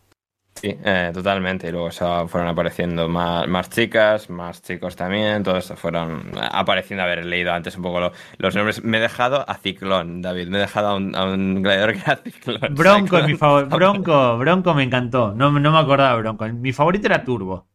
Sí, 0.54 0.76
eh, 0.84 1.10
totalmente. 1.12 1.68
Y 1.68 1.72
luego 1.72 1.88
eso 1.88 2.28
fueron 2.28 2.48
apareciendo 2.50 3.08
más, 3.08 3.48
más 3.48 3.68
chicas, 3.70 4.30
más 4.30 4.62
chicos 4.62 4.94
también. 4.94 5.42
Todo 5.42 5.56
eso 5.56 5.74
fueron 5.76 6.30
apareciendo. 6.40 7.02
Haber 7.02 7.24
leído 7.24 7.52
antes 7.52 7.76
un 7.76 7.82
poco 7.82 7.98
lo- 8.00 8.12
los 8.38 8.54
nombres. 8.54 8.84
Me 8.84 8.98
he 8.98 9.00
dejado 9.00 9.48
a 9.48 9.54
Ciclón, 9.56 10.22
David. 10.22 10.48
Me 10.48 10.58
he 10.58 10.60
dejado 10.60 10.88
a 10.88 10.94
un, 10.96 11.16
a 11.16 11.24
un 11.24 11.62
gladiador 11.62 11.94
que 11.94 12.00
era 12.00 12.16
Ciclón. 12.16 12.74
Bronco 12.76 13.18
es 13.18 13.24
mi 13.26 13.34
favorito. 13.36 13.74
Bronco, 13.76 14.38
Bronco 14.38 14.74
me 14.74 14.84
encantó. 14.84 15.34
No, 15.34 15.50
no 15.50 15.72
me 15.72 15.78
acordaba 15.78 16.14
de 16.16 16.22
Bronco. 16.22 16.46
Mi 16.48 16.72
favorito 16.72 17.06
era 17.08 17.24
Turbo. 17.24 17.66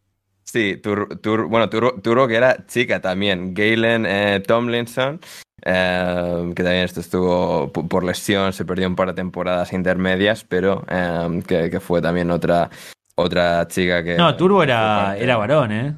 Sí, 0.50 0.78
Tur, 0.78 1.20
Tur- 1.20 1.50
bueno, 1.50 1.70
Turbo, 1.70 2.00
Turbo, 2.02 2.26
que 2.26 2.36
era 2.36 2.66
chica 2.68 3.02
también. 3.02 3.54
Galen 3.54 4.06
eh, 4.06 4.42
Tomlinson, 4.48 5.20
eh, 5.62 6.54
que 6.56 6.64
también 6.64 6.86
esto 6.86 7.02
estuvo 7.02 7.70
por 7.72 8.06
lesión, 8.06 8.54
se 8.54 8.64
perdió 8.64 8.88
un 8.88 8.96
par 8.96 9.10
de 9.10 9.14
temporadas 9.14 9.74
intermedias, 9.74 10.46
pero 10.46 10.86
eh, 10.90 11.42
que, 11.46 11.70
que 11.70 11.80
fue 11.82 12.02
también 12.02 12.32
otra, 12.32 12.70
otra 13.16 13.68
chica 13.68 14.02
que... 14.02 14.16
No, 14.16 14.38
Turbo 14.38 14.64
era, 14.64 15.18
era 15.18 15.36
varón, 15.36 15.72
¿eh? 15.74 15.96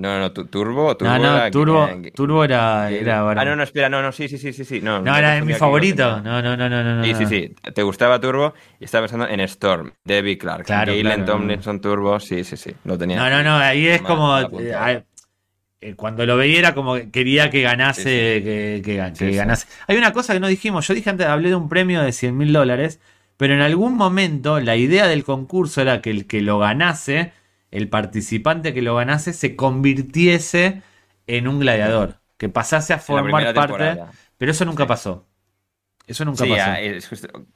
No, 0.00 0.18
no, 0.18 0.32
tu- 0.32 0.46
Turbo, 0.46 0.96
Turbo 0.96 1.12
No, 1.12 1.18
no, 1.18 1.36
era- 1.36 1.50
Turbo, 1.50 1.88
Turbo 2.14 2.42
era, 2.44 2.90
era. 2.90 3.30
Ah, 3.32 3.44
no, 3.44 3.54
no, 3.54 3.62
espera, 3.62 3.90
no, 3.90 4.00
no, 4.00 4.12
sí, 4.12 4.28
sí, 4.28 4.38
sí, 4.38 4.52
sí, 4.54 4.64
sí. 4.64 4.80
No, 4.80 5.00
No, 5.02 5.14
era 5.14 5.44
mi 5.44 5.52
favorito. 5.52 6.22
No, 6.22 6.40
no, 6.40 6.56
no, 6.56 6.68
no, 6.70 6.82
no. 6.82 7.04
Sí, 7.04 7.14
sí, 7.14 7.26
sí. 7.26 7.54
¿Te 7.74 7.82
gustaba 7.82 8.18
Turbo? 8.18 8.54
Y 8.80 8.84
estaba 8.84 9.02
pensando 9.02 9.28
en 9.28 9.40
Storm, 9.40 9.92
Debbie 10.04 10.38
Clark, 10.38 10.64
Claro, 10.64 10.92
Galen 10.92 11.04
claro, 11.04 11.24
Tomlinson 11.26 11.80
Turbo, 11.82 12.18
sí, 12.18 12.44
sí, 12.44 12.56
sí, 12.56 12.74
lo 12.84 12.96
tenía. 12.96 13.18
No, 13.18 13.28
no, 13.28 13.42
no, 13.42 13.56
ahí 13.56 13.86
es 13.88 14.00
como. 14.00 14.38
eh, 14.38 15.04
eh, 15.82 15.94
cuando 15.96 16.24
lo 16.24 16.36
veía 16.36 16.58
era 16.58 16.74
como 16.74 16.94
que 16.94 17.10
quería 17.10 17.50
que 17.50 17.62
ganase. 17.62 18.02
Sí, 18.02 18.42
Que, 18.44 18.82
que 18.84 18.98
ga- 18.98 19.14
Sí, 19.14 19.26
que 19.26 19.30
sí. 19.32 19.36
ganase. 19.36 19.66
Hay 19.86 19.96
una 19.98 20.12
cosa 20.12 20.32
que 20.32 20.40
no 20.40 20.48
dijimos. 20.48 20.86
Yo 20.88 20.94
dije 20.94 21.10
antes, 21.10 21.26
hablé 21.26 21.50
de 21.50 21.56
un 21.56 21.68
premio 21.68 22.02
de 22.02 22.12
100 22.12 22.36
mil 22.36 22.52
dólares. 22.52 23.00
Pero 23.36 23.54
en 23.54 23.60
algún 23.62 23.96
momento 23.96 24.60
la 24.60 24.76
idea 24.76 25.06
del 25.08 25.24
concurso 25.24 25.80
era 25.80 26.02
que 26.02 26.10
el 26.10 26.26
que 26.26 26.42
lo 26.42 26.58
ganase, 26.58 27.32
el 27.70 27.88
participante 27.88 28.74
que 28.74 28.82
lo 28.82 28.96
ganase, 28.96 29.32
se 29.32 29.56
convirtiese 29.56 30.82
en 31.26 31.48
un 31.48 31.60
gladiador. 31.60 32.20
Que 32.36 32.48
pasase 32.48 32.92
a 32.94 32.98
formar 32.98 33.52
parte. 33.54 33.60
temporada. 33.60 34.12
Pero 34.38 34.52
eso 34.52 34.64
nunca 34.64 34.84
Sí. 34.84 34.88
pasó. 34.88 35.26
Eso 36.06 36.24
nunca 36.24 36.44
Sí, 36.44 36.50
pasó. 36.50 36.62
ah, 36.70 36.80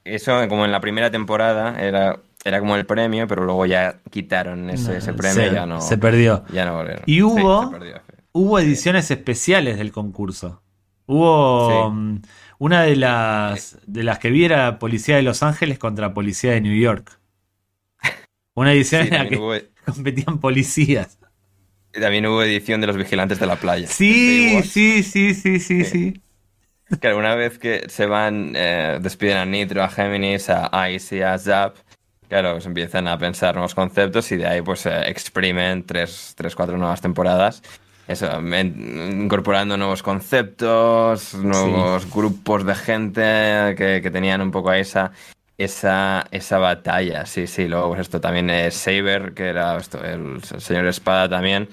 eso 0.05 0.47
como 0.47 0.63
en 0.65 0.71
la 0.71 0.79
primera 0.79 1.11
temporada 1.11 1.81
era, 1.81 2.21
era 2.45 2.59
como 2.59 2.75
el 2.75 2.85
premio, 2.85 3.27
pero 3.27 3.43
luego 3.43 3.65
ya 3.65 3.99
quitaron 4.11 4.69
ese, 4.69 4.91
No, 4.91 4.97
ese 4.97 5.13
premio 5.13 5.43
se, 5.43 5.47
y 5.47 5.53
ya 5.53 5.65
no, 5.65 5.81
se 5.81 5.97
perdió. 5.97 6.45
ya 6.53 6.65
no 6.65 6.75
volvieron. 6.77 7.03
Y 7.05 7.21
hubo- 7.21 7.71
perdió. 7.71 8.01
Hubo 8.31 8.59
ediciones 8.59 9.09
especiales 9.11 9.77
del 9.77 9.91
concurso. 9.91 10.61
Hubo 11.07 11.89
mm, 11.91 12.21
una 12.59 12.83
de 12.83 12.95
las 12.95 13.77
de 13.87 14.03
las 14.03 14.19
que 14.19 14.29
vi 14.29 14.45
era 14.45 14.77
Policía 14.79 15.15
de 15.17 15.21
Los 15.23 15.41
Ángeles 15.43 15.79
contra 15.79 16.13
Policía 16.13 16.51
de 16.51 16.61
New 16.61 16.75
York. 16.79 17.19
Una 18.53 18.71
edición 18.73 19.01
Sí, 19.03 19.07
en 19.09 19.13
la 19.13 19.19
también, 19.19 19.39
que 19.41 19.45
hubo, 19.45 19.53
competían 19.93 20.39
policías. 20.39 21.17
también 21.91 22.25
hubo 22.25 22.43
edición 22.43 22.81
de 22.81 22.87
los 22.87 22.97
vigilantes 22.97 23.39
de 23.39 23.45
la 23.47 23.55
playa. 23.57 23.87
Sí, 23.87 24.61
sí, 24.63 25.03
sí, 25.03 25.33
sí, 25.33 25.59
sí, 25.59 25.83
sí. 25.85 26.21
Claro, 26.99 27.17
una 27.17 27.33
vez 27.35 27.57
que 27.57 27.85
se 27.89 28.05
van, 28.05 28.53
eh, 28.55 28.99
despiden 29.01 29.37
a 29.37 29.45
Nitro, 29.45 29.83
a 29.83 29.89
Géminis, 29.89 30.49
a 30.49 30.89
Ice 30.91 31.17
y 31.17 31.21
a 31.21 31.37
Zap, 31.39 31.77
claro, 32.29 32.51
pues 32.53 32.65
empiezan 32.67 33.07
a 33.07 33.17
pensar 33.17 33.55
nuevos 33.55 33.73
conceptos 33.73 34.31
y 34.31 34.37
de 34.37 34.45
ahí 34.45 34.61
pues 34.61 34.85
eh, 34.85 35.09
exprimen 35.09 35.83
tres, 35.85 36.33
tres, 36.37 36.55
cuatro 36.55 36.77
nuevas 36.77 37.01
temporadas. 37.01 37.63
Eso, 38.07 38.29
en- 38.39 39.23
incorporando 39.23 39.77
nuevos 39.77 40.03
conceptos, 40.03 41.33
nuevos 41.33 42.07
grupos 42.13 42.63
de 42.63 42.75
gente 42.75 43.75
que, 43.75 43.99
que 44.03 44.11
tenían 44.11 44.41
un 44.41 44.51
poco 44.51 44.71
esa, 44.73 45.11
esa, 45.57 46.25
esa 46.31 46.57
batalla. 46.57 47.25
Sí, 47.25 47.47
sí, 47.47 47.67
luego 47.67 47.89
pues 47.89 48.01
esto 48.01 48.21
también 48.21 48.49
es 48.49 48.75
Saber, 48.75 49.33
que 49.33 49.47
era 49.47 49.77
esto, 49.77 50.03
el 50.03 50.43
señor 50.43 50.87
Espada 50.87 51.29
también, 51.29 51.69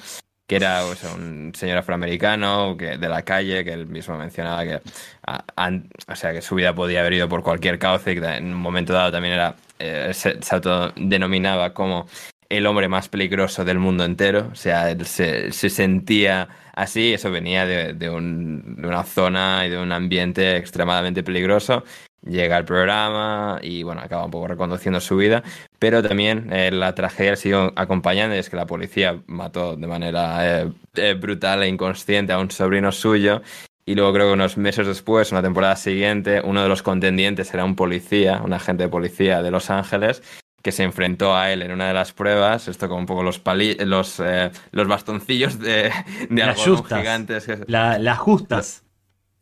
que 0.46 0.56
era 0.56 0.82
sea, 0.94 1.14
un 1.14 1.52
señor 1.54 1.78
afroamericano 1.78 2.76
que, 2.76 2.98
de 2.98 3.08
la 3.08 3.22
calle, 3.22 3.64
que 3.64 3.72
él 3.72 3.86
mismo 3.86 4.16
mencionaba 4.16 4.64
que, 4.64 4.76
o 4.76 6.16
sea, 6.16 6.32
que 6.32 6.42
su 6.42 6.54
vida 6.54 6.74
podía 6.74 7.00
haber 7.00 7.14
ido 7.14 7.28
por 7.28 7.42
cualquier 7.42 7.78
cauce, 7.78 8.14
que 8.14 8.24
en 8.24 8.46
un 8.46 8.54
momento 8.54 8.92
dado 8.92 9.12
también 9.12 9.34
era, 9.34 9.56
eh, 9.78 10.10
se, 10.12 10.42
se 10.42 10.54
autodenominaba 10.54 11.72
como 11.74 12.06
el 12.48 12.66
hombre 12.66 12.86
más 12.86 13.08
peligroso 13.08 13.64
del 13.64 13.78
mundo 13.78 14.04
entero, 14.04 14.50
o 14.52 14.54
sea, 14.54 14.90
él 14.90 15.06
se, 15.06 15.52
se 15.52 15.70
sentía 15.70 16.48
así, 16.74 17.14
eso 17.14 17.30
venía 17.30 17.64
de, 17.64 17.94
de 17.94 18.10
una 18.10 19.04
zona 19.04 19.66
y 19.66 19.70
de 19.70 19.78
un 19.78 19.90
ambiente 19.90 20.56
extremadamente 20.56 21.22
peligroso. 21.22 21.82
Llega 22.24 22.56
al 22.56 22.64
programa 22.64 23.58
y 23.62 23.82
bueno, 23.82 24.00
acaba 24.00 24.24
un 24.24 24.30
poco 24.30 24.46
reconduciendo 24.46 25.00
su 25.00 25.16
vida, 25.16 25.42
pero 25.80 26.02
también 26.02 26.48
eh, 26.52 26.70
la 26.70 26.94
tragedia 26.94 27.34
siguió 27.34 27.72
acompañando 27.74 28.36
y 28.36 28.38
es 28.38 28.48
que 28.48 28.54
la 28.56 28.66
policía 28.66 29.20
mató 29.26 29.74
de 29.74 29.86
manera 29.88 30.60
eh, 30.62 30.72
eh, 30.94 31.14
brutal 31.14 31.64
e 31.64 31.68
inconsciente 31.68 32.32
a 32.32 32.38
un 32.38 32.50
sobrino 32.52 32.92
suyo 32.92 33.42
y 33.84 33.96
luego 33.96 34.12
creo 34.12 34.26
que 34.28 34.34
unos 34.34 34.56
meses 34.56 34.86
después, 34.86 35.32
una 35.32 35.42
temporada 35.42 35.74
siguiente, 35.74 36.40
uno 36.44 36.62
de 36.62 36.68
los 36.68 36.84
contendientes 36.84 37.52
era 37.52 37.64
un 37.64 37.74
policía, 37.74 38.40
un 38.44 38.52
agente 38.52 38.84
de 38.84 38.88
policía 38.88 39.42
de 39.42 39.50
Los 39.50 39.70
Ángeles 39.70 40.22
que 40.62 40.70
se 40.70 40.84
enfrentó 40.84 41.34
a 41.36 41.50
él 41.50 41.60
en 41.62 41.72
una 41.72 41.88
de 41.88 41.94
las 41.94 42.12
pruebas, 42.12 42.68
esto 42.68 42.88
con 42.88 42.98
un 42.98 43.06
poco 43.06 43.24
los 43.24 43.40
pali 43.40 43.74
los, 43.80 44.20
eh, 44.20 44.52
los 44.70 44.86
bastoncillos 44.86 45.58
de, 45.58 45.90
de 46.30 46.46
Las 46.46 46.56
algodón 46.60 46.76
justas. 46.76 46.98
gigantes. 47.00 47.46
que- 47.46 47.64
La- 47.66 47.98
las 47.98 48.18
justas. 48.20 48.84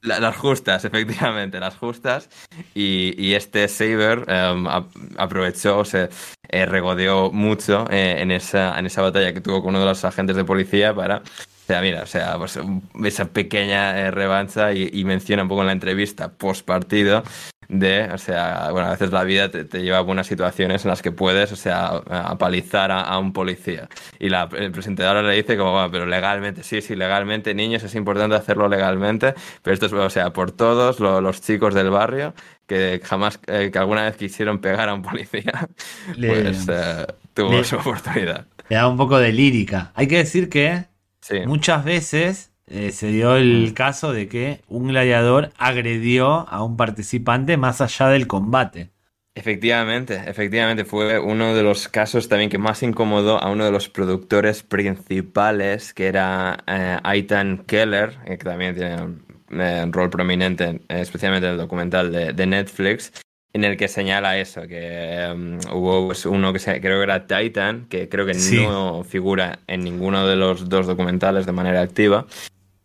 La- 0.02 0.20
las 0.20 0.36
justas, 0.36 0.85
efectivamente, 0.86 1.60
las 1.60 1.77
justas. 1.77 2.28
Y, 2.74 3.35
este 3.35 3.68
Saber 3.68 4.24
em, 4.28 4.66
ap- 4.66 4.90
aprovechó, 5.18 5.85
se 5.85 6.09
eh, 6.48 6.66
regodeó 6.66 7.31
mucho 7.32 7.86
eh, 7.90 8.16
en, 8.20 8.31
esa, 8.31 8.78
en 8.78 8.86
esa 8.86 9.02
batalla 9.02 9.32
que 9.32 9.40
tuvo 9.40 9.60
con 9.62 9.70
uno 9.70 9.81
de 9.81 9.86
los 9.86 10.05
agentes 10.05 10.36
de 10.36 10.44
policía 10.44 10.94
para. 10.94 11.18
O 11.18 11.72
sea, 11.72 11.81
mira, 11.82 12.02
o 12.02 12.06
sea, 12.06 12.36
pues, 12.36 12.59
esa 13.05 13.27
pequeña 13.27 13.97
eh, 14.01 14.10
revancha 14.10 14.72
y, 14.72 14.90
y 14.93 15.05
menciona 15.05 15.43
un 15.44 15.48
poco 15.48 15.60
en 15.60 15.68
la 15.68 15.72
entrevista 15.72 16.28
post 16.32 16.66
partido 16.66 17.22
de, 17.70 18.10
o 18.12 18.18
sea, 18.18 18.68
bueno, 18.72 18.88
a 18.88 18.90
veces 18.90 19.12
la 19.12 19.22
vida 19.24 19.51
te, 19.51 19.64
te 19.64 19.82
lleva 19.82 19.98
a 19.98 20.01
buenas 20.01 20.26
situaciones 20.26 20.84
en 20.84 20.90
las 20.90 21.02
que 21.02 21.12
puedes, 21.12 21.52
o 21.52 21.56
sea, 21.56 21.86
apalizar 22.10 22.90
a, 22.90 23.01
a 23.02 23.18
un 23.18 23.32
policía. 23.32 23.88
Y 24.18 24.28
la 24.28 24.48
el 24.56 24.72
presentadora 24.72 25.22
le 25.22 25.34
dice 25.36 25.56
como, 25.56 25.72
bueno, 25.72 25.90
pero 25.90 26.06
legalmente, 26.06 26.62
sí, 26.64 26.82
sí, 26.82 26.97
legalmente, 26.97 27.55
niños, 27.55 27.82
es 27.84 27.94
importante 27.94 28.34
hacerlo 28.36 28.68
legalmente, 28.68 29.34
pero 29.62 29.74
esto 29.74 29.86
es, 29.86 29.92
o 29.92 30.10
sea, 30.10 30.32
por 30.32 30.51
todos 30.52 30.98
lo- 31.01 31.20
los 31.20 31.40
chicos 31.40 31.72
del 31.74 31.90
barrio 31.90 32.34
que 32.66 33.01
jamás, 33.05 33.40
eh, 33.47 33.70
que 33.72 33.78
alguna 33.78 34.05
vez 34.05 34.16
quisieron 34.16 34.60
pegar 34.60 34.88
a 34.88 34.94
un 34.94 35.02
policía, 35.02 35.68
Le- 36.16 36.28
pues 36.28 36.66
eh, 36.68 37.06
tuvo 37.34 37.52
le- 37.52 37.64
su 37.64 37.76
oportunidad. 37.76 38.47
Le 38.68 38.76
da 38.76 38.88
un 38.88 38.97
poco 38.97 39.18
de 39.18 39.32
lírica. 39.32 39.92
Hay 39.94 40.06
que 40.09 40.18
decir 40.18 40.48
que 40.48 40.86
Sí, 41.22 41.40
muchas 41.47 41.84
veces 41.84 42.49
eh, 42.70 42.92
se 42.92 43.09
dio 43.09 43.36
el 43.36 43.72
caso 43.74 44.12
de 44.12 44.28
que 44.28 44.60
un 44.68 44.88
gladiador 44.88 45.51
agredió 45.59 46.48
a 46.48 46.62
un 46.64 46.76
participante 46.76 47.56
más 47.56 47.80
allá 47.80 48.09
del 48.09 48.26
combate. 48.26 48.90
efectivamente, 49.34 50.20
efectivamente 50.26 50.84
fue 50.84 51.18
uno 51.18 51.55
de 51.55 51.62
los 51.62 51.88
casos 51.88 52.28
también 52.28 52.51
que 52.51 52.59
más 52.59 52.82
incomodó 52.82 53.42
a 53.42 53.51
uno 53.51 53.64
de 53.64 53.70
los 53.72 53.88
productores 53.88 54.62
principales, 54.62 55.94
que 55.94 56.06
era 56.09 56.59
eh, 56.66 56.98
Aitan 57.02 57.59
Keller, 57.66 58.18
eh, 58.26 58.36
que 58.38 58.44
también 58.44 58.74
tiene 58.74 59.02
un, 59.02 59.24
eh, 59.60 59.82
un 59.84 59.92
rol 59.92 60.10
prominente, 60.10 60.80
eh, 60.88 61.01
especialmente 61.01 61.47
en 61.47 61.52
el 61.55 61.59
documental 61.59 62.12
de, 62.12 62.32
de 62.32 62.47
Netflix, 62.47 63.12
en 63.52 63.64
el 63.64 63.76
que 63.76 63.88
señala 63.88 64.38
eso, 64.38 64.62
que 64.68 65.24
em, 65.24 65.59
hubo 65.72 66.06
pues, 66.09 66.24
uno 66.26 66.52
que 66.52 66.59
se- 66.60 66.80
creo 66.80 66.98
que 66.98 67.05
era 67.05 67.26
Titan, 67.26 67.86
que 67.88 68.09
creo 68.09 68.26
que 68.26 68.34
Sí. 68.34 68.56
no 68.56 69.02
figura 69.05 69.59
en 69.66 69.80
ninguno 69.82 70.26
de 70.26 70.36
los 70.36 70.68
dos 70.68 70.86
documentales 70.86 71.47
de 71.47 71.52
manera 71.52 71.80
activa, 71.82 72.26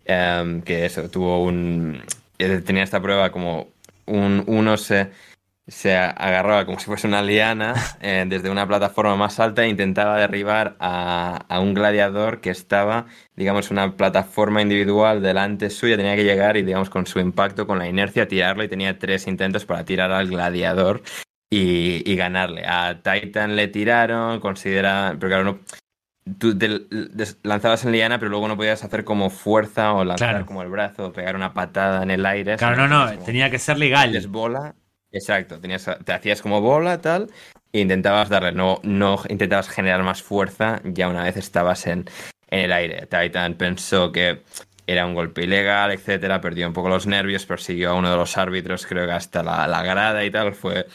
em, 0.06 0.62
que 0.62 0.86
eso, 0.86 1.10
tuvo 1.10 1.44
un... 1.44 2.02
tenía 2.38 2.84
esta 2.84 3.02
prueba 3.02 3.32
como 3.32 3.68
un, 4.06 4.44
uno 4.48 4.78
se, 4.78 5.12
agarraba 5.96 6.66
como 6.66 6.80
si 6.80 6.86
fuese 6.86 7.08
una 7.08 7.22
liana 7.24 7.74
eh, 8.02 8.26
desde 8.28 8.50
una 8.50 8.68
plataforma 8.68 9.16
más 9.16 9.40
alta 9.40 9.66
e 9.66 9.70
intentaba 9.70 10.18
derribar 10.20 10.76
a, 10.80 11.60
un 11.60 11.74
gladiador 11.74 12.42
que 12.42 12.52
estaba, 12.52 13.08
digamos, 13.36 13.72
una 13.72 13.96
plataforma 13.98 14.62
individual 14.62 15.22
delante 15.22 15.70
suya, 15.70 15.98
tenía 15.98 16.16
que 16.16 16.24
llegar 16.24 16.58
y, 16.58 16.64
digamos, 16.64 16.90
con 16.90 17.08
su 17.08 17.20
impacto, 17.20 17.68
con 17.68 17.80
la 17.80 17.88
inercia, 17.88 18.28
tirarlo 18.28 18.64
y 18.64 18.70
tenía 18.70 19.00
tres 19.00 19.28
intentos 19.28 19.66
para 19.66 19.86
tirar 19.86 20.12
al 20.12 20.28
gladiador 20.28 21.02
y, 21.50 22.10
y 22.10 22.16
ganarle. 22.16 22.66
A 22.68 23.02
Titan 23.02 23.56
le 23.56 23.68
tiraron, 23.68 24.40
considera, 24.40 25.16
pero 25.20 25.30
claro, 25.30 25.44
no, 25.46 25.60
tú 26.40 26.58
te 26.58 26.82
lanzabas 27.44 27.86
en 27.86 27.92
liana, 27.92 28.18
pero 28.20 28.30
luego 28.32 28.48
no 28.48 28.58
podías 28.58 28.84
hacer 28.84 29.04
como 29.04 29.30
fuerza 29.30 29.94
o 29.94 30.04
lanzar 30.04 30.30
Claro. 30.32 30.46
como 30.46 30.62
el 30.64 30.70
brazo 30.70 31.08
o 31.08 31.14
pegar 31.14 31.36
una 31.36 31.54
patada 31.54 32.02
en 32.04 32.12
el 32.12 32.26
aire. 32.26 32.56
Claro, 32.58 32.76
no, 32.76 32.88
no, 32.88 33.12
como- 33.14 33.26
tenía 33.26 33.50
que 33.50 33.60
ser 33.60 33.78
legal. 33.78 34.20
bola. 34.28 34.76
Exacto, 35.12 35.60
tenías, 35.60 35.90
te 36.04 36.12
hacías 36.14 36.42
como 36.42 36.60
bola, 36.62 37.00
tal, 37.00 37.30
e 37.72 37.80
intentabas 37.80 38.28
darle, 38.28 38.52
no, 38.52 38.80
no 38.84 39.18
intentabas 39.30 39.70
generar 39.70 40.04
más 40.04 40.22
fuerza 40.22 40.82
ya 40.84 41.08
una 41.08 41.24
vez 41.24 41.38
estabas 41.38 41.88
en, 41.88 42.06
en 42.50 42.60
el 42.60 42.74
aire. 42.74 43.06
Titan 43.08 43.54
pensó 43.54 44.12
que 44.12 44.42
era 44.88 45.06
un 45.06 45.14
golpe 45.14 45.44
ilegal, 45.44 45.92
etcétera, 45.92 46.42
perdió 46.42 46.68
un 46.68 46.74
poco 46.74 46.90
los 46.90 47.08
nervios, 47.08 47.46
persiguió 47.46 47.92
a 47.92 47.94
uno 47.94 48.12
de 48.12 48.18
los 48.18 48.36
árbitros, 48.38 48.86
creo 48.86 49.06
que 49.06 49.14
hasta 49.14 49.42
la, 49.42 49.68
la 49.68 49.84
grada 49.84 50.24
y 50.26 50.32
tal, 50.32 50.54
fue 50.54 50.86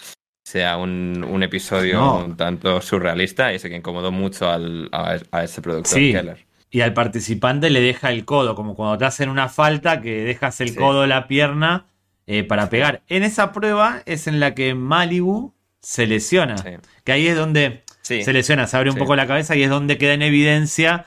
sea 0.42 0.76
un, 0.76 1.24
un 1.28 1.42
episodio 1.42 1.98
No. 2.00 2.24
un 2.24 2.36
tanto 2.36 2.80
surrealista 2.80 3.52
y 3.52 3.56
eso 3.56 3.68
que 3.68 3.76
incomodó 3.76 4.10
mucho 4.10 4.50
al, 4.50 4.88
a, 4.92 5.16
a 5.30 5.44
ese 5.44 5.60
productor 5.62 5.98
Sí. 5.98 6.12
Keller. 6.12 6.46
Y 6.72 6.82
al 6.82 6.92
participante 6.94 7.68
le 7.68 7.80
deja 7.80 8.10
el 8.10 8.24
codo, 8.24 8.54
como 8.54 8.74
cuando 8.76 8.96
te 8.96 9.04
hacen 9.04 9.28
una 9.28 9.48
falta 9.48 10.00
que 10.00 10.22
dejas 10.24 10.60
el 10.60 10.70
Sí. 10.70 10.76
codo, 10.76 11.06
la 11.06 11.26
pierna 11.26 11.86
eh, 12.26 12.44
para 12.44 12.70
pegar. 12.70 13.02
En 13.08 13.24
esa 13.24 13.50
prueba 13.52 14.02
es 14.06 14.26
en 14.28 14.38
la 14.38 14.54
que 14.54 14.74
Malibu 14.74 15.52
se 15.80 16.06
lesiona. 16.06 16.56
Sí. 16.58 16.70
Que 17.04 17.12
ahí 17.12 17.26
es 17.26 17.36
donde 17.36 17.82
se 18.02 18.32
lesiona, 18.32 18.66
se 18.66 18.76
abre 18.76 18.90
un 18.90 18.96
poco 18.96 19.16
la 19.16 19.26
cabeza 19.26 19.56
y 19.56 19.62
es 19.64 19.70
donde 19.70 19.98
queda 19.98 20.14
en 20.14 20.22
evidencia 20.22 21.06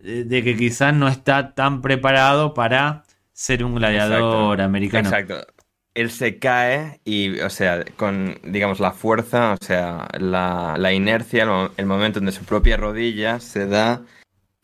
eh, 0.00 0.24
de 0.26 0.42
que 0.42 0.56
quizás 0.56 0.92
no 0.94 1.08
está 1.08 1.54
tan 1.54 1.80
preparado 1.80 2.52
para 2.54 3.04
ser 3.32 3.64
un 3.64 3.74
gladiador 3.76 4.54
Exacto. 4.54 4.62
americano. 4.64 5.08
Exacto. 5.08 5.46
Él 5.94 6.10
se 6.10 6.38
cae 6.38 7.00
y, 7.04 7.38
o 7.40 7.50
sea, 7.50 7.84
con, 7.96 8.36
digamos, 8.42 8.80
la 8.80 8.90
fuerza, 8.92 9.52
o 9.60 9.64
sea, 9.64 10.08
la, 10.18 10.74
la 10.76 10.92
inercia, 10.92 11.44
el, 11.44 11.70
el 11.76 11.86
momento 11.86 12.18
donde 12.18 12.32
su 12.32 12.44
propia 12.44 12.76
rodilla 12.76 13.38
se 13.40 13.66
da 13.66 14.02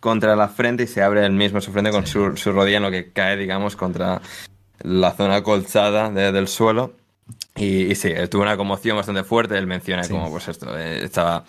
contra 0.01 0.35
la 0.35 0.49
frente 0.49 0.85
y 0.85 0.87
se 0.89 1.03
abre 1.03 1.25
el 1.25 1.33
mismo 1.33 1.61
su 1.61 1.71
frente 1.73 1.91
con 1.93 2.07
su, 2.07 2.37
su 2.37 2.53
rodilla 2.53 2.79
en 2.79 2.83
lo 2.83 2.91
que 2.91 3.13
cae, 3.13 3.37
digamos, 3.37 3.77
contra 3.77 4.21
la 4.83 5.13
zona 5.13 5.43
colchada 5.43 6.11
de- 6.11 6.33
del 6.33 6.49
suelo. 6.49 6.95
Y, 7.55 7.83
y 7.93 7.95
sí, 7.95 8.13
tuvo 8.31 8.43
una 8.43 8.57
conmoción 8.57 8.97
bastante 8.97 9.23
fuerte. 9.23 9.57
Él 9.57 9.67
menciona 9.67 10.03
Sí. 10.03 10.13
como, 10.13 10.31
pues 10.31 10.49
esto, 10.49 10.77
eh, 10.77 11.05
estaba 11.05 11.45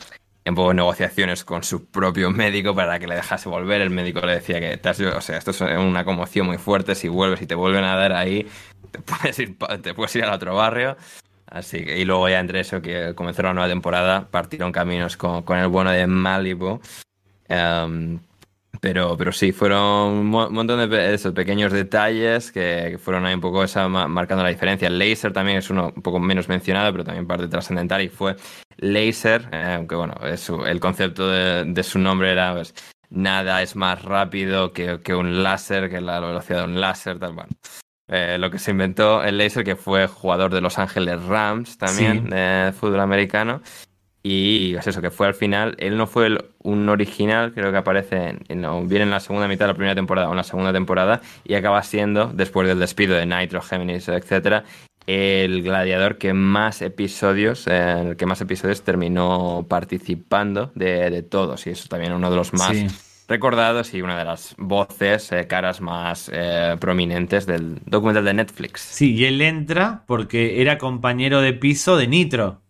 en 0.45 0.55
negociaciones 0.75 1.43
con 1.45 1.63
su 1.63 1.85
propio 1.85 2.31
médico 2.31 2.73
para 2.75 2.99
que 2.99 3.07
le 3.07 3.15
dejase 3.15 3.49
volver. 3.49 3.81
El 3.81 3.89
médico 3.91 4.21
le 4.21 4.33
decía 4.33 4.59
que, 4.59 4.79
has- 4.89 4.99
o 4.99 5.21
sea, 5.21 5.37
esto 5.37 5.51
es 5.51 5.61
una 5.61 6.03
conmoción 6.05 6.47
muy 6.47 6.57
fuerte. 6.57 6.95
Si 6.95 7.07
vuelves 7.07 7.41
y 7.41 7.47
te 7.47 7.55
vuelven 7.55 7.83
a 7.83 7.95
dar 7.95 8.13
ahí, 8.13 8.47
te 8.91 8.99
puedes 8.99 9.37
ir, 9.39 9.55
te 9.81 9.93
puedes 9.93 10.15
ir 10.15 10.23
al 10.23 10.33
otro 10.33 10.55
barrio. 10.55 10.97
Así 11.47 11.83
que, 11.83 11.97
y 11.99 12.05
luego 12.05 12.29
ya 12.29 12.39
entre 12.39 12.61
eso 12.61 12.81
que 12.81 13.13
comenzó 13.13 13.41
la 13.43 13.53
nueva 13.53 13.67
temporada, 13.69 14.27
partieron 14.31 14.71
caminos 14.71 15.17
con, 15.17 15.43
con 15.43 15.57
el 15.59 15.67
bueno 15.67 15.91
de 15.91 16.07
Malibu. 16.07 16.79
Em, 17.47 18.19
Pero, 18.81 19.15
pero 19.15 19.31
sí, 19.31 19.51
fueron 19.51 19.79
un 20.11 20.25
mo- 20.25 20.49
montón 20.49 20.79
de 20.79 20.87
pe- 20.87 21.13
esos 21.13 21.33
pequeños 21.33 21.71
detalles 21.71 22.51
que, 22.51 22.97
fueron 22.99 23.25
ahí 23.27 23.35
un 23.35 23.39
poco 23.39 23.63
esa, 23.63 23.87
ma- 23.87 24.07
marcando 24.07 24.43
la 24.43 24.49
diferencia. 24.49 24.87
El 24.87 24.97
laser 24.97 25.31
también 25.31 25.59
es 25.59 25.69
uno 25.69 25.93
un 25.95 26.01
poco 26.01 26.19
menos 26.19 26.49
mencionado, 26.49 26.91
pero 26.91 27.03
también 27.03 27.27
parte 27.27 27.47
trascendental 27.47 28.01
y 28.01 28.09
fue 28.09 28.35
laser, 28.77 29.47
eh, 29.51 29.73
aunque 29.77 29.93
bueno, 29.95 30.15
es 30.25 30.49
el 30.49 30.79
concepto 30.79 31.29
de, 31.29 31.63
de 31.65 31.83
su 31.83 31.99
nombre 31.99 32.31
era 32.31 32.53
pues, 32.55 32.73
nada 33.11 33.61
es 33.61 33.75
más 33.75 34.01
rápido 34.03 34.73
que, 34.73 34.99
que 35.03 35.13
un 35.13 35.43
láser, 35.43 35.87
que 35.87 36.01
la 36.01 36.19
velocidad 36.19 36.59
de 36.59 36.65
un 36.73 36.81
láser, 36.81 37.19
tal, 37.19 37.33
bueno. 37.33 37.49
Eh, 38.07 38.37
lo 38.39 38.49
que 38.49 38.57
se 38.57 38.71
inventó 38.71 39.23
el 39.23 39.37
laser, 39.37 39.63
que 39.63 39.75
fue 39.75 40.07
jugador 40.07 40.51
de 40.53 40.59
Los 40.59 40.79
Ángeles 40.79 41.21
Rams 41.23 41.77
también, 41.77 42.23
Sí. 42.23 42.29
de 42.31 42.73
fútbol 42.77 42.99
americano. 42.99 43.61
Y 44.23 44.75
es 44.75 44.85
eso, 44.85 45.01
que 45.01 45.09
fue 45.09 45.25
al 45.27 45.33
final, 45.33 45.75
él 45.79 45.97
no 45.97 46.05
fue 46.05 46.27
el- 46.27 46.45
un 46.61 46.87
original, 46.89 47.53
creo 47.53 47.71
que 47.71 47.77
aparece 47.77 48.35
en, 48.49 48.87
bien 48.87 49.01
en 49.01 49.09
la 49.09 49.19
segunda 49.19 49.47
mitad 49.47 49.65
de 49.65 49.69
la 49.71 49.75
primera 49.75 49.95
temporada 49.95 50.27
o 50.27 50.31
en 50.31 50.37
la 50.37 50.43
segunda 50.43 50.71
temporada, 50.71 51.21
y 51.43 51.55
acaba 51.55 51.81
siendo, 51.81 52.27
después 52.27 52.67
del 52.67 52.79
despido 52.79 53.15
de 53.15 53.25
Nitro, 53.25 53.61
Géminis, 53.61 54.07
etcétera, 54.09 54.63
el 55.07 55.63
gladiador 55.63 56.19
que 56.19 56.33
más 56.33 56.83
episodios, 56.83 57.65
eh, 57.65 57.71
en 57.99 58.07
el 58.09 58.15
que 58.15 58.27
más 58.27 58.39
episodios 58.41 58.83
terminó 58.83 59.65
participando 59.67 60.71
de, 60.75 61.09
de 61.09 61.23
todos, 61.23 61.65
y 61.65 61.71
eso 61.71 61.87
también 61.89 62.13
uno 62.13 62.29
de 62.29 62.35
los 62.35 62.53
más 62.53 62.77
Sí. 62.77 62.87
recordados 63.27 63.93
y 63.95 64.01
una 64.03 64.19
de 64.19 64.25
las 64.25 64.53
voces, 64.59 65.31
eh, 65.31 65.47
caras 65.47 65.81
más 65.81 66.29
eh, 66.31 66.75
prominentes 66.79 67.47
del 67.47 67.79
documental 67.85 68.25
de 68.25 68.33
Netflix. 68.35 68.81
Sí, 68.81 69.15
y 69.15 69.25
él 69.25 69.41
entra 69.41 70.03
porque 70.05 70.61
era 70.61 70.77
compañero 70.77 71.41
de 71.41 71.53
piso 71.53 71.97
de 71.97 72.07
Nitro. 72.07 72.60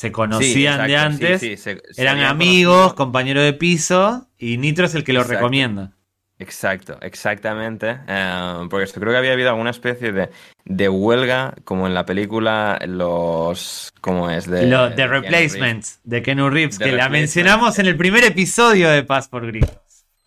Se 0.00 0.10
conocían 0.10 0.80
Sí, 0.80 0.86
de 0.86 0.92
exacto, 0.94 1.06
antes, 1.26 1.40
sí, 1.40 1.56
se- 1.58 1.82
se 1.90 2.00
eran 2.00 2.20
amigos, 2.20 2.74
conocido. 2.74 2.94
compañero 2.94 3.42
de 3.42 3.52
piso, 3.52 4.28
y 4.38 4.56
Nitro 4.56 4.86
es 4.86 4.94
el 4.94 5.04
que 5.04 5.12
lo 5.12 5.20
Exacto. 5.20 5.40
recomienda. 5.40 5.92
Exacto, 6.38 6.96
exactamente. 7.02 7.98
eh, 8.08 8.66
porque 8.70 8.84
esto 8.84 8.98
creo 8.98 9.12
que 9.12 9.18
había 9.18 9.32
habido 9.34 9.50
alguna 9.50 9.68
especie 9.68 10.10
de, 10.12 10.30
de 10.64 10.88
huelga, 10.88 11.52
como 11.64 11.86
en 11.86 11.92
la 11.92 12.06
película, 12.06 12.78
los. 12.86 13.90
¿Cómo 14.00 14.30
es? 14.30 14.46
De, 14.48 14.66
Lo- 14.66 14.94
The. 14.94 15.06
Replacements 15.06 16.00
de 16.04 16.22
Kenu 16.22 16.48
Reeves, 16.48 16.78
The 16.78 16.84
que 16.84 16.92
la 16.92 17.10
mencionamos 17.10 17.78
en 17.78 17.84
el 17.84 17.96
primer 17.98 18.24
episodio 18.24 18.88
de 18.88 19.02
Paz 19.02 19.28
por 19.28 19.46
Gringos. 19.46 19.76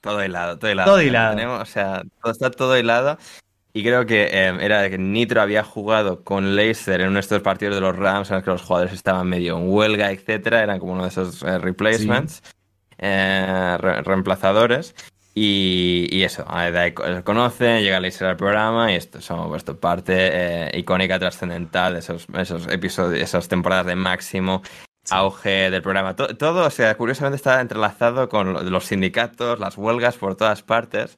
Todo 0.01 0.23
hilado, 0.23 0.59
todo 0.59 0.69
hilado. 0.69 0.91
Todo 0.91 1.01
hilado. 1.01 1.35
Tenemos, 1.35 1.61
o 1.61 1.65
sea, 1.65 2.03
todo, 2.21 2.31
está 2.31 2.51
todo 2.51 2.77
hilado. 2.77 3.17
Y 3.75 3.81
creo 3.83 4.05
que 4.05 4.25
eh, 4.31 4.55
era 4.61 4.87
que 4.89 4.97
Nitro 4.99 5.41
había 5.41 5.63
jugado 5.63 6.23
con 6.23 6.55
Laser 6.55 7.01
en 7.01 7.07
uno 7.07 7.15
de 7.15 7.21
estos 7.21 7.41
partidos 7.41 7.73
de 7.75 7.81
los 7.81 7.95
Rams 7.95 8.29
en 8.29 8.35
los 8.35 8.43
que 8.43 8.51
los 8.51 8.61
jugadores 8.61 8.93
estaban 8.93 9.27
medio 9.27 9.57
en 9.57 9.67
huelga, 9.67 10.11
etcétera. 10.11 10.61
Eran 10.61 10.79
como 10.79 10.93
uno 10.93 11.03
de 11.03 11.09
esos 11.09 11.41
eh, 11.41 11.57
replacements, 11.57 12.43
eh, 12.99 13.75
re- 13.79 14.01
reemplazadores. 14.03 14.93
Y, 15.35 16.07
y 16.11 16.21
eso, 16.21 16.45
los 17.07 17.23
conocen, 17.23 17.81
llega 17.81 17.99
Laser 17.99 18.27
al 18.27 18.37
programa 18.37 18.91
y 18.91 18.95
esto 18.95 19.19
son 19.19 19.55
esto, 19.55 19.79
parte 19.79 20.13
eh, 20.15 20.71
icónica, 20.77 21.17
trascendental 21.17 21.93
de 21.93 21.99
esos, 21.99 22.27
esos 22.37 22.67
episodios, 22.67 23.19
esas 23.23 23.47
temporadas 23.47 23.87
de 23.87 23.95
máximo 23.95 24.61
auge 25.09 25.71
del 25.71 25.81
programa. 25.81 26.15
To- 26.15 26.37
todo, 26.37 26.67
o 26.67 26.69
sea, 26.69 26.95
curiosamente 26.95 27.37
está 27.37 27.59
entrelazado 27.59 28.29
con 28.29 28.53
lo- 28.53 28.61
los 28.61 28.85
sindicatos, 28.85 29.59
las 29.59 29.75
huelgas 29.75 30.17
por 30.17 30.35
todas 30.35 30.61
partes. 30.61 31.17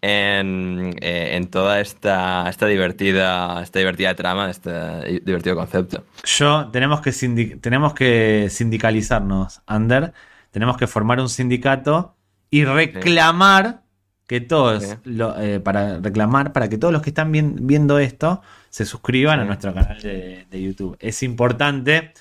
En, 0.00 0.96
eh, 1.00 1.36
en 1.36 1.48
toda 1.48 1.80
esta, 1.80 2.48
esta 2.48 2.66
divertida 2.66 3.62
esta 3.62 3.78
divertida 3.78 4.14
trama, 4.14 4.50
este 4.50 5.20
divertido 5.24 5.56
concepto. 5.56 6.04
Yo, 6.24 6.68
tenemos 6.72 7.00
que, 7.00 7.12
tenemos 7.60 7.94
que 7.94 8.48
sindicalizarnos, 8.50 9.60
Ander. 9.66 10.12
Tenemos 10.50 10.76
que 10.76 10.86
formar 10.86 11.20
un 11.20 11.28
sindicato 11.28 12.14
y 12.50 12.64
reclamar 12.64 13.82
que 14.26 14.40
todos, 14.40 14.82
Sí. 14.84 14.94
lo- 15.04 15.38
eh, 15.38 15.60
para 15.60 15.98
reclamar, 15.98 16.52
para 16.52 16.68
que 16.68 16.78
todos 16.78 16.92
los 16.92 17.02
que 17.02 17.10
están 17.10 17.30
vien- 17.32 17.56
viendo 17.66 17.98
esto 17.98 18.42
se 18.70 18.84
suscriban 18.86 19.40
a 19.40 19.44
nuestro 19.44 19.74
canal 19.74 20.00
de, 20.00 20.46
de 20.50 20.62
YouTube. 20.62 20.96
Es 21.00 21.22
importante 21.22 22.12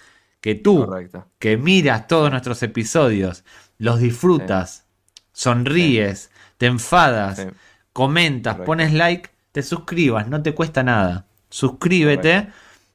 que 0.42 0.56
tú, 0.56 0.86
Correcto. 0.86 1.28
que 1.40 1.58
miras 1.58 2.08
todos 2.08 2.32
nuestros 2.32 2.62
episodios, 2.64 3.44
los 3.78 4.00
disfrutas, 4.00 4.86
sonríes, 5.32 6.32
te 6.62 6.68
enfadas, 6.68 7.38
Sí. 7.40 7.44
comentas, 7.92 8.54
Correcto. 8.54 8.66
pones 8.68 8.94
like, 8.94 9.32
te 9.52 9.64
suscribas, 9.64 10.28
no 10.28 10.44
te 10.44 10.54
cuesta 10.54 10.84
nada. 10.84 11.26
Suscríbete 11.50 12.50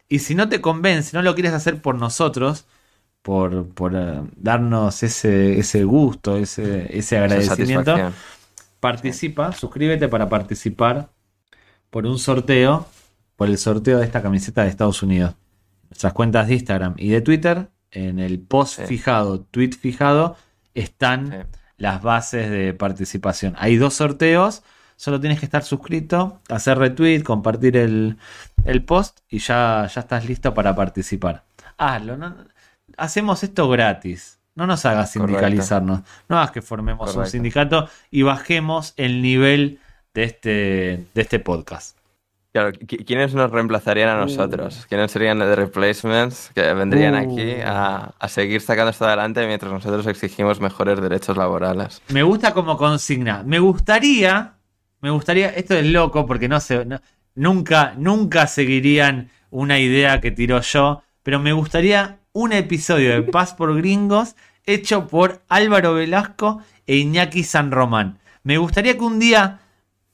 y 0.09 0.21
si 0.21 0.37
no 0.37 0.49
te 0.49 0.61
convence, 0.61 1.17
no 1.17 1.23
lo 1.23 1.35
quieres 1.35 1.53
hacer 1.53 1.83
por 1.83 1.97
nosotros, 1.97 2.65
por, 3.23 3.69
por 3.71 3.97
eh, 3.97 4.21
darnos 4.37 5.03
ese, 5.03 5.59
ese 5.59 5.83
gusto, 5.83 6.37
ese, 6.37 6.97
ese 6.97 7.19
agradecimiento, 7.19 7.97
participa, 8.79 9.51
suscríbete 9.51 10.07
para 10.07 10.29
participar 10.29 11.09
por 11.91 12.07
un 12.07 12.21
sorteo, 12.21 12.87
por 13.35 13.49
el 13.49 13.59
sorteo 13.59 13.99
de 13.99 14.05
esta 14.05 14.23
camiseta 14.23 14.63
de 14.63 14.69
Estados 14.69 15.03
Unidos. 15.03 15.35
Nuestras 15.91 16.13
cuentas 16.13 16.47
de 16.47 16.55
Instagram 16.55 16.95
y 16.99 17.09
de 17.09 17.21
Twitter, 17.21 17.69
en 17.91 18.21
el 18.21 18.39
post 18.39 18.77
Sí. 18.79 18.87
fijado, 18.87 19.41
tweet 19.41 19.73
fijado, 19.73 20.37
están. 20.75 21.49
Las 21.77 22.03
bases 22.03 22.51
de 22.51 22.73
participación. 22.75 23.55
Hay 23.59 23.77
dos 23.77 23.95
sorteos, 23.95 24.63
solo 24.97 25.21
tienes 25.21 25.39
que 25.39 25.45
estar 25.47 25.63
suscrito, 25.63 26.41
hacer 26.49 26.79
retweet, 26.79 27.23
compartir 27.23 27.77
el, 27.77 28.17
el 28.65 28.85
post 28.85 29.21
y 29.29 29.39
ya, 29.39 29.89
ya 29.93 30.01
estás 30.01 30.25
listo 30.27 30.55
para 30.55 30.75
participar. 30.75 31.45
Hazlo, 31.77 32.17
no- 32.17 32.37
hacemos 32.97 33.43
esto 33.43 33.69
gratis. 33.69 34.39
No 34.55 34.67
nos 34.67 34.87
hagas 34.87 35.13
Correcto. 35.13 35.27
sindicalizarnos. 35.29 36.01
No 36.31 36.39
hagas 36.39 36.51
que 36.51 36.63
formemos 36.63 37.15
un 37.15 37.27
sindicato 37.27 37.91
y 38.11 38.23
bajemos 38.23 38.95
el 38.97 39.21
nivel 39.21 39.81
de 40.15 40.25
este, 40.25 40.51
de 41.13 41.21
este 41.23 41.39
podcast. 41.41 41.96
Claro, 42.57 42.73
¿qui- 42.73 43.05
¿quiénes 43.05 43.35
nos 43.35 43.51
reemplazarían 43.51 44.09
a 44.09 44.17
nosotros? 44.17 44.87
¿Quiénes 44.89 45.11
serían 45.13 45.39
de 45.41 45.55
replacements 45.55 46.51
que 46.55 46.73
vendrían 46.73 47.13
Uh. 47.15 47.19
aquí 47.19 47.61
a, 47.63 48.13
a 48.19 48.29
seguir 48.29 48.63
sacando 48.63 48.93
esto 48.93 49.05
adelante 49.05 49.47
mientras 49.47 49.71
nosotros 49.71 50.07
exigimos 50.07 50.59
mejores 50.59 50.99
derechos 51.03 51.37
laborales? 51.37 52.01
Me 52.09 52.23
gusta 52.23 52.55
como 52.55 52.79
consigna. 52.79 53.43
Me 53.45 53.59
gustaría, 53.59 54.55
me 55.03 55.11
gustaría, 55.11 55.51
esto 55.51 55.75
es 55.75 55.85
loco 55.85 56.25
porque 56.25 56.49
no 56.49 56.59
sé, 56.61 56.87
no- 56.87 57.03
nunca, 57.35 57.93
nunca 57.99 58.47
seguirían 58.47 59.29
una 59.51 59.79
idea 59.79 60.23
que 60.23 60.31
tiró 60.31 60.63
yo, 60.63 61.03
pero 61.23 61.39
me 61.39 61.53
gustaría 61.53 62.21
un 62.33 62.55
episodio 62.55 63.11
de 63.13 63.23
Paz 63.23 63.53
por 63.53 63.77
Gringos 63.77 64.35
hecho 64.65 65.07
por 65.09 65.43
Álvaro 65.51 65.93
Velasco 65.93 66.63
e 66.87 66.97
Iñaki 66.97 67.45
San 67.45 67.71
Román. 67.71 68.19
Me 68.45 68.57
gustaría 68.57 68.95
que 68.95 69.05
un 69.05 69.19
día 69.19 69.61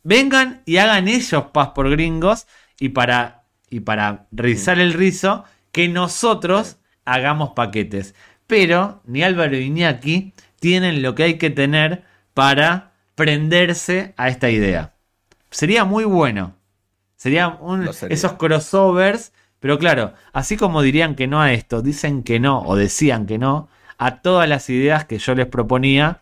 vengan 0.03 0.63
y 0.67 0.77
hagan 0.79 1.09
ellos 1.09 1.45
Paz 1.53 1.71
por 1.75 1.91
Gringos 1.91 2.47
y 2.79 2.91
para, 2.91 3.45
y 3.71 3.81
para 3.81 4.27
rizar 4.33 4.79
el 4.79 4.93
rizo, 4.93 5.45
que 5.71 5.89
nosotros 5.89 6.77
hagamos 7.05 7.51
paquetes. 7.51 8.15
Pero 8.47 9.01
ni 9.07 9.23
Álvaro 9.23 9.53
ni 9.53 9.59
Iñaki 9.67 10.35
tienen 10.61 11.03
lo 11.03 11.15
que 11.15 11.23
hay 11.25 11.39
que 11.39 11.51
tener 11.51 12.05
para 12.35 12.93
prenderse 13.15 14.15
a 14.17 14.29
esta 14.29 14.51
idea. 14.51 14.95
Sería 15.51 15.85
muy 15.85 16.05
bueno. 16.05 16.55
Sería 17.17 17.49
un- 17.49 17.85
Lo 17.85 17.93
sería. 17.93 18.15
esos 18.15 18.33
crossovers. 18.35 19.33
Pero 19.61 19.79
claro, 19.79 20.13
así 20.33 20.57
como 20.57 20.83
dirían 20.83 21.15
que 21.15 21.29
no 21.29 21.41
a 21.41 21.53
esto, 21.53 21.83
dicen 21.83 22.25
que 22.25 22.41
no 22.41 22.61
o 22.63 22.75
decían 22.75 23.27
que 23.27 23.39
no 23.39 23.69
a 23.97 24.21
todas 24.21 24.49
las 24.49 24.69
ideas 24.71 25.05
que 25.05 25.19
yo 25.19 25.35
les 25.37 25.47
proponía 25.47 26.21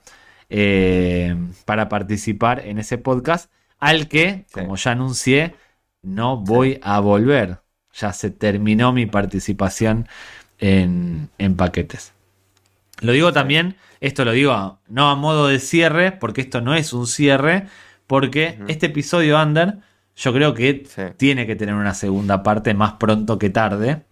eh, 0.50 1.34
para 1.64 1.88
participar 1.88 2.60
en 2.66 2.78
ese 2.78 2.98
podcast, 2.98 3.50
al 3.80 4.08
que, 4.08 4.44
Sí. 4.48 4.60
como 4.60 4.76
ya 4.76 4.92
anuncié, 4.92 5.54
no 6.02 6.36
voy 6.36 6.78
a 6.82 7.00
volver. 7.00 7.58
Ya 7.94 8.12
se 8.12 8.30
terminó 8.30 8.92
mi 8.92 9.06
participación 9.06 10.06
en, 10.58 11.28
en 11.38 11.56
paquetes. 11.56 12.12
Lo 13.00 13.12
digo 13.12 13.32
también, 13.32 13.76
esto 14.00 14.24
lo 14.24 14.32
digo 14.32 14.52
a- 14.52 14.78
no 14.88 15.10
a 15.10 15.14
modo 15.16 15.48
de 15.48 15.58
cierre, 15.58 16.12
porque 16.12 16.42
esto 16.42 16.60
no 16.60 16.74
es 16.74 16.92
un 16.92 17.06
cierre, 17.06 17.66
porque 18.06 18.58
este 18.68 18.86
episodio 18.86 19.40
Under, 19.42 19.78
yo 20.16 20.32
creo 20.32 20.54
que 20.54 20.84
Sí. 20.86 21.02
tiene 21.16 21.46
que 21.46 21.56
tener 21.56 21.74
una 21.74 21.94
segunda 21.94 22.42
parte 22.42 22.74
más 22.74 22.92
pronto 22.94 23.38
que 23.38 23.50
tarde. 23.50 24.02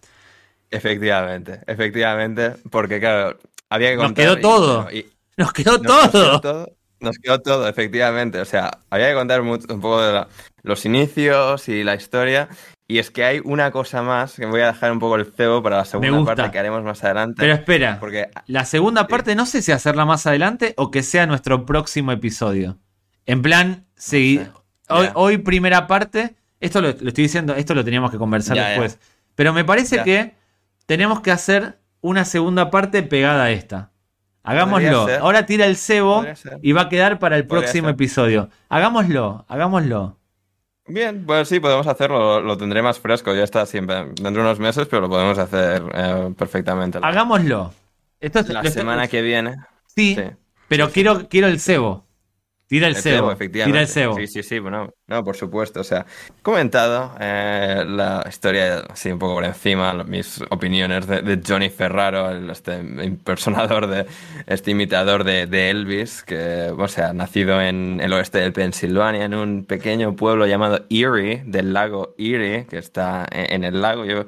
Efectivamente, 0.70 1.60
efectivamente, 1.66 2.52
porque 2.70 3.00
claro, 3.00 3.38
había 3.70 3.90
que 3.90 3.96
Nos 3.96 4.04
contar. 4.06 4.24
quedó 4.24 4.38
y- 4.38 4.42
todo. 4.42 4.90
y- 4.90 5.06
Nos 5.36 5.52
quedó 5.52 5.72
nos- 5.78 5.82
nos 5.82 6.10
todo. 6.10 6.10
quedó 6.10 6.40
todo. 6.40 6.76
Nos 7.00 7.18
quedó 7.18 7.40
todo, 7.40 7.68
efectivamente. 7.68 8.40
O 8.40 8.44
sea, 8.44 8.70
había 8.90 9.08
que 9.08 9.14
contar 9.14 9.42
mucho- 9.42 9.72
un 9.72 9.80
poco 9.80 10.02
de 10.02 10.12
la- 10.12 10.28
los 10.62 10.84
inicios 10.84 11.68
y 11.68 11.84
la 11.84 11.94
historia. 11.94 12.48
Y 12.88 12.98
es 12.98 13.10
que 13.10 13.24
hay 13.24 13.40
una 13.44 13.70
cosa 13.70 14.02
más 14.02 14.34
que 14.34 14.46
voy 14.46 14.62
a 14.62 14.68
dejar 14.68 14.90
un 14.92 14.98
poco 14.98 15.16
el 15.16 15.26
cebo 15.26 15.62
para 15.62 15.76
la 15.78 15.84
segunda 15.84 16.08
parte 16.24 16.42
que 16.50 16.58
haremos 16.58 16.82
más 16.82 17.04
adelante. 17.04 17.36
Pero 17.38 17.52
espera, 17.54 17.98
porque 18.00 18.30
la 18.46 18.64
segunda 18.64 19.06
parte 19.06 19.34
no 19.34 19.44
sé 19.46 19.60
si 19.62 19.72
hacerla 19.72 20.04
más 20.06 20.26
adelante 20.26 20.72
o 20.76 20.90
que 20.90 21.02
sea 21.02 21.26
nuestro 21.26 21.66
próximo 21.66 22.12
episodio. 22.12 22.78
En 23.26 23.42
plan, 23.42 23.84
sí, 23.94 24.40
sé. 24.42 25.12
hoy, 25.14 25.36
primera 25.38 25.86
parte, 25.86 26.34
esto 26.60 26.80
lo, 26.80 26.88
lo 26.88 27.08
estoy 27.08 27.24
diciendo, 27.24 27.54
esto 27.54 27.74
lo 27.74 27.84
teníamos 27.84 28.10
que 28.10 28.16
conversar 28.16 28.56
después. 28.70 28.98
Pero 29.34 29.52
me 29.52 29.64
parece 29.64 29.96
que 30.04 30.34
tenemos 30.86 31.20
que 31.20 31.30
hacer 31.30 31.78
una 32.00 32.24
segunda 32.24 32.70
parte 32.70 33.02
pegada 33.02 33.44
a 33.44 33.50
esta. 33.50 33.90
Hagámoslo. 34.50 35.06
Ahora 35.20 35.46
tira 35.46 35.66
el 35.66 35.76
cebo 35.76 36.24
y 36.62 36.72
va 36.72 36.82
a 36.82 36.88
quedar 36.88 37.18
para 37.18 37.36
el 37.36 37.46
Podría 37.46 37.62
próximo 37.66 37.88
ser. 37.88 37.94
episodio. 37.94 38.48
Hagámoslo, 38.68 39.44
hagámoslo. 39.48 40.16
Bien, 40.86 41.24
pues 41.26 41.48
sí, 41.48 41.60
podemos 41.60 41.86
hacerlo. 41.86 42.40
Lo 42.40 42.56
tendré 42.56 42.80
más 42.82 42.98
fresco. 42.98 43.34
Ya 43.34 43.44
está 43.44 43.66
siempre 43.66 43.96
dentro 44.06 44.30
de 44.30 44.40
unos 44.40 44.58
meses, 44.58 44.86
pero 44.88 45.02
lo 45.02 45.08
podemos 45.10 45.38
hacer 45.38 45.82
eh, 45.94 46.32
perfectamente. 46.36 46.98
Hagámoslo. 47.02 47.72
Esto 48.20 48.40
es 48.40 48.48
La 48.48 48.64
semana 48.64 49.06
que 49.06 49.20
viene. 49.22 49.56
Sí, 49.94 50.14
Sí. 50.16 50.22
pero 50.66 50.90
quiero, 50.90 51.28
quiero 51.28 51.46
el 51.46 51.60
cebo. 51.60 52.06
Tira 52.68 52.86
el, 52.86 52.96
cebo. 52.96 53.32
efectivamente. 53.32 53.72
Tira 53.72 53.80
el 53.80 53.88
cebo. 53.88 54.16
Sí, 54.16 54.26
sí, 54.26 54.42
sí, 54.42 54.58
bueno, 54.58 54.92
no, 55.06 55.24
por 55.24 55.36
supuesto. 55.36 55.80
O 55.80 55.84
sea, 55.84 56.04
comentado 56.42 57.14
eh, 57.18 57.82
la 57.86 58.24
historia, 58.28 58.80
así 58.90 59.10
un 59.10 59.18
poco 59.18 59.34
por 59.34 59.44
encima, 59.44 60.04
mis 60.04 60.40
opiniones 60.50 61.06
de, 61.06 61.22
de 61.22 61.40
Johnny 61.46 61.70
Ferraro, 61.70 62.30
el, 62.30 62.50
este 62.50 62.76
impersonador, 62.76 63.86
de, 63.86 64.06
este 64.46 64.72
imitador 64.72 65.24
de, 65.24 65.46
de 65.46 65.70
Elvis, 65.70 66.22
que, 66.22 66.70
o 66.76 66.88
sea, 66.88 67.14
nacido 67.14 67.60
en 67.62 68.00
el 68.02 68.12
oeste 68.12 68.38
de 68.38 68.52
Pensilvania, 68.52 69.24
en 69.24 69.34
un 69.34 69.64
pequeño 69.64 70.14
pueblo 70.14 70.46
llamado 70.46 70.84
Erie, 70.90 71.42
del 71.46 71.72
lago 71.72 72.14
Erie, 72.18 72.66
que 72.66 72.76
está 72.76 73.26
en, 73.30 73.54
en 73.54 73.64
el 73.64 73.80
lago. 73.80 74.04
Yo 74.04 74.26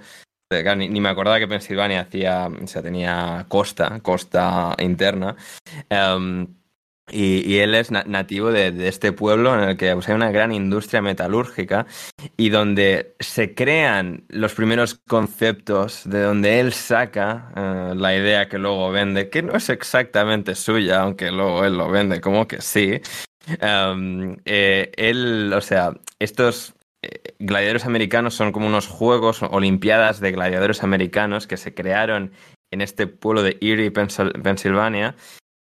eh, 0.53 0.77
ni 0.77 1.01
me 1.01 1.11
acordaba 1.11 1.39
que 1.39 1.47
Pensilvania 1.47 2.01
hacía, 2.01 2.49
o 2.49 2.67
sea, 2.67 2.83
tenía 2.83 3.45
costa, 3.49 4.01
costa 4.01 4.75
interna. 4.81 5.37
Em, 5.89 6.60
y, 7.13 7.59
él 7.59 7.75
es 7.75 7.91
na- 7.91 8.05
nativo 8.07 8.51
de, 8.53 8.73
de 8.73 8.89
este 8.89 9.13
pueblo 9.13 9.55
en 9.55 9.69
el 9.71 9.77
que 9.77 9.93
pues, 9.95 10.09
hay 10.09 10.15
una 10.15 10.31
gran 10.31 10.53
industria 10.53 11.03
metalúrgica 11.03 11.87
y 12.37 12.51
donde 12.51 13.15
se 13.21 13.55
crean 13.55 14.25
los 14.29 14.55
primeros 14.55 14.95
conceptos, 15.09 16.03
de 16.05 16.23
donde 16.23 16.61
él 16.61 16.73
saca 16.73 17.53
eh, 17.57 17.93
la 17.97 18.15
idea 18.17 18.49
que 18.49 18.59
luego 18.59 18.91
vende, 18.91 19.29
que 19.31 19.43
no 19.43 19.55
es 19.57 19.69
exactamente 19.69 20.55
suya, 20.55 21.01
aunque 21.03 21.31
luego 21.31 21.65
él 21.65 21.77
lo 21.77 21.91
vende 21.91 22.21
como 22.21 22.47
que 22.47 22.61
sí. 22.61 23.01
Em, 23.61 24.37
eh, 24.45 24.93
él, 24.97 25.53
o 25.53 25.61
sea, 25.61 25.93
estos 26.19 26.75
eh, 27.03 27.35
gladiadores 27.39 27.87
americanos 27.87 28.35
son 28.35 28.53
como 28.53 28.67
unos 28.67 28.87
juegos, 28.87 29.43
olimpiadas 29.43 30.21
de 30.21 30.33
gladiadores 30.33 30.83
americanos 30.83 31.47
que 31.47 31.57
se 31.57 31.75
crearon 31.75 32.33
en 32.71 32.81
este 32.83 33.07
pueblo 33.07 33.43
de 33.43 33.57
Erie, 33.61 33.93
Pensil- 33.93 34.41
Pensilvania, 34.43 35.17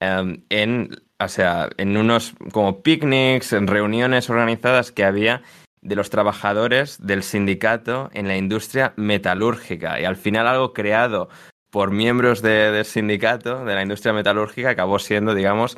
em, 0.01 0.45
en, 0.51 0.91
o 1.25 1.29
sea, 1.29 1.69
en 1.77 1.97
unos 1.97 2.35
como 2.53 2.83
picnics, 2.83 3.53
en 3.53 3.67
reuniones 3.67 4.29
organizadas 4.31 4.93
que 4.93 5.05
había 5.05 5.43
de 5.81 5.97
los 5.97 6.11
trabajadores 6.11 6.99
del 7.05 7.23
sindicato 7.23 8.09
en 8.13 8.29
la 8.29 8.37
industria 8.37 8.93
metalúrgica. 8.97 10.01
Y 10.01 10.05
al 10.05 10.17
final 10.17 10.47
algo 10.47 10.73
creado 10.73 11.29
por 11.71 11.91
miembros 11.91 12.43
de- 12.43 12.71
del 12.71 12.85
sindicato 12.85 13.65
de 13.65 13.75
la 13.75 13.83
industria 13.83 14.13
metalúrgica 14.13 14.71
acabó 14.71 14.99
siendo, 14.99 15.35
digamos, 15.35 15.77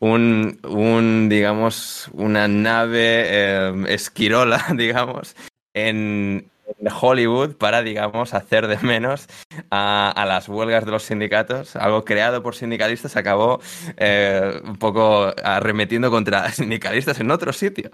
un, 0.00 0.58
un 0.68 1.28
digamos, 1.28 2.10
una 2.12 2.48
nave 2.48 3.22
eh, 3.28 3.84
esquirola, 3.88 4.64
digamos, 4.76 5.36
en, 5.74 6.50
en 6.66 6.88
Hollywood 7.00 7.56
para, 7.56 7.82
digamos, 7.82 8.34
hacer 8.34 8.66
de 8.66 8.78
menos 8.78 9.26
a, 9.70 10.24
las 10.26 10.48
huelgas 10.48 10.84
de 10.84 10.90
los 10.90 11.04
sindicatos. 11.04 11.76
Algo 11.76 12.04
creado 12.04 12.42
por 12.42 12.54
sindicalistas 12.54 13.16
acabó 13.16 13.60
eh, 13.96 14.60
un 14.64 14.76
poco 14.76 15.32
arremetiendo 15.42 16.10
contra 16.10 16.50
sindicalistas 16.52 17.20
en 17.20 17.30
otro 17.30 17.52
sitio. 17.52 17.90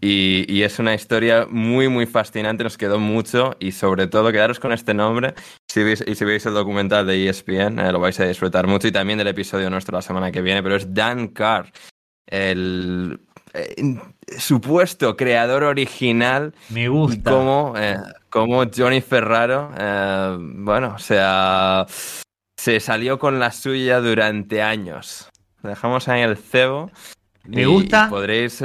Y, 0.00 0.60
es 0.60 0.78
una 0.78 0.94
historia 0.94 1.46
muy, 1.48 1.88
muy 1.88 2.04
fascinante, 2.04 2.64
nos 2.64 2.76
quedó 2.76 2.98
mucho 2.98 3.56
y 3.58 3.72
sobre 3.72 4.06
todo 4.06 4.30
quedaros 4.30 4.60
con 4.60 4.72
este 4.72 4.92
nombre. 4.92 5.34
Y 5.74 6.14
si 6.14 6.24
veis 6.24 6.46
el 6.46 6.54
documental 6.54 7.06
de 7.06 7.28
ESPN, 7.28 7.78
eh, 7.78 7.92
lo 7.92 7.98
vais 7.98 8.18
a 8.20 8.26
disfrutar 8.26 8.66
mucho 8.66 8.88
y 8.88 8.92
también 8.92 9.18
del 9.18 9.28
episodio 9.28 9.70
nuestro 9.70 9.96
la 9.96 10.02
semana 10.02 10.30
que 10.30 10.42
viene, 10.42 10.62
pero 10.62 10.76
es 10.76 10.92
Dan 10.92 11.28
Carr, 11.28 11.72
el 12.26 13.20
eh, 13.54 13.74
supuesto 14.38 15.16
creador 15.16 15.64
original 15.64 16.54
Me 16.68 16.88
gusta. 16.88 17.30
cómo, 17.30 17.74
eh, 17.76 17.96
cómo 18.28 18.64
Johnny 18.74 19.00
Ferraro, 19.00 19.72
eh, 19.78 20.36
bueno, 20.38 20.94
o 20.96 20.98
sea, 20.98 21.86
se 22.56 22.80
salió 22.80 23.18
con 23.18 23.38
la 23.38 23.50
suya 23.52 24.00
durante 24.00 24.62
años. 24.62 25.28
Dejamos 25.62 26.08
ahí 26.08 26.22
el 26.22 26.36
cebo. 26.36 26.90
Me 27.44 27.62
y 27.62 27.64
gusta. 27.64 28.08
podréis. 28.08 28.62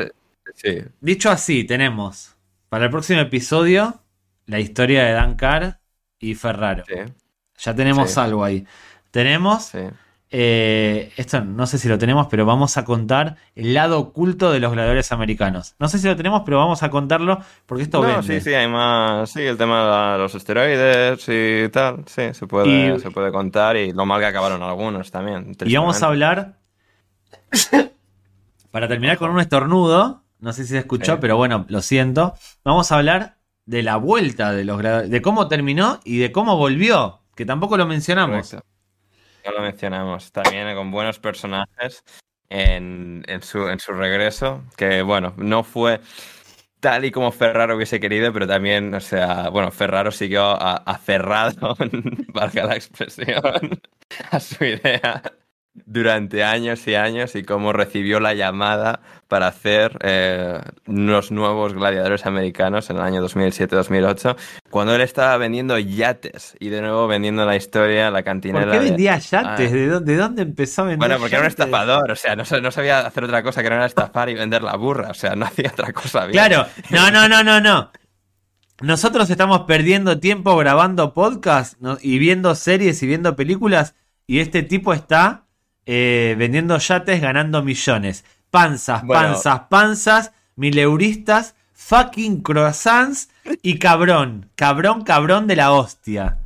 Sí, 0.53 0.77
Dicho 1.01 1.29
así, 1.31 1.63
tenemos 1.63 2.35
para 2.69 2.85
el 2.85 2.91
próximo 2.91 3.19
episodio 3.21 3.99
la 4.45 4.59
historia 4.59 5.03
de 5.05 5.11
Dan 5.13 5.35
Carr 5.35 5.79
y 6.19 6.35
Ferraro. 6.35 6.83
sí, 6.87 6.95
Ya 7.57 7.73
tenemos 7.73 8.11
Sí. 8.11 8.19
algo 8.19 8.43
ahí. 8.43 8.65
Tenemos, 9.11 9.65
sí. 9.65 9.79
Eh, 10.31 11.11
esto 11.17 11.41
no 11.41 11.65
sé 11.67 11.77
si 11.77 11.87
lo 11.87 11.97
tenemos, 11.97 12.27
pero 12.27 12.45
vamos 12.45 12.77
a 12.77 12.83
contar 12.85 13.37
el 13.55 13.73
lado 13.73 13.99
oculto 13.99 14.51
de 14.51 14.59
los 14.59 14.71
gladiadores 14.73 15.11
americanos. 15.11 15.75
No 15.79 15.87
sé 15.87 15.99
si 15.99 16.07
lo 16.07 16.15
tenemos, 16.15 16.41
pero 16.45 16.57
vamos 16.57 16.83
a 16.83 16.89
contarlo 16.89 17.39
porque 17.65 17.83
esto 17.83 18.01
No, 18.01 18.07
vende. 18.07 18.39
sí, 18.39 18.41
sí, 18.49 18.53
hay 18.53 18.67
más. 18.67 19.29
Sí, 19.29 19.41
el 19.41 19.57
tema 19.57 20.13
de 20.13 20.17
los 20.19 20.35
esteroides 20.35 21.23
y 21.27 21.69
tal. 21.69 22.03
Sí, 22.07 22.33
se 22.33 22.47
puede, 22.47 22.95
Y- 22.95 22.99
se 22.99 23.11
puede 23.11 23.31
contar 23.31 23.77
y 23.77 23.93
lo 23.93 24.05
mal 24.05 24.19
que 24.19 24.25
acabaron 24.27 24.61
algunos 24.63 25.11
también. 25.11 25.55
Y 25.65 25.75
vamos 25.75 26.01
a 26.03 26.07
hablar, 26.07 26.55
para 28.71 28.87
terminar 28.87 29.17
con 29.17 29.29
un 29.31 29.39
estornudo, 29.39 30.23
no 30.39 30.53
sé 30.53 30.63
si 30.63 30.69
se 30.71 30.79
escuchó, 30.79 31.13
Sí. 31.13 31.17
pero 31.21 31.37
bueno, 31.37 31.65
lo 31.69 31.81
siento. 31.81 32.33
Vamos 32.63 32.91
a 32.91 32.95
hablar 32.97 33.37
de 33.65 33.83
la 33.83 33.95
vuelta 33.97 34.51
de 34.51 34.63
los 34.65 34.81
de 34.81 35.21
cómo 35.21 35.47
terminó 35.47 35.99
y 36.03 36.17
de 36.17 36.31
cómo 36.31 36.57
volvió, 36.57 37.21
que 37.35 37.45
tampoco 37.45 37.77
lo 37.77 37.85
mencionamos. 37.85 38.49
Correcto. 38.49 38.67
No 39.45 39.51
lo 39.51 39.61
mencionamos. 39.61 40.31
También 40.31 40.75
con 40.75 40.91
buenos 40.91 41.19
personajes 41.19 42.03
en, 42.49 43.23
en 43.27 43.41
su, 43.41 43.67
en 43.69 43.79
su 43.79 43.93
regreso. 43.93 44.63
Que 44.75 45.01
bueno, 45.01 45.33
no 45.37 45.63
fue 45.63 46.01
tal 46.79 47.05
y 47.05 47.11
como 47.11 47.31
Ferraro 47.31 47.75
hubiese 47.75 47.99
querido, 47.99 48.31
pero 48.33 48.47
también, 48.47 48.93
o 48.93 48.99
sea, 48.99 49.49
bueno, 49.49 49.71
Ferraro 49.71 50.11
siguió 50.11 50.43
aferrado, 50.61 51.75
valga 52.33 52.65
la 52.65 52.75
expresión, 52.75 53.81
a 54.31 54.39
su 54.39 54.63
idea 54.65 55.21
durante 55.85 56.43
años 56.43 56.87
y 56.87 56.95
años 56.95 57.35
y 57.35 57.43
cómo 57.43 57.73
recibió 57.73 58.19
la 58.19 58.33
llamada 58.33 59.01
para 59.27 59.47
hacer 59.47 59.97
eh, 60.01 60.59
los 60.85 61.31
nuevos 61.31 61.73
gladiadores 61.73 62.25
americanos 62.25 62.89
en 62.89 62.95
el 62.97 63.01
año 63.01 63.21
2007-2008, 63.27 64.35
cuando 64.69 64.95
él 64.95 65.01
estaba 65.01 65.35
vendiendo 65.37 65.77
yates 65.77 66.55
y 66.59 66.69
de 66.69 66.81
nuevo 66.81 67.07
vendiendo 67.07 67.45
la 67.45 67.55
historia, 67.55 68.09
la 68.11 68.23
cantinela. 68.23 68.65
¿Por 68.65 68.71
qué 68.73 68.79
de- 68.79 68.85
vendía 68.85 69.17
yates? 69.17 69.33
Ah. 69.45 69.55
¿De, 69.57 69.87
dónde, 69.87 70.13
de 70.13 70.17
dónde 70.17 70.41
empezó 70.43 70.83
a 70.83 70.85
vender 70.85 70.99
Bueno, 71.09 71.19
porque 71.19 71.35
era 71.35 71.43
un 71.43 71.49
yates? 71.49 71.65
estafador, 71.65 72.11
o 72.11 72.15
sea, 72.15 72.35
no, 72.35 72.45
sa- 72.45 72.61
no 72.61 72.71
sabía 72.71 72.99
hacer 72.99 73.23
otra 73.25 73.43
cosa 73.43 73.61
que 73.63 73.69
no 73.69 73.75
era 73.75 73.85
estafar 73.85 74.29
y 74.29 74.35
vender 74.35 74.63
la 74.63 74.75
burra, 74.77 75.09
o 75.09 75.13
sea, 75.15 75.35
no 75.35 75.45
hacía 75.47 75.69
otra 75.71 75.91
cosa 75.91 76.21
bien. 76.25 76.31
Claro, 76.33 76.67
no, 76.89 77.11
no, 77.11 77.27
no, 77.27 77.43
no, 77.43 77.59
no. 77.59 77.91
Nosotros 78.81 79.29
estamos 79.29 79.61
perdiendo 79.61 80.19
tiempo 80.19 80.55
grabando 80.57 81.13
podcast 81.13 81.79
¿no? 81.79 81.97
y 82.01 82.19
viendo 82.19 82.53
series 82.55 83.01
y 83.03 83.07
viendo 83.07 83.35
películas 83.35 83.95
y 84.27 84.39
este 84.39 84.63
tipo 84.63 84.93
está 84.93 85.44
eh, 85.85 86.35
vendiendo 86.37 86.77
yates 86.77 87.21
ganando 87.21 87.61
millones. 87.63 88.25
Panzas, 88.49 89.03
Bueno. 89.03 89.21
panzas, 89.33 89.61
panzas, 89.69 90.31
mileuristas, 90.55 91.55
fucking 91.73 92.41
croissants 92.41 93.29
y 93.61 93.77
cabrón, 93.79 94.49
cabrón, 94.55 95.03
cabrón 95.03 95.47
de 95.47 95.55
la 95.57 95.71
hostia. 95.73 96.37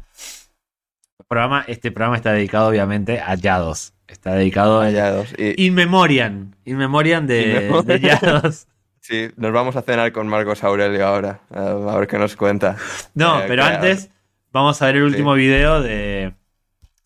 Programa, 1.27 1.63
este 1.67 1.91
programa 1.91 2.17
está 2.17 2.31
dedicado 2.33 2.69
obviamente 2.69 3.19
a 3.19 3.35
Yados. 3.35 3.93
Está 4.07 4.33
dedicado 4.33 4.77
a 4.81 4.85
Vallados. 4.85 5.33
Y, 5.37 5.67
In 5.67 5.75
Memoriam. 5.75 6.51
In 6.65 6.77
Memoriam 6.77 7.21
In 7.23 7.27
de, 7.27 7.45
Memoriam. 7.61 7.85
de 7.85 7.99
Yados. 7.99 8.67
sí, 9.01 9.27
nos 9.37 9.51
vamos 9.51 9.75
a 9.75 9.83
cenar 9.83 10.11
con 10.11 10.27
Marcos 10.27 10.63
Aurelio 10.63 11.05
ahora, 11.05 11.41
a 11.53 11.95
ver 11.97 12.07
qué 12.07 12.17
nos 12.17 12.35
cuenta. 12.35 12.75
No, 13.13 13.41
Eh, 13.41 13.45
pero 13.47 13.63
antes 13.63 14.09
vamos 14.51 14.81
a 14.81 14.87
ver 14.87 14.95
el 14.95 15.03
último 15.03 15.35
video 15.35 15.81
de, 15.81 16.33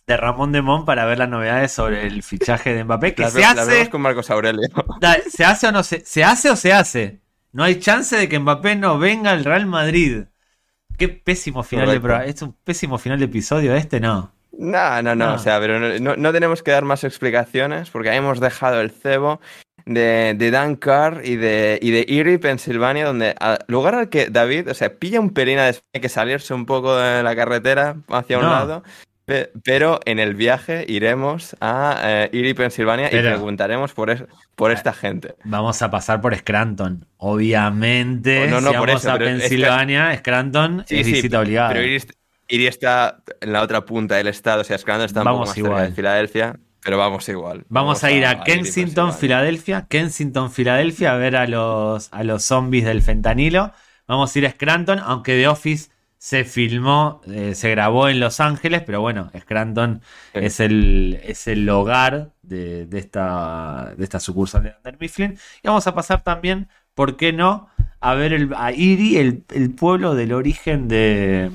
de 0.07 0.17
Ramón 0.17 0.51
Demón 0.51 0.85
para 0.85 1.05
ver 1.05 1.17
las 1.19 1.29
novedades 1.29 1.71
sobre 1.71 2.05
el 2.07 2.23
fichaje 2.23 2.73
de 2.73 2.83
Mbappé. 2.83 3.15
Que 3.15 3.29
se 3.29 3.43
hace. 3.43 3.89
con 3.89 4.01
Marcos 4.01 4.29
Aurelio. 4.29 4.61
¿Se 5.29 5.45
hace 5.45 5.67
o 5.67 5.71
no 5.71 5.83
se, 5.83 6.03
se 6.05 6.23
hace 6.23 6.49
o 6.49 6.55
se 6.55 6.73
hace? 6.73 7.19
No 7.51 7.63
hay 7.63 7.79
chance 7.79 8.15
de 8.15 8.27
que 8.27 8.39
Mbappé 8.39 8.75
no 8.75 8.97
venga 8.99 9.31
al 9.31 9.45
Real 9.45 9.65
Madrid. 9.65 10.23
Qué 10.97 11.07
pésimo 11.09 11.63
final 11.63 11.89
de 11.89 11.99
programa. 11.99 12.25
Es 12.25 12.41
un 12.41 12.53
pésimo 12.63 12.97
final 12.97 13.19
de 13.19 13.25
episodio 13.25 13.75
este, 13.75 13.99
no. 13.99 14.31
No, 14.51 15.01
no, 15.01 15.15
no, 15.15 15.27
No. 15.29 15.33
o 15.33 15.39
sea, 15.39 15.59
pero 15.59 15.79
no, 15.79 15.97
no- 15.99 16.15
no 16.15 16.31
tenemos 16.31 16.61
que 16.61 16.71
dar 16.71 16.83
más 16.85 17.03
explicaciones 17.03 17.89
porque 17.89 18.09
ahí 18.09 18.17
hemos 18.17 18.39
dejado 18.39 18.81
el 18.81 18.91
cebo 18.91 19.41
de, 19.85 20.35
de 20.37 20.51
Dan 20.51 20.75
Carr 20.75 21.21
y 21.25 21.35
de, 21.37 21.79
y 21.81 21.89
de 21.91 22.05
Erie, 22.07 22.37
Pensilvania, 22.37 23.05
donde 23.05 23.35
al 23.39 23.59
lugar 23.67 23.95
al 23.95 24.09
que 24.09 24.27
David, 24.29 24.69
o 24.69 24.73
sea, 24.75 24.93
pilla 24.93 25.19
un 25.19 25.31
pelín 25.31 25.57
a 25.57 25.65
hay 25.65 26.01
que 26.01 26.07
salirse 26.09 26.53
un 26.53 26.65
poco 26.67 26.95
de 26.95 27.23
la 27.23 27.35
carretera 27.35 27.95
hacia 28.09 28.37
un 28.37 28.45
lado, 28.45 28.83
pe- 29.25 29.51
pero 29.63 29.99
en 30.05 30.19
el 30.19 30.35
viaje 30.35 30.85
iremos 30.87 31.55
a 31.61 31.99
eh, 32.03 32.29
Erie, 32.33 32.55
Pensilvania 32.55 33.07
y 33.07 33.19
preguntaremos 33.21 33.93
por, 33.93 34.09
es- 34.09 34.23
por 34.55 34.71
esta 34.71 34.93
gente. 34.93 35.35
Vamos 35.43 35.81
a 35.81 35.89
pasar 35.91 36.21
por 36.21 36.35
Scranton. 36.35 37.05
Obviamente, 37.17 38.43
Oh, 38.43 38.47
no, 38.47 38.61
no, 38.61 38.71
si 38.71 38.77
por 38.77 38.87
vamos 38.87 39.01
eso, 39.03 39.11
a 39.11 39.17
pero 39.17 39.29
es 39.29 39.35
que- 39.43 39.49
Pensilvania, 39.49 40.17
Scranton 40.17 40.83
Sí, 40.87 40.99
es 40.99 41.05
sí, 41.05 41.13
visita 41.13 41.39
obligada. 41.39 41.69
Pero 41.69 41.81
Erie, 41.81 42.01
Erie 42.47 42.67
está 42.67 43.23
en 43.41 43.53
la 43.53 43.61
otra 43.61 43.85
punta 43.85 44.15
del 44.15 44.27
estado, 44.27 44.61
o 44.61 44.63
sea, 44.63 44.77
Scranton 44.77 45.05
está 45.05 45.21
un 45.21 45.25
Vamos 45.25 45.39
poco 45.39 45.47
más 45.49 45.55
cerca 45.55 45.69
igual. 45.69 45.89
de 45.89 45.95
Filadelfia. 45.95 46.59
pero 46.83 46.97
vamos 46.97 47.29
igual. 47.29 47.63
Vamos, 47.69 48.03
a 48.03 48.11
ir 48.11 48.25
a, 48.25 48.43
Kensington, 48.43 49.13
Filadelfia. 49.13 49.85
Kensington, 49.89 50.51
Filadelfia, 50.51 51.13
a 51.13 51.17
ver 51.17 51.37
a 51.37 51.47
los, 51.47 52.09
a 52.11 52.23
los 52.25 52.43
zombies 52.43 52.83
del 52.83 53.01
fentanilo. 53.01 53.71
Vamos 54.05 54.35
a 54.35 54.39
ir 54.39 54.45
a 54.47 54.51
Scranton, 54.51 54.99
aunque 54.99 55.31
The 55.37 55.47
Office 55.47 55.89
se 56.23 56.45
filmó, 56.45 57.19
eh, 57.27 57.53
se 57.53 57.69
grabó 57.71 58.07
en 58.07 58.21
Los 58.21 58.39
Ángeles, 58.39 58.81
pero 58.85 59.01
bueno, 59.01 59.29
Scranton 59.37 60.01
es, 60.31 60.61
el, 60.61 61.19
es 61.21 61.47
el 61.47 61.67
hogar 61.67 62.31
de, 62.41 62.87
esta, 62.93 63.93
de 63.97 64.01
esta 64.05 64.21
sucursal 64.21 64.63
de 64.63 64.73
Under 64.77 64.97
Mifflin. 64.97 65.37
Y 65.61 65.67
vamos 65.67 65.85
a 65.85 65.93
pasar 65.93 66.21
también, 66.21 66.69
¿por 66.93 67.17
qué 67.17 67.33
no? 67.33 67.67
A 67.99 68.13
ver 68.13 68.31
el, 68.31 68.53
a 68.55 68.71
Erie, 68.71 69.43
el, 69.49 69.71
pueblo 69.71 70.15
del 70.15 70.31
origen 70.31 70.87
de, 70.87 71.51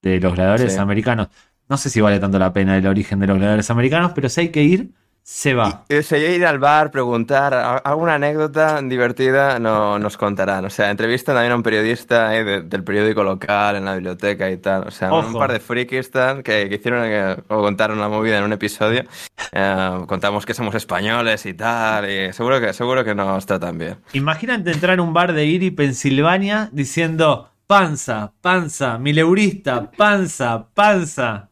de 0.00 0.20
los 0.20 0.32
gladiadores 0.32 0.78
americanos. 0.78 1.28
No 1.68 1.76
sé 1.76 1.90
si 1.90 2.00
vale 2.00 2.18
tanto 2.18 2.38
la 2.38 2.54
pena 2.54 2.78
el 2.78 2.86
origen 2.86 3.18
de 3.18 3.26
los 3.26 3.36
gladiadores 3.36 3.70
americanos, 3.70 4.12
pero 4.14 4.30
si 4.30 4.40
hay 4.40 4.48
que 4.48 4.62
ir, 4.62 4.88
se 5.30 5.52
va. 5.52 5.84
Y, 5.90 6.02
si 6.02 6.16
ir 6.16 6.46
al 6.46 6.58
bar, 6.58 6.90
preguntar, 6.90 7.52
alguna 7.84 8.14
anécdota 8.14 8.80
divertida 8.80 9.58
no, 9.58 9.98
nos 9.98 10.16
contarán. 10.16 10.64
O 10.64 10.70
sea, 10.70 10.90
entrevistan 10.90 11.34
también 11.34 11.52
a 11.52 11.56
un 11.56 11.62
periodista 11.62 12.34
eh, 12.34 12.62
del 12.62 12.82
periódico 12.82 13.22
local 13.22 13.76
en 13.76 13.84
la 13.84 13.92
biblioteca 13.92 14.50
y 14.50 14.56
tal. 14.56 14.88
O 14.88 14.90
sea, 14.90 15.12
un 15.12 15.34
par 15.34 15.52
de 15.52 15.60
frikis 15.60 16.08
que, 16.08 16.42
que, 16.42 16.74
hicieron 16.74 17.02
eh, 17.04 17.36
o 17.48 17.60
contaron 17.60 18.00
la 18.00 18.08
movida 18.08 18.38
en 18.38 18.44
un 18.44 18.54
episodio. 18.54 19.04
Eh, 19.52 19.98
contamos 20.06 20.46
que 20.46 20.54
somos 20.54 20.74
españoles 20.74 21.44
y 21.44 21.52
tal. 21.52 22.10
Y 22.10 22.32
seguro 22.32 22.58
que, 22.58 22.72
seguro 22.72 23.04
que 23.04 23.14
nos 23.14 23.44
tratan 23.44 23.76
bien. 23.76 23.96
Imagínate 24.14 24.72
entrar 24.72 24.94
en 24.94 25.00
un 25.00 25.12
bar 25.12 25.34
de 25.34 25.54
Erie, 25.54 25.72
Pensilvania, 25.72 26.70
diciendo 26.72 27.50
panza, 27.66 28.32
panza, 28.40 28.96
mileurista, 28.98 29.90
panza, 29.90 30.68
panza. 30.72 31.50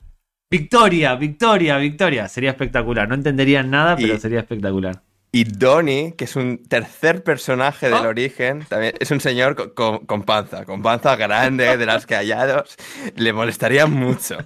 Victoria, 0.51 1.15
victoria, 1.17 1.77
victoria. 1.79 2.29
Sería 2.29 2.51
espectacular. 2.51 3.09
No 3.09 3.15
entenderían 3.15 3.71
nada, 3.71 3.97
pero 3.97 4.19
sería 4.19 4.41
espectacular. 4.41 5.03
Y 5.33 5.45
Donnie, 5.45 6.15
que 6.17 6.25
es 6.25 6.37
un 6.37 6.63
tercer 6.67 7.23
personaje 7.23 7.87
del 7.87 8.07
oh. 8.07 8.09
origen, 8.09 8.65
también 8.69 8.95
es 8.99 9.11
un 9.11 9.21
señor 9.21 9.75
con, 9.75 10.23
panza, 10.23 10.65
con 10.65 10.83
panza 10.83 11.17
grande, 11.17 11.77
de 11.77 11.85
las 11.85 12.07
que 12.07 12.15
hallados, 12.15 12.77
le 13.17 13.33
molestaría 13.33 13.87
mucho. 13.87 14.39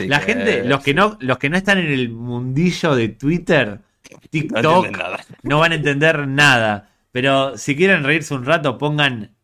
La 0.00 0.20
gente, 0.20 0.64
los 0.64 0.82
que, 0.82 0.92
no, 0.92 1.16
los 1.20 1.38
que 1.38 1.48
no 1.48 1.56
están 1.56 1.78
en 1.78 1.86
el 1.86 2.10
mundillo 2.10 2.96
de 2.96 3.08
Twitter, 3.08 3.80
TikTok, 4.30 4.88
no 5.42 5.58
van 5.60 5.72
a 5.72 5.76
entender 5.76 6.26
nada. 6.26 6.90
Pero 7.12 7.56
si 7.56 7.76
quieren 7.76 8.04
reírse 8.04 8.34
un 8.34 8.44
rato, 8.44 8.76
pongan 8.76 9.37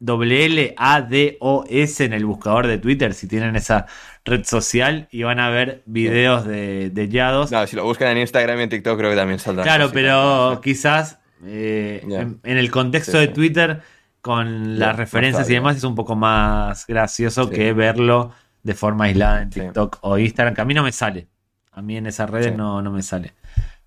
W-L-A-D-O-S 0.00 2.04
en 2.04 2.12
el 2.12 2.26
buscador 2.26 2.66
de 2.66 2.78
Twitter 2.78 3.14
si 3.14 3.26
tienen 3.26 3.56
esa 3.56 3.86
red 4.24 4.44
social 4.44 5.08
y 5.10 5.22
van 5.22 5.40
a 5.40 5.50
ver 5.50 5.82
videos 5.86 6.44
de, 6.44 6.90
de 6.90 7.08
Yados. 7.08 7.50
No, 7.50 7.66
si 7.66 7.76
lo 7.76 7.84
buscan 7.84 8.08
en 8.08 8.18
Instagram 8.18 8.60
y 8.60 8.62
en 8.64 8.68
TikTok 8.70 8.98
creo 8.98 9.10
que 9.10 9.16
también 9.16 9.38
saldrá. 9.38 9.64
Claro, 9.64 9.90
pero 9.92 10.60
quizás 10.62 11.18
eh, 11.44 12.04
en, 12.42 12.58
el 12.58 12.70
contexto 12.70 13.18
de 13.18 13.28
Twitter 13.28 13.82
con 14.20 14.78
las 14.78 14.96
referencias 14.96 15.48
y 15.50 15.54
demás 15.54 15.76
es 15.76 15.84
un 15.84 15.94
poco 15.94 16.16
más 16.16 16.86
gracioso 16.86 17.50
que 17.50 17.72
verlo 17.72 18.32
de 18.62 18.74
forma 18.74 19.04
aislada 19.04 19.42
en 19.42 19.50
TikTok 19.50 19.98
o 20.00 20.18
Instagram, 20.18 20.54
que 20.54 20.60
a 20.60 20.64
mí 20.64 20.74
no 20.74 20.82
me 20.82 20.92
sale. 20.92 21.28
A 21.72 21.82
mí 21.82 21.96
en 21.96 22.06
esas 22.06 22.30
redes 22.30 22.56
no, 22.56 22.82
no 22.82 22.90
me 22.90 23.02
sale. 23.02 23.34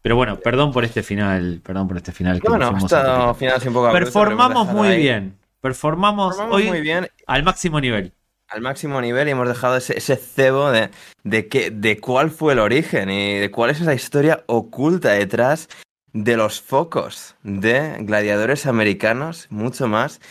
Pero 0.01 0.15
bueno, 0.15 0.39
perdón 0.39 0.71
por 0.71 0.85
este 0.85 1.03
final, 1.03 1.61
perdón 1.63 1.87
por 1.87 1.97
este 1.97 2.11
final. 2.11 2.39
Que 2.39 2.47
bueno, 2.47 2.77
final 3.35 3.61
un 3.65 3.73
poco 3.73 3.91
Performamos 3.91 4.67
muy 4.67 4.95
bien. 4.97 5.37
Performamos, 5.61 6.37
hoy 6.39 6.67
muy 6.67 6.81
bien. 6.81 7.07
al 7.25 7.43
máximo 7.43 7.79
nivel. 7.81 8.13
Al 8.47 8.61
máximo 8.61 9.01
nivel 9.01 9.27
y 9.27 9.31
hemos 9.31 9.47
dejado 9.47 9.75
ese, 9.75 10.15
cebo 10.15 10.71
de, 10.71 10.89
de, 11.23 11.47
que, 11.47 11.69
de 11.69 11.99
cuál 11.99 12.31
fue 12.31 12.53
el 12.53 12.59
origen 12.59 13.09
y 13.09 13.39
de 13.39 13.51
cuál 13.51 13.71
es 13.71 13.81
esa 13.81 13.93
historia 13.93 14.43
oculta 14.47 15.11
detrás 15.11 15.67
de 16.13 16.37
los 16.37 16.61
focos 16.61 17.35
de 17.43 17.97
gladiadores 17.99 18.65
americanos, 18.65 19.47
mucho 19.49 19.87
más. 19.87 20.21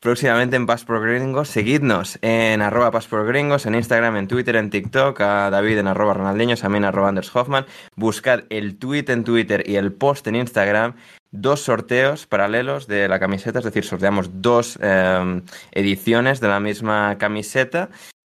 Próximamente 0.00 0.56
en 0.56 0.64
Passport 0.64 1.02
Gringos, 1.02 1.48
seguidnos 1.48 2.18
en 2.22 2.62
arroba 2.62 2.90
Passport 2.90 3.28
Gringos, 3.28 3.66
en 3.66 3.74
Instagram, 3.74 4.16
en 4.16 4.28
Twitter, 4.28 4.56
en 4.56 4.70
TikTok, 4.70 5.20
a 5.20 5.50
David 5.50 5.76
en 5.76 5.88
arroba 5.88 6.14
Ronaldeños, 6.14 6.64
a 6.64 6.70
mí 6.70 6.78
en 6.78 6.86
arroba 6.86 7.10
Anders 7.10 7.34
Hoffman. 7.36 7.66
Buscad 7.96 8.44
el 8.48 8.78
tweet 8.78 9.04
en 9.08 9.24
Twitter 9.24 9.62
y 9.68 9.76
el 9.76 9.92
post 9.92 10.26
en 10.26 10.36
Instagram 10.36 10.94
dos 11.30 11.60
sorteos 11.60 12.26
paralelos 12.26 12.86
de 12.86 13.08
la 13.08 13.20
camiseta, 13.20 13.60
es 13.60 13.64
decir, 13.64 13.84
sorteamos 13.84 14.42
dos 14.42 14.78
em, 14.82 15.42
ediciones 15.72 16.40
de 16.40 16.48
la 16.48 16.60
misma 16.60 17.16
camiseta. 17.18 17.90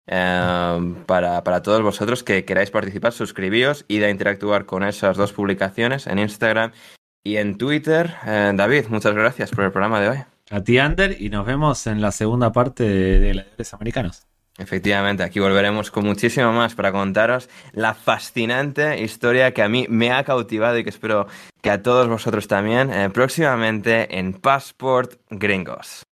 Em, 0.09 0.94
para, 1.05 1.62
todos 1.62 1.82
vosotros 1.82 2.23
que 2.23 2.44
queráis 2.44 2.70
participar, 2.70 3.12
suscribíos 3.12 3.85
y 3.89 3.98
de 3.98 4.10
interactuar 4.10 4.64
con 4.64 4.85
esas 4.85 5.16
dos 5.16 5.32
publicaciones 5.32 6.06
en 6.06 6.18
Instagram 6.20 6.73
y 7.24 7.39
en 7.39 7.59
Twitter. 7.59 8.14
Eh, 8.24 8.52
David, 8.55 8.86
muchas 8.89 9.14
gracias 9.14 9.51
por 9.51 9.64
el 9.64 9.73
programa 9.73 10.01
de 10.01 10.09
hoy. 10.09 10.18
A 10.51 10.62
ti, 10.62 10.78
Ander, 10.78 11.20
y 11.20 11.28
nos 11.28 11.44
vemos 11.44 11.89
en 11.89 12.01
la 12.01 12.12
segunda 12.12 12.52
parte 12.52 12.85
de, 12.85 13.18
de 13.18 13.32
Gladiadores 13.32 13.74
Americanos. 13.74 14.36
Efectivamente, 14.59 15.23
aquí 15.23 15.39
volveremos 15.39 15.91
con 15.91 16.07
muchísimo 16.07 16.51
más 16.53 16.74
para 16.74 16.91
contaros 16.91 17.51
la 17.73 17.93
fascinante 17.93 19.03
historia 19.03 19.53
que 19.53 19.62
a 19.62 19.69
mí 19.69 19.87
me 19.91 20.12
ha 20.12 20.24
cautivado 20.24 20.78
y 20.78 20.85
que 20.85 20.91
espero 20.91 21.27
que 21.61 21.70
a 21.70 21.83
todos 21.83 22.09
vosotros 22.09 22.49
también 22.49 22.91
eh, 22.91 23.11
próximamente 23.11 24.19
en 24.19 24.33
Passport 24.33 25.20
Gringos. 25.28 26.07